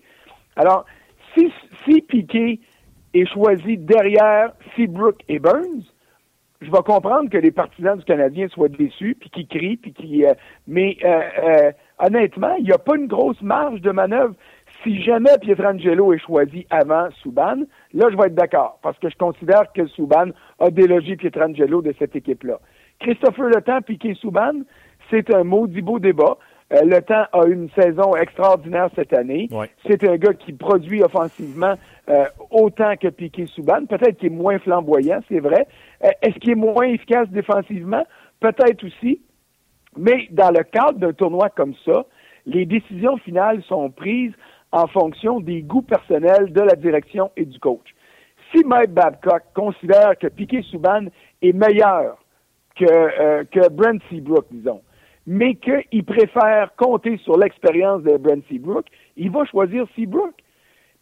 Alors, 0.56 0.86
si, 1.36 1.52
si 1.86 2.02
Piquet 2.02 2.60
est 3.14 3.26
choisi 3.32 3.78
derrière 3.78 4.54
Seabrook 4.76 5.22
et 5.28 5.40
Burns, 5.40 5.84
je 6.64 6.72
vais 6.72 6.84
comprendre 6.84 7.30
que 7.30 7.38
les 7.38 7.52
partisans 7.52 7.98
du 7.98 8.06
Canadien 8.06 8.48
soient 8.48 8.70
déçus, 8.70 9.16
puis 9.20 9.30
qu'ils 9.30 9.48
crient, 9.48 9.78
puis 9.78 9.94
qu'ils... 9.94 10.26
euh, 10.26 10.34
mais 10.68 10.98
euh, 11.04 11.22
euh, 11.44 11.72
honnêtement, 12.00 12.56
il 12.58 12.66
n'y 12.66 12.72
a 12.72 12.78
pas 12.78 12.96
une 12.96 13.08
grosse 13.08 13.42
marge 13.42 13.82
de 13.82 13.92
manœuvre. 13.92 14.36
Si 14.84 15.02
jamais 15.04 15.38
Pietrangelo 15.40 16.14
est 16.14 16.20
choisi 16.20 16.66
avant 16.70 17.10
Souban, 17.22 17.64
là, 17.94 18.08
je 18.10 18.18
vais 18.18 18.28
être 18.28 18.36
d'accord, 18.36 18.80
parce 18.82 18.98
que 19.00 19.10
je 19.10 19.16
considère 19.18 19.72
que 19.74 19.86
Souban 19.88 20.28
a 20.60 20.70
délogé 20.70 21.16
Pietrangelo 21.16 21.82
de 21.82 21.94
cette 22.00 22.16
équipe-là. 22.16 22.60
Christopher 23.00 23.50
Letang, 23.50 23.82
Piqué 23.82 24.14
Souban, 24.16 24.62
c'est 25.10 25.34
un 25.34 25.44
maudit 25.44 25.82
beau 25.82 26.00
débat. 26.00 26.38
Euh, 26.74 26.82
le 26.84 27.02
temps 27.02 27.26
a 27.32 27.46
eu 27.48 27.54
une 27.54 27.70
saison 27.72 28.16
extraordinaire 28.16 28.90
cette 28.96 29.14
année. 29.14 29.48
Ouais. 29.52 29.70
C'est 29.88 30.04
un 30.08 30.18
gars 30.18 30.34
qui 30.34 30.54
produit 30.54 31.04
offensivement 31.04 31.76
euh, 32.10 32.26
autant 32.50 32.96
que 32.96 33.08
Piqué 33.10 33.46
Souban. 33.48 33.86
Peut-être 33.86 34.18
qu'il 34.18 34.28
est 34.28 34.36
moins 34.36 34.60
flamboyant, 34.60 35.20
c'est 35.30 35.40
vrai. 35.40 35.68
Euh, 36.04 36.10
Est-ce 36.22 36.36
qu'il 36.40 36.52
est 36.52 36.56
moins 36.56 36.86
efficace 36.86 37.30
défensivement? 37.30 38.04
Peut-être 38.40 38.84
aussi. 38.86 39.22
Mais 39.98 40.28
dans 40.32 40.50
le 40.50 40.64
cadre 40.64 41.00
d'un 41.00 41.14
tournoi 41.14 41.50
comme 41.50 41.76
ça, 41.86 42.06
les 42.46 42.66
décisions 42.66 43.18
finales 43.18 43.62
sont 43.64 43.90
prises 43.90 44.34
en 44.72 44.88
fonction 44.88 45.40
des 45.40 45.62
goûts 45.62 45.84
personnels 45.84 46.52
de 46.52 46.62
la 46.62 46.76
direction 46.76 47.32
et 47.38 47.46
du 47.46 47.60
coach. 47.60 47.94
Si 48.54 48.64
Mike 48.64 48.92
Babcock 48.92 49.44
considère 49.54 50.18
que 50.18 50.28
Piqué 50.28 50.62
Souban 50.64 51.06
est 51.42 51.54
meilleur 51.54 52.18
que, 52.76 52.86
euh, 52.86 53.44
que 53.52 53.70
Brent 53.70 54.00
Seabrook, 54.10 54.46
disons, 54.52 54.82
mais 55.26 55.56
qu'il 55.56 56.04
préfère 56.04 56.76
compter 56.76 57.18
sur 57.18 57.38
l'expérience 57.38 58.04
de 58.04 58.18
Brent 58.18 58.44
Seabrook, 58.50 58.86
il 59.18 59.32
va 59.32 59.46
choisir 59.46 59.86
Seabrook. 59.96 60.34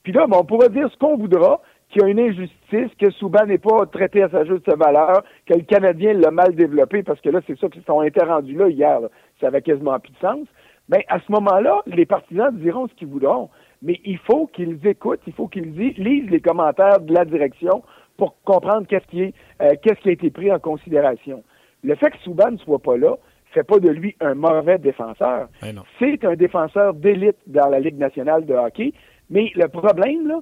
Puis 0.04 0.14
là, 0.14 0.28
ben, 0.28 0.38
on 0.40 0.46
pourra 0.46 0.68
dire 0.70 0.90
ce 0.92 0.98
qu'on 0.98 1.18
voudra, 1.18 1.62
qu'il 1.90 2.02
y 2.02 2.06
a 2.06 2.08
une 2.08 2.20
injustice, 2.20 2.92
que 3.00 3.10
Souban 3.12 3.46
n'est 3.46 3.58
pas 3.58 3.86
traité 3.86 4.24
à 4.24 4.30
sa 4.30 4.46
juste 4.46 4.68
valeur, 4.76 5.24
que 5.46 5.54
le 5.54 5.64
Canadien 5.64 6.14
l'a 6.14 6.32
mal 6.32 6.56
développé, 6.56 7.04
parce 7.04 7.20
que 7.22 7.30
là, 7.30 7.42
c'est 7.46 7.60
ça 7.60 7.68
qu'ils 7.68 7.84
sont 7.84 8.02
été 8.02 8.24
rendus 8.24 8.54
là 8.56 8.70
hier. 8.70 9.02
là. 9.02 9.10
Ça 9.40 9.48
avait 9.48 9.62
quasiment 9.62 10.00
plus 10.00 10.14
de 10.14 10.18
sens. 10.20 10.48
Mais 10.90 11.06
à 11.10 11.20
ce 11.20 11.32
moment-là, 11.32 11.82
les 11.88 12.06
partisans 12.06 12.56
diront 12.58 12.88
ce 12.88 12.94
qu'ils 12.96 13.08
voudront. 13.08 13.50
Mais 13.82 14.00
il 14.06 14.18
faut 14.20 14.48
qu'ils 14.48 14.86
écoutent, 14.86 15.22
il 15.28 15.34
faut 15.34 15.48
qu'ils 15.48 15.74
li- 15.74 15.94
lisent 15.98 16.30
les 16.30 16.40
commentaires 16.40 17.00
de 17.00 17.14
la 17.14 17.26
direction 17.26 17.84
pour 18.18 18.36
comprendre 18.44 18.86
qu'est-ce 18.88 19.08
qui, 19.08 19.24
est, 19.24 19.34
euh, 19.62 19.74
qu'est-ce 19.82 20.00
qui 20.02 20.10
a 20.10 20.12
été 20.14 20.30
pris 20.30 20.52
en 20.52 20.60
considération. 20.60 21.44
Le 21.84 21.96
fait 21.96 22.12
que 22.12 22.18
Souban 22.20 22.52
ne 22.52 22.58
soit 22.58 22.80
pas 22.80 22.96
là 22.98 23.16
fait 23.54 23.64
pas 23.64 23.80
de 23.80 23.90
lui 23.90 24.16
un 24.20 24.34
mauvais 24.34 24.78
défenseur. 24.78 25.48
Non. 25.62 25.84
C'est 26.00 26.24
un 26.26 26.36
défenseur 26.36 26.94
d'élite 26.94 27.38
dans 27.48 27.68
la 27.68 27.80
Ligue 27.80 27.98
nationale 27.98 28.46
de 28.46 28.54
hockey. 28.54 28.94
Mais 29.30 29.52
le 29.56 29.68
problème, 29.68 30.28
là, 30.28 30.40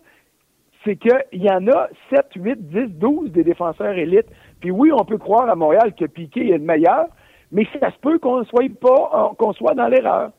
c'est 0.84 0.96
qu'il 0.96 1.44
y 1.44 1.50
en 1.50 1.68
a 1.68 1.90
7, 2.10 2.26
8, 2.36 2.70
10, 2.70 2.88
12 3.00 3.32
des 3.32 3.44
défenseurs 3.44 3.98
élites. 3.98 4.30
Puis 4.62 4.72
oui, 4.72 4.92
on 4.92 5.06
peut 5.06 5.18
croire 5.18 5.50
à 5.50 5.56
Montréal 5.56 5.94
que 5.98 6.06
Piquet 6.06 6.48
est 6.48 6.58
le 6.58 6.64
meilleur, 6.64 7.08
mais 7.52 7.68
ça 7.80 7.92
se 7.92 7.98
peut 8.00 8.20
qu'on 8.20 8.44
soit 8.46 8.72
pas, 8.80 9.34
qu'on 9.38 9.54
soit 9.54 9.74
dans 9.74 9.88
l'erreur. 9.88 10.32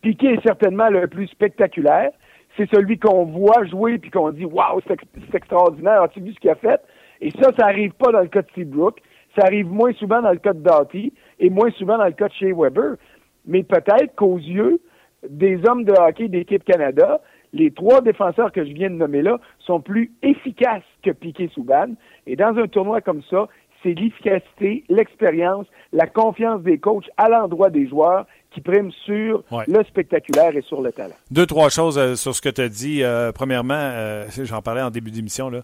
Piquet 0.00 0.34
est 0.34 0.42
certainement 0.42 0.88
le 0.88 1.06
plus 1.06 1.28
spectaculaire. 1.28 2.10
C'est 2.56 2.68
celui 2.70 2.98
qu'on 2.98 3.24
voit 3.24 3.64
jouer 3.66 3.98
puis 3.98 4.10
qu'on 4.10 4.30
dit 4.30 4.44
Waouh, 4.44 4.80
c'est 4.86 5.34
extraordinaire, 5.34 6.02
as-tu 6.02 6.20
vu 6.20 6.32
ce 6.32 6.40
qu'il 6.40 6.50
a 6.50 6.54
fait? 6.54 6.80
Et 7.20 7.30
ça, 7.30 7.50
ça 7.56 7.66
arrive 7.66 7.92
pas 7.92 8.10
dans 8.10 8.20
le 8.20 8.28
cas 8.28 8.42
de 8.42 8.48
Seabrook. 8.54 9.00
Ça 9.38 9.46
arrive 9.46 9.66
moins 9.66 9.92
souvent 9.94 10.20
dans 10.20 10.32
le 10.32 10.38
cas 10.38 10.52
de 10.52 10.60
Doughty 10.60 11.12
et 11.42 11.50
moins 11.50 11.70
souvent 11.72 11.98
dans 11.98 12.06
le 12.06 12.12
cas 12.12 12.28
de 12.28 12.32
Shea 12.32 12.54
Weber. 12.56 12.94
Mais 13.46 13.62
peut-être 13.64 14.14
qu'aux 14.16 14.38
yeux 14.38 14.80
des 15.28 15.60
hommes 15.68 15.84
de 15.84 15.92
hockey 15.92 16.28
d'équipe 16.28 16.64
Canada, 16.64 17.20
les 17.52 17.70
trois 17.70 18.00
défenseurs 18.00 18.50
que 18.52 18.64
je 18.64 18.72
viens 18.72 18.88
de 18.88 18.94
nommer 18.94 19.20
là 19.20 19.38
sont 19.58 19.80
plus 19.80 20.10
efficaces 20.22 20.82
que 21.04 21.10
Piquet 21.10 21.50
Souban. 21.52 21.88
Et 22.26 22.34
dans 22.36 22.56
un 22.56 22.66
tournoi 22.66 23.00
comme 23.02 23.22
ça, 23.28 23.48
c'est 23.82 23.94
l'efficacité, 23.94 24.84
l'expérience, 24.88 25.66
la 25.92 26.06
confiance 26.06 26.62
des 26.62 26.78
coachs 26.78 27.10
à 27.16 27.28
l'endroit 27.28 27.68
des 27.68 27.88
joueurs 27.88 28.26
qui 28.52 28.60
prime 28.60 28.90
sur 29.04 29.42
Ouais. 29.50 29.64
le 29.66 29.82
spectaculaire 29.84 30.56
et 30.56 30.62
sur 30.62 30.80
le 30.82 30.92
talent. 30.92 31.14
Deux, 31.30 31.46
trois 31.46 31.68
choses 31.68 31.98
euh, 31.98 32.14
sur 32.14 32.34
ce 32.34 32.40
que 32.40 32.48
tu 32.48 32.60
as 32.60 32.68
dit. 32.68 33.02
Euh, 33.02 33.32
premièrement, 33.32 33.74
euh, 33.74 34.26
j'en 34.44 34.62
parlais 34.62 34.82
en 34.82 34.90
début 34.90 35.10
d'émission, 35.10 35.50
là. 35.50 35.62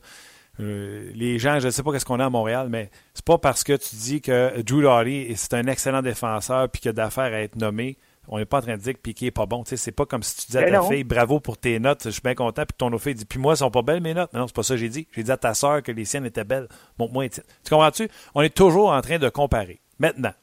Euh, 0.60 1.10
les 1.14 1.38
gens, 1.38 1.60
je 1.60 1.66
ne 1.66 1.70
sais 1.70 1.82
pas 1.82 1.92
qu'est-ce 1.92 2.04
qu'on 2.04 2.20
a 2.20 2.26
à 2.26 2.30
Montréal, 2.30 2.68
mais 2.68 2.90
c'est 3.14 3.24
pas 3.24 3.38
parce 3.38 3.62
que 3.62 3.74
tu 3.74 3.94
dis 3.96 4.20
que 4.20 4.60
Drew 4.62 4.82
Doughty 4.82 5.32
c'est 5.36 5.54
un 5.54 5.66
excellent 5.66 6.02
défenseur 6.02 6.68
puis 6.68 6.80
qu'il 6.80 6.88
a 6.88 6.92
d'affaires 6.92 7.32
à 7.32 7.40
être 7.40 7.56
nommé. 7.56 7.96
On 8.30 8.38
n'est 8.38 8.44
pas 8.44 8.58
en 8.58 8.62
train 8.62 8.76
de 8.76 8.82
dire 8.82 8.92
que 8.92 8.98
Piqué 8.98 9.26
n'est 9.26 9.30
pas 9.30 9.46
bon. 9.46 9.64
Tu 9.64 9.70
sais, 9.70 9.76
c'est 9.78 9.92
pas 9.92 10.04
comme 10.04 10.22
si 10.22 10.36
tu 10.36 10.46
disais 10.48 10.58
à 10.58 10.62
Ben 10.64 10.72
ta 10.72 10.78
non. 10.78 10.90
fille 10.90 11.04
bravo 11.04 11.40
pour 11.40 11.56
tes 11.56 11.78
notes, 11.78 12.02
je 12.04 12.10
suis 12.10 12.20
bien 12.20 12.34
content, 12.34 12.62
puis 12.66 12.74
ton 12.76 12.88
autre 12.88 13.02
fille 13.02 13.14
dit 13.14 13.24
puis 13.24 13.38
moi, 13.38 13.54
elles 13.54 13.58
sont 13.58 13.70
pas 13.70 13.82
belles 13.82 14.02
mes 14.02 14.12
notes. 14.12 14.32
Non, 14.34 14.46
c'est 14.46 14.54
pas 14.54 14.62
ça 14.62 14.74
que 14.74 14.80
j'ai 14.80 14.90
dit. 14.90 15.06
J'ai 15.12 15.22
dit 15.22 15.30
à 15.32 15.36
ta 15.38 15.54
sœur 15.54 15.82
que 15.82 15.92
les 15.92 16.04
siennes 16.04 16.26
étaient 16.26 16.44
belles. 16.44 16.68
Montre-moi 16.98 17.28
tiennes. 17.30 17.46
Tu 17.64 17.70
comprends-tu? 17.70 18.08
On 18.34 18.42
est 18.42 18.54
toujours 18.54 18.90
en 18.90 19.00
train 19.00 19.18
de 19.18 19.28
comparer. 19.30 19.80
Maintenant, 19.98 20.34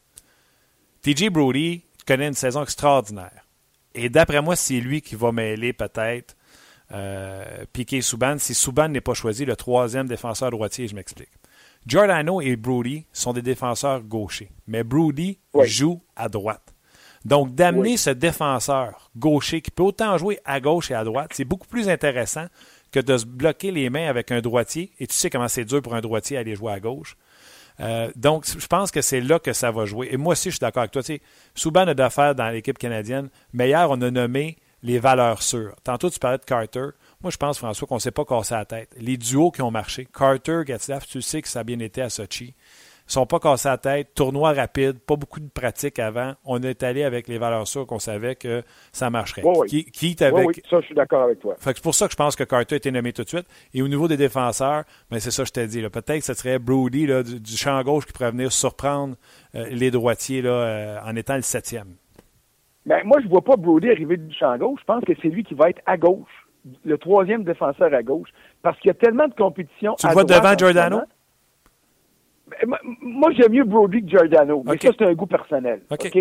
TJ 1.04 1.30
Brody 1.30 1.84
connaît 2.08 2.28
une 2.28 2.34
saison 2.34 2.64
extraordinaire. 2.64 3.46
Et 3.94 4.10
d'après 4.10 4.42
moi, 4.42 4.56
c'est 4.56 4.80
lui 4.80 5.02
qui 5.02 5.16
va 5.16 5.32
mêler 5.32 5.72
peut-être 5.72 6.36
euh, 6.92 7.44
Piqué 7.74 8.02
Souban. 8.02 8.38
Si 8.38 8.54
Souban 8.54 8.90
n'est 8.90 9.02
pas 9.02 9.14
choisi, 9.14 9.46
le 9.46 9.56
troisième 9.56 10.08
défenseur 10.08 10.52
droitier, 10.52 10.88
je 10.88 10.96
m'explique. 10.96 11.30
Giordano 11.88 12.42
et 12.42 12.56
Brody 12.56 13.06
sont 13.14 13.34
des 13.34 13.42
défenseurs 13.42 14.02
gauchers, 14.02 14.50
mais 14.68 14.84
Brody 14.84 15.38
Oui. 15.54 15.68
joue 15.68 16.02
à 16.16 16.30
droite. 16.30 16.74
Donc, 17.26 17.56
d'amener 17.56 17.92
Oui. 17.92 17.98
ce 17.98 18.10
défenseur 18.12 19.10
gaucher 19.16 19.62
qui 19.62 19.72
peut 19.72 19.84
autant 19.84 20.18
jouer 20.18 20.40
à 20.46 20.60
gauche 20.60 20.92
et 20.92 20.94
à 20.96 21.04
droite, 21.04 21.32
c'est 21.34 21.46
beaucoup 21.46 21.68
plus 21.68 21.90
intéressant 21.90 22.46
que 22.92 23.00
de 23.00 23.18
se 23.18 23.26
bloquer 23.26 23.72
les 23.72 23.90
mains 23.90 24.08
avec 24.08 24.32
un 24.32 24.42
droitier. 24.42 24.92
Et 25.00 25.08
tu 25.08 25.16
sais 25.16 25.30
comment 25.30 25.48
c'est 25.48 25.66
dur 25.66 25.82
pour 25.82 25.96
un 25.96 26.02
droitier 26.02 26.38
aller 26.38 26.56
jouer 26.56 26.72
à 26.74 26.80
gauche. 26.80 27.18
Euh, 27.80 28.10
donc, 28.16 28.46
je 28.48 28.68
pense 28.68 28.90
que 28.92 29.02
c'est 29.02 29.22
là 29.22 29.38
que 29.40 29.54
ça 29.54 29.70
va 29.72 29.86
jouer. 29.86 30.08
Et 30.12 30.18
moi 30.18 30.32
aussi, 30.34 30.50
je 30.50 30.56
suis 30.56 30.60
d'accord 30.60 30.82
avec 30.82 30.92
toi. 30.92 31.04
Tu 31.04 31.16
sais, 31.16 31.22
Souban 31.56 31.88
a 31.88 31.94
d'affaires 31.94 32.34
dans 32.36 32.50
l'équipe 32.50 32.78
canadienne, 32.78 33.30
mais 33.54 33.68
hier, 33.70 33.88
on 33.90 34.00
a 34.02 34.10
nommé 34.12 34.58
les 34.86 35.00
valeurs 35.00 35.42
sûres. 35.42 35.76
Tantôt, 35.84 36.12
tu 36.12 36.20
parlais 36.20 36.38
de 36.38 36.46
Carter. 36.46 36.90
Moi, 37.22 37.32
je 37.32 37.38
pense, 37.38 37.58
François, 37.58 37.88
qu'on 37.88 37.96
ne 37.96 38.00
s'est 38.00 38.12
pas 38.12 38.24
cassé 38.24 38.54
la 38.54 38.66
tête. 38.66 38.96
Les 38.98 39.18
duos 39.18 39.50
qui 39.50 39.64
ont 39.64 39.72
marché. 39.72 40.08
Carter, 40.16 40.62
Gatslav, 40.64 41.06
tu 41.08 41.24
sais 41.24 41.42
que 41.42 41.48
ça 41.48 41.62
a 41.62 41.64
bien 41.64 41.80
été 41.80 42.04
à 42.04 42.10
Sochi. 42.10 42.54
Ils 43.08 43.12
sont 43.12 43.26
pas 43.26 43.40
cassés 43.40 43.68
la 43.68 43.80
tête. 43.80 44.14
Tournoi 44.14 44.54
rapide, 44.54 45.00
pas 45.00 45.16
beaucoup 45.16 45.40
de 45.40 45.50
pratique 45.50 45.98
avant. 45.98 46.36
On 46.44 46.62
est 46.62 46.84
allé 46.84 47.04
avec 47.04 47.28
les 47.28 47.40
valeurs 47.40 47.68
sûres 47.68 47.88
qu'on 47.88 47.98
savait 47.98 48.36
que 48.36 48.62
ça 48.92 49.10
marcherait. 49.10 49.42
Oui, 49.44 49.68
Qui, 49.68 50.14
qui 50.14 50.24
avec... 50.24 50.48
oui, 50.48 50.54
ça, 50.70 50.80
je 50.82 50.86
suis 50.86 50.96
d'accord 50.96 51.24
avec 51.24 51.40
toi. 51.40 51.56
c'est 51.60 51.82
pour 51.82 51.96
ça 51.96 52.06
que 52.06 52.12
je 52.12 52.18
pense 52.18 52.36
que 52.36 52.44
Carter 52.44 52.76
a 52.76 52.78
été 52.78 52.92
nommé 52.92 53.12
tout 53.12 53.24
de 53.24 53.30
suite. 53.30 53.48
Et 53.74 53.82
au 53.82 53.88
niveau 53.88 54.08
des 54.08 54.18
défenseurs, 54.18 54.84
ben 55.10 55.20
c'est 55.20 55.32
ça 55.32 55.44
que 55.44 55.48
je 55.48 55.54
t'ai 55.54 55.66
dit. 55.66 55.82
Peut-être 55.82 56.20
que 56.20 56.26
ce 56.26 56.36
serait 56.36 56.60
Brody 56.60 57.08
là, 57.08 57.24
du, 57.24 57.58
champ 57.58 57.82
gauche 57.82 58.06
qui 58.06 58.14
pourrait 58.14 58.32
venir 58.32 58.52
surprendre 58.52 59.16
euh, 59.56 59.68
les 59.70 59.90
droitiers 59.90 60.44
là, 60.44 60.52
euh, 60.52 61.00
en 61.04 61.16
étant 61.16 61.36
le 61.36 61.42
septième. 61.42 61.96
Ben, 62.86 63.02
moi, 63.04 63.18
je 63.24 63.28
vois 63.28 63.42
pas 63.42 63.56
Brody 63.56 63.90
arriver 63.90 64.18
du 64.18 64.34
champ 64.34 64.58
gauche. 64.58 64.80
Je 64.82 64.86
pense 64.86 65.04
que 65.04 65.14
c'est 65.22 65.30
lui 65.30 65.44
qui 65.44 65.56
va 65.56 65.70
être 65.70 65.82
à 65.86 65.98
gauche, 65.98 66.48
le 66.84 66.98
troisième 66.98 67.44
défenseur 67.44 67.94
à 67.94 68.04
gauche, 68.04 68.30
parce 68.62 68.78
qu'il 68.80 68.90
y 68.90 68.92
a 68.92 68.96
tellement 68.96 69.28
de 69.28 69.34
compétition. 69.34 69.96
Tu 69.98 70.08
le 70.08 70.14
vois 70.14 70.24
devant 70.24 70.58
Giordano? 70.58 71.02
Ben, 72.48 72.78
moi, 73.02 73.32
j'aime 73.32 73.54
mieux 73.54 73.64
Brody 73.64 74.04
que 74.04 74.10
Giordano, 74.10 74.64
mais 74.66 74.78
ça, 74.78 74.90
c'est 74.98 75.06
un 75.06 75.14
goût 75.14 75.26
personnel. 75.26 75.82
OK? 75.90 76.16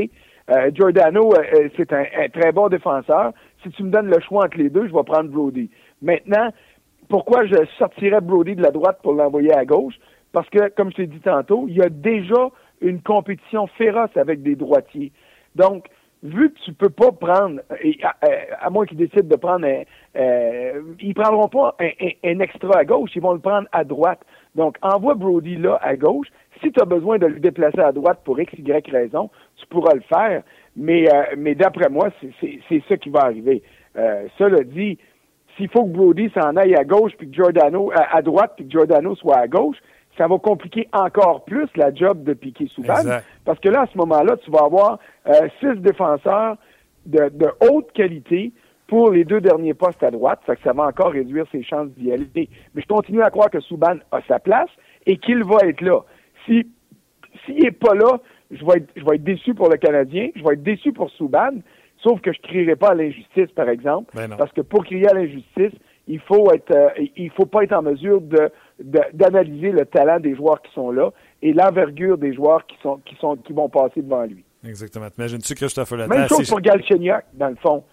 Euh, 0.51 0.71
Giordano, 0.75 1.33
c'est 1.77 1.93
un, 1.93 2.05
très 2.33 2.53
bon 2.53 2.69
défenseur. 2.69 3.33
Si 3.63 3.71
tu 3.71 3.83
me 3.83 3.91
donnes 3.91 4.09
le 4.09 4.21
choix 4.21 4.45
entre 4.45 4.59
les 4.59 4.71
deux, 4.71 4.89
je 4.89 4.95
vais 4.95 5.03
prendre 5.05 5.31
Brody. 5.31 5.71
Maintenant, 6.01 6.51
pourquoi 7.09 7.47
je 7.47 7.57
sortirais 7.79 8.21
Brody 8.21 8.55
de 8.55 8.63
la 8.63 8.71
droite 8.71 9.01
pour 9.03 9.13
l'envoyer 9.13 9.53
à 9.53 9.65
gauche? 9.65 9.95
Parce 10.33 10.49
que, 10.49 10.69
comme 10.71 10.91
je 10.91 10.97
t'ai 10.97 11.07
dit 11.07 11.21
tantôt, 11.21 11.67
il 11.69 11.77
y 11.77 11.83
a 11.83 11.89
déjà 11.89 12.49
une 12.81 13.01
compétition 13.03 13.67
féroce 13.79 14.17
avec 14.17 14.43
des 14.43 14.57
droitiers. 14.57 15.13
Donc, 15.55 15.87
vu 16.25 16.51
que 16.51 16.59
tu 16.65 16.73
peux 16.73 16.89
pas 16.89 17.13
prendre, 17.13 17.61
et 17.83 17.99
à, 18.59 18.71
moins 18.71 18.87
qu'ils 18.87 18.97
décident 18.97 19.29
de 19.29 19.37
prendre 19.37 19.67
un, 19.67 19.83
euh, 20.17 20.81
ils 21.01 21.15
prendront 21.15 21.49
pas 21.49 21.77
un, 21.79 22.41
extra 22.41 22.79
à 22.79 22.85
gauche, 22.85 23.11
ils 23.15 23.23
vont 23.23 23.35
le 23.35 23.41
prendre 23.41 23.69
à 23.73 23.85
droite. 23.85 24.21
Donc, 24.55 24.77
envoie 24.81 25.15
Brody 25.15 25.57
là 25.57 25.79
à 25.83 25.97
gauche. 25.97 26.29
Si 26.63 26.73
tu 26.73 26.81
as 26.81 26.87
besoin 26.87 27.19
de 27.19 27.27
le 27.27 27.41
déplacer 27.41 27.81
à 27.81 27.93
droite 27.93 28.21
pour 28.25 28.41
X, 28.41 28.53
Y 28.57 28.91
raison, 28.91 29.31
tu 29.57 29.67
pourras 29.67 29.95
le 29.95 30.01
faire. 30.03 30.43
Mais, 30.77 31.13
euh, 31.13 31.35
mais 31.37 31.55
d'après 31.55 31.91
moi, 31.91 32.09
c'est 32.41 32.83
ça 32.89 32.97
qui 32.97 33.11
va 33.11 33.21
arriver. 33.21 33.63
Euh, 33.97 34.27
cela 34.39 34.65
dit, 34.65 34.99
s'il 35.57 35.69
faut 35.69 35.85
que 35.85 35.91
Brody 35.91 36.31
s'en 36.31 36.57
aille 36.57 36.75
à 36.75 36.85
gauche, 36.85 37.13
puis 37.19 37.29
que 37.29 37.35
Giordano 37.35 37.93
à, 37.95 38.23
droite, 38.23 38.55
puis 38.57 38.65
que 38.65 38.71
Giordano 38.71 39.15
soit 39.15 39.37
à 39.37 39.47
gauche, 39.47 39.77
ça 40.17 40.29
va 40.29 40.39
compliquer 40.39 40.89
encore 40.93 41.45
plus 41.45 41.69
la 41.77 41.93
job 41.93 42.23
de 42.23 42.35
Piquet 42.35 42.67
Souban. 42.69 42.95
Parce 43.45 43.59
que 43.59 43.69
là, 43.69 43.83
à 43.83 43.87
ce 43.87 43.99
moment-là, 43.99 44.37
tu 44.39 44.51
vas 44.51 44.65
avoir 44.65 44.99
euh, 45.27 45.49
six 45.61 45.81
défenseurs 45.81 46.57
de, 47.07 47.31
haute 47.69 47.93
qualité 47.93 48.53
pour 48.87 49.11
les 49.11 49.25
deux 49.25 49.41
derniers 49.41 49.75
postes 49.75 50.03
à 50.03 50.11
droite. 50.11 50.41
Ça, 50.47 50.57
que 50.57 50.63
ça 50.63 50.73
va 50.73 50.85
encore 50.85 51.13
réduire 51.13 51.47
ses 51.51 51.63
chances 51.63 51.89
d'y 51.97 52.13
aller. 52.13 52.29
Mais 52.35 52.49
je 52.77 52.87
continue 52.87 53.23
à 53.23 53.31
croire 53.31 53.51
que 53.51 53.61
Souban 53.61 53.97
a 54.13 54.21
sa 54.29 54.39
place 54.39 54.71
et 55.07 55.17
qu'il 55.17 55.45
va 55.45 55.59
être 55.67 55.81
là. 55.81 56.01
Si 56.47 56.67
s'il 57.45 57.63
n'est 57.63 57.73
pas 57.73 57.95
là, 57.95 58.21
je 58.51 58.65
vais, 58.65 58.79
être, 58.79 58.91
je 58.97 59.05
vais 59.05 59.17
être 59.17 59.25
déçu 59.25 59.55
pour 59.55 59.69
le 59.69 59.77
Canadien, 59.77 60.29
je 60.37 60.43
vais 60.45 60.55
être 60.55 60.63
déçu 60.63 60.93
pour 60.93 61.11
Souban, 61.11 61.51
sauf 62.03 62.21
que 62.21 62.33
je 62.33 62.39
ne 62.39 62.49
crierai 62.49 62.77
pas 62.77 62.91
à 62.91 62.95
l'injustice, 62.95 63.51
par 63.55 63.69
exemple. 63.69 64.13
Ben 64.15 64.35
parce 64.37 64.53
que 64.53 64.61
pour 64.61 64.85
crier 64.85 65.09
à 65.09 65.15
l'injustice, 65.15 65.73
il 66.07 66.21
faut 66.21 66.53
être 66.53 66.71
euh, 66.71 66.91
il 67.17 67.31
faut 67.31 67.47
pas 67.47 67.65
être 67.65 67.73
en 67.73 67.83
mesure 67.83 68.21
de 68.21 68.51
d'analyser 68.81 69.71
le 69.71 69.85
talent 69.87 70.19
des 70.19 70.35
joueurs 70.35 70.61
qui 70.63 70.73
sont 70.73 70.91
là 70.91 71.11
et 71.43 71.53
l'envergure 71.53 72.19
des 72.19 72.35
joueurs 72.35 72.67
qui 72.67 72.77
sont 72.83 73.01
qui 73.05 73.15
sont 73.17 73.37
qui 73.37 73.53
vont 73.53 73.69
passer 73.69 74.03
devant 74.03 74.25
lui. 74.25 74.45
Exactement. 74.67 75.07
Imagine-tu 75.17 75.55
Christophe 75.55 75.91
Latasse? 75.93 76.09
Même 76.09 76.29
chose 76.29 76.49
pour 76.49 76.61
Galchenyuk, 76.61 77.25
dans 77.35 77.49
le 77.49 77.57
fond. 77.57 77.85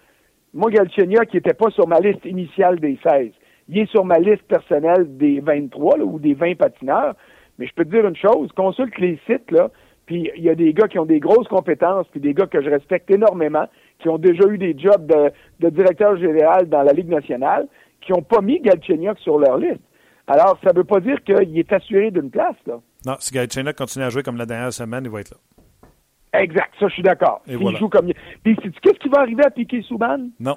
Moi, 0.54 0.70
Galchenyuk, 0.70 1.26
qui 1.26 1.36
n'était 1.36 1.54
pas 1.54 1.70
sur 1.70 1.86
ma 1.86 2.00
liste 2.00 2.24
initiale 2.24 2.80
des 2.80 2.98
16. 3.02 3.30
Il 3.68 3.78
est 3.78 3.90
sur 3.90 4.04
ma 4.04 4.18
liste 4.18 4.42
personnelle 4.42 5.16
des 5.16 5.40
23 5.40 5.98
ou 5.98 6.18
des 6.18 6.34
20 6.34 6.56
patineurs. 6.56 7.14
Mais 7.58 7.66
je 7.66 7.74
peux 7.74 7.84
te 7.84 7.90
dire 7.90 8.06
une 8.06 8.16
chose, 8.16 8.50
consulte 8.52 8.98
les 8.98 9.18
sites, 9.26 9.50
là, 9.50 9.70
puis 10.06 10.30
il 10.36 10.42
y 10.42 10.48
a 10.48 10.54
des 10.54 10.72
gars 10.72 10.88
qui 10.88 10.98
ont 10.98 11.04
des 11.04 11.20
grosses 11.20 11.48
compétences, 11.48 12.06
puis 12.10 12.20
des 12.20 12.34
gars 12.34 12.46
que 12.46 12.60
je 12.60 12.68
respecte 12.68 13.10
énormément, 13.10 13.66
qui 14.00 14.08
ont 14.08 14.18
déjà 14.18 14.48
eu 14.48 14.58
des 14.58 14.76
jobs 14.76 15.06
de, 15.06 15.30
de 15.60 15.70
directeur 15.70 16.16
général 16.16 16.68
dans 16.68 16.82
la 16.82 16.92
Ligue 16.92 17.08
nationale, 17.08 17.68
qui 18.00 18.12
n'ont 18.12 18.22
pas 18.22 18.40
mis 18.40 18.60
Galchenyuk 18.60 19.18
sur 19.18 19.38
leur 19.38 19.58
liste. 19.58 19.80
Alors, 20.26 20.58
ça 20.62 20.72
ne 20.72 20.78
veut 20.78 20.84
pas 20.84 21.00
dire 21.00 21.22
qu'il 21.24 21.58
est 21.58 21.72
assuré 21.72 22.10
d'une 22.10 22.30
place. 22.30 22.56
Là. 22.66 22.78
Non, 23.06 23.16
si 23.18 23.32
Galchenyuk 23.32 23.76
continue 23.76 24.04
à 24.04 24.10
jouer 24.10 24.22
comme 24.22 24.36
la 24.36 24.46
dernière 24.46 24.72
semaine, 24.72 25.04
il 25.04 25.10
va 25.10 25.20
être 25.20 25.30
là. 25.30 26.40
Exact, 26.40 26.72
ça, 26.80 26.88
je 26.88 26.94
suis 26.94 27.02
d'accord. 27.02 27.42
Il 27.46 27.76
joue 27.76 27.88
comme. 27.88 28.10
Puis, 28.42 28.56
qu'est-ce 28.56 28.98
qui 28.98 29.08
va 29.08 29.20
arriver 29.20 29.44
à 29.44 29.50
Piquet 29.50 29.82
Souban? 29.82 30.28
Non. 30.40 30.56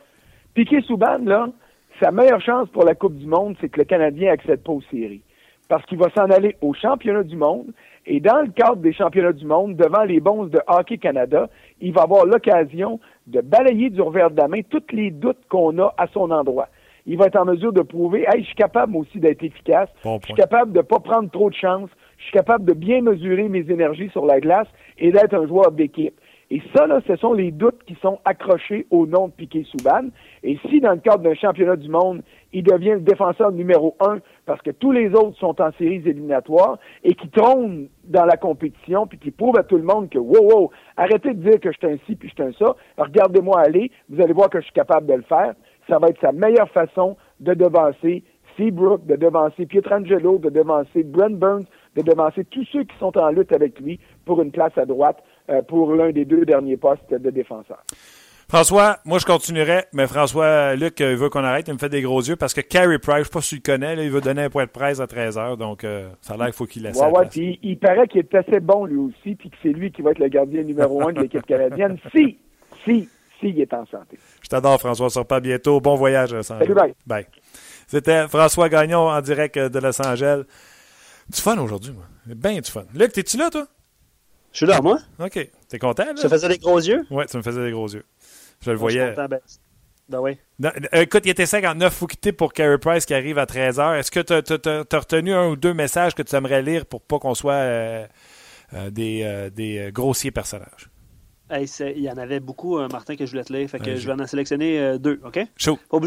Piquet 0.53 0.81
Souban, 0.81 1.17
là, 1.25 1.49
sa 2.01 2.11
meilleure 2.11 2.41
chance 2.41 2.69
pour 2.69 2.85
la 2.85 2.95
Coupe 2.95 3.15
du 3.15 3.25
Monde, 3.25 3.57
c'est 3.59 3.69
que 3.69 3.79
le 3.79 3.85
Canadien 3.85 4.31
accède 4.31 4.63
pas 4.63 4.71
aux 4.71 4.83
séries. 4.89 5.23
Parce 5.67 5.83
qu'il 5.85 5.97
va 5.97 6.09
s'en 6.15 6.29
aller 6.29 6.55
au 6.61 6.73
championnat 6.73 7.23
du 7.23 7.35
monde. 7.35 7.73
Et 8.05 8.19
dans 8.19 8.39
le 8.41 8.51
cadre 8.51 8.77
des 8.77 8.93
championnats 8.93 9.33
du 9.33 9.45
monde, 9.45 9.75
devant 9.75 10.03
les 10.03 10.19
bons 10.19 10.45
de 10.45 10.59
Hockey 10.67 10.99
Canada, 10.99 11.49
il 11.81 11.91
va 11.91 12.03
avoir 12.03 12.25
l'occasion 12.25 12.99
de 13.25 13.41
balayer 13.41 13.89
du 13.89 13.99
revers 13.99 14.29
de 14.29 14.37
la 14.37 14.47
main 14.47 14.61
tous 14.69 14.83
les 14.91 15.09
doutes 15.09 15.43
qu'on 15.49 15.79
a 15.79 15.93
à 15.97 16.05
son 16.07 16.29
endroit 16.29 16.69
il 17.05 17.17
va 17.17 17.27
être 17.27 17.37
en 17.37 17.45
mesure 17.45 17.71
de 17.71 17.81
prouver, 17.81 18.25
hey, 18.27 18.41
je 18.41 18.47
suis 18.47 18.55
capable 18.55 18.95
aussi 18.95 19.19
d'être 19.19 19.43
efficace, 19.43 19.89
je 20.03 20.25
suis 20.25 20.33
capable 20.33 20.71
de 20.71 20.79
ne 20.79 20.83
pas 20.83 20.99
prendre 20.99 21.29
trop 21.29 21.49
de 21.49 21.55
chance, 21.55 21.89
je 22.17 22.23
suis 22.23 22.33
capable 22.33 22.65
de 22.65 22.73
bien 22.73 23.01
mesurer 23.01 23.47
mes 23.47 23.69
énergies 23.69 24.09
sur 24.09 24.25
la 24.25 24.39
glace 24.39 24.67
et 24.97 25.11
d'être 25.11 25.33
un 25.33 25.47
joueur 25.47 25.71
d'équipe. 25.71 26.19
Et 26.51 26.61
ça, 26.75 26.85
là, 26.85 26.99
ce 27.07 27.15
sont 27.15 27.33
les 27.33 27.51
doutes 27.51 27.83
qui 27.85 27.97
sont 28.01 28.19
accrochés 28.23 28.85
au 28.91 29.07
nom 29.07 29.27
de 29.27 29.33
Piquet 29.33 29.63
Souban. 29.63 30.09
Et 30.43 30.59
si, 30.69 30.79
dans 30.79 30.91
le 30.91 30.99
cadre 30.99 31.23
d'un 31.23 31.33
championnat 31.33 31.75
du 31.75 31.89
monde, 31.89 32.21
il 32.53 32.63
devient 32.63 32.91
le 32.91 32.99
défenseur 32.99 33.51
numéro 33.51 33.95
un 33.99 34.19
parce 34.45 34.61
que 34.61 34.69
tous 34.69 34.91
les 34.91 35.09
autres 35.09 35.37
sont 35.39 35.59
en 35.59 35.71
séries 35.73 36.03
éliminatoires 36.05 36.77
et 37.03 37.15
qui 37.15 37.29
trônent 37.29 37.87
dans 38.03 38.25
la 38.25 38.37
compétition 38.37 39.07
puis 39.07 39.17
qui 39.17 39.31
prouvent 39.31 39.57
à 39.57 39.63
tout 39.63 39.77
le 39.77 39.83
monde 39.83 40.07
que, 40.09 40.19
wow, 40.19 40.53
wow, 40.53 40.71
arrêtez 40.97 41.33
de 41.33 41.49
dire 41.49 41.59
que 41.59 41.71
je 41.71 41.77
suis 41.77 41.87
un 41.87 41.97
ci 42.05 42.15
puis 42.15 42.29
je 42.29 42.35
suis 42.35 42.43
un 42.43 42.53
ça. 42.53 42.75
Regardez-moi 42.97 43.59
aller. 43.59 43.91
Vous 44.09 44.21
allez 44.21 44.33
voir 44.33 44.51
que 44.51 44.59
je 44.59 44.65
suis 44.65 44.73
capable 44.73 45.07
de 45.07 45.13
le 45.15 45.23
faire 45.23 45.55
ça 45.87 45.99
va 45.99 46.07
être 46.07 46.21
sa 46.21 46.31
meilleure 46.31 46.69
façon 46.69 47.17
de 47.39 47.53
devancer 47.53 48.23
Seabrook, 48.57 49.05
de 49.05 49.15
devancer 49.15 49.65
Pietrangelo, 49.65 50.37
de 50.37 50.49
devancer 50.49 51.03
Brent 51.03 51.37
Burns, 51.37 51.65
de 51.95 52.01
devancer 52.01 52.45
tous 52.45 52.65
ceux 52.71 52.83
qui 52.83 52.97
sont 52.99 53.17
en 53.17 53.29
lutte 53.29 53.51
avec 53.51 53.79
lui 53.79 53.99
pour 54.25 54.41
une 54.41 54.51
place 54.51 54.77
à 54.77 54.85
droite 54.85 55.17
euh, 55.49 55.61
pour 55.61 55.93
l'un 55.93 56.11
des 56.11 56.25
deux 56.25 56.45
derniers 56.45 56.77
postes 56.77 57.13
de 57.13 57.29
défenseur. 57.29 57.83
François, 58.47 58.97
moi 59.05 59.17
je 59.17 59.25
continuerai, 59.25 59.85
mais 59.91 60.05
François 60.05 60.75
Luc 60.75 60.99
il 60.99 61.15
veut 61.15 61.29
qu'on 61.29 61.43
arrête, 61.43 61.67
il 61.67 61.73
me 61.73 61.79
fait 61.79 61.89
des 61.89 62.03
gros 62.03 62.21
yeux 62.21 62.35
parce 62.35 62.53
que 62.53 62.61
Carey 62.61 62.99
Price, 62.99 63.15
je 63.15 63.19
ne 63.21 63.23
sais 63.23 63.29
pas 63.31 63.41
si 63.41 63.49
tu 63.49 63.55
le 63.55 63.77
connais, 63.77 64.05
il 64.05 64.11
veut 64.11 64.21
donner 64.21 64.43
un 64.43 64.49
point 64.51 64.65
de 64.65 64.69
presse 64.69 64.99
à 64.99 65.05
13h, 65.05 65.57
donc 65.57 65.83
euh, 65.83 66.09
ça 66.21 66.35
a 66.35 66.37
l'air 66.37 66.45
qu'il 66.47 66.53
faut 66.53 66.65
qu'il 66.65 66.83
laisse 66.83 66.95
ouais, 66.95 67.09
ouais, 67.09 67.25
puis 67.25 67.59
il 67.63 67.79
paraît 67.79 68.07
qu'il 68.07 68.19
est 68.19 68.35
assez 68.35 68.59
bon 68.59 68.85
lui 68.85 68.97
aussi, 68.97 69.33
puis 69.33 69.49
que 69.49 69.55
c'est 69.63 69.69
lui 69.69 69.91
qui 69.91 70.03
va 70.03 70.11
être 70.11 70.19
le 70.19 70.27
gardien 70.27 70.61
numéro 70.61 71.07
un 71.07 71.11
de 71.11 71.21
l'équipe 71.21 71.45
canadienne 71.45 71.97
si, 72.15 72.37
si 72.83 73.09
s'il 73.39 73.59
est 73.59 73.73
en 73.73 73.85
santé. 73.87 74.17
Je 74.45 74.49
t'adore, 74.49 74.79
François. 74.79 75.07
On 75.07 75.09
se 75.09 75.17
reparle 75.17 75.41
bientôt. 75.41 75.81
Bon 75.81 75.95
voyage, 75.95 76.39
Salut, 76.43 76.75
bye. 76.75 76.93
Bye. 77.07 77.25
C'était 77.87 78.27
François 78.27 78.69
Gagnon 78.69 79.09
en 79.09 79.19
direct 79.19 79.57
de 79.57 79.79
Los 79.79 79.99
Angeles. 79.99 80.43
Du 81.27 81.41
fun 81.41 81.57
aujourd'hui, 81.57 81.93
moi. 81.93 82.03
Bien 82.27 82.59
du 82.59 82.69
fun. 82.69 82.83
Luc, 82.93 83.11
t'es-tu 83.11 83.37
là, 83.37 83.49
toi? 83.49 83.65
Je 84.51 84.57
suis 84.57 84.65
là, 84.67 84.81
moi. 84.81 84.99
OK. 85.17 85.49
T'es 85.67 85.79
content, 85.79 86.05
là? 86.05 86.15
Ça 86.15 86.29
faisait 86.29 86.47
des 86.47 86.59
gros 86.59 86.77
yeux? 86.77 87.07
Oui, 87.09 87.23
ça 87.27 87.39
me 87.39 87.43
faisait 87.43 87.63
des 87.63 87.71
gros 87.71 87.87
yeux. 87.87 88.05
Je 88.61 88.69
le 88.69 88.77
voyais. 88.77 89.15
Je 89.15 89.27
ben, 89.27 89.39
ben 90.09 90.19
oui. 90.19 90.37
Euh, 90.63 91.01
écoute, 91.01 91.23
il 91.25 91.31
était 91.31 91.47
59 91.47 91.91
faut 91.91 92.05
quitter 92.05 92.31
pour 92.31 92.53
Carey 92.53 92.77
Price 92.77 93.07
qui 93.07 93.15
arrive 93.15 93.39
à 93.39 93.45
13h. 93.45 93.97
Est-ce 93.97 94.11
que 94.11 94.19
tu 94.19 94.33
as, 94.33 94.99
retenu 94.99 95.33
un 95.33 95.47
ou 95.47 95.55
deux 95.55 95.73
messages 95.73 96.13
que 96.13 96.21
tu 96.21 96.35
aimerais 96.35 96.61
lire 96.61 96.85
pour 96.85 97.01
pas 97.01 97.17
qu'on 97.17 97.33
soit 97.33 97.53
euh, 97.53 98.05
euh, 98.75 98.91
des, 98.91 99.49
des 99.55 99.89
grossiers 99.91 100.29
personnages? 100.29 100.91
Il 101.51 101.99
y 101.99 102.09
en 102.09 102.17
avait 102.17 102.39
beaucoup, 102.39 102.77
euh, 102.77 102.87
Martin, 102.91 103.15
que 103.15 103.25
je 103.25 103.31
voulais 103.31 103.43
te 103.43 103.53
lire. 103.53 103.69
Fait 103.69 103.79
que 103.79 103.95
je 103.95 104.07
vais 104.07 104.21
en 104.21 104.27
sélectionner 104.27 104.79
euh, 104.79 104.97
deux, 104.97 105.19
OK? 105.23 105.39
Chaud. 105.57 105.77
Pas, 105.89 105.97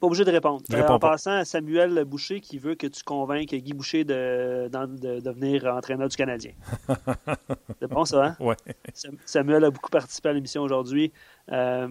obligé, 0.00 0.24
de 0.24 0.30
répondre. 0.30 0.62
Euh, 0.72 0.86
en 0.86 0.98
passant 0.98 1.32
à 1.32 1.44
Samuel 1.44 2.04
Boucher 2.04 2.40
qui 2.40 2.58
veut 2.58 2.74
que 2.74 2.86
tu 2.86 3.02
convainques 3.02 3.54
Guy 3.54 3.72
Boucher 3.72 4.04
de, 4.04 4.68
de, 4.68 5.20
devenir 5.20 5.64
entraîneur 5.66 6.08
du 6.08 6.16
Canadien. 6.16 6.52
C'est 7.80 7.88
bon, 7.88 8.04
ça, 8.04 8.24
hein? 8.26 8.36
Oui. 8.40 8.54
Samuel 9.24 9.64
a 9.64 9.70
beaucoup 9.70 9.90
participé 9.90 10.28
à 10.28 10.32
l'émission 10.32 10.62
aujourd'hui. 10.62 11.12
Euh, 11.52 11.86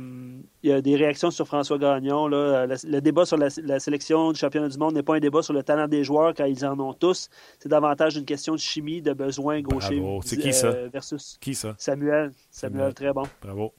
il 0.64 0.70
y 0.70 0.74
a 0.74 0.82
des 0.82 0.96
réactions 0.96 1.30
sur 1.30 1.46
François 1.46 1.78
Gagnon. 1.78 2.28
Là. 2.28 2.66
Le, 2.66 3.00
débat 3.02 3.26
sur 3.26 3.38
la, 3.38 3.50
sélection 3.50 4.32
du 4.32 4.40
championnat 4.40 4.70
du 4.70 4.78
monde 4.78 4.96
n'est 4.96 5.04
pas 5.04 5.16
un 5.16 5.20
débat 5.20 5.44
sur 5.44 5.54
le 5.54 5.64
talent 5.64 5.88
des 5.88 6.04
joueurs 6.04 6.34
car 6.34 6.48
ils 6.48 6.66
en 6.66 6.80
ont 6.80 6.94
tous. 6.94 7.30
C'est 7.60 7.70
davantage 7.70 8.18
une 8.18 8.26
question 8.26 8.54
de 8.54 8.60
chimie, 8.60 9.02
de 9.02 9.14
besoin 9.14 9.62
gaucher 9.62 10.02
C'est 10.24 10.38
qui 10.38 10.54
ça? 10.54 10.72
versus 10.88 11.38
qui 11.40 11.54
ça? 11.54 11.76
Samuel. 11.78 12.32
Samuel, 12.50 12.94
très 12.94 13.14
bon. 13.14 13.24
Bravo. 13.42 13.74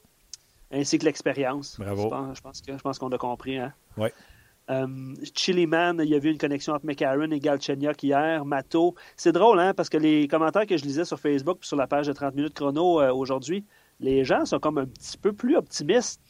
Ainsi 0.70 0.98
que 0.98 1.04
l'expérience. 1.04 1.76
Bravo. 1.78 2.10
Je 2.34 2.40
pense, 2.40 2.62
je 2.66 2.82
pense 2.82 2.98
qu'on 2.98 3.10
a 3.10 3.18
compris. 3.18 3.58
Hein? 3.58 3.72
Oui. 3.96 4.08
Euh, 4.70 5.14
Chili 5.34 5.66
Man, 5.66 6.00
il 6.02 6.08
y 6.08 6.14
a 6.14 6.18
eu 6.18 6.30
une 6.30 6.38
connexion 6.38 6.72
entre 6.72 6.86
McCarron 6.86 7.30
et 7.30 7.38
Galchenyuk 7.38 8.02
hier. 8.02 8.44
Mato. 8.44 8.94
C'est 9.16 9.32
drôle, 9.32 9.60
hein, 9.60 9.74
parce 9.74 9.88
que 9.88 9.98
les 9.98 10.26
commentaires 10.26 10.66
que 10.66 10.76
je 10.76 10.84
lisais 10.84 11.04
sur 11.04 11.20
Facebook 11.20 11.58
sur 11.62 11.76
la 11.76 11.86
page 11.86 12.06
de 12.06 12.12
30 12.12 12.34
minutes 12.34 12.54
chrono 12.54 13.00
euh, 13.00 13.12
aujourd'hui, 13.12 13.64
les 14.00 14.24
gens 14.24 14.44
sont 14.44 14.58
comme 14.58 14.78
un 14.78 14.86
petit 14.86 15.18
peu 15.18 15.32
plus 15.32 15.56
optimistes. 15.56 16.20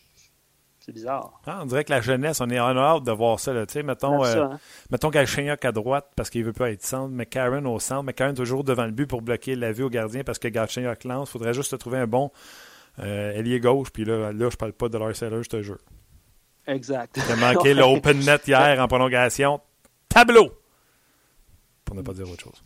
C'est 0.84 0.92
bizarre. 0.92 1.40
Ah, 1.46 1.60
on 1.62 1.66
dirait 1.66 1.82
que 1.84 1.90
la 1.90 2.02
jeunesse, 2.02 2.42
on 2.42 2.50
est 2.50 2.60
en 2.60 2.76
hâte 2.76 3.04
de 3.04 3.12
voir 3.12 3.40
ça. 3.40 3.54
Là. 3.54 3.64
Mettons, 3.82 4.22
ça, 4.22 4.36
euh, 4.36 4.44
hein. 4.44 4.58
mettons 4.90 5.08
Galchenyuk 5.08 5.64
à 5.64 5.72
droite 5.72 6.12
parce 6.14 6.28
qu'il 6.28 6.44
veut 6.44 6.52
pas 6.52 6.70
être 6.70 6.84
centre, 6.84 7.08
mais 7.08 7.24
Karen 7.24 7.66
au 7.66 7.78
centre, 7.78 8.02
mais 8.02 8.12
Karen 8.12 8.34
toujours 8.34 8.64
devant 8.64 8.84
le 8.84 8.90
but 8.90 9.06
pour 9.06 9.22
bloquer 9.22 9.56
la 9.56 9.72
vue 9.72 9.84
au 9.84 9.88
gardien 9.88 10.24
parce 10.24 10.38
que 10.38 10.48
Galchenyuk 10.48 11.04
lance. 11.04 11.30
Il 11.30 11.32
faudrait 11.32 11.54
juste 11.54 11.78
trouver 11.78 11.98
un 11.98 12.06
bon 12.06 12.30
euh, 12.98 13.32
ailier 13.32 13.60
gauche. 13.60 13.88
Puis 13.92 14.04
là, 14.04 14.30
là, 14.30 14.50
je 14.50 14.56
parle 14.56 14.74
pas 14.74 14.90
de 14.90 14.98
Lars 14.98 15.22
Eller, 15.22 15.42
je 15.42 15.48
te 15.48 15.62
jure. 15.62 15.78
Exact. 16.66 17.16
Il 17.16 17.32
a 17.32 17.36
manqué 17.36 17.72
l'open 17.74 18.18
net 18.20 18.46
hier 18.46 18.78
en 18.78 18.86
prolongation. 18.86 19.62
Tableau! 20.10 20.52
Pour 21.86 21.96
ne 21.96 22.02
pas 22.02 22.12
dire 22.12 22.28
autre 22.28 22.42
chose. 22.42 22.62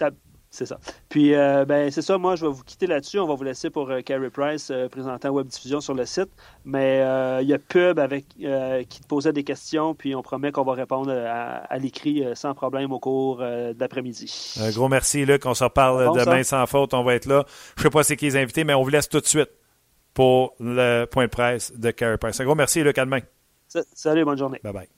C'est 0.51 0.65
ça. 0.65 0.79
Puis, 1.11 1.35
euh, 1.35 1.67
ben, 1.67 1.91
c'est 1.91 2.01
ça. 2.01 2.17
Moi, 2.17 2.35
je 2.35 2.47
vais 2.47 2.51
vous 2.53 2.65
quitter 2.65 2.87
là-dessus. 2.87 3.19
On 3.19 3.27
va 3.27 3.35
vous 3.35 3.45
laisser 3.45 3.69
pour 3.69 3.91
euh, 3.91 4.01
Carey 4.01 4.31
Price, 4.31 4.71
euh, 4.71 4.89
présentant 4.89 5.29
Web 5.29 5.47
Diffusion 5.47 5.81
sur 5.83 5.93
le 5.93 6.07
site. 6.07 6.31
Mais 6.65 7.03
euh, 7.03 7.41
il 7.43 7.49
y 7.49 7.53
a 7.55 7.59
Pub 7.59 7.99
avec, 7.99 8.25
euh, 8.43 8.83
qui 8.85 9.01
te 9.01 9.07
posait 9.07 9.35
des 9.35 9.45
questions, 9.45 9.95
puis 9.95 10.15
on 10.15 10.23
promet 10.23 10.51
qu'on 10.51 10.65
va 10.65 10.73
répondre 10.73 11.13
à, 11.13 11.57
à 11.59 11.79
l'écrit 11.79 12.25
sans 12.35 12.55
problème 12.55 12.93
au 12.93 12.99
cours 12.99 13.43
d'après-midi. 13.75 14.55
Un 14.61 14.71
gros 14.71 14.89
merci, 14.89 15.27
Luc. 15.27 15.45
On 15.45 15.53
se 15.55 15.65
reparle 15.65 16.07
Bon, 16.07 16.13
demain 16.15 16.43
ça. 16.43 16.61
sans 16.61 16.67
faute. 16.67 16.95
On 16.95 17.05
va 17.05 17.15
être 17.15 17.27
là. 17.27 17.45
Je 17.77 17.83
sais 17.83 17.91
pas 17.91 18.03
c'est 18.03 18.17
qui 18.17 18.25
les 18.25 18.37
invités, 18.37 18.65
mais 18.65 18.73
on 18.75 18.83
vous 18.83 18.89
laisse 18.91 19.09
tout 19.09 19.21
de 19.21 19.27
suite 19.27 19.51
pour 20.15 20.55
le 20.61 21.05
point 21.05 21.25
de 21.27 21.31
presse 21.31 21.73
de 21.79 21.91
Carey 21.91 22.17
Price. 22.17 22.41
Un 22.41 22.45
gros 22.45 22.55
merci, 22.55 22.83
Luc. 22.83 22.97
À 22.97 23.05
demain. 23.05 23.21
Sa- 23.69 23.83
Salut, 23.95 24.25
bonne 24.25 24.39
journée. 24.39 24.61
Bye 24.65 24.73
bye. 24.73 24.89